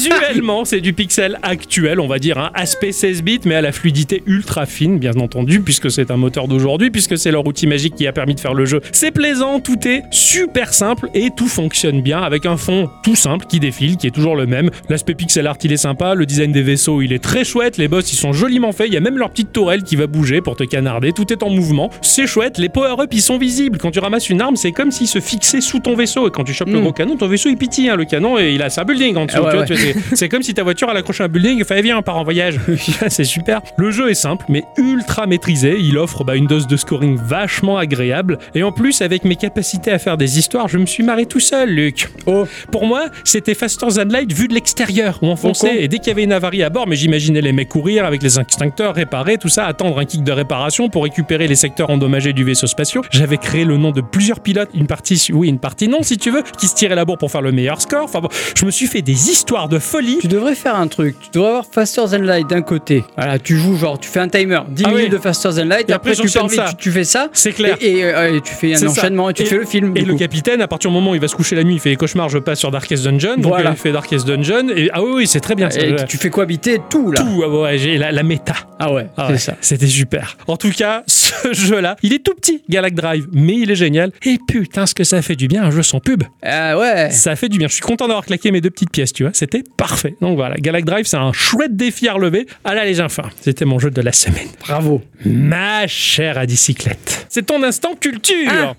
Visuellement, 0.10 0.66
c'est 0.66 0.82
du 0.82 0.93
pixel 0.93 1.38
actuel, 1.43 1.99
on 1.99 2.07
va 2.07 2.20
dire, 2.20 2.38
un 2.38 2.51
aspect 2.53 2.91
16 2.91 3.24
bits, 3.24 3.39
mais 3.45 3.55
à 3.55 3.62
la 3.62 3.72
fluidité 3.72 4.24
ultra 4.26 4.66
fine, 4.66 4.97
bien 4.97 5.14
entendu, 5.20 5.62
puisque 5.62 5.91
c'est 5.91 6.12
un 6.12 6.18
moteur 6.18 6.47
d'aujourd'hui, 6.47 6.89
puisque 6.89 7.18
c'est 7.18 7.32
leur 7.32 7.45
outil 7.45 7.68
magique 7.68 7.95
qui 7.95 8.07
a 8.07 8.12
permis 8.12 8.36
de 8.36 8.39
faire 8.39 8.53
le 8.53 8.66
jeu. 8.66 8.82
C'est 8.91 9.12
plaisant, 9.12 9.60
tout 9.60 9.88
est 9.88 10.03
super 10.12 10.74
simple 10.74 11.10
et 11.14 11.30
tout 11.36 11.47
fonctionne 11.47 12.01
bien 12.01 12.20
avec 12.22 12.45
un 12.45 12.57
fond 12.57 12.89
tout 13.03 13.16
simple 13.16 13.45
qui 13.45 13.60
défile, 13.60 13.97
qui 13.97 14.07
est 14.07 14.12
toujours 14.12 14.36
le 14.36 14.45
même. 14.45 14.70
L'aspect 14.89 15.14
pixel 15.16 15.45
art, 15.47 15.57
il 15.64 15.72
est 15.72 15.78
sympa, 15.78 16.16
le 16.16 16.26
design 16.26 16.51
des 16.51 16.64
vaisseaux, 16.64 17.01
il 17.01 17.14
est 17.14 17.24
très 17.24 17.43
chouette, 17.43 17.78
les 17.78 17.88
boss, 17.88 18.12
ils 18.12 18.16
sont 18.18 18.34
joliment 18.34 18.72
faits, 18.72 18.88
il 18.88 18.93
y 18.93 18.97
a 18.97 19.01
même 19.01 19.18
leur 19.18 19.30
petite 19.30 19.51
tourelle 19.51 19.84
qui 19.84 19.95
va 19.95 20.07
bouger 20.07 20.41
pour 20.41 20.55
te 20.55 20.64
canarder, 20.64 21.12
tout 21.12 21.32
est 21.32 21.43
en 21.43 21.49
mouvement, 21.49 21.89
c'est 22.01 22.28
chouette, 22.28 22.57
les 22.57 22.70
power-up, 22.70 23.10
ils 23.12 23.22
sont 23.22 23.38
visibles. 23.38 23.78
Quand 23.78 23.91
tu 23.91 23.99
ramasses 23.99 24.30
une 24.30 24.41
arme, 24.41 24.55
c'est 24.55 24.72
comme 24.72 24.91
s'il 24.91 25.07
se 25.07 25.20
fixait 25.20 25.62
sous 25.62 25.80
ton 25.80 25.95
vaisseau, 25.95 26.28
et 26.28 26.32
quand 26.32 26.43
tu 26.43 26.53
chopes 26.53 26.70
le 26.70 26.80
Mm. 26.80 26.84
gros 26.84 26.93
canon, 26.93 27.18
ton 27.18 27.28
vaisseau 27.28 27.49
il 27.49 27.57
pétille, 27.57 27.89
hein, 27.89 27.95
le 27.95 28.05
canon, 28.05 28.39
et 28.39 28.53
il 28.53 28.62
a 28.62 28.68
un 28.76 28.84
building 28.86 29.16
en 29.18 29.26
dessous. 29.26 29.38
Ah 29.41 29.57
ouais, 29.57 29.66
tu 29.66 29.74
vois, 29.74 29.84
ouais. 29.84 29.95
c'est- 30.13 30.29
comme 30.29 30.43
si 30.43 30.53
ta 30.53 30.63
voiture 30.63 30.87
elle 30.91 30.97
accrochait 30.97 31.23
un 31.23 31.27
building 31.27 31.59
et 31.61 31.63
fait 31.63 31.81
viens, 31.81 31.97
on 31.97 32.01
part 32.01 32.17
en 32.17 32.23
voyage. 32.23 32.59
c'est 33.09 33.23
super. 33.23 33.61
Le 33.77 33.91
jeu 33.91 34.09
est 34.09 34.15
simple, 34.15 34.45
mais 34.49 34.63
ultra 34.77 35.25
maîtrisé. 35.27 35.77
Il 35.79 35.97
offre 35.97 36.23
bah, 36.23 36.35
une 36.35 36.47
dose 36.47 36.67
de 36.67 36.77
scoring 36.77 37.17
vachement 37.17 37.77
agréable. 37.77 38.37
Et 38.55 38.63
en 38.63 38.71
plus, 38.71 39.01
avec 39.01 39.23
mes 39.25 39.35
capacités 39.35 39.91
à 39.91 39.99
faire 39.99 40.17
des 40.17 40.37
histoires, 40.39 40.67
je 40.67 40.77
me 40.77 40.85
suis 40.85 41.03
marré 41.03 41.25
tout 41.25 41.39
seul, 41.39 41.69
Luc. 41.69 42.09
Oh, 42.25 42.45
Pour 42.71 42.85
moi, 42.85 43.05
c'était 43.23 43.53
Faster 43.53 43.87
Than 43.87 44.09
Light 44.09 44.31
vu 44.33 44.47
de 44.47 44.53
l'extérieur, 44.53 45.19
on 45.21 45.35
fonçait, 45.35 45.67
con. 45.69 45.75
et 45.79 45.87
dès 45.87 45.97
qu'il 45.99 46.07
y 46.07 46.11
avait 46.11 46.23
une 46.23 46.33
avarie 46.33 46.63
à 46.63 46.69
bord, 46.69 46.87
mais 46.87 46.95
j'imaginais 46.95 47.41
les 47.41 47.51
mecs 47.53 47.69
courir 47.69 48.05
avec 48.05 48.21
les 48.23 48.39
extincteurs, 48.39 48.95
réparer, 48.95 49.37
tout 49.37 49.49
ça, 49.49 49.65
attendre 49.65 49.99
un 49.99 50.05
kick 50.05 50.23
de 50.23 50.31
réparation 50.31 50.89
pour 50.89 51.03
récupérer 51.03 51.47
les 51.47 51.55
secteurs 51.55 51.89
endommagés 51.89 52.33
du 52.33 52.43
vaisseau 52.43 52.67
spatial. 52.67 53.03
J'avais 53.11 53.37
créé 53.37 53.63
le 53.65 53.77
nom 53.77 53.91
de 53.91 54.01
plusieurs 54.01 54.39
pilotes, 54.39 54.69
une 54.73 54.87
partie 54.87 55.27
oui, 55.33 55.49
une 55.49 55.59
partie 55.59 55.87
non, 55.87 56.01
si 56.01 56.17
tu 56.17 56.31
veux, 56.31 56.43
qui 56.57 56.67
se 56.67 56.75
tiraient 56.75 56.95
la 56.95 57.05
bourre 57.05 57.17
pour 57.17 57.31
faire 57.31 57.41
le 57.41 57.51
meilleur 57.51 57.81
score. 57.81 58.03
Enfin 58.03 58.19
bon, 58.21 58.29
je 58.55 58.65
me 58.65 58.71
suis 58.71 58.87
fait 58.87 59.01
des 59.01 59.29
histoires 59.29 59.69
de 59.69 59.79
folie. 59.89 60.17
tu 60.21 60.27
devrais 60.27 60.55
faire 60.55 60.75
un 60.75 60.87
truc. 60.87 61.15
Tu 61.21 61.29
devrais 61.33 61.49
avoir 61.49 61.65
Faster 61.65 62.01
Than 62.11 62.19
Light 62.23 62.47
d'un 62.49 62.61
côté. 62.61 63.03
Voilà, 63.17 63.39
tu 63.39 63.57
joues 63.57 63.75
genre, 63.75 63.99
tu 63.99 64.09
fais 64.09 64.19
un 64.19 64.29
timer, 64.29 64.59
10 64.69 64.83
Ah 64.85 64.89
minutes 64.89 65.03
oui. 65.05 65.09
de 65.09 65.17
Faster 65.17 65.49
Than 65.55 65.65
Light, 65.65 65.89
Et 65.89 65.91
et 65.91 65.95
après, 65.95 66.11
après, 66.11 66.23
tu 66.27 66.31
pars 66.31 66.47
vite, 66.47 66.61
tu, 66.71 66.75
tu 66.77 66.91
fais 66.91 67.03
ça. 67.03 67.29
C'est 67.33 67.51
clair. 67.53 67.77
Et, 67.81 67.97
et, 67.99 68.03
euh, 68.05 68.35
et 68.37 68.41
tu 68.41 68.53
fais 68.53 68.73
un 68.73 68.77
ça. 68.77 68.87
enchaînement 68.89 69.29
et 69.29 69.33
tu 69.33 69.45
fais 69.45 69.57
le 69.57 69.65
film. 69.65 69.95
Et 69.97 70.01
le 70.01 70.15
capitaine, 70.15 70.61
à 70.61 70.67
partir 70.67 70.89
du 70.91 70.95
moment 70.95 71.11
où 71.11 71.15
il 71.15 71.21
va 71.21 71.27
se 71.27 71.35
coucher 71.35 71.55
la 71.55 71.63
nuit, 71.63 71.75
il 71.75 71.79
fait 71.79 71.89
des 71.89 71.95
cauchemars, 71.95 72.29
je 72.29 72.37
passe 72.37 72.59
sur 72.59 72.71
Darkest 72.71 73.03
Dungeon. 73.03 73.35
Donc 73.37 73.53
Voilà. 73.53 73.71
il 73.71 73.75
fait 73.77 73.91
Darkest 73.91 74.25
Dungeon. 74.27 74.69
Et 74.75 74.89
ah 74.93 75.01
oui, 75.03 75.11
oui, 75.13 75.27
c'est 75.27 75.39
très 75.39 75.55
bien. 75.55 75.69
ça. 75.69 75.79
Et 75.81 75.95
tu 76.07 76.17
fais 76.17 76.29
cohabiter 76.29 76.79
tout 76.89 77.11
là. 77.11 77.21
Tout, 77.21 77.41
ah 77.43 77.49
ouais, 77.49 77.77
j'ai 77.77 77.97
la, 77.97 78.11
la 78.11 78.23
méta. 78.23 78.53
Ah 78.79 78.93
ouais, 78.93 79.07
Ah 79.17 79.27
c'est 79.31 79.37
ça. 79.37 79.53
C'était 79.61 79.87
super. 79.87 80.37
En 80.47 80.55
tout 80.57 80.71
cas, 80.71 81.03
ce 81.07 81.33
jeu-là, 81.53 81.95
il 82.03 82.13
est 82.13 82.23
tout 82.23 82.33
petit, 82.33 82.63
Galact 82.69 82.95
Drive, 82.95 83.27
mais 83.31 83.53
il 83.55 83.71
est 83.71 83.75
génial. 83.75 84.11
Et 84.25 84.37
putain, 84.47 84.85
ce 84.85 84.93
que 84.95 85.03
ça 85.03 85.21
fait 85.21 85.35
du 85.35 85.47
bien, 85.47 85.63
un 85.63 85.71
jeu 85.71 85.83
sans 85.83 85.99
pub. 85.99 86.23
Ah 86.43 86.77
ouais. 86.77 87.09
Ça 87.11 87.35
fait 87.35 87.49
du 87.49 87.57
bien. 87.57 87.67
Je 87.67 87.73
suis 87.73 87.81
content 87.81 88.07
d'avoir 88.07 88.25
claqué 88.25 88.51
mes 88.51 88.61
deux 88.61 88.69
petites 88.69 88.91
pièces, 88.91 89.11
tu 89.13 89.23
vois. 89.23 89.31
C'était 89.33 89.63
parfait. 89.80 90.15
Donc 90.21 90.36
voilà, 90.36 90.55
Galact 90.57 90.86
Drive, 90.86 91.05
c'est 91.05 91.17
un 91.17 91.32
chouette 91.32 91.75
défi 91.75 92.07
à 92.07 92.13
relever. 92.13 92.45
Allez, 92.63 92.86
les 92.86 93.01
enfants, 93.01 93.30
c'était 93.41 93.65
mon 93.65 93.80
jeu 93.80 93.89
de 93.89 94.01
la 94.01 94.11
semaine. 94.11 94.49
Bravo. 94.59 95.01
Ma 95.25 95.88
chère 95.88 96.38
à 96.38 96.45
bicyclette. 96.45 97.25
C'est 97.30 97.45
ton 97.45 97.63
instant 97.63 97.95
culture. 97.99 98.51
Ah. 98.51 98.73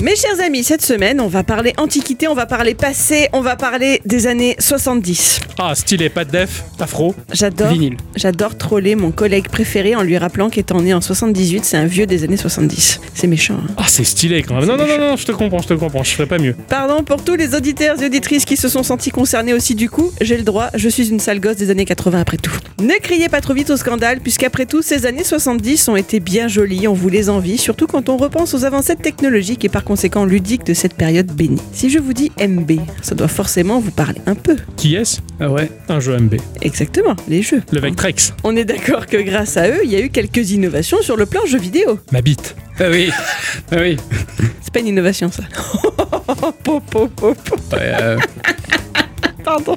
Mes 0.00 0.14
chers 0.14 0.38
amis, 0.46 0.62
cette 0.62 0.82
semaine, 0.82 1.20
on 1.20 1.26
va 1.26 1.42
parler 1.42 1.72
antiquité, 1.76 2.28
on 2.28 2.34
va 2.34 2.46
parler 2.46 2.74
passé, 2.76 3.28
on 3.32 3.40
va 3.40 3.56
parler 3.56 4.00
des 4.06 4.28
années 4.28 4.54
70. 4.60 5.40
Ah, 5.58 5.74
stylé, 5.74 6.08
pas 6.08 6.24
de 6.24 6.30
def, 6.30 6.62
afro. 6.78 7.16
J'adore, 7.32 7.72
Vinyle. 7.72 7.96
j'adore 8.14 8.56
troller 8.56 8.94
mon 8.94 9.10
collègue 9.10 9.48
préféré 9.48 9.96
en 9.96 10.02
lui 10.02 10.16
rappelant 10.16 10.50
qu'étant 10.50 10.80
né 10.82 10.94
en 10.94 11.00
78, 11.00 11.64
c'est 11.64 11.76
un 11.76 11.86
vieux 11.86 12.06
des 12.06 12.22
années 12.22 12.36
70. 12.36 13.00
C'est 13.12 13.26
méchant. 13.26 13.54
hein. 13.60 13.72
Ah, 13.76 13.86
c'est 13.88 14.04
stylé 14.04 14.44
quand 14.44 14.54
même. 14.54 14.66
Non, 14.66 14.76
non, 14.76 14.86
non, 14.86 14.98
non, 15.00 15.16
je 15.16 15.26
te 15.26 15.32
comprends, 15.32 15.58
je 15.58 15.66
te 15.66 15.74
comprends. 15.74 16.04
Je 16.04 16.12
ferais 16.12 16.28
pas 16.28 16.38
mieux. 16.38 16.54
Pardon 16.68 17.02
pour 17.02 17.24
tous 17.24 17.34
les 17.34 17.56
auditeurs 17.56 18.00
et 18.00 18.06
auditrices 18.06 18.44
qui 18.44 18.56
se 18.56 18.68
sont 18.68 18.84
sentis 18.84 19.10
concernés 19.10 19.52
aussi 19.52 19.74
du 19.74 19.90
coup, 19.90 20.12
j'ai 20.20 20.36
le 20.36 20.44
droit, 20.44 20.68
je 20.76 20.88
suis 20.88 21.08
une 21.10 21.18
sale 21.18 21.40
gosse 21.40 21.56
des 21.56 21.70
années 21.70 21.84
80 21.86 22.20
après 22.20 22.36
tout. 22.36 22.56
Ne 22.80 22.94
criez 23.02 23.28
pas 23.28 23.40
trop 23.40 23.52
vite 23.52 23.70
au 23.70 23.76
scandale, 23.76 24.20
puisqu'après 24.20 24.64
tout, 24.64 24.80
ces 24.80 25.06
années 25.06 25.24
70 25.24 25.88
ont 25.88 25.96
été 25.96 26.20
bien 26.20 26.46
jolies, 26.46 26.86
on 26.86 26.92
vous 26.94 27.08
les 27.08 27.28
envie, 27.30 27.58
surtout 27.58 27.88
quand 27.88 28.08
on 28.08 28.16
repense 28.16 28.54
aux 28.54 28.64
avancées 28.64 28.94
technologiques 28.94 29.64
et 29.64 29.68
par 29.68 29.82
conséquent 29.88 30.26
ludiques 30.26 30.64
de 30.64 30.74
cette 30.74 30.92
période 30.92 31.32
bénie. 31.32 31.60
Si 31.72 31.88
je 31.88 31.98
vous 31.98 32.12
dis 32.12 32.30
MB, 32.38 32.72
ça 33.00 33.14
doit 33.14 33.26
forcément 33.26 33.80
vous 33.80 33.90
parler 33.90 34.20
un 34.26 34.34
peu. 34.34 34.56
Qui 34.76 34.96
est-ce? 34.96 35.20
Ah 35.40 35.50
ouais. 35.50 35.70
Un 35.88 35.98
jeu 35.98 36.14
MB. 36.18 36.34
Exactement, 36.60 37.16
les 37.26 37.40
jeux. 37.40 37.62
Le 37.72 37.80
Vectrex. 37.80 38.34
On 38.44 38.54
est 38.54 38.66
d'accord 38.66 39.06
que 39.06 39.16
grâce 39.16 39.56
à 39.56 39.68
eux, 39.70 39.80
il 39.84 39.90
y 39.90 39.96
a 39.96 40.00
eu 40.00 40.10
quelques 40.10 40.50
innovations 40.50 40.98
sur 41.00 41.16
le 41.16 41.24
plan 41.24 41.40
jeux 41.46 41.58
vidéo. 41.58 41.98
Ma 42.12 42.20
bite. 42.20 42.54
Ah 42.78 42.90
oui. 42.90 43.10
Ah 43.72 43.76
oui. 43.80 43.96
C'est 44.60 44.72
pas 44.74 44.80
une 44.80 44.88
innovation 44.88 45.30
ça. 45.32 45.42
Po, 46.62 46.80
po, 46.80 47.08
po, 47.08 47.34
po. 47.34 47.56
Ouais, 47.72 47.92
euh, 48.00 48.18
Pardon. 49.48 49.76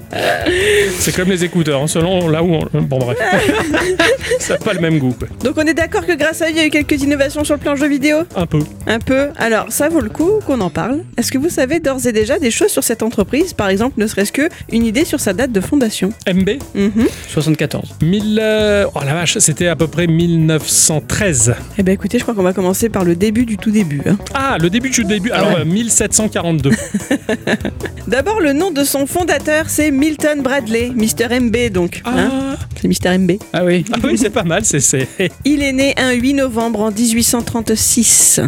C'est 0.99 1.15
comme 1.15 1.30
les 1.30 1.45
écouteurs, 1.45 1.82
hein, 1.82 1.88
selon 1.88 2.28
là 2.28 2.43
où 2.43 2.53
on... 2.55 2.82
Bon, 2.82 2.99
bref. 2.99 3.17
ça 4.39 4.53
n'a 4.55 4.59
pas 4.59 4.74
le 4.74 4.82
même 4.82 4.99
goût, 4.99 5.15
quoi. 5.17 5.30
Donc 5.45 5.53
on 5.57 5.61
est 5.61 5.74
d'accord 5.74 6.05
que 6.05 6.11
grâce 6.11 6.41
à 6.41 6.47
eux, 6.47 6.49
il 6.51 6.57
y 6.57 6.59
a 6.59 6.65
eu 6.65 6.69
quelques 6.69 7.01
innovations 7.01 7.45
sur 7.45 7.55
le 7.55 7.59
plan 7.61 7.76
jeux 7.78 7.88
vidéo? 7.88 8.17
Un 8.36 8.45
peu. 8.47 8.59
Un 8.88 8.99
peu. 8.99 9.30
Alors, 9.38 9.67
ça 9.72 9.88
vaut 9.88 10.01
le 10.01 10.09
coup 10.09 10.39
qu'on 10.45 10.59
en 10.59 10.69
parle. 10.69 11.03
Est-ce 11.17 11.32
que 11.32 11.38
vous 11.38 11.49
savez 11.49 11.80
d'ores 11.80 12.05
et 12.05 12.11
déjà 12.11 12.38
des 12.38 12.51
choses 12.51 12.69
sur 12.72 12.84
cette 12.84 13.01
entreprise? 13.01 13.53
Par 13.53 13.69
exemple, 13.69 13.99
ne 14.01 14.07
serait-ce 14.07 14.34
que 14.34 14.49
une 14.74 14.86
idée 14.86 15.05
sur 15.05 15.22
sa 15.22 15.32
date 15.32 15.53
de 15.53 15.61
fondation. 15.61 16.11
MB 16.28 16.49
Mhm. 16.76 17.07
74. 17.30 17.95
1000... 18.01 18.39
euh, 18.41 18.86
Oh 18.93 18.99
la 19.05 19.13
vache, 19.13 19.38
c'était 19.38 19.67
à 19.67 19.78
peu 19.78 19.88
près 19.88 20.05
1913. 20.07 21.55
Eh 21.78 21.84
ben 21.84 21.93
écoutez, 21.93 22.17
je 22.19 22.24
crois 22.24 22.36
qu'on 22.36 22.43
va 22.43 22.51
commencer 22.53 22.89
par 22.89 23.05
le 23.05 23.15
début 23.15 23.45
du 23.45 23.55
tout 23.57 23.72
début. 23.72 24.01
hein. 24.05 24.17
Ah, 24.34 24.57
le 24.59 24.69
début 24.69 24.89
du 24.89 25.05
début. 25.05 25.30
Ah 25.32 25.38
Alors, 25.38 25.53
ouais. 25.53 25.61
euh, 25.61 25.65
1742. 25.65 26.72
D'abord, 28.07 28.41
le 28.41 28.51
nom 28.53 28.72
de 28.72 28.84
son 28.84 29.05
fondateur 29.07 29.61
c'est 29.70 29.91
Milton 29.91 30.41
Bradley, 30.41 30.91
Mr. 30.95 31.39
MB 31.39 31.70
donc. 31.72 32.01
hein. 32.05 32.30
Ah, 32.32 32.57
c'est 32.82 32.88
Mr. 32.88 33.18
MB. 33.18 33.32
Ah 33.53 33.64
oui. 33.64 33.86
ah 33.93 33.97
oui, 34.03 34.18
c'est 34.18 34.30
pas 34.30 34.43
mal. 34.43 34.64
C'est 34.66 35.07
Il 35.45 35.62
est 35.62 35.74
né 35.74 35.93
un 35.97 36.12
8 36.14 36.34
novembre 36.36 36.82
en 36.82 36.91
1836. 36.91 38.41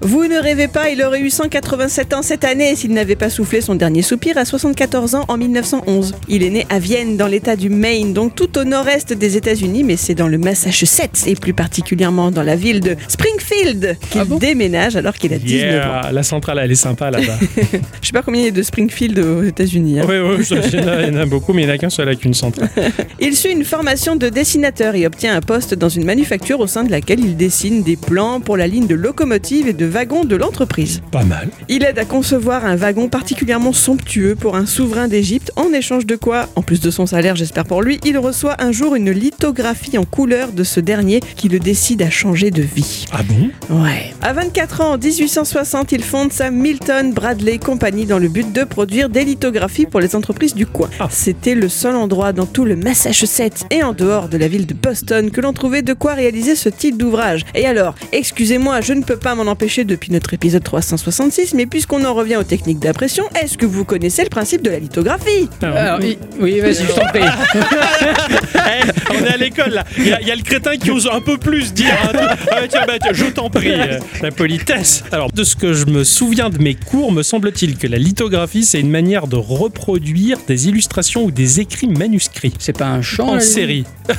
Vous 0.00 0.24
ne 0.26 0.38
rêvez 0.40 0.68
pas, 0.68 0.90
il 0.90 1.02
aurait 1.02 1.20
eu 1.20 1.30
187 1.30 2.14
ans 2.14 2.22
cette 2.22 2.44
année 2.44 2.76
s'il 2.76 2.92
n'avait 2.92 3.16
pas 3.16 3.30
soufflé 3.30 3.60
son 3.60 3.74
dernier 3.74 4.02
soupir 4.02 4.36
à 4.38 4.44
74 4.44 5.14
ans 5.14 5.24
en 5.28 5.36
1911. 5.38 6.14
Il 6.28 6.42
est 6.42 6.50
né 6.50 6.66
à 6.70 6.78
Vienne, 6.78 7.16
dans 7.16 7.26
l'état 7.26 7.56
du 7.56 7.68
Maine, 7.70 8.12
donc 8.12 8.34
tout 8.34 8.58
au 8.58 8.64
nord-est 8.64 9.12
des 9.12 9.36
États-Unis, 9.36 9.82
mais 9.84 9.96
c'est 9.96 10.14
dans 10.14 10.28
le 10.28 10.38
Massachusetts 10.38 11.24
et 11.26 11.34
plus 11.34 11.54
particulièrement 11.54 12.30
dans 12.30 12.42
la 12.42 12.56
ville 12.56 12.80
de 12.80 12.96
Springfield 13.08 13.96
qu'il 14.10 14.20
Ah 14.20 14.24
bon? 14.24 14.36
déménage 14.38 14.96
alors 14.96 15.14
qu'il 15.14 15.32
a 15.32 15.38
19 15.38 15.62
ans. 15.70 15.74
Yeah, 16.02 16.12
la 16.12 16.22
centrale, 16.22 16.60
elle 16.62 16.72
est 16.72 16.74
sympa 16.76 17.10
là-bas. 17.10 17.38
Je 18.02 18.06
sais 18.06 18.12
pas 18.12 18.22
combien 18.22 18.40
il 18.42 18.44
y 18.46 18.48
a 18.48 18.52
de 18.52 18.62
Springfield 18.62 19.18
aux 19.18 19.42
États-Unis. 19.42 20.00
hein. 20.00 20.06
oui, 20.08 20.16
oui, 20.18 20.44
il 20.72 20.80
y, 20.80 20.82
en 20.82 20.88
a- 20.88 21.02
il 21.02 21.14
y 21.14 21.16
en 21.16 21.20
a 21.20 21.26
beaucoup, 21.26 21.52
mais 21.52 21.62
il 21.62 21.66
n'y 21.66 21.70
en 21.72 21.74
a 21.74 21.78
qu'un 21.78 21.90
seul 21.90 22.08
avec 22.08 22.24
une 22.24 22.34
centrale. 22.34 22.70
Il 23.20 23.34
suit 23.36 23.52
une 23.52 23.64
formation 23.64 24.16
de 24.16 24.28
dessinateur 24.28 24.94
et 24.94 25.06
obtient 25.06 25.34
un 25.36 25.40
poste 25.40 25.74
dans 25.74 25.88
une 25.88 26.04
manufacture 26.04 26.60
au 26.60 26.66
sein 26.66 26.84
de 26.84 26.90
laquelle 26.90 27.20
il 27.20 27.36
dessine 27.36 27.82
des 27.82 27.96
plans 27.96 28.40
pour 28.40 28.56
la 28.56 28.66
ligne 28.66 28.86
de 28.86 28.94
locomotives 28.94 29.66
et 29.68 29.72
de 29.72 29.86
wagons 29.86 30.24
de 30.24 30.36
l'entreprise. 30.36 31.00
Pas 31.10 31.22
mal. 31.24 31.48
Il 31.68 31.84
aide 31.84 31.98
à 31.98 32.04
concevoir 32.04 32.64
un 32.66 32.76
wagon 32.76 33.08
particulièrement 33.08 33.72
somptueux 33.72 34.34
pour 34.34 34.56
un 34.56 34.66
souverain 34.66 35.08
d'Égypte, 35.08 35.52
en 35.56 35.72
échange 35.72 36.06
de 36.06 36.16
quoi, 36.16 36.48
en 36.56 36.62
plus 36.62 36.80
de 36.80 36.90
son 36.90 37.06
salaire, 37.06 37.36
j'espère 37.36 37.64
pour 37.64 37.82
lui, 37.82 37.98
il 38.04 38.18
reçoit 38.18 38.56
un 38.62 38.72
jour 38.72 38.94
une 38.94 39.10
lithographie 39.10 39.96
en 39.96 40.04
couleur 40.04 40.52
de 40.52 40.64
ce 40.64 40.80
dernier 40.80 41.20
qui 41.36 41.48
le 41.48 41.58
décide 41.58 42.02
à 42.02 42.10
changer 42.10 42.50
de 42.50 42.62
vie. 42.62 43.06
Ah 43.12 43.22
bon? 43.22 43.82
Ouais. 43.82 44.12
À 44.22 44.32
24 44.32 44.80
ans, 44.82 44.92
en 44.94 44.98
1860, 44.98 45.92
il 45.92 46.02
fonde 46.02 46.32
sa 46.32 46.50
Milton 46.50 47.12
Bradley 47.12 47.58
Company 47.58 48.04
dans 48.06 48.18
le 48.18 48.28
but 48.28 48.52
de 48.52 48.64
produire 48.64 49.08
des 49.08 49.24
lithographies 49.24 49.86
pour 49.86 50.00
les 50.00 50.14
entreprises 50.14 50.43
du 50.52 50.66
coin. 50.66 50.90
Ah. 50.98 51.06
C'était 51.10 51.54
le 51.54 51.68
seul 51.68 51.94
endroit 51.94 52.32
dans 52.32 52.46
tout 52.46 52.64
le 52.64 52.76
Massachusetts 52.76 53.64
et 53.70 53.82
en 53.82 53.92
dehors 53.92 54.28
de 54.28 54.36
la 54.36 54.48
ville 54.48 54.66
de 54.66 54.74
Boston 54.74 55.30
que 55.30 55.40
l'on 55.40 55.52
trouvait 55.52 55.82
de 55.82 55.92
quoi 55.92 56.14
réaliser 56.14 56.56
ce 56.56 56.68
type 56.68 56.98
d'ouvrage. 56.98 57.44
Et 57.54 57.66
alors, 57.66 57.94
excusez-moi, 58.12 58.80
je 58.80 58.92
ne 58.92 59.02
peux 59.02 59.16
pas 59.16 59.34
m'en 59.34 59.50
empêcher 59.50 59.84
depuis 59.84 60.10
notre 60.12 60.34
épisode 60.34 60.64
366, 60.64 61.54
mais 61.54 61.66
puisqu'on 61.66 62.04
en 62.04 62.14
revient 62.14 62.36
aux 62.36 62.42
techniques 62.44 62.80
d'impression, 62.80 63.24
est-ce 63.40 63.56
que 63.56 63.66
vous 63.66 63.84
connaissez 63.84 64.22
le 64.24 64.28
principe 64.30 64.62
de 64.62 64.70
la 64.70 64.78
lithographie? 64.80 65.48
Alors, 65.62 66.00
il- 66.02 66.18
oui, 66.40 66.58
vas-y, 66.60 66.84
je 66.84 66.92
t'en 66.92 67.06
prie. 67.06 67.20
Eh, 68.66 69.23
on 69.24 69.30
est 69.30 69.34
à 69.34 69.36
l'école 69.36 69.70
là. 69.70 69.84
Il 69.98 70.06
y, 70.08 70.12
a- 70.12 70.20
il 70.20 70.28
y 70.28 70.30
a 70.30 70.34
le 70.36 70.42
crétin 70.42 70.76
qui 70.76 70.90
ose 70.90 71.08
un 71.12 71.20
peu 71.20 71.38
plus 71.38 71.72
dire. 71.72 71.86
hein. 72.04 72.36
Ah, 72.50 72.60
tiens, 72.68 72.82
bah, 72.86 72.94
tiens, 73.00 73.12
je 73.12 73.24
t'en 73.26 73.50
prie, 73.50 73.70
euh, 73.72 73.98
la 74.22 74.30
politesse. 74.30 75.04
Alors, 75.12 75.30
de 75.32 75.44
ce 75.44 75.56
que 75.56 75.72
je 75.72 75.86
me 75.86 76.04
souviens 76.04 76.50
de 76.50 76.58
mes 76.58 76.74
cours, 76.74 77.12
me 77.12 77.22
semble-t-il 77.22 77.76
que 77.76 77.86
la 77.86 77.98
lithographie, 77.98 78.64
c'est 78.64 78.80
une 78.80 78.90
manière 78.90 79.26
de 79.26 79.36
reproduire 79.36 80.38
des 80.46 80.68
illustrations 80.68 81.24
ou 81.24 81.30
des 81.30 81.60
écrits 81.60 81.88
manuscrits 81.88 82.52
C'est 82.58 82.76
pas 82.76 82.86
un 82.88 83.02
chant 83.02 83.34
en 83.36 83.40
série. 83.40 83.84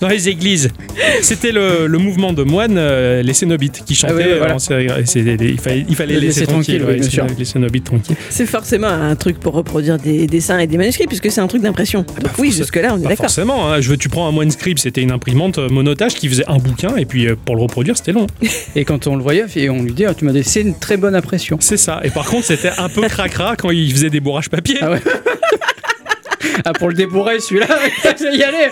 Dans 0.00 0.06
les 0.08 0.28
églises. 0.28 0.68
C'était 1.22 1.50
le, 1.50 1.88
le 1.88 1.98
mouvement 1.98 2.32
de 2.32 2.44
moines, 2.44 2.76
euh, 2.78 3.20
les 3.20 3.34
cénobites, 3.34 3.82
qui 3.84 3.96
chantaient 3.96 4.12
Ah 4.16 4.26
oui, 4.28 4.38
voilà. 4.38 4.54
en 4.54 4.58
série. 4.60 4.86
Il 4.86 5.58
fallait, 5.58 5.84
il 5.88 5.96
fallait 5.96 6.14
Les 6.14 6.20
laisser, 6.20 6.40
laisser 6.40 6.46
tranquille, 6.46 6.78
tranquilles, 6.78 6.82
ouais, 6.84 6.86
oui, 6.92 6.94
bien 7.00 7.04
les 7.04 7.10
sûr. 7.10 7.24
céno- 7.26 7.38
les 7.38 7.44
cénobites 7.44 7.84
tranquilles. 7.84 8.16
C'est 8.30 8.46
forcément 8.46 8.86
un 8.86 9.16
truc 9.16 9.40
pour 9.40 9.54
reproduire 9.54 9.98
des 9.98 10.28
dessins 10.28 10.60
et 10.60 10.68
des 10.68 10.76
manuscrits, 10.78 11.06
puisque 11.08 11.32
c'est 11.32 11.40
un 11.40 11.48
truc 11.48 11.62
d'impression. 11.62 12.02
Donc 12.02 12.16
oui, 12.38 12.50
forcément. 12.50 12.52
jusque-là, 12.52 12.94
on 12.94 12.98
est 12.98 13.02
Pas 13.02 13.08
d'accord. 13.08 13.26
forcément. 13.26 13.68
hein. 13.72 13.80
Je 13.80 13.90
veux, 13.90 13.96
tu 13.96 14.07
prends 14.08 14.28
un 14.28 14.36
OneScript, 14.36 14.78
c'était 14.78 15.02
une 15.02 15.10
imprimante 15.12 15.58
euh, 15.58 15.68
monotage 15.68 16.14
qui 16.14 16.28
faisait 16.28 16.46
un 16.48 16.58
bouquin, 16.58 16.96
et 16.96 17.04
puis 17.04 17.26
euh, 17.26 17.36
pour 17.44 17.56
le 17.56 17.62
reproduire, 17.62 17.96
c'était 17.96 18.12
long. 18.12 18.26
Et 18.76 18.84
quand 18.84 19.06
on 19.06 19.16
le 19.16 19.22
voyait, 19.22 19.46
et 19.56 19.70
on 19.70 19.82
lui 19.82 19.92
dit, 19.92 20.04
Ah, 20.04 20.14
tu 20.14 20.24
m'as 20.24 20.32
laissé 20.32 20.60
une 20.60 20.78
très 20.78 20.96
bonne 20.96 21.14
impression. 21.14 21.58
C'est 21.60 21.76
ça. 21.76 22.00
Et 22.04 22.10
par 22.10 22.26
contre, 22.26 22.46
c'était 22.46 22.72
un 22.78 22.88
peu 22.88 23.02
cracra 23.08 23.56
quand 23.56 23.70
il 23.70 23.90
faisait 23.92 24.10
des 24.10 24.20
bourrages 24.20 24.48
papier. 24.48 24.78
Ah 24.80 24.90
ouais. 24.90 25.00
Ah, 26.64 26.72
pour 26.72 26.88
le 26.88 26.94
débourrer, 26.94 27.40
celui-là, 27.40 27.66
y 28.32 28.42
allait. 28.42 28.70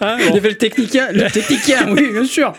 Hein, 0.00 0.16
Il 0.28 0.34
y 0.34 0.38
avait 0.38 0.50
le 0.50 0.56
technicien, 0.56 1.08
le 1.12 1.28
technicien, 1.30 1.88
oui, 1.90 2.10
bien 2.12 2.24
sûr. 2.24 2.52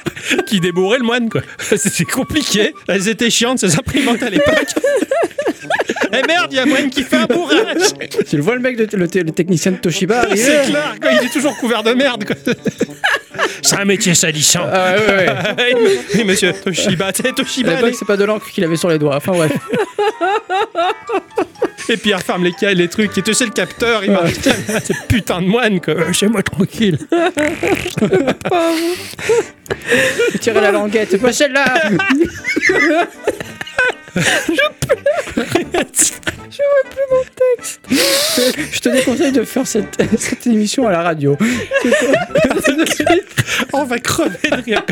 qui 0.45 0.59
débourrait 0.59 0.99
le 0.99 1.05
moine, 1.05 1.29
quoi. 1.29 1.41
C'était 1.59 2.05
compliqué. 2.05 2.73
Elles 2.87 3.07
étaient 3.07 3.29
chiantes, 3.29 3.59
ces 3.59 3.75
imprimantes 3.75 4.21
à 4.23 4.29
l'époque. 4.29 4.67
Eh 6.23 6.27
merde, 6.27 6.47
il 6.51 6.57
y 6.57 6.59
a 6.59 6.65
moine 6.65 6.89
qui 6.89 7.03
fait 7.03 7.17
un 7.17 7.25
bourrage. 7.25 7.93
Tu 8.29 8.37
le 8.37 8.41
vois, 8.43 8.55
le 8.55 8.61
mec, 8.61 8.77
de, 8.77 8.87
le, 8.97 9.05
le 9.05 9.31
technicien 9.31 9.71
de 9.71 9.77
Toshiba. 9.77 10.25
C'est 10.35 10.65
clair, 10.65 10.95
quoi. 11.01 11.11
Il 11.11 11.25
est 11.27 11.31
toujours 11.31 11.55
couvert 11.57 11.83
de 11.83 11.93
merde, 11.93 12.25
quoi. 12.25 12.35
C'est 13.61 13.75
un 13.77 13.85
métier 13.85 14.13
salissant. 14.15 14.65
Ah 14.71 14.95
ouais, 14.95 15.07
ouais, 15.07 15.27
ouais. 15.27 15.99
Oui, 16.15 16.23
monsieur 16.23 16.53
Toshiba, 16.53 17.11
tu 17.11 17.23
sais, 17.23 17.29
À 17.29 17.33
Toshiba, 17.33 17.71
c'est 17.97 18.05
pas 18.07 18.17
de 18.17 18.23
l'encre 18.25 18.49
qu'il 18.51 18.63
avait 18.63 18.77
sur 18.77 18.89
les 18.89 18.97
doigts. 18.99 19.15
Enfin, 19.17 19.33
bref. 19.33 19.51
et 21.89 21.97
puis 21.97 22.11
il 22.11 22.15
referme 22.15 22.43
les, 22.43 22.53
ca- 22.57 22.73
les 22.73 22.87
trucs, 22.87 23.17
et 23.17 23.21
tu 23.21 23.33
sais, 23.33 23.45
le 23.45 23.51
capteur, 23.51 24.03
il 24.03 24.11
marche. 24.11 24.33
C'est 24.83 24.95
putain 25.07 25.41
de 25.41 25.47
moine, 25.47 25.81
quoi. 25.81 25.93
Euh, 25.95 26.13
Chez 26.13 26.27
moi, 26.27 26.41
tranquille. 26.43 26.97
Tirer 30.39 30.61
la 30.61 30.71
languette, 30.71 31.09
c'est 31.11 31.17
pas 31.17 31.33
celle-là. 31.33 31.65
Je 34.15 34.61
te 38.81 38.89
déconseille 38.89 39.31
de 39.31 39.43
faire 39.43 39.65
cette, 39.67 40.01
cette 40.17 40.47
émission 40.47 40.87
à 40.87 40.91
la 40.91 41.01
radio. 41.03 41.37
On 43.73 43.83
va 43.83 43.99
crever 43.99 44.49
de 44.51 44.61
rire. 44.63 44.83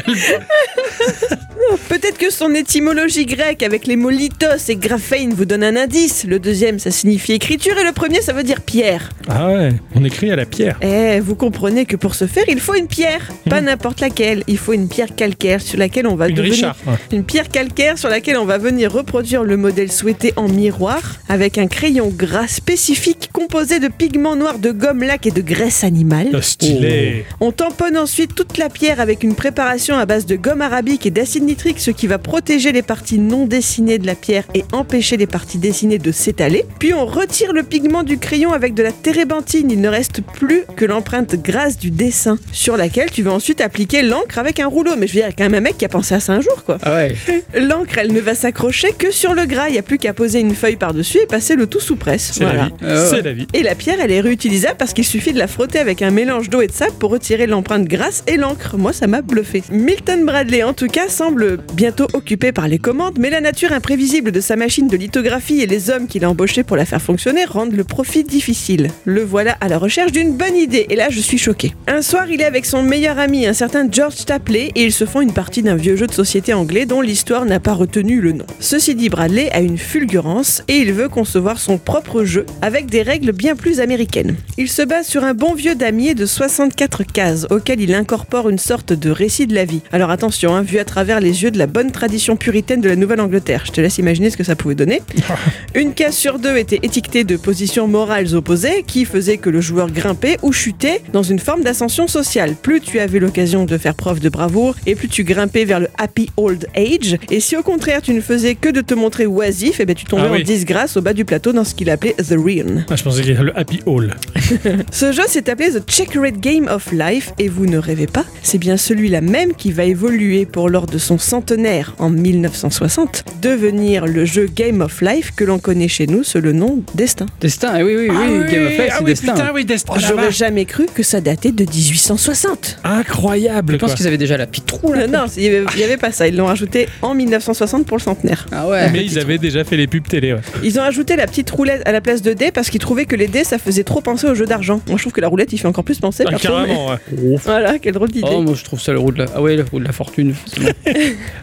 Peut-être 1.89 2.17
que 2.17 2.29
son 2.29 2.53
étymologie 2.53 3.25
grecque 3.25 3.63
avec 3.63 3.87
les 3.87 3.95
mots 3.95 4.09
lithos 4.09 4.67
et 4.69 4.75
graphein 4.75 5.29
vous 5.31 5.45
donne 5.45 5.63
un 5.63 5.75
indice. 5.75 6.25
Le 6.25 6.39
deuxième, 6.39 6.77
ça 6.79 6.91
signifie 6.91 7.33
écriture 7.33 7.77
et 7.77 7.83
le 7.83 7.91
premier, 7.93 8.21
ça 8.21 8.33
veut 8.33 8.43
dire 8.43 8.61
pierre. 8.61 9.09
Ah 9.29 9.47
ouais, 9.49 9.73
on 9.95 10.03
écrit 10.03 10.29
à 10.31 10.35
la 10.35 10.45
pierre. 10.45 10.77
Eh, 10.81 11.19
vous 11.19 11.35
comprenez 11.35 11.85
que 11.85 11.95
pour 11.95 12.15
ce 12.15 12.27
faire, 12.27 12.43
il 12.47 12.59
faut 12.59 12.73
une 12.75 12.87
pierre. 12.87 13.29
Pas 13.49 13.61
n'importe 13.61 14.01
laquelle. 14.01 14.43
Il 14.47 14.57
faut 14.57 14.73
une 14.73 14.87
pierre 14.89 15.15
calcaire 15.15 15.61
sur 15.61 15.79
laquelle 15.79 16.07
on 16.07 16.15
va 16.15 16.27
Une 16.27 16.35
devenir... 16.35 16.53
Richard. 16.53 16.75
hein. 16.87 16.97
Une 17.11 17.23
pierre 17.23 17.49
calcaire 17.49 17.97
sur 17.97 18.09
laquelle 18.09 18.37
on 18.37 18.45
va 18.45 18.57
venir 18.57 18.91
reproduire 18.91 19.43
le 19.43 19.57
modèle 19.57 19.91
souhaité 19.91 20.33
en 20.35 20.47
miroir 20.49 21.01
avec 21.29 21.52
un 21.57 21.67
crayon 21.67 22.09
gras 22.09 22.47
spécifique 22.47 23.29
composé 23.31 23.79
de 23.79 23.87
pigments 23.87 24.35
noirs 24.35 24.59
de 24.59 24.71
gomme 24.71 25.03
laque 25.03 25.27
et 25.27 25.31
de 25.31 25.41
graisse 25.41 25.83
animale. 25.83 26.29
Oh, 26.33 26.41
stylé. 26.41 27.25
On 27.39 27.51
tamponne 27.51 27.97
ensuite 27.97 28.35
toute 28.35 28.57
la 28.57 28.69
pierre 28.69 28.99
avec 28.99 29.23
une 29.23 29.35
préparation 29.35 29.97
à 29.97 30.05
base 30.05 30.25
de 30.25 30.35
gomme 30.35 30.61
arabique 30.61 31.05
et 31.05 31.11
d'acide 31.11 31.43
nitrique, 31.43 31.79
ce 31.79 31.91
qui 31.91 32.07
va 32.07 32.17
protéger 32.17 32.71
les 32.71 32.81
parties 32.81 33.19
non 33.19 33.45
dessinées 33.45 33.97
de 33.97 34.07
la 34.07 34.15
pierre 34.15 34.45
et 34.53 34.63
empêcher 34.71 35.17
les 35.17 35.27
parties 35.27 35.57
dessinées 35.57 35.97
de 35.97 36.11
s'étaler. 36.11 36.65
Puis 36.79 36.93
on 36.93 37.05
retire 37.05 37.53
le 37.53 37.63
pigment 37.63 38.03
du 38.03 38.17
crayon 38.17 38.53
avec 38.53 38.73
de 38.73 38.83
la 38.83 38.91
térébenthine. 38.91 39.71
Il 39.71 39.81
ne 39.81 39.89
reste 39.89 40.21
plus 40.21 40.63
que 40.75 40.85
l'empreinte 40.85 41.35
grasse 41.35 41.77
du 41.77 41.91
dessin 41.91 42.37
sur 42.51 42.77
laquelle 42.77 43.11
tu 43.11 43.23
vas 43.23 43.31
ensuite 43.31 43.61
appliquer 43.61 44.01
l'encre 44.01 44.39
avec 44.39 44.59
un 44.59 44.67
rouleau. 44.67 44.95
Mais 44.97 45.07
je 45.07 45.13
veux 45.13 45.21
dire, 45.21 45.31
quand 45.35 45.43
même 45.43 45.55
un 45.55 45.61
mec 45.61 45.77
qui 45.77 45.85
a 45.85 45.89
pensé 45.89 46.15
à 46.15 46.19
ça 46.19 46.33
un 46.33 46.41
jour, 46.41 46.63
quoi. 46.65 46.77
Ah 46.81 46.95
ouais. 46.95 47.15
L'encre, 47.59 47.97
elle 47.97 48.13
ne 48.13 48.19
va 48.19 48.35
s'accrocher 48.35 48.91
que 48.97 49.11
sur 49.11 49.33
le 49.33 49.45
gras. 49.45 49.69
Il 49.69 49.73
n'y 49.73 49.79
a 49.79 49.83
plus 49.83 49.97
qu'à 49.97 50.13
poser 50.13 50.39
une 50.39 50.55
feuille 50.55 50.75
par-dessus 50.75 51.19
et 51.19 51.25
passer 51.33 51.55
le 51.55 51.65
tout 51.65 51.79
sous 51.79 51.95
presse. 51.95 52.29
C'est 52.35 52.43
Voilà. 52.43 52.69
la. 52.79 53.09
Ah 53.11 53.21
la 53.23 53.33
vie. 53.33 53.47
Et 53.55 53.63
la 53.63 53.73
pierre, 53.73 53.97
elle 53.99 54.11
est 54.11 54.21
réutilisable 54.21 54.75
parce 54.77 54.93
qu'il 54.93 55.03
suffit 55.03 55.33
de 55.33 55.39
la 55.39 55.47
frotter 55.47 55.79
avec 55.79 56.03
un 56.03 56.11
mélange 56.11 56.47
d'eau 56.51 56.61
et 56.61 56.67
de 56.67 56.71
sable 56.71 56.91
pour 56.99 57.09
retirer 57.09 57.47
l'empreinte 57.47 57.87
grasse 57.87 58.23
et 58.27 58.37
l'encre. 58.37 58.77
Moi, 58.77 58.93
ça 58.93 59.07
m'a 59.07 59.23
bluffé. 59.23 59.63
Milton 59.71 60.25
Bradley, 60.27 60.61
en 60.61 60.73
tout 60.73 60.85
cas, 60.85 61.09
semble 61.09 61.57
bientôt 61.73 62.05
occupé 62.13 62.51
par 62.51 62.67
les 62.67 62.77
commandes, 62.77 63.17
mais 63.17 63.31
la 63.31 63.41
nature 63.41 63.71
imprévisible 63.71 64.31
de 64.31 64.41
sa 64.41 64.55
machine 64.55 64.87
de 64.87 64.95
lithographie 64.95 65.61
et 65.61 65.65
les 65.65 65.89
hommes 65.89 66.05
qu'il 66.05 66.23
a 66.23 66.29
embauchés 66.29 66.61
pour 66.61 66.77
la 66.77 66.85
faire 66.85 67.01
fonctionner 67.01 67.45
rendent 67.45 67.73
le 67.73 67.83
profit 67.83 68.23
difficile. 68.23 68.89
Le 69.05 69.23
voilà 69.23 69.57
à 69.59 69.69
la 69.69 69.79
recherche 69.79 70.11
d'une 70.11 70.37
bonne 70.37 70.55
idée, 70.55 70.85
et 70.91 70.95
là, 70.95 71.07
je 71.09 71.19
suis 71.19 71.39
choqué. 71.39 71.73
Un 71.87 72.03
soir, 72.03 72.29
il 72.29 72.41
est 72.41 72.45
avec 72.45 72.67
son 72.67 72.83
meilleur 72.83 73.17
ami, 73.17 73.47
un 73.47 73.53
certain 73.53 73.87
George 73.91 74.23
Tapley, 74.25 74.71
et 74.75 74.83
ils 74.83 74.93
se 74.93 75.05
font 75.05 75.21
une 75.21 75.33
partie 75.33 75.63
d'un 75.63 75.77
vieux 75.77 75.95
jeu 75.95 76.05
de 76.05 76.13
société 76.13 76.53
anglais 76.53 76.85
dont 76.85 77.01
l'histoire 77.01 77.45
n'a 77.45 77.59
pas 77.59 77.73
retenu 77.73 78.21
le 78.21 78.33
nom. 78.33 78.45
Ceci 78.59 78.93
dit, 78.93 79.09
Bradley 79.09 79.49
a 79.51 79.61
une 79.61 79.79
fulgurance 79.79 80.61
et 80.67 80.77
il 80.77 80.93
veut 80.93 81.09
concevoir 81.23 81.57
son 81.57 81.77
propre 81.77 82.25
jeu 82.25 82.45
avec 82.61 82.87
des 82.87 83.01
règles 83.01 83.31
bien 83.31 83.55
plus 83.55 83.79
américaines. 83.79 84.35
Il 84.57 84.67
se 84.67 84.81
base 84.81 85.07
sur 85.07 85.23
un 85.23 85.33
bon 85.33 85.53
vieux 85.53 85.73
damier 85.73 86.15
de 86.15 86.25
64 86.25 87.03
cases 87.03 87.47
auquel 87.49 87.79
il 87.79 87.93
incorpore 87.93 88.49
une 88.49 88.57
sorte 88.57 88.91
de 88.91 89.09
récit 89.09 89.47
de 89.47 89.55
la 89.55 89.63
vie. 89.63 89.79
Alors 89.93 90.09
attention, 90.09 90.53
hein, 90.53 90.63
vu 90.63 90.79
à 90.79 90.83
travers 90.83 91.21
les 91.21 91.41
yeux 91.43 91.49
de 91.49 91.57
la 91.57 91.65
bonne 91.65 91.91
tradition 91.91 92.35
puritaine 92.35 92.81
de 92.81 92.89
la 92.89 92.97
Nouvelle-Angleterre. 92.97 93.63
Je 93.65 93.71
te 93.71 93.79
laisse 93.79 93.99
imaginer 93.99 94.31
ce 94.31 94.35
que 94.35 94.43
ça 94.43 94.57
pouvait 94.57 94.75
donner. 94.75 95.01
Une 95.75 95.93
case 95.93 96.13
sur 96.17 96.39
deux 96.39 96.57
était 96.57 96.79
étiquetée 96.83 97.23
de 97.23 97.37
positions 97.37 97.87
morales 97.87 98.35
opposées 98.35 98.83
qui 98.85 99.05
faisaient 99.05 99.37
que 99.37 99.49
le 99.49 99.61
joueur 99.61 99.89
grimpait 99.91 100.37
ou 100.41 100.51
chutait 100.51 101.01
dans 101.13 101.23
une 101.23 101.39
forme 101.39 101.61
d'ascension 101.63 102.09
sociale. 102.09 102.55
Plus 102.61 102.81
tu 102.81 102.99
avais 102.99 103.19
l'occasion 103.19 103.63
de 103.63 103.77
faire 103.77 103.95
preuve 103.95 104.19
de 104.19 104.27
bravoure 104.27 104.75
et 104.85 104.95
plus 104.95 105.07
tu 105.07 105.23
grimpais 105.23 105.63
vers 105.63 105.79
le 105.79 105.87
happy 105.97 106.29
old 106.35 106.67
age. 106.75 107.17
Et 107.31 107.39
si 107.39 107.55
au 107.55 107.63
contraire 107.63 108.01
tu 108.01 108.13
ne 108.13 108.19
faisais 108.19 108.55
que 108.55 108.67
de 108.67 108.81
te 108.81 108.93
montrer 108.93 109.25
oisif, 109.25 109.79
et 109.79 109.85
ben 109.85 109.95
tu 109.95 110.03
tombais 110.03 110.23
Ah 110.27 110.31
oui. 110.33 110.41
en 110.41 110.43
disgrâce 110.43 110.97
au 110.97 111.01
bas 111.01 111.12
du 111.13 111.25
plateau 111.25 111.53
dans 111.53 111.63
ce 111.63 111.75
qu'il 111.75 111.89
appelait 111.89 112.13
The 112.13 112.35
Ruin. 112.37 112.85
Ah, 112.89 112.95
je 112.95 113.03
pensais 113.03 113.21
qu'il 113.21 113.31
y 113.31 113.35
avait 113.35 113.45
le 113.45 113.57
Happy 113.57 113.81
Hall. 113.85 114.15
Ce 114.91 115.11
jeu 115.11 115.23
s'est 115.27 115.49
appelé 115.49 115.71
The 115.71 115.89
Checkered 115.89 116.39
Game 116.39 116.67
of 116.67 116.91
Life 116.91 117.33
et 117.39 117.47
vous 117.47 117.65
ne 117.65 117.77
rêvez 117.77 118.07
pas, 118.07 118.25
c'est 118.41 118.57
bien 118.57 118.77
celui-là 118.77 119.21
même 119.21 119.53
qui 119.53 119.71
va 119.71 119.83
évoluer 119.83 120.45
pour 120.45 120.69
lors 120.69 120.87
de 120.87 120.97
son 120.97 121.17
centenaire 121.17 121.93
en 121.99 122.09
1960 122.09 123.25
devenir 123.41 124.05
le 124.05 124.25
jeu 124.25 124.47
Game 124.53 124.81
of 124.81 125.01
Life 125.01 125.31
que 125.35 125.43
l'on 125.43 125.59
connaît 125.59 125.87
chez 125.87 126.07
nous 126.07 126.23
sous 126.23 126.39
le 126.39 126.53
nom 126.53 126.81
Destin. 126.95 127.25
Destin, 127.39 127.73
eh 127.77 127.83
oui, 127.83 127.95
oui, 127.95 128.07
oui, 128.09 128.51
Game 128.51 128.65
of 128.65 128.71
Life, 128.71 128.81
ah 128.91 128.95
c'est 128.97 129.03
oui, 129.03 129.09
Destin. 129.11 129.33
putain, 129.33 129.51
oui, 129.53 129.65
Destin. 129.65 129.93
J'aurais 129.97 130.31
jamais 130.31 130.65
cru 130.65 130.85
que 130.93 131.03
ça 131.03 131.21
datait 131.21 131.51
de 131.51 131.65
1860. 131.65 132.79
Incroyable. 132.83 133.73
Je 133.73 133.77
pense 133.77 133.93
qu'ils 133.95 134.07
avaient 134.07 134.17
déjà 134.17 134.37
la 134.37 134.47
petite 134.47 134.69
roue 134.71 134.93
là. 134.93 135.03
Euh, 135.03 135.07
non, 135.07 135.25
il 135.35 135.43
y, 135.43 135.83
avait, 135.83 135.97
pas 135.97 136.11
ça. 136.11 136.27
Ils 136.27 136.35
l'ont 136.35 136.45
rajouté 136.45 136.87
en 137.01 137.13
1960 137.13 137.85
pour 137.85 137.97
le 137.97 138.01
centenaire. 138.01 138.45
Ah 138.51 138.67
ouais. 138.67 138.89
Mais 138.91 139.03
ils 139.05 139.19
avaient 139.19 139.37
déjà 139.37 139.63
fait 139.63 139.77
les 139.77 139.87
pubs 139.87 140.07
télé. 140.07 140.33
ouais. 140.33 140.41
Ils 140.63 140.79
ont 140.79 140.83
ajouté 140.83 141.02
la 141.11 141.27
petite 141.27 141.49
roulette 141.51 141.81
à 141.85 141.91
la 141.91 142.01
place 142.01 142.21
de 142.21 142.33
dés 142.33 142.51
parce 142.51 142.69
qu'ils 142.69 142.79
trouvaient 142.79 143.05
que 143.05 143.15
les 143.15 143.27
dés 143.27 143.43
ça 143.43 143.57
faisait 143.57 143.83
trop 143.83 144.01
penser 144.01 144.27
au 144.27 144.35
jeu 144.35 144.45
d'argent. 144.45 144.79
Moi 144.87 144.97
je 144.97 145.03
trouve 145.03 145.13
que 145.13 145.21
la 145.21 145.27
roulette 145.27 145.51
il 145.53 145.57
fait 145.57 145.67
encore 145.67 145.83
plus 145.83 145.99
penser. 145.99 146.23
Ah, 146.27 146.35
carrément. 146.37 146.87
ouais. 146.89 146.97
Voilà, 147.43 147.79
quelle 147.79 147.93
drôle 147.93 148.09
d'idée. 148.11 148.27
Oh, 148.31 148.41
moi 148.41 148.53
je 148.55 148.63
trouve 148.63 148.79
ça 148.81 148.93
le 148.93 148.99
roue 148.99 149.11
de 149.11 149.19
la. 149.19 149.25
Ah 149.35 149.41
ouais, 149.41 149.55
le 149.55 149.63
roue 149.69 149.79
de 149.79 149.85
la 149.85 149.91
fortune. 149.91 150.33
La 150.63 150.71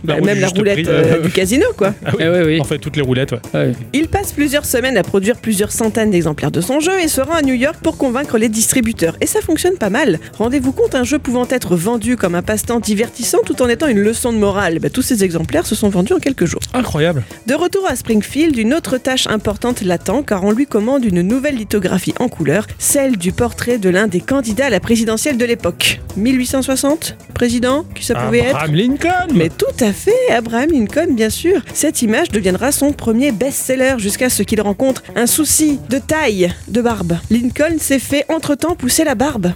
Bah, 0.05 0.15
roue 0.19 0.25
même 0.25 0.41
la 0.41 0.49
roulette 0.49 0.87
euh, 0.89 1.17
euh, 1.19 1.21
du 1.23 1.31
casino 1.31 1.67
quoi. 1.77 1.95
Ah 2.05 2.11
oui. 2.13 2.17
Eh 2.25 2.29
ouais, 2.29 2.43
oui. 2.45 2.61
En 2.61 2.65
fait, 2.65 2.79
toutes 2.79 2.97
les 2.97 3.03
roulettes, 3.03 3.33
ouais. 3.33 3.39
Ouais. 3.55 3.73
Il 3.93 4.09
passe 4.09 4.33
plusieurs 4.33 4.65
semaines 4.65 4.97
à 4.97 5.03
produire 5.03 5.37
plusieurs 5.37 5.73
centaines 5.73 6.11
d'exemplaires 6.11 6.51
de 6.51 6.61
son 6.61 6.81
jeu 6.81 6.93
et 7.03 7.09
se 7.09 7.21
rend 7.21 7.35
à 7.35 7.43
New 7.43 7.55
York 7.55 7.77
pour 7.83 7.97
convaincre 7.99 8.39
les 8.39 8.49
distributeurs. 8.49 9.17
Et 9.21 9.27
ça 9.27 9.41
fonctionne 9.41 9.77
pas 9.77 9.91
mal. 9.91 10.19
Rendez-vous 10.39 10.73
compte, 10.73 10.95
un 10.95 11.05
jeu 11.05 11.19
pouvant 11.19 11.47
être 11.51 11.77
vendu 11.77 12.17
comme 12.17 12.35
un 12.35 12.43
passe-temps 12.43 12.81
divertissant 12.81 13.39
tout 13.45 13.61
en 13.63 13.69
étant 13.69 13.87
une 13.89 14.01
leçon 14.01 14.33
de 14.33 14.39
morale. 14.39 14.79
Bah, 14.79 14.91
tous 14.91 15.03
ces 15.03 15.25
exemplaires 15.25 15.67
se 15.67 15.75
sont 15.75 15.89
vendus 15.91 16.13
en 16.15 16.19
quelques 16.19 16.47
jours. 16.47 16.61
Incroyable. 16.75 17.23
De 17.47 17.55
retour 17.55 17.87
à 17.89 17.97
Springfield, 17.97 18.57
une 18.57 18.73
autre 18.75 18.97
tâche 18.99 19.27
importante 19.27 19.50
l'attend 19.85 20.23
car 20.23 20.45
on 20.45 20.53
lui 20.53 20.67
commande 20.67 21.05
une 21.05 21.23
nouvelle 21.23 21.57
lithographie 21.57 22.15
en 22.19 22.29
couleur, 22.29 22.67
celle 22.79 23.17
du 23.17 23.33
portrait 23.33 23.79
de 23.79 23.89
l'un 23.89 24.07
des 24.07 24.21
candidats 24.21 24.67
à 24.67 24.71
la 24.71 24.81
présidentielle 24.81 25.37
de 25.37 25.45
l'époque. 25.45 26.01
1860 26.17 27.17
Président 27.35 27.85
Qui 27.95 28.05
ça 28.05 28.15
pouvait 28.15 28.39
être? 28.41 28.57
Abraham 28.57 28.75
Lincoln. 28.75 29.35
mais 29.35 29.49
tout 29.49 29.65
à 29.81 29.93
fait, 29.93 30.31
Abraham 30.31 30.71
Lincoln, 30.73 31.15
bien 31.15 31.31
sûr. 31.31 31.63
Cette 31.73 32.03
image 32.03 32.31
deviendra 32.31 32.73
son 32.73 32.93
premier 32.93 33.33
best-seller 33.33 33.95
jusqu'à 33.99 34.31
ce 34.31 34.43
qu'il 34.43 34.61
rencontre 34.61 35.03
un 35.17 35.27
souci 35.27 35.79
de 35.89 35.99
taille 35.99 36.53
de 36.69 36.83
barbe. 36.83 37.17
Lincoln 37.31 37.79
s'est 37.79 37.99
fait 37.99 38.25
entre-temps 38.29 38.75
pousser 38.75 39.05
la 39.05 39.15
barbe. 39.15 39.53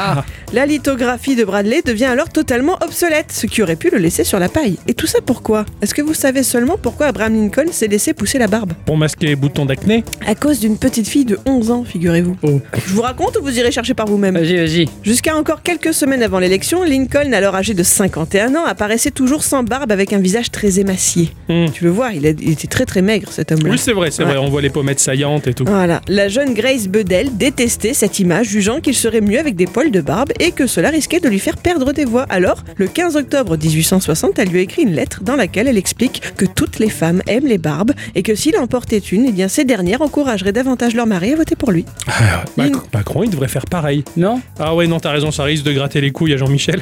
Ah, 0.00 0.24
La 0.52 0.64
lithographie 0.64 1.34
de 1.34 1.44
Bradley 1.44 1.82
devient 1.84 2.04
alors 2.06 2.28
totalement 2.28 2.78
obsolète, 2.82 3.32
ce 3.32 3.46
qui 3.46 3.62
aurait 3.62 3.74
pu 3.76 3.90
le 3.90 3.98
laisser 3.98 4.22
sur 4.24 4.38
la 4.38 4.48
paille. 4.48 4.76
Et 4.86 4.94
tout 4.94 5.06
ça 5.08 5.18
pourquoi? 5.24 5.66
Est-ce 5.82 5.92
que 5.92 6.02
vous 6.02 6.14
savez 6.14 6.42
seulement 6.44 6.76
pourquoi 6.80 7.06
Abraham 7.06 7.34
Lincoln 7.34 7.72
s'est 7.72 7.88
laissé 7.88 8.14
pousser 8.14 8.38
la 8.38 8.46
barbe? 8.46 8.72
Pour 8.86 8.96
masquer 8.96 9.26
les 9.26 9.36
boutons 9.36 9.66
d'acné. 9.66 10.04
À 10.26 10.34
cause 10.34 10.60
d'une 10.60 10.78
petite 10.78 11.08
fille 11.08 11.24
de 11.24 11.38
11 11.46 11.70
ans, 11.72 11.84
figurez-vous. 11.84 12.36
Oh. 12.42 12.60
Je 12.86 12.92
vous 12.94 13.02
raconte 13.02 13.36
ou 13.38 13.42
vous 13.42 13.58
irez 13.58 13.72
chercher 13.72 13.94
par 13.94 14.06
vous-même? 14.06 14.34
Vas-y, 14.38 14.56
vas-y. 14.56 14.84
Jusqu'à 15.02 15.36
encore 15.36 15.62
quelques 15.62 15.92
semaines 15.92 16.22
avant 16.22 16.38
l'élection, 16.38 16.84
Lincoln, 16.84 17.32
alors 17.32 17.56
âgé 17.56 17.74
de 17.74 17.82
51 17.82 18.54
ans, 18.54 18.64
apparaissait 18.64 19.10
toujours 19.10 19.42
sans 19.42 19.64
barbe 19.64 19.90
avec 19.90 20.12
un 20.12 20.18
visage 20.18 20.50
très 20.50 20.78
émacié. 20.78 21.32
Hmm. 21.48 21.66
Tu 21.72 21.84
le 21.84 21.90
vois, 21.90 22.12
il, 22.12 22.26
a- 22.26 22.30
il 22.30 22.52
était 22.52 22.68
très 22.68 22.84
très 22.86 23.02
maigre 23.02 23.30
cet 23.32 23.50
homme-là. 23.52 23.70
Oui, 23.72 23.78
c'est 23.78 23.92
vrai, 23.92 24.10
c'est 24.10 24.22
Ouais. 24.22 24.30
vrai. 24.30 24.38
On 24.38 24.48
voit 24.48 24.62
les 24.62 24.70
pommettes 24.70 25.00
saillantes 25.00 25.46
et 25.46 25.54
tout. 25.54 25.64
Voilà, 25.66 26.00
la 26.08 26.28
jeune 26.28 26.54
Grace 26.54 26.86
Bedell 26.88 27.36
détestait 27.36 27.94
cette 27.94 28.18
image, 28.18 28.46
jugeant 28.48 28.80
qu'il 28.80 28.94
serait 28.94 29.20
mieux 29.20 29.38
avec 29.38 29.56
des 29.56 29.66
poils 29.66 29.87
de 29.90 30.00
barbe 30.00 30.32
et 30.38 30.52
que 30.52 30.66
cela 30.66 30.90
risquait 30.90 31.20
de 31.20 31.28
lui 31.28 31.38
faire 31.38 31.56
perdre 31.56 31.92
des 31.92 32.04
voix. 32.04 32.26
Alors, 32.28 32.64
le 32.76 32.86
15 32.86 33.16
octobre 33.16 33.56
1860, 33.56 34.38
elle 34.38 34.48
lui 34.48 34.58
a 34.58 34.62
écrit 34.62 34.82
une 34.82 34.92
lettre 34.92 35.22
dans 35.22 35.36
laquelle 35.36 35.68
elle 35.68 35.78
explique 35.78 36.22
que 36.36 36.44
toutes 36.44 36.78
les 36.78 36.90
femmes 36.90 37.22
aiment 37.26 37.46
les 37.46 37.58
barbes 37.58 37.92
et 38.14 38.22
que 38.22 38.34
s'il 38.34 38.56
en 38.56 38.66
portait 38.66 38.98
une, 38.98 39.26
eh 39.26 39.32
bien 39.32 39.48
ces 39.48 39.64
dernières 39.64 40.02
encourageraient 40.02 40.52
davantage 40.52 40.94
leur 40.94 41.06
mari 41.06 41.32
à 41.32 41.36
voter 41.36 41.56
pour 41.56 41.72
lui. 41.72 41.84
Ah, 42.06 42.44
Macron, 42.92 43.22
il 43.22 43.30
devrait 43.30 43.48
faire 43.48 43.66
pareil. 43.66 44.04
Non 44.16 44.40
Ah 44.58 44.74
ouais, 44.74 44.86
non, 44.86 45.00
t'as 45.00 45.10
raison, 45.10 45.30
ça 45.30 45.44
risque 45.44 45.64
de 45.64 45.72
gratter 45.72 46.00
les 46.00 46.10
couilles 46.10 46.34
à 46.34 46.36
Jean-Michel. 46.36 46.80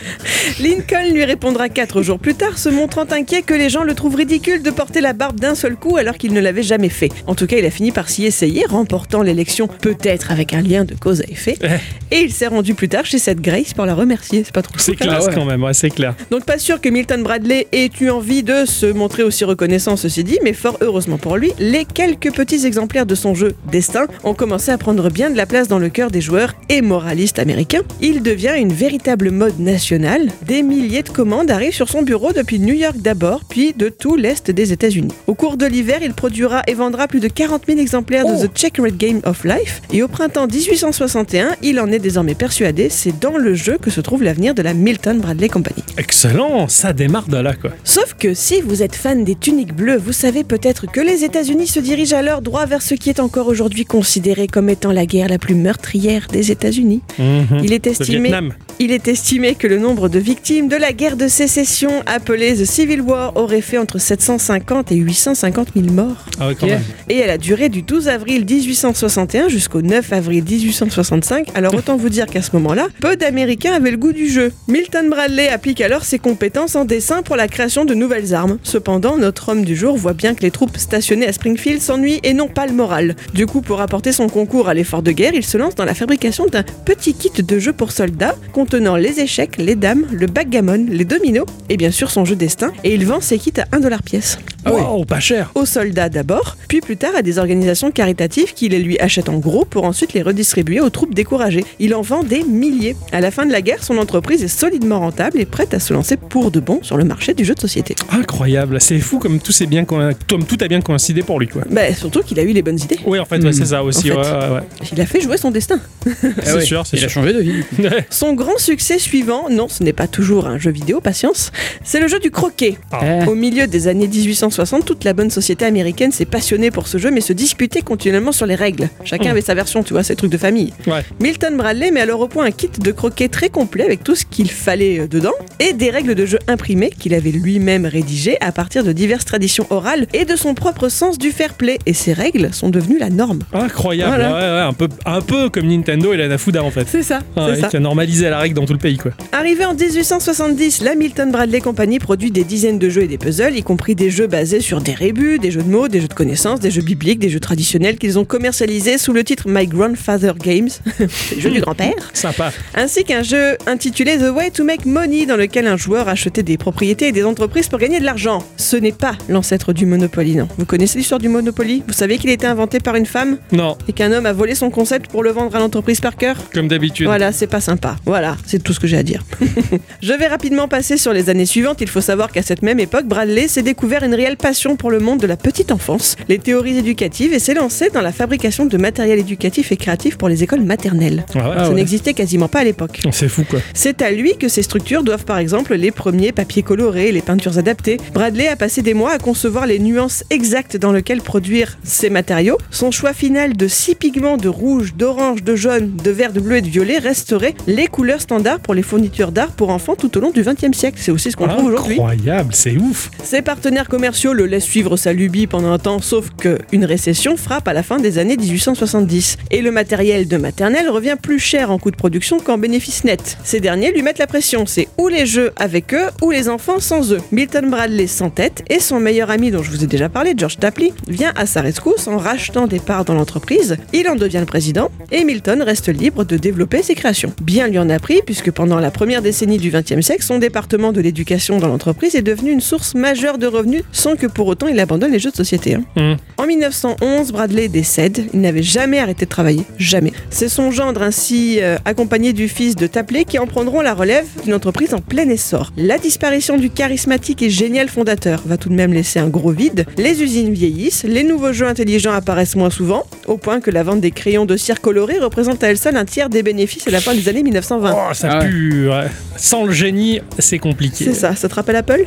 Lincoln 0.60 1.12
lui 1.12 1.24
répondra 1.24 1.68
quatre 1.68 2.02
jours 2.02 2.18
plus 2.18 2.34
tard, 2.34 2.58
se 2.58 2.68
montrant 2.68 3.06
inquiet 3.10 3.42
que 3.42 3.54
les 3.54 3.68
gens 3.68 3.84
le 3.84 3.94
trouvent 3.94 4.16
ridicule 4.16 4.62
de 4.62 4.70
porter 4.70 5.00
la 5.00 5.12
barbe 5.12 5.38
d'un 5.38 5.54
seul 5.54 5.76
coup 5.76 5.96
alors 5.96 6.16
qu'il 6.16 6.32
ne 6.32 6.40
l'avait 6.40 6.62
jamais 6.62 6.88
fait. 6.88 7.10
En 7.26 7.34
tout 7.34 7.46
cas, 7.46 7.56
il 7.56 7.66
a 7.66 7.70
fini 7.70 7.92
par 7.92 8.08
s'y 8.08 8.24
essayer, 8.24 8.64
remportant 8.66 9.22
l'élection 9.22 9.68
peut-être 9.68 10.30
avec 10.30 10.52
un 10.52 10.62
lien 10.62 10.84
de 10.84 10.94
cause 10.94 11.20
à 11.20 11.24
effet. 11.24 11.56
Eh. 11.62 12.14
Et 12.14 12.20
il 12.20 12.31
s'est 12.32 12.46
rendu 12.46 12.74
plus 12.74 12.88
tard 12.88 13.04
chez 13.06 13.18
cette 13.18 13.40
Grace 13.40 13.72
pour 13.74 13.86
la 13.86 13.94
remercier. 13.94 14.42
C'est 14.44 14.52
pas 14.54 14.62
trop 14.62 14.74
C'est 14.78 14.96
classe 14.96 15.26
ouais. 15.26 15.34
quand 15.34 15.44
même, 15.44 15.62
ouais, 15.62 15.74
c'est 15.74 15.90
clair. 15.90 16.14
Donc 16.30 16.44
pas 16.44 16.58
sûr 16.58 16.80
que 16.80 16.88
Milton 16.88 17.22
Bradley 17.22 17.66
ait 17.72 17.90
eu 18.00 18.10
envie 18.10 18.42
de 18.42 18.64
se 18.64 18.86
montrer 18.86 19.22
aussi 19.22 19.44
reconnaissant, 19.44 19.96
ceci 19.96 20.24
dit, 20.24 20.38
mais 20.42 20.52
fort 20.52 20.78
heureusement 20.80 21.18
pour 21.18 21.36
lui, 21.36 21.52
les 21.58 21.84
quelques 21.84 22.32
petits 22.32 22.66
exemplaires 22.66 23.06
de 23.06 23.14
son 23.14 23.34
jeu 23.34 23.54
Destin 23.70 24.06
ont 24.24 24.34
commencé 24.34 24.70
à 24.70 24.78
prendre 24.78 25.10
bien 25.10 25.30
de 25.30 25.36
la 25.36 25.46
place 25.46 25.68
dans 25.68 25.78
le 25.78 25.88
cœur 25.88 26.10
des 26.10 26.20
joueurs 26.20 26.54
et 26.68 26.82
moralistes 26.82 27.38
américains. 27.38 27.82
Il 28.00 28.22
devient 28.22 28.54
une 28.58 28.72
véritable 28.72 29.30
mode 29.30 29.58
nationale. 29.60 30.28
Des 30.46 30.62
milliers 30.62 31.02
de 31.02 31.08
commandes 31.10 31.50
arrivent 31.50 31.74
sur 31.74 31.88
son 31.88 32.02
bureau 32.02 32.32
depuis 32.32 32.58
New 32.58 32.74
York 32.74 32.96
d'abord, 32.98 33.42
puis 33.48 33.72
de 33.76 33.88
tout 33.88 34.16
l'est 34.16 34.50
des 34.50 34.72
États-Unis. 34.72 35.12
Au 35.26 35.34
cours 35.34 35.56
de 35.56 35.66
l'hiver, 35.66 35.98
il 36.02 36.14
produira 36.14 36.62
et 36.66 36.74
vendra 36.74 37.08
plus 37.08 37.20
de 37.20 37.28
40 37.28 37.62
000 37.66 37.78
exemplaires 37.78 38.24
Oh. 38.24 38.40
de 38.40 38.46
The 38.46 38.50
Checkered 38.56 38.96
Game 38.96 39.20
of 39.24 39.42
Life, 39.44 39.82
et 39.92 40.02
au 40.02 40.08
printemps 40.08 40.46
1861, 40.46 41.56
il 41.62 41.80
en 41.80 41.90
est 41.90 41.98
désormais 41.98 42.21
persuadé, 42.34 42.88
c'est 42.88 43.18
dans 43.18 43.36
le 43.36 43.54
jeu 43.54 43.78
que 43.80 43.90
se 43.90 44.00
trouve 44.00 44.22
l'avenir 44.22 44.54
de 44.54 44.62
la 44.62 44.74
Milton 44.74 45.20
Bradley 45.20 45.48
Company. 45.48 45.82
Excellent, 45.98 46.68
ça 46.68 46.92
démarre 46.92 47.28
de 47.28 47.36
là, 47.36 47.54
quoi. 47.54 47.70
Sauf 47.84 48.14
que 48.18 48.34
si 48.34 48.60
vous 48.60 48.82
êtes 48.82 48.94
fan 48.94 49.24
des 49.24 49.34
tuniques 49.34 49.74
bleues, 49.74 49.96
vous 49.98 50.12
savez 50.12 50.44
peut-être 50.44 50.86
que 50.90 51.00
les 51.00 51.24
États-Unis 51.24 51.66
se 51.66 51.80
dirigent 51.80 52.16
alors 52.16 52.40
droit 52.42 52.66
vers 52.66 52.82
ce 52.82 52.94
qui 52.94 53.10
est 53.10 53.20
encore 53.20 53.48
aujourd'hui 53.48 53.84
considéré 53.84 54.46
comme 54.46 54.68
étant 54.68 54.92
la 54.92 55.06
guerre 55.06 55.28
la 55.28 55.38
plus 55.38 55.54
meurtrière 55.54 56.26
des 56.32 56.50
États-Unis. 56.50 57.02
Mhm. 57.18 57.60
Il 57.64 57.72
est 57.72 57.86
estimé, 57.86 58.32
il 58.78 58.90
est 58.92 59.08
estimé 59.08 59.54
que 59.54 59.66
le 59.66 59.78
nombre 59.78 60.08
de 60.08 60.18
victimes 60.18 60.68
de 60.68 60.76
la 60.76 60.92
guerre 60.92 61.16
de 61.16 61.28
sécession 61.28 61.90
appelée 62.06 62.54
The 62.54 62.64
Civil 62.64 63.00
War 63.02 63.36
aurait 63.36 63.60
fait 63.60 63.78
entre 63.78 63.98
750 63.98 64.92
et 64.92 64.96
850 64.96 65.68
000 65.76 65.88
morts. 65.92 66.24
Ah 66.40 66.48
ouais, 66.48 66.54
quand 66.54 66.66
Yeah. 66.66 66.76
même. 66.78 66.84
Et 67.08 67.18
elle 67.18 67.30
a 67.30 67.38
duré 67.38 67.68
du 67.68 67.82
12 67.82 68.08
avril 68.08 68.44
1861 68.48 69.48
jusqu'au 69.48 69.82
9 69.82 70.12
avril 70.12 70.44
1865. 70.44 71.48
Alors 71.54 71.74
autant 71.74 71.96
vous 71.96 72.08
dire 72.12 72.26
qu'à 72.26 72.42
ce 72.42 72.50
moment-là, 72.54 72.86
peu 73.00 73.16
d'Américains 73.16 73.72
avaient 73.72 73.90
le 73.90 73.96
goût 73.96 74.12
du 74.12 74.28
jeu. 74.28 74.52
Milton 74.68 75.08
Bradley 75.10 75.48
applique 75.48 75.80
alors 75.80 76.04
ses 76.04 76.18
compétences 76.18 76.76
en 76.76 76.84
dessin 76.84 77.22
pour 77.22 77.36
la 77.36 77.48
création 77.48 77.84
de 77.84 77.94
nouvelles 77.94 78.34
armes. 78.34 78.58
Cependant, 78.62 79.16
notre 79.16 79.48
homme 79.48 79.64
du 79.64 79.74
jour 79.74 79.96
voit 79.96 80.12
bien 80.12 80.34
que 80.34 80.42
les 80.42 80.50
troupes 80.50 80.76
stationnées 80.76 81.26
à 81.26 81.32
Springfield 81.32 81.80
s'ennuient 81.80 82.20
et 82.22 82.34
n'ont 82.34 82.48
pas 82.48 82.66
le 82.66 82.72
moral. 82.72 83.16
Du 83.34 83.46
coup, 83.46 83.60
pour 83.62 83.80
apporter 83.80 84.12
son 84.12 84.28
concours 84.28 84.68
à 84.68 84.74
l'effort 84.74 85.02
de 85.02 85.10
guerre, 85.10 85.32
il 85.34 85.44
se 85.44 85.56
lance 85.56 85.74
dans 85.74 85.84
la 85.84 85.94
fabrication 85.94 86.46
d'un 86.46 86.62
petit 86.84 87.14
kit 87.14 87.42
de 87.42 87.58
jeu 87.58 87.72
pour 87.72 87.92
soldats 87.92 88.36
contenant 88.52 88.96
les 88.96 89.20
échecs, 89.20 89.56
les 89.58 89.74
dames, 89.74 90.04
le 90.12 90.26
backgammon, 90.26 90.86
les 90.88 91.04
dominos 91.04 91.46
et 91.68 91.76
bien 91.76 91.90
sûr 91.90 92.10
son 92.10 92.24
jeu 92.24 92.36
destin. 92.36 92.72
Et 92.84 92.94
il 92.94 93.06
vend 93.06 93.20
ses 93.20 93.38
kits 93.38 93.52
à 93.58 93.64
1 93.76 93.80
dollar 93.80 94.02
pièce 94.02 94.38
Ah. 94.64 94.72
Wow, 94.72 95.04
pas 95.04 95.18
cher. 95.20 95.50
aux 95.54 95.64
soldats 95.66 96.08
d'abord, 96.08 96.56
puis 96.68 96.80
plus 96.80 96.96
tard 96.96 97.12
à 97.16 97.22
des 97.22 97.38
organisations 97.38 97.90
caritatives 97.90 98.54
qui 98.54 98.68
les 98.68 98.78
lui 98.78 98.98
achètent 99.00 99.28
en 99.28 99.38
gros 99.38 99.64
pour 99.64 99.84
ensuite 99.84 100.12
les 100.12 100.22
redistribuer 100.22 100.80
aux 100.80 100.90
troupes 100.90 101.14
découragées. 101.14 101.64
Il 101.80 101.94
en 101.94 102.01
vend 102.02 102.22
des 102.24 102.42
milliers. 102.44 102.96
À 103.12 103.20
la 103.20 103.30
fin 103.30 103.46
de 103.46 103.52
la 103.52 103.62
guerre, 103.62 103.82
son 103.82 103.98
entreprise 103.98 104.42
est 104.42 104.48
solidement 104.48 105.00
rentable 105.00 105.40
et 105.40 105.46
prête 105.46 105.74
à 105.74 105.80
se 105.80 105.92
lancer 105.92 106.16
pour 106.16 106.50
de 106.50 106.60
bon 106.60 106.80
sur 106.82 106.96
le 106.96 107.04
marché 107.04 107.34
du 107.34 107.44
jeu 107.44 107.54
de 107.54 107.60
société. 107.60 107.94
Incroyable, 108.10 108.80
c'est 108.80 108.98
fou 109.00 109.18
comme 109.18 109.38
tout, 109.40 109.52
s'est 109.52 109.66
bien 109.66 109.84
comme 109.84 110.44
tout 110.46 110.58
a 110.60 110.68
bien 110.68 110.80
coïncidé 110.80 111.22
pour 111.22 111.40
lui, 111.40 111.48
quoi. 111.48 111.62
Bah, 111.70 111.92
surtout 111.94 112.22
qu'il 112.22 112.38
a 112.38 112.42
eu 112.42 112.52
les 112.52 112.62
bonnes 112.62 112.78
idées. 112.80 112.98
Oui, 113.06 113.18
en 113.18 113.24
fait, 113.24 113.42
ouais, 113.42 113.52
c'est 113.52 113.66
ça 113.66 113.82
aussi. 113.82 114.10
En 114.12 114.16
ouais, 114.16 114.24
fait. 114.24 114.30
ouais, 114.32 114.54
ouais. 114.54 114.60
Il 114.92 115.00
a 115.00 115.06
fait 115.06 115.20
jouer 115.20 115.36
son 115.38 115.50
destin. 115.50 115.80
C'est 116.42 116.52
ouais, 116.54 116.64
sûr, 116.64 116.84
c'est 116.84 116.96
Il 116.96 117.04
a 117.04 117.08
changé 117.08 117.32
de 117.32 117.38
vie. 117.40 117.62
Son 118.10 118.32
grand 118.34 118.58
succès 118.58 118.98
suivant, 118.98 119.48
non, 119.50 119.68
ce 119.68 119.84
n'est 119.84 119.92
pas 119.92 120.08
toujours 120.08 120.46
un 120.48 120.58
jeu 120.58 120.72
vidéo, 120.72 121.00
patience, 121.00 121.52
c'est 121.84 122.00
le 122.00 122.08
jeu 122.08 122.18
du 122.18 122.30
croquet. 122.32 122.76
Ah. 122.90 123.28
Au 123.28 123.34
milieu 123.36 123.68
des 123.68 123.86
années 123.86 124.08
1860, 124.08 124.84
toute 124.84 125.04
la 125.04 125.12
bonne 125.12 125.30
société 125.30 125.64
américaine 125.64 126.10
s'est 126.10 126.24
passionnée 126.24 126.70
pour 126.72 126.88
ce 126.88 126.98
jeu, 126.98 127.12
mais 127.12 127.20
se 127.20 127.32
disputait 127.32 127.82
continuellement 127.82 128.32
sur 128.32 128.46
les 128.46 128.56
règles. 128.56 128.88
Chacun 129.04 129.28
Mm. 129.28 129.30
avait 129.32 129.40
sa 129.42 129.54
version, 129.54 129.82
tu 129.84 129.92
vois, 129.92 130.02
ces 130.02 130.16
trucs 130.16 130.32
de 130.32 130.38
famille. 130.38 130.72
Ouais. 130.88 131.04
Milton 131.20 131.56
Bradley 131.56 131.91
met 131.92 132.00
alors 132.00 132.20
au 132.20 132.28
point 132.28 132.44
un 132.46 132.50
kit 132.50 132.68
de 132.78 132.90
croquet 132.92 133.28
très 133.28 133.48
complet 133.48 133.84
avec 133.84 134.02
tout 134.02 134.14
ce 134.14 134.24
qu'il 134.24 134.50
fallait 134.50 135.00
euh, 135.00 135.06
dedans 135.06 135.32
et 135.60 135.72
des 135.72 135.90
règles 135.90 136.14
de 136.14 136.26
jeu 136.26 136.38
imprimées 136.48 136.90
qu'il 136.90 137.14
avait 137.14 137.30
lui-même 137.30 137.86
rédigées 137.86 138.36
à 138.40 138.50
partir 138.52 138.82
de 138.84 138.92
diverses 138.92 139.24
traditions 139.24 139.66
orales 139.70 140.06
et 140.12 140.24
de 140.24 140.34
son 140.36 140.54
propre 140.54 140.88
sens 140.88 141.18
du 141.18 141.30
fair 141.30 141.54
play. 141.54 141.78
Et 141.86 141.92
ces 141.94 142.12
règles 142.12 142.52
sont 142.52 142.68
devenues 142.70 142.98
la 142.98 143.10
norme. 143.10 143.40
Incroyable, 143.52 144.14
Voilà. 144.16 144.28
ouais, 144.34 144.40
ouais, 144.60 144.68
un, 144.68 144.72
peu, 144.72 144.88
un 145.06 145.20
peu 145.20 145.48
comme 145.50 145.66
Nintendo 145.66 146.12
et 146.12 146.16
la 146.16 146.28
Nafuda 146.28 146.62
en 146.64 146.70
fait. 146.70 146.86
C'est 146.88 147.02
ça, 147.02 147.20
c'est 147.36 147.40
ouais, 147.42 147.60
ça. 147.60 147.68
qui 147.68 147.76
a 147.76 147.80
normalisé 147.80 148.28
la 148.30 148.38
règle 148.38 148.54
dans 148.56 148.66
tout 148.66 148.72
le 148.72 148.78
pays, 148.78 148.96
quoi. 148.96 149.12
Arrivé 149.32 149.64
en 149.64 149.74
1870, 149.74 150.82
la 150.82 150.94
Milton 150.94 151.30
Bradley 151.30 151.60
Company 151.60 151.98
produit 151.98 152.30
des 152.30 152.44
dizaines 152.44 152.78
de 152.78 152.88
jeux 152.88 153.02
et 153.02 153.08
des 153.08 153.18
puzzles, 153.18 153.56
y 153.56 153.62
compris 153.62 153.94
des 153.94 154.10
jeux 154.10 154.26
basés 154.26 154.60
sur 154.60 154.80
des 154.80 154.92
rébus, 154.94 155.38
des 155.38 155.50
jeux 155.50 155.62
de 155.62 155.70
mots, 155.70 155.88
des 155.88 156.00
jeux 156.00 156.08
de 156.08 156.14
connaissances, 156.14 156.60
des 156.60 156.70
jeux 156.70 156.82
bibliques, 156.82 157.18
des 157.18 157.28
jeux 157.28 157.40
traditionnels 157.40 157.98
qu'ils 157.98 158.18
ont 158.18 158.24
commercialisés 158.24 158.98
sous 158.98 159.12
le 159.12 159.24
titre 159.24 159.44
My 159.48 159.66
Grandfather 159.66 160.34
Games, 160.36 160.68
le 161.00 161.40
jeu 161.40 161.50
du 161.50 161.60
grand-père, 161.60 161.81
Sympa. 162.12 162.52
ainsi 162.74 163.04
qu'un 163.04 163.22
jeu 163.22 163.56
intitulé 163.66 164.16
The 164.18 164.30
Way 164.34 164.50
to 164.50 164.64
Make 164.64 164.86
Money 164.86 165.26
dans 165.26 165.36
lequel 165.36 165.66
un 165.66 165.76
joueur 165.76 166.08
achetait 166.08 166.42
des 166.42 166.56
propriétés 166.56 167.08
et 167.08 167.12
des 167.12 167.24
entreprises 167.24 167.68
pour 167.68 167.78
gagner 167.78 168.00
de 168.00 168.04
l'argent. 168.04 168.42
Ce 168.56 168.76
n'est 168.76 168.92
pas 168.92 169.12
l'ancêtre 169.28 169.72
du 169.72 169.86
Monopoly, 169.86 170.36
non. 170.36 170.48
Vous 170.58 170.64
connaissez 170.66 170.98
l'histoire 170.98 171.20
du 171.20 171.28
Monopoly? 171.28 171.82
Vous 171.86 171.92
savez 171.92 172.18
qu'il 172.18 172.30
a 172.30 172.32
été 172.32 172.46
inventé 172.46 172.78
par 172.80 172.96
une 172.96 173.06
femme? 173.06 173.38
Non, 173.52 173.76
et 173.88 173.92
qu'un 173.92 174.12
homme 174.12 174.26
a 174.26 174.32
volé 174.32 174.54
son 174.54 174.70
concept 174.70 175.10
pour 175.10 175.22
le 175.22 175.30
vendre 175.30 175.54
à 175.56 175.58
l'entreprise 175.58 176.00
par 176.00 176.16
cœur? 176.16 176.36
Comme 176.52 176.68
d'habitude. 176.68 177.06
voilà, 177.06 177.32
c'est 177.32 177.46
pas 177.46 177.60
sympa. 177.60 177.96
Voilà, 178.04 178.36
c'est 178.46 178.62
tout 178.62 178.72
ce 178.72 178.80
que 178.80 178.86
j'ai 178.86 178.96
à 178.98 179.02
dire. 179.02 179.22
Je 180.02 180.12
vais 180.12 180.26
rapidement 180.26 180.68
passer 180.68 180.96
sur 180.96 181.12
les 181.12 181.30
années 181.30 181.46
suivantes. 181.46 181.80
Il 181.80 181.88
faut 181.88 182.00
savoir 182.00 182.30
qu'à 182.32 182.42
cette 182.42 182.62
même 182.62 182.80
époque, 182.80 183.06
Bradley 183.06 183.48
s'est 183.48 183.62
découvert 183.62 184.02
une 184.02 184.14
réelle 184.14 184.36
passion 184.36 184.76
pour 184.76 184.90
le 184.90 184.98
monde 185.00 185.20
de 185.20 185.26
la 185.26 185.36
petite 185.36 185.72
enfance, 185.72 186.16
les 186.28 186.38
théories 186.38 186.78
éducatives 186.78 187.32
et 187.32 187.38
s'est 187.38 187.54
lancé 187.54 187.90
dans 187.90 188.00
la 188.00 188.12
fabrication 188.12 188.66
de 188.66 188.76
matériel 188.76 189.18
éducatif 189.18 189.72
et 189.72 189.76
créatif 189.76 190.16
pour 190.16 190.28
les 190.28 190.42
écoles 190.42 190.62
maternelles. 190.62 191.24
Ah 191.34 191.48
ouais, 191.48 191.54
Ah 191.58 191.70
ouais. 191.72 191.80
n'existait 191.80 192.14
quasiment 192.14 192.48
pas 192.48 192.60
à 192.60 192.64
l'époque. 192.64 193.00
C'est 193.10 193.28
fou 193.28 193.44
quoi. 193.48 193.60
C'est 193.74 194.02
à 194.02 194.10
lui 194.10 194.36
que 194.36 194.48
ces 194.48 194.62
structures 194.62 195.02
doivent 195.02 195.24
par 195.24 195.38
exemple 195.38 195.74
les 195.74 195.90
premiers 195.90 196.32
papiers 196.32 196.62
colorés, 196.62 197.12
les 197.12 197.22
peintures 197.22 197.58
adaptées. 197.58 197.98
Bradley 198.14 198.48
a 198.48 198.56
passé 198.56 198.82
des 198.82 198.94
mois 198.94 199.12
à 199.12 199.18
concevoir 199.18 199.66
les 199.66 199.78
nuances 199.78 200.24
exactes 200.30 200.76
dans 200.76 200.92
lesquelles 200.92 201.22
produire 201.22 201.78
ces 201.84 202.10
matériaux. 202.10 202.58
Son 202.70 202.90
choix 202.90 203.12
final 203.12 203.56
de 203.56 203.68
six 203.68 203.94
pigments 203.94 204.36
de 204.36 204.48
rouge, 204.48 204.94
d'orange, 204.94 205.42
de 205.42 205.54
jaune, 205.54 205.96
de 205.96 206.10
vert, 206.10 206.32
de 206.32 206.40
bleu 206.40 206.56
et 206.56 206.62
de 206.62 206.68
violet 206.68 206.98
resterait 206.98 207.54
les 207.66 207.86
couleurs 207.86 208.20
standards 208.20 208.60
pour 208.60 208.74
les 208.74 208.82
fournitures 208.82 209.32
d'art 209.32 209.52
pour 209.52 209.70
enfants 209.70 209.96
tout 209.96 210.16
au 210.16 210.20
long 210.20 210.30
du 210.30 210.42
XXe 210.42 210.76
siècle. 210.76 210.98
C'est 211.00 211.12
aussi 211.12 211.30
ce 211.30 211.36
qu'on 211.36 211.48
trouve 211.48 211.66
aujourd'hui. 211.66 211.94
Incroyable, 211.94 212.54
c'est 212.54 212.76
ouf. 212.76 213.10
Ses 213.22 213.42
partenaires 213.42 213.88
commerciaux 213.88 214.32
le 214.32 214.46
laissent 214.46 214.64
suivre 214.64 214.96
sa 214.96 215.12
lubie 215.12 215.46
pendant 215.46 215.72
un 215.72 215.78
temps, 215.78 216.00
sauf 216.00 216.30
que 216.38 216.58
une 216.72 216.84
récession 216.84 217.36
frappe 217.36 217.68
à 217.68 217.72
la 217.72 217.82
fin 217.82 217.98
des 217.98 218.18
années 218.18 218.36
1870. 218.36 219.38
Et 219.50 219.62
le 219.62 219.70
matériel 219.70 220.28
de 220.28 220.36
maternelle 220.36 220.88
revient 220.88 221.16
plus 221.20 221.38
cher 221.38 221.61
en 221.70 221.78
coût 221.78 221.90
de 221.90 221.96
production 221.96 222.38
qu'en 222.40 222.58
bénéfice 222.58 223.04
net. 223.04 223.36
Ces 223.44 223.60
derniers 223.60 223.92
lui 223.92 224.02
mettent 224.02 224.18
la 224.18 224.26
pression, 224.26 224.66
c'est 224.66 224.88
ou 224.98 225.08
les 225.08 225.26
jeux 225.26 225.52
avec 225.56 225.94
eux, 225.94 226.06
ou 226.22 226.30
les 226.30 226.48
enfants 226.48 226.80
sans 226.80 227.12
eux. 227.12 227.20
Milton 227.30 227.70
Bradley 227.70 228.06
s'entête, 228.06 228.62
et 228.68 228.80
son 228.80 229.00
meilleur 229.00 229.30
ami 229.30 229.50
dont 229.50 229.62
je 229.62 229.70
vous 229.70 229.84
ai 229.84 229.86
déjà 229.86 230.08
parlé, 230.08 230.34
George 230.36 230.58
Tapley, 230.58 230.92
vient 231.08 231.32
à 231.36 231.46
sa 231.46 231.60
rescousse 231.60 232.08
en 232.08 232.16
rachetant 232.18 232.66
des 232.66 232.80
parts 232.80 233.04
dans 233.04 233.14
l'entreprise. 233.14 233.76
Il 233.92 234.08
en 234.08 234.16
devient 234.16 234.38
le 234.40 234.46
président, 234.46 234.90
et 235.10 235.24
Milton 235.24 235.62
reste 235.62 235.88
libre 235.88 236.24
de 236.24 236.36
développer 236.36 236.82
ses 236.82 236.94
créations. 236.94 237.32
Bien 237.42 237.68
lui 237.68 237.78
en 237.78 237.88
a 237.90 237.98
pris, 237.98 238.20
puisque 238.24 238.50
pendant 238.50 238.78
la 238.80 238.90
première 238.90 239.22
décennie 239.22 239.58
du 239.58 239.70
XXe 239.70 240.00
siècle, 240.00 240.22
son 240.22 240.38
département 240.38 240.92
de 240.92 241.00
l'éducation 241.00 241.58
dans 241.58 241.68
l'entreprise 241.68 242.14
est 242.14 242.22
devenu 242.22 242.50
une 242.52 242.60
source 242.60 242.94
majeure 242.94 243.38
de 243.38 243.46
revenus, 243.46 243.82
sans 243.92 244.16
que 244.16 244.26
pour 244.26 244.46
autant 244.46 244.66
il 244.66 244.78
abandonne 244.80 245.12
les 245.12 245.18
jeux 245.18 245.30
de 245.30 245.36
société. 245.36 245.74
hein. 245.74 245.82
Hum. 245.96 246.16
En 246.38 246.46
1911, 246.46 247.32
Bradley 247.32 247.68
décède. 247.68 248.26
Il 248.32 248.40
n'avait 248.40 248.62
jamais 248.62 248.98
arrêté 248.98 249.24
de 249.26 249.30
travailler. 249.30 249.62
Jamais. 249.78 250.12
C'est 250.30 250.48
son 250.48 250.70
gendre, 250.70 251.02
ainsi 251.02 251.51
euh, 251.60 251.76
accompagné 251.84 252.32
du 252.32 252.48
fils 252.48 252.76
de 252.76 252.86
Tapley, 252.86 253.24
qui 253.24 253.38
en 253.38 253.46
prendront 253.46 253.80
la 253.80 253.94
relève 253.94 254.24
d'une 254.44 254.54
entreprise 254.54 254.94
en 254.94 255.00
plein 255.00 255.28
essor. 255.28 255.72
La 255.76 255.98
disparition 255.98 256.56
du 256.56 256.70
charismatique 256.70 257.42
et 257.42 257.50
génial 257.50 257.88
fondateur 257.88 258.42
va 258.46 258.56
tout 258.56 258.68
de 258.68 258.74
même 258.74 258.92
laisser 258.92 259.18
un 259.18 259.28
gros 259.28 259.50
vide. 259.50 259.84
Les 259.98 260.22
usines 260.22 260.52
vieillissent, 260.52 261.04
les 261.04 261.22
nouveaux 261.24 261.52
jeux 261.52 261.66
intelligents 261.66 262.12
apparaissent 262.12 262.56
moins 262.56 262.70
souvent, 262.70 263.04
au 263.26 263.36
point 263.36 263.60
que 263.60 263.70
la 263.70 263.82
vente 263.82 264.00
des 264.00 264.10
crayons 264.10 264.44
de 264.46 264.56
cire 264.56 264.80
colorés 264.80 265.18
représente 265.18 265.62
à 265.64 265.68
elle 265.70 265.78
seule 265.78 265.96
un 265.96 266.04
tiers 266.04 266.28
des 266.28 266.42
bénéfices 266.42 266.86
à 266.86 266.90
la 266.90 267.00
fin 267.00 267.14
des 267.14 267.28
années 267.28 267.42
1920. 267.42 267.94
Oh, 267.94 268.14
ça 268.14 268.28
Ah 268.40 268.44
pue. 268.44 268.88
ouais. 268.88 269.06
Sans 269.36 269.64
le 269.64 269.72
génie, 269.72 270.20
c'est 270.38 270.58
compliqué. 270.58 271.04
C'est 271.04 271.14
ça, 271.14 271.34
ça 271.34 271.48
te 271.48 271.54
rappelle 271.54 271.76
Apple? 271.76 272.04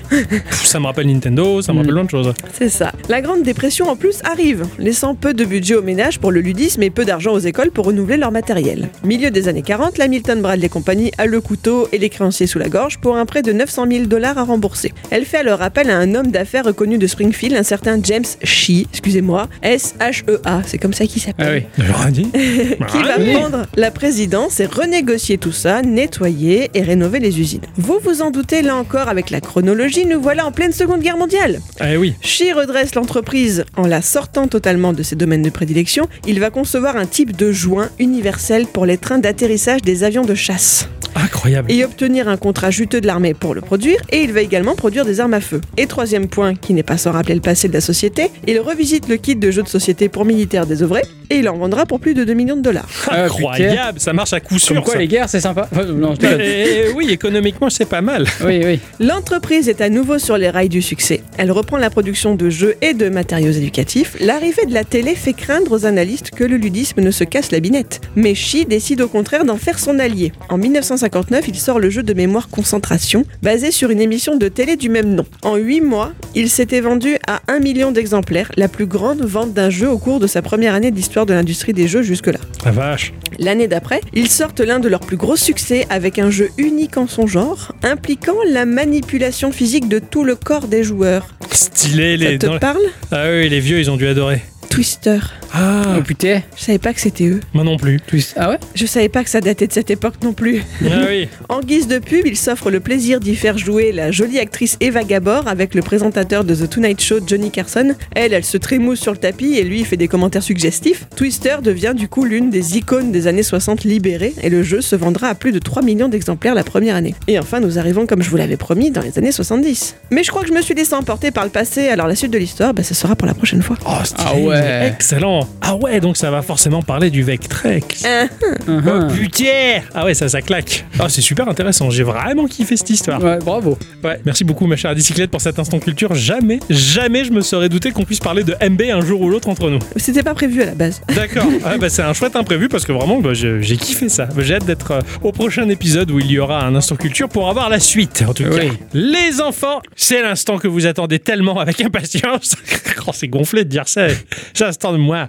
Ça 0.51 0.79
me 0.79 0.85
rappelle 0.85 1.07
Nintendo, 1.07 1.61
ça 1.61 1.71
me 1.73 1.77
Mm. 1.77 1.79
rappelle 1.81 1.93
plein 1.93 2.03
de 2.05 2.09
choses. 2.09 2.33
C'est 2.57 2.69
ça. 2.69 2.91
La 3.09 3.21
Grande 3.21 3.43
Dépression 3.43 3.87
en 3.89 3.95
plus 3.95 4.19
arrive, 4.23 4.63
laissant 4.79 5.15
peu 5.15 5.33
de 5.33 5.43
budget 5.45 5.75
aux 5.75 5.81
ménages 5.81 6.19
pour 6.19 6.31
le 6.31 6.39
ludisme 6.41 6.83
et 6.83 6.89
peu 6.89 7.03
d'argent 7.05 7.33
aux 7.33 7.39
écoles 7.39 7.71
pour 7.71 7.85
renouveler 7.85 8.17
leur 8.17 8.31
matériel. 8.31 8.89
Milieu 9.03 9.24
des 9.31 9.47
années 9.47 9.61
40, 9.61 9.97
la 9.97 10.07
Milton 10.07 10.41
Bradley 10.41 10.69
Company 10.69 11.11
a 11.17 11.25
le 11.25 11.41
couteau 11.41 11.87
et 11.91 11.97
les 11.97 12.09
créanciers 12.09 12.47
sous 12.47 12.59
la 12.59 12.69
gorge 12.69 12.97
pour 12.99 13.17
un 13.17 13.25
prêt 13.25 13.41
de 13.41 13.53
900 13.53 13.85
000 13.91 14.05
dollars 14.05 14.37
à 14.37 14.43
rembourser. 14.43 14.93
Elle 15.11 15.25
fait 15.25 15.37
alors 15.37 15.61
appel 15.61 15.89
à 15.89 15.97
un 15.97 16.15
homme 16.15 16.31
d'affaires 16.31 16.65
reconnu 16.65 16.97
de 16.97 17.07
Springfield, 17.07 17.55
un 17.55 17.63
certain 17.63 17.99
James 18.03 18.25
Shea, 18.43 18.85
excusez-moi, 18.91 19.47
S-H-E-A, 19.61 20.61
c'est 20.65 20.77
comme 20.77 20.93
ça 20.93 21.05
qu'il 21.05 21.21
s'appelle 21.21 21.65
Ah 21.77 21.83
oui. 21.83 21.83
Rien 21.85 22.11
dit. 22.11 22.31
qui 22.87 23.03
va 23.03 23.17
dit. 23.17 23.33
prendre 23.33 23.65
la 23.75 23.91
présidence 23.91 24.59
et 24.59 24.65
renégocier 24.65 25.37
tout 25.37 25.51
ça, 25.51 25.81
nettoyer 25.81 26.69
et 26.73 26.81
rénover 26.81 27.19
les 27.19 27.39
usines. 27.39 27.61
Vous 27.77 27.99
vous 28.03 28.21
en 28.21 28.31
doutez, 28.31 28.61
là 28.61 28.75
encore, 28.75 29.07
avec 29.07 29.29
la 29.29 29.41
chronologie, 29.41 30.05
nous 30.05 30.21
voilà 30.21 30.45
en 30.45 30.51
pleine 30.51 30.71
Seconde 30.71 31.01
Guerre 31.01 31.17
mondiale. 31.17 31.59
Eh 31.83 31.97
oui. 31.97 32.13
Shea 32.21 32.53
redresse 32.53 32.95
l'entreprise 32.95 33.65
en 33.75 33.87
la 33.87 34.01
sortant 34.01 34.47
totalement 34.47 34.93
de 34.93 35.03
ses 35.03 35.15
domaines 35.15 35.41
de 35.41 35.49
prédilection. 35.49 36.07
Il 36.27 36.39
va 36.39 36.49
concevoir 36.49 36.97
un 36.97 37.05
type 37.05 37.35
de 37.35 37.51
joint 37.51 37.89
universel 37.99 38.65
pour 38.67 38.85
les 38.85 38.97
trains 38.97 39.14
d'atterrissage 39.19 39.81
des 39.81 40.03
avions 40.03 40.23
de 40.25 40.35
chasse 40.35 40.87
Incroyable. 41.15 41.71
et 41.71 41.83
obtenir 41.85 42.27
un 42.27 42.37
contrat 42.37 42.71
juteux 42.71 42.99
de 43.01 43.07
l'armée 43.07 43.33
pour 43.33 43.53
le 43.53 43.61
produire. 43.61 43.97
Et 44.11 44.17
il 44.21 44.33
va 44.33 44.41
également 44.41 44.75
produire 44.75 45.05
des 45.05 45.19
armes 45.19 45.33
à 45.33 45.41
feu. 45.41 45.61
Et 45.77 45.87
troisième 45.87 46.27
point, 46.27 46.55
qui 46.55 46.73
n'est 46.73 46.83
pas 46.83 46.97
sans 46.97 47.11
rappeler 47.11 47.35
le 47.35 47.41
passé 47.41 47.67
de 47.67 47.73
la 47.73 47.81
société, 47.81 48.29
il 48.47 48.59
revisite 48.59 49.07
le 49.07 49.15
kit 49.17 49.35
de 49.35 49.49
jeux 49.51 49.63
de 49.63 49.67
société 49.69 50.09
pour 50.09 50.25
militaires 50.25 50.65
désœuvrés 50.65 51.03
et 51.29 51.37
il 51.37 51.49
en 51.49 51.57
vendra 51.57 51.85
pour 51.85 51.99
plus 51.99 52.13
de 52.13 52.23
2 52.23 52.33
millions 52.33 52.55
de 52.55 52.61
dollars. 52.61 52.87
Ah, 53.09 53.23
Incroyable, 53.23 53.99
ça 53.99 54.13
marche 54.13 54.33
à 54.33 54.39
coup 54.39 54.59
sûr. 54.59 54.75
Comme 54.75 54.83
quoi, 54.83 54.93
ça. 54.93 54.99
les 54.99 55.07
guerres, 55.07 55.29
c'est 55.29 55.39
sympa. 55.41 55.67
Enfin, 55.71 55.85
non, 55.93 56.13
je 56.15 56.19
déconne. 56.19 56.41
Eh, 56.41 56.91
oui, 56.95 57.09
économiquement, 57.09 57.69
c'est 57.69 57.85
pas 57.89 58.01
mal. 58.01 58.25
oui, 58.45 58.61
oui. 58.63 58.79
L'entreprise 58.99 59.69
est 59.69 59.81
à 59.81 59.89
nouveau 59.89 60.19
sur 60.19 60.37
les 60.37 60.49
rails 60.49 60.69
du 60.69 60.81
succès. 60.81 61.21
Elle 61.37 61.51
reprend 61.51 61.77
la 61.77 61.89
production 61.89 62.35
de 62.35 62.49
jeux 62.49 62.75
et 62.81 62.93
de 62.93 63.09
matériaux 63.09 63.51
éducatifs. 63.51 64.15
L'arrivée 64.19 64.65
de 64.67 64.73
la 64.73 64.83
télé 64.83 65.15
fait 65.15 65.33
craindre 65.33 65.71
aux 65.71 65.85
analystes 65.85 66.31
que 66.31 66.43
le 66.43 66.57
ludisme 66.57 67.01
ne 67.01 67.11
se 67.11 67.23
casse 67.23 67.51
la 67.51 67.59
binette. 67.59 68.01
Mais 68.15 68.35
Shi 68.35 68.65
décide 68.65 69.01
au 69.05 69.07
contraire 69.07 69.45
d'en 69.45 69.57
faire 69.57 69.79
son 69.79 69.99
allié. 69.99 70.31
En 70.49 70.57
1959, 70.57 71.45
il 71.47 71.55
sort 71.55 71.79
le 71.79 71.89
jeu 71.89 72.03
de 72.03 72.13
mémoire 72.13 72.49
Concentration, 72.49 73.23
basé 73.41 73.71
sur 73.71 73.89
une 73.91 74.01
émission 74.01 74.35
de 74.35 74.47
télé 74.47 74.75
du 74.75 74.89
même 74.89 75.13
nom. 75.15 75.25
En 75.43 75.55
8 75.55 75.81
mois, 75.81 76.11
il 76.35 76.49
s'était 76.49 76.81
vendu 76.81 77.15
à 77.27 77.41
1 77.47 77.59
million 77.59 77.91
d'exemplaires, 77.91 78.51
la 78.57 78.67
plus 78.67 78.85
grande 78.85 79.21
vente 79.21 79.53
d'un 79.53 79.69
jeu 79.69 79.89
au 79.89 79.97
cours 79.97 80.19
de 80.19 80.27
sa 80.27 80.41
première 80.41 80.73
année 80.73 80.91
de 80.91 80.95
l'histoire 80.95 81.25
de 81.25 81.33
l'industrie 81.33 81.73
des 81.73 81.87
jeux 81.87 82.01
jusque-là. 82.01 82.39
La 82.65 82.71
vache. 82.71 83.13
L'année 83.39 83.67
d'après, 83.67 84.01
ils 84.13 84.29
sortent 84.29 84.59
l'un 84.61 84.79
de 84.79 84.87
leurs 84.89 84.99
plus 85.01 85.17
gros 85.17 85.35
succès 85.35 85.85
avec 85.89 86.19
un 86.19 86.29
jeu 86.29 86.49
unique 86.57 86.97
en 86.97 87.07
son 87.07 87.27
genre, 87.27 87.73
impliquant 87.83 88.35
la 88.49 88.65
manipulation 88.65 89.51
physique 89.51 89.87
de 89.87 89.99
tout 89.99 90.23
le 90.23 90.35
corps 90.35 90.67
des 90.67 90.83
joueurs. 90.83 91.27
Stylé. 91.51 92.17
Ça 92.17 92.29
Les... 92.31 92.37
te 92.39 92.45
dans- 92.47 92.59
parle? 92.59 92.81
Ah 93.11 93.25
oui, 93.29 93.49
les 93.49 93.59
vieux, 93.59 93.79
ils 93.79 93.91
ont 93.91 93.97
dû 93.97 94.07
adorer. 94.07 94.41
Twister. 94.75 95.19
Ah, 95.53 95.83
Oh 95.97 96.01
putain. 96.01 96.41
Je 96.57 96.63
savais 96.65 96.79
pas 96.79 96.93
que 96.93 96.99
c'était 96.99 97.27
eux. 97.27 97.39
moi 97.53 97.63
non 97.63 97.77
plus. 97.77 98.01
Twist. 98.05 98.33
Ah 98.35 98.49
ouais? 98.49 98.57
Je 98.73 98.85
savais 98.85 99.07
pas 99.07 99.23
que 99.23 99.29
ça 99.29 99.39
datait 99.39 99.67
de 99.67 99.71
cette 99.71 99.89
époque 99.89 100.15
non 100.21 100.33
plus. 100.33 100.63
Ah 100.83 101.05
oui. 101.07 101.29
En 101.47 101.61
guise 101.61 101.87
de 101.87 101.99
pub, 101.99 102.25
il 102.25 102.35
s'offre 102.35 102.69
le 102.69 102.81
plaisir 102.81 103.21
d'y 103.21 103.37
faire 103.37 103.57
jouer 103.57 103.93
la 103.93 104.11
jolie 104.11 104.37
actrice 104.37 104.75
Eva 104.81 105.05
Gabor 105.05 105.47
avec 105.47 105.75
le 105.75 105.81
présentateur 105.81 106.43
de 106.43 106.53
The 106.53 106.69
Tonight 106.69 106.99
Show 107.01 107.19
Johnny 107.25 107.51
Carson. 107.51 107.93
Elle, 108.13 108.33
elle 108.33 108.43
se 108.43 108.57
trémousse 108.57 108.99
sur 108.99 109.13
le 109.13 109.17
tapis 109.17 109.53
et 109.55 109.63
lui 109.63 109.79
il 109.79 109.85
fait 109.85 109.95
des 109.95 110.09
commentaires 110.09 110.43
suggestifs. 110.43 111.07
Twister 111.15 111.57
devient 111.63 111.93
du 111.95 112.09
coup 112.09 112.25
l'une 112.25 112.49
des 112.49 112.75
icônes 112.77 113.13
des 113.13 113.27
années 113.27 113.43
60 113.43 113.85
libérées 113.85 114.33
et 114.41 114.49
le 114.49 114.61
jeu 114.61 114.81
se 114.81 114.97
vendra 114.97 115.29
à 115.29 115.35
plus 115.35 115.53
de 115.53 115.59
3 115.59 115.83
millions 115.83 116.09
d'exemplaires 116.09 116.55
la 116.55 116.65
première 116.65 116.95
année. 116.97 117.15
Et 117.29 117.39
enfin, 117.39 117.61
nous 117.61 117.79
arrivons, 117.79 118.05
comme 118.07 118.21
je 118.21 118.29
vous 118.29 118.37
l'avais 118.37 118.57
promis, 118.57 118.91
dans 118.91 119.01
les 119.01 119.17
années 119.17 119.31
70. 119.31 119.95
Mais 120.11 120.23
je 120.23 120.31
crois 120.31 120.41
que 120.41 120.49
je 120.49 120.53
me 120.53 120.61
suis 120.61 120.73
laissé 120.75 120.95
emporter 120.95 121.31
par 121.31 121.45
le 121.45 121.49
passé, 121.49 121.87
alors 121.87 122.07
la 122.07 122.15
suite 122.15 122.31
de 122.31 122.37
l'histoire, 122.37 122.73
bah, 122.73 122.83
ce 122.83 122.93
sera 122.93 123.15
pour 123.15 123.25
la 123.27 123.33
prochaine 123.35 123.61
fois. 123.61 123.77
Oh. 123.85 123.91
Ah 124.17 124.35
ouais. 124.35 124.64
Excellent. 124.87 125.47
Ah 125.61 125.75
ouais, 125.75 125.99
donc 125.99 126.17
ça 126.17 126.31
va 126.31 126.41
forcément 126.41 126.81
parler 126.81 127.09
du 127.09 127.23
Vectrex. 127.23 128.03
Hein 128.05 128.27
Uh-huh. 128.67 129.07
Putain 129.13 129.81
Ah 129.93 130.05
ouais, 130.05 130.13
ça, 130.15 130.27
ça 130.27 130.41
claque. 130.41 130.85
Ah, 130.99 131.07
c'est 131.07 131.21
super 131.21 131.47
intéressant. 131.47 131.89
J'ai 131.91 132.01
vraiment 132.03 132.47
kiffé 132.47 132.75
cette 132.77 132.89
histoire. 132.89 133.21
Ouais, 133.23 133.37
bravo. 133.37 133.77
Ouais, 134.03 134.19
merci 134.25 134.43
beaucoup, 134.43 134.65
ma 134.65 134.75
chère 134.75 134.93
bicyclette, 134.95 135.29
pour 135.29 135.39
cet 135.41 135.59
instant 135.59 135.77
culture. 135.79 136.15
Jamais, 136.15 136.59
jamais 136.69 137.25
je 137.25 137.31
me 137.31 137.41
serais 137.41 137.69
douté 137.69 137.91
qu'on 137.91 138.03
puisse 138.05 138.19
parler 138.19 138.43
de 138.43 138.55
MB 138.67 138.81
un 138.91 139.01
jour 139.01 139.21
ou 139.21 139.29
l'autre 139.29 139.49
entre 139.49 139.69
nous. 139.69 139.79
C'était 139.97 140.23
pas 140.23 140.33
prévu 140.33 140.61
à 140.63 140.65
la 140.65 140.73
base. 140.73 141.01
D'accord. 141.15 141.45
Ah, 141.63 141.77
bah, 141.77 141.89
c'est 141.89 142.01
un 142.01 142.13
chouette 142.13 142.35
imprévu 142.35 142.69
parce 142.69 142.85
que 142.85 142.91
vraiment, 142.91 143.19
bah, 143.19 143.33
j'ai 143.33 143.61
j'ai 143.61 143.77
kiffé 143.77 144.09
ça. 144.09 144.27
J'ai 144.37 144.55
hâte 144.55 144.65
d'être 144.65 144.91
euh, 144.91 144.99
au 145.21 145.31
prochain 145.31 145.69
épisode 145.69 146.09
où 146.11 146.19
il 146.19 146.31
y 146.31 146.39
aura 146.39 146.63
un 146.65 146.73
instant 146.75 146.95
culture 146.95 147.29
pour 147.29 147.49
avoir 147.49 147.69
la 147.69 147.79
suite. 147.79 148.23
En 148.27 148.33
tout 148.33 148.43
cas, 148.43 148.49
Oui. 148.49 148.71
les 148.93 149.41
enfants, 149.41 149.81
c'est 149.95 150.21
l'instant 150.21 150.57
que 150.57 150.67
vous 150.67 150.85
attendez 150.87 151.19
tellement 151.19 151.59
avec 151.59 151.81
impatience. 151.81 152.55
oh, 153.07 153.11
c'est 153.13 153.27
gonflé 153.27 153.63
de 153.63 153.69
dire 153.69 153.87
ça. 153.87 154.07
J'attends 154.55 154.93
de 154.93 154.97
moi. 154.97 155.27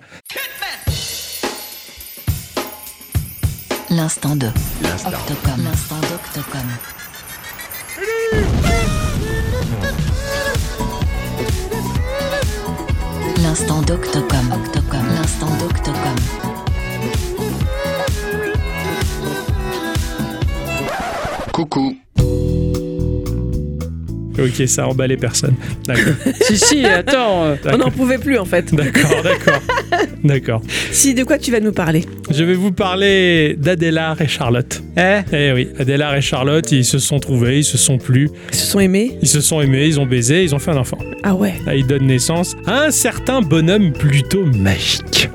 L'instant 3.91 4.37
de 4.37 4.47
Octocom. 4.47 5.65
L'instant 5.65 5.97
d'Octocom. 5.97 6.69
L'instant 13.43 13.83
d'Octocom. 13.83 14.53
Octocom. 14.53 15.07
L'instant 15.17 15.51
d'Octocom. 15.57 16.17
Coucou. 21.53 21.97
Ok, 24.39 24.67
ça 24.69 24.85
a 24.85 24.87
emballé 24.87 25.17
personne. 25.17 25.55
D'accord, 25.87 26.15
si, 26.43 26.57
si, 26.59 26.85
attends. 26.85 27.45
euh, 27.47 27.57
On 27.73 27.79
n'en 27.79 27.91
pouvait 27.91 28.19
plus 28.19 28.39
en 28.39 28.45
fait. 28.45 28.75
d'accord, 28.75 29.23
d'accord. 29.23 29.61
D'accord. 30.25 30.61
Si, 30.91 31.15
de 31.15 31.23
quoi 31.23 31.39
tu 31.39 31.53
vas 31.53 31.61
nous 31.61 31.73
parler? 31.73 32.05
Je 32.31 32.43
vais 32.43 32.55
vous 32.55 32.73
parler 32.73 33.55
d'Adélard 33.57 34.21
et 34.21 34.27
Charlotte. 34.27 34.83
Eh? 34.97 35.21
Eh 35.33 35.53
oui, 35.53 35.69
Adélard 35.79 36.17
et 36.17 36.21
Charlotte, 36.21 36.71
ils 36.73 36.85
se 36.85 36.99
sont 36.99 37.21
trouvés, 37.21 37.59
ils 37.59 37.65
se 37.65 37.79
sont 37.79 37.99
plus, 37.99 38.29
Ils 38.51 38.57
se 38.57 38.67
sont 38.67 38.81
aimés? 38.81 39.17
Ils 39.23 39.29
se 39.29 39.41
sont 39.41 39.61
aimés, 39.61 39.87
ils 39.87 40.01
ont 40.01 40.07
baisé, 40.07 40.43
ils 40.43 40.55
ont 40.55 40.59
fait 40.59 40.73
un 40.73 40.79
enfant. 40.79 40.99
Ah 41.23 41.35
ouais. 41.35 41.55
Là, 41.65 41.77
ils 41.77 41.87
donnent 41.87 42.07
naissance 42.07 42.57
à 42.67 42.87
un 42.87 42.91
certain 42.91 43.41
bonhomme 43.41 43.93
plutôt 43.93 44.45
magique. 44.47 45.29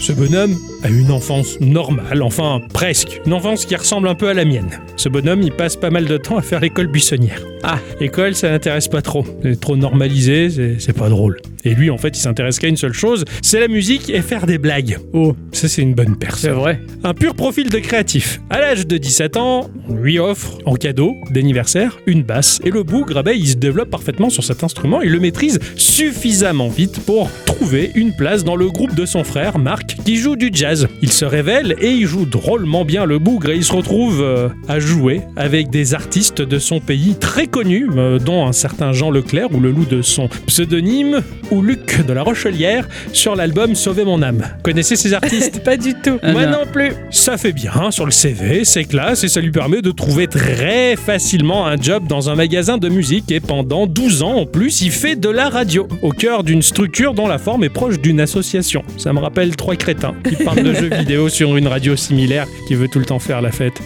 Ce 0.00 0.12
bonhomme 0.12 0.56
a 0.82 0.88
une 0.88 1.10
enfance 1.10 1.58
normale, 1.60 2.22
enfin 2.22 2.60
presque, 2.72 3.20
une 3.26 3.32
enfance 3.32 3.64
qui 3.64 3.74
ressemble 3.74 4.08
un 4.08 4.14
peu 4.14 4.28
à 4.28 4.34
la 4.34 4.44
mienne. 4.44 4.80
Ce 4.96 5.08
bonhomme, 5.08 5.42
il 5.42 5.52
passe 5.52 5.76
pas 5.76 5.90
mal 5.90 6.06
de 6.06 6.16
temps 6.16 6.36
à 6.36 6.42
faire 6.42 6.60
l'école 6.60 6.86
buissonnière. 6.86 7.42
Ah. 7.62 7.78
École, 8.00 8.34
ça 8.34 8.50
l'intéresse 8.50 8.88
pas 8.88 9.02
trop. 9.02 9.24
C'est 9.42 9.58
trop 9.58 9.76
normalisé, 9.76 10.78
c'est 10.78 10.92
pas 10.92 11.08
drôle. 11.08 11.40
Et 11.68 11.74
lui, 11.74 11.90
en 11.90 11.98
fait, 11.98 12.16
il 12.16 12.20
s'intéresse 12.20 12.58
qu'à 12.58 12.68
une 12.68 12.78
seule 12.78 12.94
chose, 12.94 13.26
c'est 13.42 13.60
la 13.60 13.68
musique 13.68 14.08
et 14.08 14.22
faire 14.22 14.46
des 14.46 14.56
blagues. 14.56 14.96
Oh, 15.12 15.36
ça 15.52 15.68
c'est 15.68 15.82
une 15.82 15.92
bonne 15.92 16.14
c'est 16.18 16.18
personne. 16.18 16.52
vrai. 16.52 16.80
Un 17.04 17.12
pur 17.12 17.34
profil 17.34 17.68
de 17.68 17.78
créatif. 17.78 18.40
À 18.48 18.58
l'âge 18.58 18.86
de 18.86 18.96
17 18.96 19.36
ans, 19.36 19.68
on 19.86 19.94
lui 19.94 20.18
offre 20.18 20.56
en 20.64 20.76
cadeau 20.76 21.14
d'anniversaire 21.30 21.98
une 22.06 22.22
basse 22.22 22.58
et 22.64 22.70
le 22.70 22.84
bougre, 22.84 23.18
ah 23.18 23.22
ben, 23.22 23.36
il 23.36 23.46
se 23.46 23.56
développe 23.56 23.90
parfaitement 23.90 24.30
sur 24.30 24.44
cet 24.44 24.64
instrument. 24.64 25.02
Il 25.02 25.12
le 25.12 25.20
maîtrise 25.20 25.58
suffisamment 25.76 26.68
vite 26.68 27.00
pour 27.00 27.30
trouver 27.44 27.90
une 27.94 28.16
place 28.16 28.44
dans 28.44 28.56
le 28.56 28.70
groupe 28.70 28.94
de 28.94 29.04
son 29.04 29.22
frère 29.22 29.58
Marc 29.58 29.98
qui 30.06 30.16
joue 30.16 30.36
du 30.36 30.48
jazz. 30.50 30.88
Il 31.02 31.12
se 31.12 31.26
révèle 31.26 31.76
et 31.82 31.90
il 31.90 32.06
joue 32.06 32.24
drôlement 32.24 32.86
bien 32.86 33.04
le 33.04 33.18
bougre 33.18 33.50
et 33.50 33.56
il 33.56 33.64
se 33.64 33.74
retrouve 33.74 34.22
euh, 34.22 34.48
à 34.68 34.78
jouer 34.78 35.20
avec 35.36 35.68
des 35.68 35.92
artistes 35.92 36.40
de 36.40 36.58
son 36.58 36.80
pays 36.80 37.16
très 37.20 37.46
connus, 37.46 37.90
euh, 37.94 38.18
dont 38.18 38.46
un 38.46 38.52
certain 38.52 38.92
Jean 38.92 39.10
Leclerc 39.10 39.52
ou 39.52 39.60
le 39.60 39.70
loup 39.70 39.84
de 39.84 40.00
son 40.00 40.30
pseudonyme 40.46 41.20
ou 41.50 41.57
Luc 41.62 42.04
de 42.06 42.12
la 42.12 42.22
Rochelière 42.22 42.88
sur 43.12 43.36
l'album 43.36 43.74
Sauver 43.74 44.04
mon 44.04 44.22
âme. 44.22 44.42
Connaissez 44.62 44.96
ces 44.96 45.14
artistes? 45.14 45.62
Pas 45.64 45.76
du 45.76 45.94
tout. 45.94 46.18
Ah, 46.22 46.32
moi 46.32 46.46
non. 46.46 46.60
non 46.60 46.66
plus. 46.72 46.92
Ça 47.10 47.36
fait 47.36 47.52
bien 47.52 47.90
sur 47.90 48.04
le 48.04 48.10
CV, 48.10 48.64
c'est 48.64 48.84
classe 48.84 49.24
et 49.24 49.28
ça 49.28 49.40
lui 49.40 49.50
permet 49.50 49.82
de 49.82 49.90
trouver 49.90 50.26
très 50.26 50.96
facilement 50.96 51.66
un 51.66 51.76
job 51.76 52.06
dans 52.06 52.30
un 52.30 52.34
magasin 52.34 52.78
de 52.78 52.88
musique 52.88 53.30
et 53.30 53.40
pendant 53.40 53.86
12 53.86 54.22
ans 54.22 54.34
en 54.34 54.46
plus, 54.46 54.80
il 54.82 54.90
fait 54.90 55.16
de 55.16 55.28
la 55.28 55.48
radio 55.48 55.88
au 56.02 56.10
cœur 56.10 56.44
d'une 56.44 56.62
structure 56.62 57.14
dont 57.14 57.26
la 57.28 57.38
forme 57.38 57.64
est 57.64 57.68
proche 57.68 57.98
d'une 57.98 58.20
association. 58.20 58.82
Ça 58.96 59.12
me 59.12 59.18
rappelle 59.18 59.56
trois 59.56 59.76
crétins 59.76 60.14
qui 60.28 60.42
parlent 60.42 60.62
de 60.62 60.74
jeux 60.74 60.90
vidéo 60.98 61.28
sur 61.28 61.56
une 61.56 61.68
radio 61.68 61.96
similaire 61.96 62.46
qui 62.66 62.74
veut 62.74 62.88
tout 62.88 62.98
le 62.98 63.04
temps 63.06 63.18
faire 63.18 63.40
la 63.42 63.50
fête. 63.52 63.80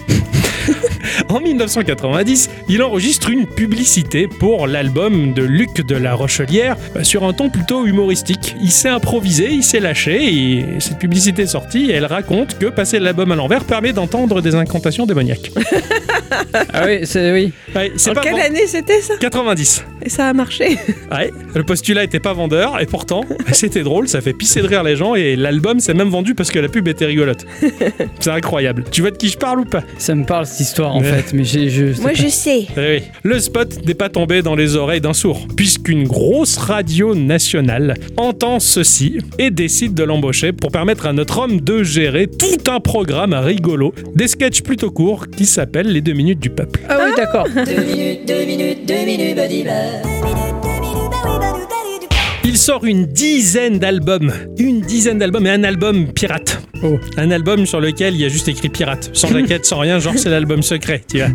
En 1.29 1.39
1990, 1.39 2.49
il 2.69 2.81
enregistre 2.83 3.29
une 3.29 3.45
publicité 3.47 4.27
pour 4.27 4.67
l'album 4.67 5.33
de 5.33 5.43
Luc 5.43 5.85
de 5.85 5.95
la 5.95 6.13
Rochelière 6.13 6.77
euh, 6.95 7.03
sur 7.03 7.23
un 7.23 7.33
ton 7.33 7.49
plutôt 7.49 7.85
humoristique. 7.85 8.55
Il 8.61 8.71
s'est 8.71 8.89
improvisé, 8.89 9.49
il 9.51 9.63
s'est 9.63 9.79
lâché 9.79 10.23
et 10.23 10.65
cette 10.79 10.99
publicité 10.99 11.43
est 11.43 11.47
sortie 11.47 11.89
et 11.91 11.93
elle 11.93 12.05
raconte 12.05 12.57
que 12.57 12.67
passer 12.67 12.99
l'album 12.99 13.31
à 13.31 13.35
l'envers 13.35 13.63
permet 13.63 13.93
d'entendre 13.93 14.41
des 14.41 14.55
incantations 14.55 15.05
démoniaques. 15.05 15.51
Ah 16.73 16.83
oui, 16.85 17.01
c'est 17.03 17.31
oui. 17.31 17.53
Ouais, 17.75 17.91
En 18.09 18.13
pas 18.13 18.21
quelle 18.21 18.39
année 18.39 18.65
c'était 18.67 19.01
ça? 19.01 19.15
90. 19.19 19.85
Et 20.03 20.09
ça 20.09 20.29
a 20.29 20.33
marché? 20.33 20.77
Ouais, 21.11 21.31
le 21.53 21.63
postulat 21.63 22.03
était 22.03 22.19
pas 22.19 22.33
vendeur 22.33 22.79
et 22.81 22.85
pourtant 22.85 23.21
c'était 23.51 23.83
drôle, 23.83 24.07
ça 24.07 24.21
fait 24.21 24.33
pisser 24.33 24.61
de 24.61 24.67
rire 24.67 24.83
les 24.83 24.95
gens 24.95 25.15
et 25.15 25.35
l'album 25.35 25.79
s'est 25.79 25.93
même 25.93 26.09
vendu 26.09 26.35
parce 26.35 26.51
que 26.51 26.59
la 26.59 26.69
pub 26.69 26.87
était 26.87 27.05
rigolote. 27.05 27.45
C'est 28.19 28.31
incroyable. 28.31 28.85
Tu 28.91 29.01
vois 29.01 29.11
de 29.11 29.17
qui 29.17 29.29
je 29.29 29.37
parle 29.37 29.59
ou 29.61 29.65
pas? 29.65 29.83
Ça 29.97 30.15
me 30.15 30.25
parle 30.25 30.45
cette 30.45 30.59
histoire 30.59 30.95
en 30.95 31.01
Ouais. 31.03 31.21
fait, 31.21 31.33
mais 31.33 31.43
j'ai. 31.43 31.69
Je, 31.69 32.01
Moi 32.01 32.13
je 32.13 32.27
sais. 32.27 32.67
Eh 32.77 32.97
oui. 32.97 33.03
Le 33.23 33.39
spot 33.39 33.85
n'est 33.85 33.93
pas 33.93 34.09
tombé 34.09 34.41
dans 34.41 34.55
les 34.55 34.75
oreilles 34.75 35.01
d'un 35.01 35.13
sourd, 35.13 35.47
puisqu'une 35.55 36.03
grosse 36.03 36.57
radio 36.57 37.15
nationale 37.15 37.95
entend 38.17 38.59
ceci 38.59 39.19
et 39.39 39.51
décide 39.51 39.93
de 39.93 40.03
l'embaucher 40.03 40.51
pour 40.51 40.71
permettre 40.71 41.05
à 41.05 41.13
notre 41.13 41.39
homme 41.39 41.61
de 41.61 41.83
gérer 41.83 42.27
tout 42.27 42.71
un 42.71 42.79
programme 42.79 43.33
rigolo, 43.33 43.93
des 44.15 44.27
sketchs 44.27 44.61
plutôt 44.61 44.91
courts 44.91 45.27
qui 45.27 45.45
s'appellent 45.45 45.91
les 45.91 46.01
deux 46.01 46.13
minutes 46.13 46.39
du 46.39 46.49
peuple. 46.49 46.81
Ah 46.89 46.99
oui, 47.05 47.11
d'accord. 47.15 47.47
Il 47.55 48.23
sort 52.63 52.85
une 52.85 53.07
dizaine 53.07 53.77
d'albums, 53.77 54.31
une 54.57 54.79
dizaine 54.79 55.17
d'albums 55.17 55.45
et 55.47 55.49
un 55.49 55.65
album 55.65 56.13
pirate. 56.13 56.61
Oh. 56.81 56.97
Un 57.17 57.31
album 57.31 57.65
sur 57.65 57.81
lequel 57.81 58.13
il 58.13 58.21
y 58.21 58.25
a 58.25 58.29
juste 58.29 58.47
écrit 58.47 58.69
pirate, 58.69 59.09
sans 59.11 59.27
jaquette, 59.33 59.65
sans 59.65 59.79
rien, 59.79 59.99
genre 59.99 60.13
c'est 60.15 60.29
l'album 60.29 60.63
secret, 60.63 61.01
tu 61.09 61.17
vois. 61.17 61.27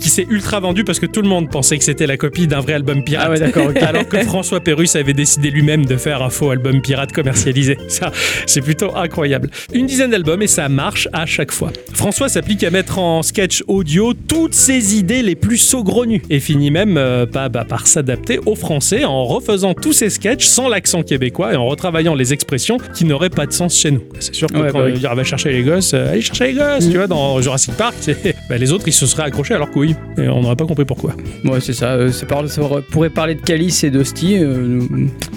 Qui 0.00 0.08
s'est 0.08 0.26
ultra 0.28 0.58
vendu 0.58 0.82
parce 0.82 0.98
que 0.98 1.06
tout 1.06 1.22
le 1.22 1.28
monde 1.28 1.48
pensait 1.48 1.78
que 1.78 1.84
c'était 1.84 2.08
la 2.08 2.16
copie 2.16 2.48
d'un 2.48 2.58
vrai 2.58 2.72
album 2.72 3.04
pirate. 3.04 3.26
Ah 3.26 3.30
ouais, 3.30 3.38
d'accord, 3.38 3.68
ok. 3.68 3.76
Alors 3.82 4.08
que 4.08 4.18
François 4.24 4.58
Pérus 4.58 4.96
avait 4.96 5.12
décidé 5.12 5.50
lui-même 5.50 5.86
de 5.86 5.96
faire 5.96 6.22
un 6.22 6.30
faux 6.30 6.50
album 6.50 6.80
pirate 6.80 7.12
commercialisé. 7.12 7.78
Ça, 7.86 8.10
c'est 8.46 8.60
plutôt 8.60 8.96
incroyable. 8.96 9.50
Une 9.72 9.86
dizaine 9.86 10.10
d'albums 10.10 10.42
et 10.42 10.48
ça 10.48 10.68
marche 10.68 11.08
à 11.12 11.24
chaque 11.24 11.52
fois. 11.52 11.72
François 11.94 12.28
s'applique 12.28 12.64
à 12.64 12.70
mettre 12.70 12.98
en 12.98 13.22
sketch 13.22 13.62
audio 13.68 14.12
toutes 14.12 14.54
ses 14.54 14.96
idées 14.96 15.22
les 15.22 15.36
plus 15.36 15.58
saugrenues 15.58 16.22
et 16.30 16.40
finit 16.40 16.72
même 16.72 16.96
euh, 16.98 17.26
bah, 17.26 17.48
par 17.48 17.86
s'adapter 17.86 18.40
au 18.44 18.56
français 18.56 19.04
en 19.04 19.24
refaisant 19.24 19.74
tous 19.74 19.92
ses 19.92 20.10
sketchs 20.10 20.47
sans 20.48 20.68
l'accent 20.68 21.02
québécois 21.02 21.52
et 21.52 21.56
en 21.56 21.66
retravaillant 21.66 22.14
les 22.14 22.32
expressions 22.32 22.78
qui 22.94 23.04
n'auraient 23.04 23.30
pas 23.30 23.46
de 23.46 23.52
sens 23.52 23.76
chez 23.76 23.90
nous. 23.90 24.02
C'est 24.18 24.34
sûr 24.34 24.48
que 24.48 24.58
Ouais, 24.58 24.70
quand 24.72 24.78
bah 24.80 24.86
on 24.88 24.92
oui. 24.94 25.16
va 25.16 25.24
chercher 25.24 25.50
les 25.52 25.62
gosses, 25.62 25.92
euh, 25.94 26.10
allez 26.12 26.20
chercher 26.22 26.48
les 26.48 26.54
gosses, 26.54 26.88
tu 26.90 26.96
vois, 26.96 27.06
dans 27.06 27.40
Jurassic 27.40 27.74
Park, 27.74 27.94
bah, 28.48 28.56
les 28.58 28.72
autres 28.72 28.88
ils 28.88 28.92
se 28.92 29.06
seraient 29.06 29.24
accrochés 29.24 29.54
à 29.54 29.58
leurs 29.58 29.70
couilles 29.70 29.94
et 30.16 30.28
on 30.28 30.42
n'aurait 30.42 30.56
pas 30.56 30.66
compris 30.66 30.84
pourquoi. 30.84 31.12
Ouais, 31.44 31.60
c'est 31.60 31.72
ça. 31.72 31.92
euh, 31.92 32.10
par- 32.28 32.48
ça 32.48 32.62
pourrait 32.90 33.10
parler 33.10 33.34
de 33.34 33.40
Calice 33.40 33.84
et 33.84 33.90
d'Hostie. 33.90 34.36
euh, 34.42 34.80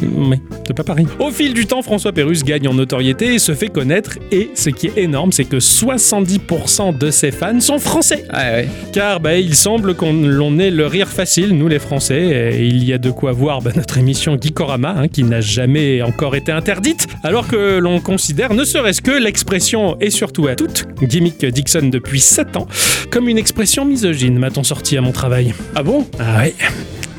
Oui, 0.01 0.37
c'est 0.65 0.75
pas 0.75 0.83
pareil. 0.83 1.05
Au 1.19 1.29
fil 1.31 1.53
du 1.53 1.65
temps, 1.65 1.81
François 1.81 2.11
Pérus 2.13 2.43
gagne 2.43 2.67
en 2.67 2.73
notoriété 2.73 3.35
et 3.35 3.39
se 3.39 3.53
fait 3.53 3.67
connaître. 3.69 4.17
Et 4.31 4.49
ce 4.55 4.69
qui 4.69 4.87
est 4.87 4.97
énorme, 4.97 5.31
c'est 5.31 5.45
que 5.45 5.59
70% 5.59 6.97
de 6.97 7.11
ses 7.11 7.31
fans 7.31 7.59
sont 7.59 7.79
français. 7.79 8.25
Ah 8.29 8.51
ouais. 8.53 8.67
Car 8.93 9.19
bah, 9.19 9.35
il 9.37 9.55
semble 9.55 9.95
qu'on 9.95 10.13
l'on 10.13 10.57
ait 10.59 10.71
le 10.71 10.85
rire 10.87 11.07
facile, 11.07 11.55
nous 11.57 11.67
les 11.67 11.79
Français. 11.79 12.53
Et 12.59 12.65
il 12.65 12.83
y 12.83 12.93
a 12.93 12.97
de 12.97 13.11
quoi 13.11 13.31
voir 13.31 13.61
bah, 13.61 13.71
notre 13.75 13.97
émission 13.97 14.37
Geekorama, 14.39 15.00
hein, 15.01 15.07
qui 15.07 15.23
n'a 15.23 15.41
jamais 15.41 16.01
encore 16.01 16.35
été 16.35 16.51
interdite, 16.51 17.07
alors 17.23 17.47
que 17.47 17.79
l'on 17.79 17.99
considère 17.99 18.53
ne 18.53 18.63
serait-ce 18.63 19.01
que 19.01 19.11
l'expression, 19.11 19.97
et 19.99 20.09
surtout 20.09 20.47
à 20.47 20.55
toutes, 20.55 20.85
gimmick 21.01 21.45
Dixon 21.45 21.89
depuis 21.89 22.19
7 22.19 22.55
ans, 22.57 22.67
comme 23.09 23.27
une 23.27 23.37
expression 23.37 23.85
misogyne, 23.85 24.37
m'a-t-on 24.37 24.63
sorti 24.63 24.97
à 24.97 25.01
mon 25.01 25.11
travail. 25.11 25.53
Ah 25.75 25.83
bon? 25.83 26.07
Ah 26.19 26.37
ouais. 26.37 26.55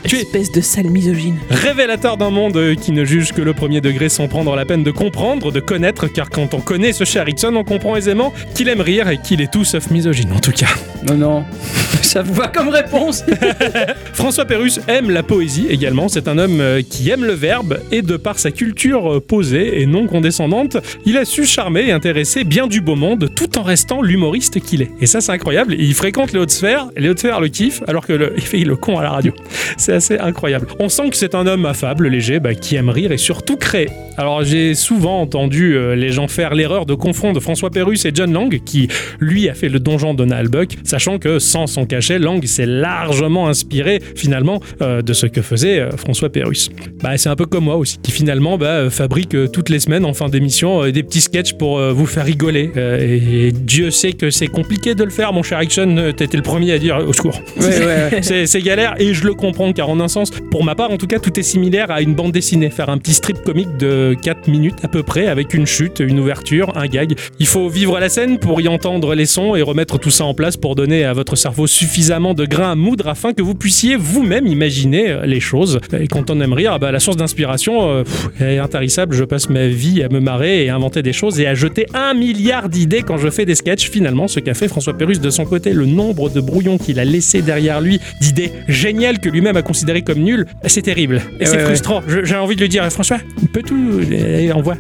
Tu 0.05 0.16
es- 0.16 0.20
Espèce 0.22 0.50
de 0.53 0.61
sale 0.61 0.86
misogyne. 0.90 1.36
Révélateur 1.50 2.16
d'un 2.16 2.30
monde 2.30 2.57
euh, 2.57 2.74
qui 2.74 2.90
ne 2.92 3.05
juge 3.05 3.32
que 3.32 3.40
le 3.42 3.53
premier 3.53 3.80
degré 3.80 4.09
sans 4.09 4.28
prendre 4.28 4.55
la 4.57 4.64
peine 4.64 4.82
de 4.82 4.90
comprendre, 4.90 5.53
de 5.53 5.61
connaître, 5.61 6.07
car 6.07 6.30
quand 6.30 6.55
on 6.55 6.61
connaît 6.61 6.92
ce 6.92 7.05
cher 7.05 7.24
Rickson, 7.26 7.55
on 7.55 7.64
comprend 7.64 7.96
aisément 7.96 8.32
qu'il 8.55 8.68
aime 8.68 8.80
rire 8.80 9.09
et 9.11 9.18
qu'il 9.18 9.40
est 9.40 9.50
tout 9.53 9.64
sauf 9.64 9.90
misogyne 9.90 10.32
en 10.32 10.38
tout 10.40 10.53
cas. 10.53 10.68
Non, 11.07 11.14
non. 11.16 11.44
ça 12.03 12.22
vous 12.22 12.34
va 12.34 12.48
comme 12.48 12.68
réponse? 12.68 13.24
François 14.12 14.44
Pérus 14.44 14.80
aime 14.88 15.11
la 15.11 15.22
poésie 15.22 15.66
également, 15.68 16.09
c'est 16.09 16.28
un 16.28 16.38
homme 16.38 16.61
euh, 16.61 16.82
qui 16.88 17.11
aime 17.11 17.24
le 17.24 17.32
verbe 17.34 17.80
et 17.90 18.03
de 18.03 18.16
par 18.16 18.38
sa 18.38 18.50
culture 18.50 19.14
euh, 19.14 19.20
posée 19.20 19.80
et 19.82 19.86
non 19.86 20.07
condescendante, 20.07 20.76
il 21.05 21.16
a 21.16 21.24
su 21.24 21.44
charmer 21.44 21.86
et 21.88 21.92
intéresser 21.92 22.44
bien 22.44 22.66
du 22.66 22.80
beau 22.80 22.96
monde 22.96 23.28
tout 23.34 23.59
en 23.59 23.62
restant 23.62 24.03
l'humoriste 24.03 24.61
qu'il 24.61 24.82
est. 24.82 24.90
Et 25.00 25.07
ça 25.07 25.20
c'est 25.20 25.32
incroyable, 25.32 25.74
il 25.78 25.94
fréquente 25.94 26.32
les 26.32 26.38
hautes 26.38 26.50
sphères, 26.50 26.88
les 26.96 27.09
hautes 27.09 27.18
sphères 27.20 27.40
le 27.40 27.48
kiffent 27.48 27.82
alors 27.86 28.07
que 28.07 28.12
le, 28.12 28.32
il 28.36 28.42
fait 28.42 28.59
le 28.59 28.76
con 28.76 28.98
à 28.98 29.03
la 29.03 29.11
radio. 29.11 29.32
C'est 29.76 29.91
assez 29.93 30.18
incroyable. 30.18 30.66
On 30.78 30.88
sent 30.88 31.11
que 31.11 31.16
c'est 31.16 31.34
un 31.34 31.47
homme 31.47 31.66
affable, 31.66 32.09
léger, 32.09 32.40
bah, 32.40 32.55
qui 32.55 32.76
aime 32.76 32.88
rire 32.88 33.12
et 33.12 33.16
surtout 33.16 33.57
créer. 33.57 33.88
Alors 34.16 34.45
j'ai 34.45 34.74
souvent 34.74 35.20
entendu 35.20 35.74
euh, 35.74 35.95
les 35.95 36.11
gens 36.11 36.28
faire 36.28 36.55
l'erreur 36.55 36.86
de 36.86 36.95
confondre 36.95 37.40
François 37.40 37.70
Pérus 37.70 38.05
et 38.05 38.11
John 38.14 38.32
Lang, 38.32 38.61
qui 38.64 38.88
lui 39.20 39.49
a 39.49 39.55
fait 39.55 39.68
le 39.68 39.80
donjon 39.80 40.12
de 40.12 40.18
Donald 40.18 40.51
Buck, 40.51 40.76
sachant 40.84 41.18
que 41.18 41.38
sans 41.38 41.66
son 41.66 41.86
cachet, 41.86 42.18
Lang 42.18 42.45
s'est 42.45 42.66
largement 42.66 43.49
inspiré 43.49 44.01
finalement 44.16 44.61
euh, 44.80 45.03
de 45.03 45.12
ce 45.12 45.26
que 45.26 45.43
faisait 45.43 45.80
euh, 45.80 45.90
François 45.97 46.30
Pérus. 46.30 46.70
Bah, 47.03 47.16
c'est 47.16 47.28
un 47.28 47.36
peu 47.36 47.47
comme 47.47 47.64
moi 47.64 47.76
aussi, 47.76 47.99
qui 48.03 48.12
finalement 48.12 48.59
bah, 48.59 48.90
fabrique 48.90 49.36
toutes 49.53 49.68
les 49.68 49.80
semaines 49.80 50.05
en 50.05 50.14
fin 50.14 50.28
d'émission 50.28 50.90
des 50.90 51.03
petits 51.03 51.20
sketchs 51.20 51.55
pour 51.55 51.80
vous 51.80 52.07
faire 52.07 52.24
rigoler. 52.24 52.70
Et, 52.76 53.49
et 53.49 53.53
Dieu 53.53 53.90
sait 53.90 54.12
que 54.12 54.30
c'est 54.30 54.47
compliqué 54.47 54.95
de 54.95 55.05
le 55.05 55.11
faire, 55.11 55.32
mon 55.32 55.43
cher 55.43 55.59
Action, 55.59 56.12
t'étais 56.16 56.36
le 56.36 56.43
premier 56.43 56.72
à 56.72 56.78
dire 56.78 56.99
au 57.07 57.12
secours. 57.12 57.40
Ouais, 57.59 57.66
ouais, 57.66 57.86
ouais. 57.86 58.22
C'est 58.22 58.47
c'est 58.47 58.62
galère 58.62 58.95
et 58.99 59.14
je 59.14 59.24
le 59.24 59.34
comprends 59.34 59.72
car 59.72 59.81
en 59.88 60.00
un 60.00 60.08
sens, 60.08 60.30
pour 60.50 60.64
ma 60.64 60.74
part 60.74 60.90
en 60.90 60.96
tout 60.96 61.06
cas, 61.06 61.18
tout 61.18 61.38
est 61.38 61.42
similaire 61.42 61.90
à 61.90 62.02
une 62.02 62.14
bande 62.14 62.32
dessinée. 62.32 62.70
Faire 62.70 62.88
un 62.88 62.98
petit 62.98 63.14
strip 63.14 63.42
comique 63.42 63.76
de 63.78 64.16
4 64.22 64.48
minutes 64.48 64.78
à 64.82 64.88
peu 64.88 65.02
près 65.02 65.26
avec 65.26 65.54
une 65.54 65.66
chute, 65.66 66.00
une 66.00 66.20
ouverture, 66.20 66.76
un 66.76 66.86
gag. 66.86 67.16
Il 67.38 67.46
faut 67.46 67.68
vivre 67.68 67.98
la 67.98 68.08
scène 68.08 68.38
pour 68.38 68.60
y 68.60 68.68
entendre 68.68 69.14
les 69.14 69.26
sons 69.26 69.54
et 69.54 69.62
remettre 69.62 69.98
tout 69.98 70.10
ça 70.10 70.24
en 70.24 70.34
place 70.34 70.56
pour 70.56 70.74
donner 70.74 71.04
à 71.04 71.12
votre 71.12 71.36
cerveau 71.36 71.66
suffisamment 71.66 72.34
de 72.34 72.44
grains 72.44 72.72
à 72.72 72.74
moudre 72.74 73.08
afin 73.08 73.32
que 73.32 73.42
vous 73.42 73.54
puissiez 73.54 73.96
vous-même 73.96 74.46
imaginer 74.46 75.10
euh, 75.10 75.26
les 75.26 75.40
choses. 75.40 75.80
Et 75.98 76.08
quand 76.08 76.30
on 76.30 76.40
aime 76.40 76.52
rire, 76.52 76.78
bah, 76.78 76.92
la 76.92 77.00
source 77.00 77.16
d'inspiration 77.16 77.90
euh, 77.90 78.04
est 78.40 78.58
intarissable. 78.58 79.14
Je 79.14 79.24
passe 79.24 79.48
ma 79.48 79.68
vie 79.68 80.02
à 80.02 80.08
me 80.08 80.20
marrer 80.20 80.64
et 80.64 80.70
à 80.70 80.76
inventer 80.76 81.02
des 81.02 81.12
choses 81.12 81.40
et 81.40 81.46
à 81.46 81.54
jeter 81.54 81.86
un 81.94 82.14
milliard 82.14 82.68
d'idées 82.68 83.02
quand 83.02 83.18
je 83.18 83.30
fais 83.30 83.44
des 83.44 83.54
sketchs. 83.54 83.90
Finalement, 83.90 84.28
ce 84.28 84.40
qu'a 84.40 84.54
fait 84.54 84.68
François 84.68 84.94
Pérus 84.94 85.20
de 85.20 85.30
son 85.30 85.44
côté, 85.44 85.72
le 85.72 85.86
nombre 85.86 86.30
de 86.30 86.40
brouillons 86.40 86.78
qu'il 86.78 86.98
a 86.98 87.04
laissé 87.04 87.42
derrière 87.42 87.80
lui, 87.80 88.00
d'idées 88.20 88.52
géniales 88.68 89.18
que 89.18 89.28
lui-même 89.28 89.56
a 89.56 89.62
considérées 89.72 90.02
comme 90.02 90.18
nulles, 90.18 90.44
c'est 90.66 90.82
terrible. 90.82 91.22
Et 91.40 91.46
c'est 91.46 91.60
frustrant. 91.60 92.02
J'ai 92.24 92.36
envie 92.36 92.56
de 92.56 92.60
lui 92.60 92.68
dire, 92.68 92.84
François, 92.92 93.16
on 93.42 93.46
peut 93.46 93.62
tout. 93.62 94.00
Allez, 94.02 94.52
envoie. 94.52 94.76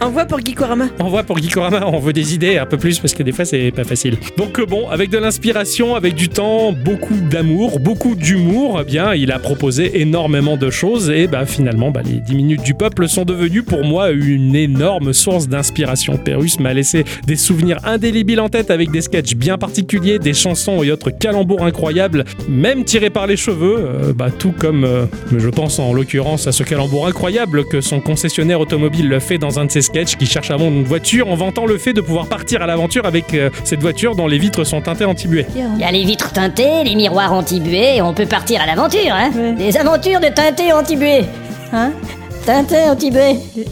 Envoie 0.00 0.24
pour 0.24 0.38
Geekorama. 0.38 0.86
on 0.98 1.08
voit 1.08 1.24
pour 1.24 1.38
Geekorama, 1.38 1.86
on 1.86 1.98
veut 1.98 2.12
des 2.12 2.34
idées 2.34 2.56
un 2.56 2.66
peu 2.66 2.78
plus 2.78 2.98
parce 2.98 3.12
que 3.12 3.22
des 3.22 3.32
fois 3.32 3.44
c'est 3.44 3.70
pas 3.70 3.84
facile. 3.84 4.16
Donc 4.38 4.58
euh, 4.58 4.64
bon, 4.64 4.88
avec 4.88 5.10
de 5.10 5.18
l'inspiration, 5.18 5.94
avec 5.94 6.14
du 6.14 6.28
temps, 6.28 6.72
beaucoup 6.72 7.16
d'amour, 7.30 7.78
beaucoup 7.78 8.14
d'humour, 8.14 8.80
eh 8.80 8.84
bien 8.84 9.14
il 9.14 9.30
a 9.30 9.38
proposé 9.38 10.00
énormément 10.00 10.56
de 10.56 10.70
choses 10.70 11.10
et 11.10 11.26
bah 11.26 11.44
finalement 11.44 11.90
bah, 11.90 12.00
les 12.04 12.20
10 12.20 12.34
minutes 12.34 12.62
du 12.62 12.74
peuple 12.74 13.08
sont 13.08 13.24
devenues 13.24 13.62
pour 13.62 13.84
moi 13.84 14.10
une 14.10 14.56
énorme 14.56 15.12
source 15.12 15.48
d'inspiration. 15.48 16.16
Pérus 16.16 16.58
m'a 16.58 16.72
laissé 16.72 17.04
des 17.26 17.36
souvenirs 17.36 17.78
indélébiles 17.84 18.40
en 18.40 18.48
tête 18.48 18.70
avec 18.70 18.90
des 18.90 19.02
sketchs 19.02 19.34
bien 19.34 19.58
particuliers, 19.58 20.18
des 20.18 20.34
chansons 20.34 20.82
et 20.82 20.90
autres 20.90 21.10
calembours 21.10 21.64
incroyables, 21.64 22.24
même 22.48 22.84
tirés 22.84 23.10
par 23.10 23.26
les 23.26 23.36
cheveux, 23.36 23.76
euh, 23.78 24.11
bah, 24.12 24.30
tout 24.30 24.52
comme 24.52 24.84
euh, 24.84 25.06
je 25.36 25.48
pense 25.48 25.78
en 25.78 25.92
l'occurrence 25.92 26.46
à 26.46 26.52
ce 26.52 26.62
calembour 26.62 27.06
incroyable 27.06 27.64
que 27.64 27.80
son 27.80 28.00
concessionnaire 28.00 28.60
automobile 28.60 29.08
le 29.08 29.20
fait 29.20 29.38
dans 29.38 29.58
un 29.58 29.64
de 29.64 29.70
ses 29.70 29.82
sketchs 29.82 30.16
qui 30.16 30.26
cherche 30.26 30.50
à 30.50 30.56
vendre 30.56 30.76
une 30.76 30.84
voiture 30.84 31.28
en 31.28 31.34
vantant 31.34 31.66
le 31.66 31.78
fait 31.78 31.92
de 31.92 32.00
pouvoir 32.00 32.26
partir 32.26 32.62
à 32.62 32.66
l'aventure 32.66 33.06
avec 33.06 33.34
euh, 33.34 33.50
cette 33.64 33.80
voiture 33.80 34.14
dont 34.14 34.26
les 34.26 34.38
vitres 34.38 34.64
sont 34.64 34.80
teintées 34.80 35.04
anti-buée. 35.04 35.46
Il 35.56 35.80
y 35.80 35.84
a 35.84 35.90
les 35.90 36.04
vitres 36.04 36.32
teintées, 36.32 36.84
les 36.84 36.94
miroirs 36.94 37.32
anti-buée, 37.32 37.96
et 37.96 38.02
on 38.02 38.14
peut 38.14 38.26
partir 38.26 38.60
à 38.60 38.66
l'aventure, 38.66 39.12
hein. 39.12 39.30
Des 39.56 39.76
aventures 39.76 40.20
de 40.20 40.28
teinté 40.28 40.72
anti-buée 40.72 41.24
Hein? 41.72 41.92
Tintin 42.44 42.96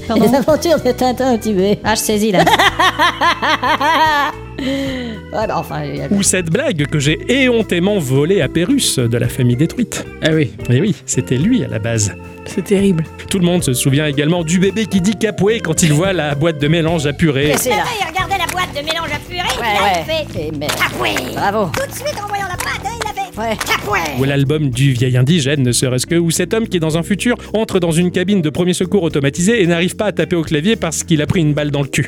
Pardon 0.07 0.24
Les 0.24 0.34
aventures 0.34 0.80
de 0.80 0.93
Tintin 0.93 1.34
anti-buée 1.34 1.78
Ah, 1.84 1.95
je 1.95 2.01
saisis 2.01 2.32
là. 2.32 2.45
Ouais, 4.61 5.16
bah 5.46 5.54
enfin, 5.56 5.84
il 5.84 5.96
y 5.96 6.00
a- 6.02 6.08
Ou 6.11 6.22
cette 6.22 6.50
blague 6.50 6.86
que 6.86 6.98
j'ai 6.98 7.18
éhontément 7.28 7.98
volée 7.98 8.40
à 8.40 8.48
Pérus 8.48 8.98
de 8.98 9.16
la 9.18 9.28
famille 9.28 9.56
détruite. 9.56 10.04
Ah 10.22 10.30
oui. 10.32 10.50
Et 10.70 10.80
oui, 10.80 10.94
c'était 11.06 11.36
lui 11.38 11.64
à 11.64 11.68
la 11.68 11.78
base. 11.78 12.14
C'est 12.46 12.64
terrible. 12.64 13.04
Tout 13.28 13.38
le 13.38 13.44
monde 13.44 13.62
se 13.62 13.72
souvient 13.74 14.06
également 14.06 14.42
du 14.42 14.58
bébé 14.58 14.86
qui 14.86 15.00
dit 15.00 15.14
capoué 15.16 15.61
quand 15.61 15.82
il 15.82 15.92
voit 15.92 16.12
la 16.12 16.34
boîte 16.34 16.61
de 16.61 16.68
mélange 16.68 17.06
à 17.06 17.12
purée. 17.12 17.52
c'est 17.56 17.70
là 17.70 17.84
il 18.00 18.08
regardait 18.08 18.38
la 18.38 18.46
boîte 18.50 18.70
de 18.74 18.84
mélange 18.84 19.11
à 19.14 19.18
purée, 19.18 19.61
Ouais, 19.61 19.66
il 19.74 19.78
a 19.78 20.14
ouais 20.16 20.26
fait 20.34 20.66
Capoué 20.76 21.11
Bravo 21.34 21.70
Tout 21.78 21.86
de 21.86 21.94
suite 21.94 22.20
en 22.22 22.26
voyant 22.26 22.46
la 22.48 22.56
boîte, 22.56 22.80
hein, 22.84 22.98
il 23.00 23.08
a 23.08 23.12
fait 23.12 23.38
Ouais 23.50 23.56
Capoué 23.56 23.98
Ou 24.18 24.24
l'album 24.24 24.70
du 24.70 24.92
vieil 24.92 25.16
indigène, 25.16 25.62
ne 25.62 25.70
serait-ce 25.72 26.06
que, 26.06 26.16
où 26.16 26.30
cet 26.30 26.52
homme 26.54 26.66
qui 26.66 26.78
est 26.78 26.80
dans 26.80 26.98
un 26.98 27.02
futur 27.04 27.36
entre 27.54 27.78
dans 27.78 27.92
une 27.92 28.11
cabine 28.11 28.42
de 28.42 28.50
premier 28.50 28.72
secours 28.74 29.02
automatisée 29.04 29.62
et 29.62 29.66
n'arrive 29.66 29.94
pas 29.96 30.06
à 30.06 30.12
taper 30.12 30.34
au 30.36 30.42
clavier 30.42 30.74
parce 30.76 31.04
qu'il 31.04 31.22
a 31.22 31.26
pris 31.26 31.40
une 31.40 31.52
balle 31.54 31.70
dans 31.70 31.82
le 31.82 31.88
cul. 31.88 32.06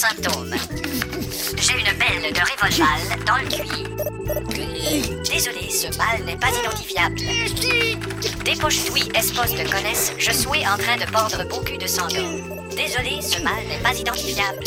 J'ai 0.00 1.72
une 1.72 1.98
belle 1.98 2.32
de 2.32 2.40
révolval 2.40 3.24
dans 3.26 3.36
le 3.36 3.48
cuir. 3.48 3.88
Désolé, 5.24 5.70
ce 5.70 5.88
mal 5.98 6.24
n'est 6.24 6.36
pas 6.36 6.50
identifiable. 6.50 7.16
Dépêche-toi, 8.44 9.00
espos 9.16 9.50
de 9.50 9.68
connaisse, 9.68 10.12
je 10.16 10.30
suis 10.30 10.64
en 10.68 10.76
train 10.76 10.98
de 10.98 11.10
pordre 11.10 11.44
beaucoup 11.48 11.76
de 11.76 11.86
sang. 11.88 12.06
Désolé, 12.78 13.20
ce 13.20 13.42
mal 13.42 13.54
n'est 13.68 13.82
pas 13.82 13.98
identifiable. 13.98 14.62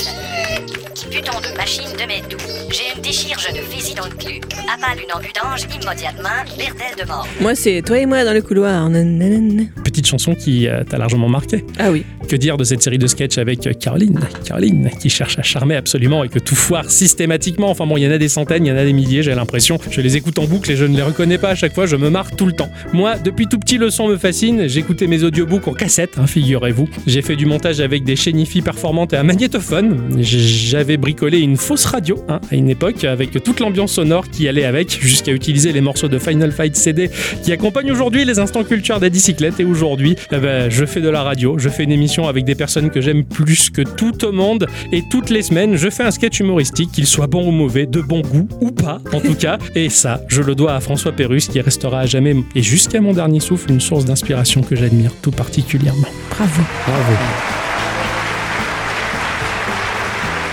Putain 1.10 1.40
de 1.40 1.58
machine 1.58 1.90
de 1.98 2.06
mes 2.06 2.22
doux? 2.30 2.38
J'ai 2.70 2.96
une 2.96 3.02
déchirure 3.02 3.54
de 3.54 3.62
fusil 3.62 3.96
dans 3.96 4.04
le 4.04 4.12
cul. 4.12 4.42
Avale 4.74 5.00
une 5.04 5.12
ambudange 5.14 5.62
immédiatement, 5.64 6.30
berdelle 6.58 7.02
de 7.02 7.08
mort. 7.08 7.28
Moi, 7.40 7.56
c'est 7.56 7.82
toi 7.82 8.00
et 8.00 8.06
moi 8.06 8.24
dans 8.24 8.34
le 8.34 8.42
couloir. 8.42 8.90
Nanana. 8.90 9.64
Petite 9.84 10.08
chanson 10.08 10.36
qui 10.36 10.68
euh, 10.68 10.84
t'a 10.84 10.98
largement 10.98 11.28
marqué. 11.30 11.66
Ah 11.80 11.92
oui. 11.92 12.06
Que 12.28 12.36
dire 12.36 12.56
de 12.58 12.64
cette 12.64 12.82
série 12.82 12.98
de 12.98 13.08
sketchs 13.08 13.38
avec 13.38 13.66
euh, 13.68 13.74
Caroline? 13.74 14.20
Caroline 14.46 14.90
qui 15.00 15.10
cherche 15.10 15.40
à 15.40 15.42
charmer 15.42 15.76
absolument 15.76 16.24
et 16.24 16.30
que 16.30 16.40
tout 16.40 16.56
foire 16.56 16.90
systématiquement. 16.90 17.70
Enfin 17.70 17.86
bon, 17.86 17.98
il 17.98 18.04
y 18.04 18.08
en 18.08 18.12
a 18.12 18.18
des 18.18 18.30
centaines, 18.30 18.66
il 18.66 18.70
y 18.70 18.72
en 18.72 18.78
a 18.78 18.86
des 18.86 18.94
milliers, 18.94 19.24
j'ai 19.24 19.36
l'impression. 19.36 19.80
Je 19.90 20.00
les 20.00 20.16
écoute 20.18 20.38
en 20.40 20.46
boucle 20.46 20.72
et 20.72 20.76
je 20.76 20.86
ne 20.86 20.96
les 20.96 21.04
reconnais 21.04 21.38
pas 21.38 21.50
à 21.50 21.56
chaque 21.56 21.74
fois, 21.74 21.86
je 21.86 21.96
me 21.96 22.10
marre 22.10 22.32
tout 22.36 22.46
le 22.46 22.54
temps. 22.54 22.70
Moi, 22.94 23.18
depuis 23.18 23.48
tout 23.48 23.60
petit, 23.60 23.78
le 23.78 23.90
son 23.90 24.08
me 24.08 24.18
fascine. 24.18 24.68
J'écoutais 24.68 25.08
mes 25.08 25.24
audiobooks 25.24 25.68
en 25.68 25.74
cassette, 25.74 26.12
hein, 26.18 26.28
figurez-vous. 26.28 26.88
J'ai 27.08 27.22
fait 27.22 27.36
du 27.36 27.46
montage 27.46 27.82
avec 27.82 28.01
des 28.04 28.16
chaînes 28.16 28.42
performantes 28.64 29.14
et 29.14 29.18
un 29.18 29.24
magnétophone. 29.24 30.18
J'avais 30.20 30.98
bricolé 30.98 31.40
une 31.40 31.58
fausse 31.58 31.86
radio 31.86 32.18
hein, 32.28 32.42
à 32.52 32.56
une 32.56 32.70
époque 32.70 33.04
avec 33.04 33.44
toute 33.44 33.60
l'ambiance 33.60 33.94
sonore 33.94 34.30
qui 34.30 34.48
allait 34.48 34.66
avec, 34.66 35.00
jusqu'à 35.02 35.32
utiliser 35.32 35.72
les 35.72 35.82
morceaux 35.82 36.08
de 36.08 36.20
Final 36.20 36.52
Fight 36.52 36.76
CD 36.76 37.10
qui 37.44 37.52
accompagnent 37.52 37.92
aujourd'hui 37.92 38.26
les 38.26 38.40
instants 38.40 38.64
culture 38.64 39.00
des 39.00 39.10
bicyclettes. 39.10 39.60
Et 39.60 39.66
aujourd'hui, 39.66 40.16
eh 40.32 40.38
ben, 40.38 40.70
je 40.70 40.86
fais 40.86 41.02
de 41.02 41.10
la 41.10 41.24
radio, 41.24 41.58
je 41.58 41.70
fais 41.70 41.84
une 41.84 41.92
émission 41.92 42.28
avec 42.28 42.46
des 42.46 42.56
personnes 42.56 42.90
que 42.90 43.02
j'aime 43.02 43.24
plus 43.24 43.70
que 43.70 43.82
tout 43.82 44.26
au 44.26 44.32
monde. 44.32 44.68
Et 44.92 45.04
toutes 45.10 45.30
les 45.30 45.44
semaines, 45.44 45.76
je 45.76 45.90
fais 45.90 46.04
un 46.04 46.12
sketch 46.12 46.40
humoristique, 46.40 46.92
qu'il 46.92 47.06
soit 47.06 47.28
bon 47.28 47.48
ou 47.48 47.52
mauvais, 47.52 47.86
de 47.86 48.02
bon 48.02 48.22
goût 48.22 48.48
ou 48.60 48.72
pas, 48.72 49.00
en 49.14 49.20
tout 49.20 49.36
cas. 49.36 49.58
Et 49.76 49.90
ça, 49.90 50.22
je 50.28 50.42
le 50.42 50.56
dois 50.56 50.74
à 50.74 50.80
François 50.80 51.12
Pérus 51.12 51.48
qui 51.48 51.62
restera 51.62 52.02
à 52.02 52.06
jamais 52.06 52.36
et 52.56 52.62
jusqu'à 52.62 53.02
mon 53.02 53.14
dernier 53.14 53.40
souffle 53.40 53.72
une 53.72 53.82
source 53.82 54.06
d'inspiration 54.06 54.62
que 54.62 54.76
j'admire 54.76 55.12
tout 55.22 55.32
particulièrement. 55.32 56.08
Bravo. 56.30 56.62
Bravo. 56.88 57.14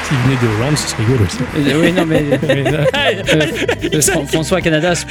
S'il 0.08 0.16
venait 0.18 0.36
de 0.40 0.46
Hollande, 0.62 0.78
ce 0.78 0.88
serait 0.88 1.02
rigolo 1.04 1.24
aussi. 1.24 1.38
Oui, 1.76 1.92
non, 1.92 2.06
mais. 2.06 2.24
Mais, 2.42 2.64
euh, 3.94 4.00
Fran- 4.00 4.26
François 4.26 4.60
Canada, 4.62 4.94
c'est- 4.94 5.06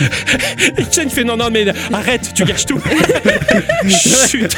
Et 0.79 0.85
Chen 0.91 1.09
fait 1.09 1.23
non, 1.23 1.37
non, 1.37 1.49
mais 1.51 1.65
arrête, 1.93 2.31
tu 2.33 2.43
gâches 2.45 2.65
tout. 2.65 2.79
Chut. 4.27 4.55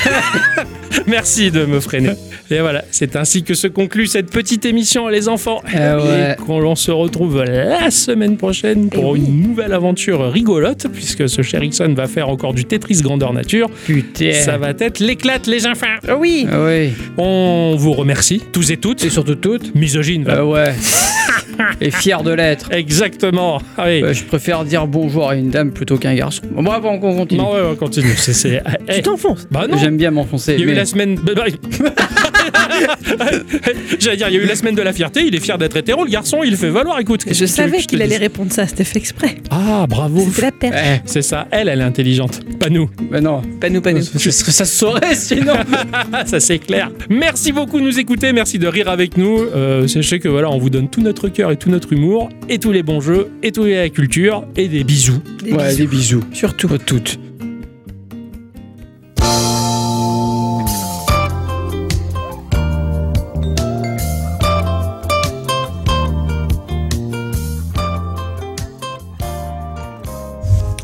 Merci 1.08 1.52
de 1.52 1.66
me 1.66 1.80
freiner. 1.80 2.12
Et 2.52 2.60
voilà, 2.60 2.84
c'est 2.92 3.16
ainsi 3.16 3.44
que 3.44 3.54
se 3.54 3.68
conclut 3.68 4.08
cette 4.08 4.32
petite 4.32 4.66
émission, 4.66 5.08
les 5.08 5.28
enfants. 5.28 5.62
Ouais. 5.74 6.32
Et 6.32 6.36
qu'on 6.44 6.76
se 6.76 6.92
retrouve 6.92 7.44
la 7.44 7.92
semaine 7.92 8.38
prochaine 8.38 8.90
pour 8.90 9.16
une 9.16 9.42
nouvelle 9.42 9.74
aventure 9.74 10.32
rigolote, 10.32 10.88
puisque 10.92 11.30
ce 11.30 11.42
cher 11.42 11.64
Ixon 11.64 11.94
va 11.96 12.08
faire 12.08 12.30
encore 12.30 12.54
du 12.54 12.66
Tetris 12.66 13.02
grandeur 13.02 13.34
nature. 13.34 13.70
putain. 13.86 14.34
Ça 14.34 14.58
va 14.58 14.72
être 14.80 15.00
l'éclate, 15.00 15.48
les 15.48 15.68
enfants. 15.68 15.88
Oui. 16.20 16.48
Ah 16.52 16.66
oui. 16.66 16.90
On 17.18 17.76
vous 17.78 17.94
remercie, 17.94 18.42
tous 18.52 18.72
et 18.72 18.78
toutes. 18.78 19.04
Et 19.04 19.10
surtout 19.10 19.36
toutes. 19.36 19.76
Misogyne. 19.76 20.26
Ah 20.28 20.46
ouais. 20.46 20.74
Et 21.82 21.92
fier 21.92 22.24
de 22.24 22.32
l'être. 22.32 22.72
Exactement. 22.72 23.62
Allez. 23.78 24.04
Euh, 24.04 24.14
je 24.14 24.24
préfère 24.24 24.64
dire 24.66 24.88
bonjour 24.88 25.30
à 25.30 25.36
une 25.36 25.50
dame 25.50 25.72
plutôt 25.72 25.98
qu'un 25.98 26.16
garçon. 26.16 26.42
Bon, 26.52 26.64
on 26.66 26.86
on 26.86 27.00
continue. 27.00 27.42
Non, 27.42 27.54
ouais, 27.54 27.62
on 27.72 27.76
continue. 27.76 28.14
C'est, 28.18 28.34
c'est... 28.34 28.62
Tu 28.88 28.96
eh, 28.98 29.02
t'enfonces. 29.02 29.48
bah 29.52 29.68
non. 29.70 29.78
J'aime 29.78 29.98
bien 29.98 30.12
m'enfoncer. 30.12 30.56
Il 30.58 30.66
y 30.66 30.70
a 30.70 30.72
eu 30.72 30.76
la 30.76 30.86
semaine. 30.86 31.16
bah, 31.16 31.34
J'allais 34.00 34.18
dire, 34.18 34.28
il 34.30 34.36
y 34.36 34.40
a 34.40 34.44
eu 34.44 34.46
la 34.46 34.56
semaine 34.56 34.76
de 34.76 34.82
la 34.82 34.94
fierté. 34.94 35.24
Il 35.26 35.36
est 35.36 35.40
fier 35.40 35.58
d'être 35.58 35.76
hétéro, 35.78 36.04
le 36.06 36.12
garçon. 36.12 36.42
Il 36.44 36.56
fait 36.58 36.70
valoir. 36.70 37.00
Écoute, 37.00 37.24
qu'est-ce 37.24 37.40
Je 37.40 37.46
savais 37.46 37.80
qu'il 37.80 38.02
allait 38.02 38.18
répondre 38.18 38.52
ça, 38.52 38.68
c'était 38.68 38.84
fait 38.84 39.00
exprès. 39.00 39.36
Ah, 39.50 39.86
bravo. 39.88 40.26
C'était 40.30 40.42
la 40.42 40.52
perche. 40.52 40.76
Eh, 40.78 41.02
C'est 41.06 41.22
ça. 41.22 41.48
Elle, 41.52 41.70
elle 41.70 41.82
est 41.82 41.84
intelligente. 41.84 42.42
Pas 42.60 42.70
nous. 42.70 42.90
mais 43.12 43.22
non. 43.22 43.42
Pas 43.60 43.70
nous, 43.70 43.82
pas 43.82 43.94
nous. 43.94 44.02
Ça, 44.02 44.32
ça- 44.32 44.66
se 44.66 44.78
saurait 44.78 45.16
sinon. 45.16 45.54
Ah, 46.14 46.26
ça 46.26 46.40
c'est 46.40 46.60
clair. 46.60 46.92
Merci 47.10 47.52
beaucoup 47.52 47.80
de 47.80 47.86
nous 47.86 48.00
écouter. 48.00 48.34
Merci 48.34 48.60
de 48.60 48.68
rire 48.68 48.90
avec 48.90 49.18
nous. 49.18 49.40
Euh, 49.40 49.88
sachez 49.88 50.20
que 50.20 50.28
voilà, 50.28 50.50
on 50.50 50.58
vous 50.58 50.70
donne 50.70 50.90
tout 50.90 51.02
notre 51.02 51.29
cœur 51.30 51.52
et 51.52 51.58
tout 51.58 51.70
notre 51.70 51.94
humour 51.94 52.30
et 52.48 52.60
tous 52.60 52.72
les 52.72 52.84
bons 52.84 53.02
jeux 53.02 53.32
et 53.44 53.52
toute 53.52 53.68
la 53.68 53.90
culture 53.90 54.46
et 54.56 54.68
des 54.68 54.84
bisous. 54.84 55.22
Des 55.44 55.54
ouais, 55.54 55.70
bisous. 55.70 55.78
des 55.78 55.88
bisous. 55.88 56.24
Surtout. 56.34 56.72
Aux 56.72 56.78
toutes. 56.78 57.20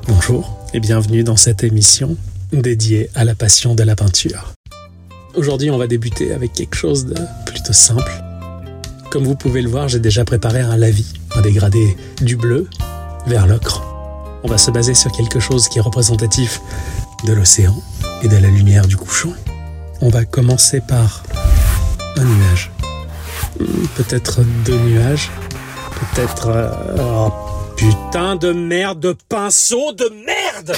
Bonjour 0.08 0.58
et 0.74 0.80
bienvenue 0.80 1.24
dans 1.24 1.36
cette 1.36 1.64
émission 1.64 2.18
dédiée 2.52 3.10
à 3.16 3.26
la 3.26 3.36
passion 3.36 3.76
de 3.76 3.84
la 3.84 3.96
peinture. 3.96 4.54
Aujourd'hui, 5.36 5.70
on 5.70 5.78
va 5.78 5.88
débuter 5.88 6.34
avec 6.34 6.54
quelque 6.54 6.76
chose 6.76 7.06
de 7.06 7.16
plutôt 7.46 7.74
simple. 7.74 8.25
Comme 9.16 9.24
vous 9.24 9.36
pouvez 9.36 9.62
le 9.62 9.70
voir, 9.70 9.88
j'ai 9.88 10.02
déjà 10.02 10.26
préparé 10.26 10.60
un 10.60 10.76
lavis, 10.76 11.14
un 11.36 11.42
dégradé 11.42 11.96
du 12.20 12.36
bleu 12.36 12.68
vers 13.26 13.48
l'ocre. 13.48 13.82
On 14.44 14.50
va 14.50 14.58
se 14.58 14.72
baser 14.72 14.94
sur 14.94 15.10
quelque 15.10 15.40
chose 15.40 15.70
qui 15.70 15.78
est 15.78 15.82
représentatif 15.82 16.60
de 17.24 17.32
l'océan 17.32 17.82
et 18.24 18.28
de 18.28 18.36
la 18.36 18.50
lumière 18.50 18.86
du 18.88 18.98
couchant. 18.98 19.32
On 20.02 20.10
va 20.10 20.26
commencer 20.26 20.82
par 20.86 21.24
un 22.18 22.26
nuage. 22.26 22.72
Hmm, 23.58 23.86
Peut-être 23.96 24.42
deux 24.66 24.80
nuages. 24.80 25.32
Peut-être... 26.14 26.50
euh, 26.50 26.98
oh, 27.00 27.32
Putain 27.78 28.36
de 28.36 28.52
merde 28.52 29.00
de 29.00 29.16
pinceau 29.30 29.94
de 29.94 30.10
merde 30.26 30.76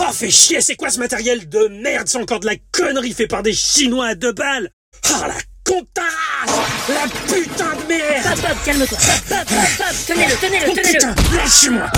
Oh, 0.00 0.12
fait 0.12 0.30
chier, 0.32 0.60
c'est 0.60 0.74
quoi 0.74 0.90
ce 0.90 0.98
matériel 0.98 1.48
de 1.48 1.68
merde? 1.80 2.08
C'est 2.08 2.20
encore 2.20 2.40
de 2.40 2.46
la 2.46 2.56
connerie 2.72 3.12
fait 3.12 3.28
par 3.28 3.44
des 3.44 3.52
Chinois 3.52 4.06
à 4.08 4.14
deux 4.16 4.32
balles 4.32 4.68
Oh, 5.10 5.26
la 5.28 5.34
contre 5.66 5.86
ta 5.94 6.02
race 6.02 6.56
La 6.88 7.06
putain 7.34 7.74
de 7.74 7.88
merde 7.88 8.24
Bob, 8.24 8.40
Bob, 8.40 8.56
calme-toi. 8.64 8.98
Bob, 8.98 9.18
Bob, 9.28 9.46
Bob, 9.78 9.96
tenez-le, 10.06 10.36
tenez-le, 10.36 10.66
Oh 10.70 10.74
tenez-le. 10.74 10.92
putain, 10.98 11.14
lâchez-moi 11.36 11.90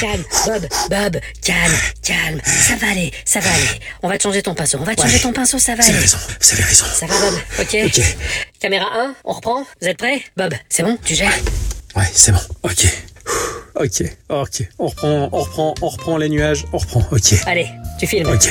Calme, 0.00 0.24
Bob, 0.46 0.66
Bob, 0.90 1.20
calme, 1.42 1.72
calme. 2.02 2.40
Ça 2.44 2.76
va 2.76 2.90
aller, 2.92 3.12
ça 3.24 3.40
va 3.40 3.50
aller. 3.50 3.80
On 4.02 4.08
va 4.08 4.18
te 4.18 4.22
changer 4.22 4.42
ton 4.42 4.54
pinceau, 4.54 4.78
on 4.80 4.84
va 4.84 4.94
te 4.94 5.02
changer 5.02 5.18
ton 5.20 5.32
pinceau, 5.32 5.58
ça 5.58 5.74
va 5.74 5.82
Vous 5.82 5.88
avez 5.88 5.98
aller. 5.98 6.00
raison, 6.06 6.18
vous 6.40 6.52
avez 6.52 6.62
raison. 6.62 6.84
Ça 6.94 7.06
va, 7.06 7.14
Bob 7.20 7.34
Ok. 7.60 7.76
Ok. 7.86 8.02
Caméra 8.60 8.86
1, 9.00 9.14
on 9.24 9.32
reprend 9.32 9.64
Vous 9.80 9.88
êtes 9.88 9.98
prêts? 9.98 10.22
Bob, 10.36 10.54
c'est 10.68 10.82
bon 10.82 10.98
Tu 11.04 11.14
gères? 11.14 11.32
Ouais, 11.96 12.08
c'est 12.12 12.32
bon. 12.32 12.40
Ok. 12.64 12.86
Ok, 13.74 14.02
ok. 14.28 14.62
On 14.78 14.86
reprend, 14.88 15.28
on 15.32 15.38
reprend, 15.40 15.74
on 15.82 15.88
reprend 15.88 16.16
les 16.16 16.28
nuages. 16.28 16.64
On 16.72 16.78
reprend. 16.78 17.02
Ok. 17.12 17.34
Allez, 17.46 17.68
tu 18.00 18.06
filmes. 18.06 18.28
Ok. 18.28 18.48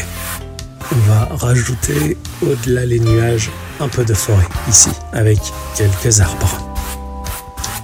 On 0.92 1.10
va 1.10 1.28
rajouter 1.32 2.18
au-delà 2.42 2.86
les 2.86 3.00
nuages 3.00 3.50
un 3.80 3.88
peu 3.88 4.06
de 4.06 4.14
forêt 4.14 4.48
ici, 4.70 4.90
avec 5.12 5.40
quelques 5.76 6.22
arbres. 6.22 6.58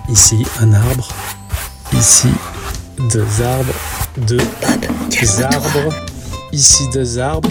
Ici 0.10 0.46
un 0.62 0.74
arbre. 0.74 1.10
Ici 1.94 2.30
deux 3.12 3.26
arbres. 3.42 3.74
Deux 4.18 4.40
arbres. 5.42 5.94
Ici 6.52 6.88
deux 6.94 7.20
arbres. 7.20 7.50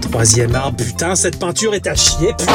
Troisième 0.00 0.54
arbre. 0.54 0.76
Putain, 0.84 1.16
cette 1.16 1.38
peinture 1.38 1.74
est 1.74 1.86
à 1.86 1.94
chier. 1.94 2.32
Putain 2.38 2.52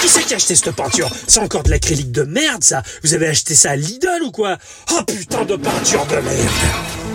Qui 0.00 0.08
c'est 0.08 0.22
qui 0.22 0.32
a 0.32 0.36
acheté 0.36 0.54
cette 0.56 0.74
peinture? 0.74 1.10
C'est 1.26 1.40
encore 1.40 1.62
de 1.62 1.70
l'acrylique 1.70 2.12
de 2.12 2.22
merde, 2.22 2.64
ça 2.64 2.82
Vous 3.04 3.14
avez 3.14 3.28
acheté 3.28 3.54
ça 3.54 3.70
à 3.70 3.76
Lidl 3.76 4.22
ou 4.24 4.30
quoi? 4.30 4.56
Oh 4.92 5.02
putain 5.06 5.44
de 5.44 5.56
peinture 5.56 6.06
de 6.06 6.16
merde 6.16 7.07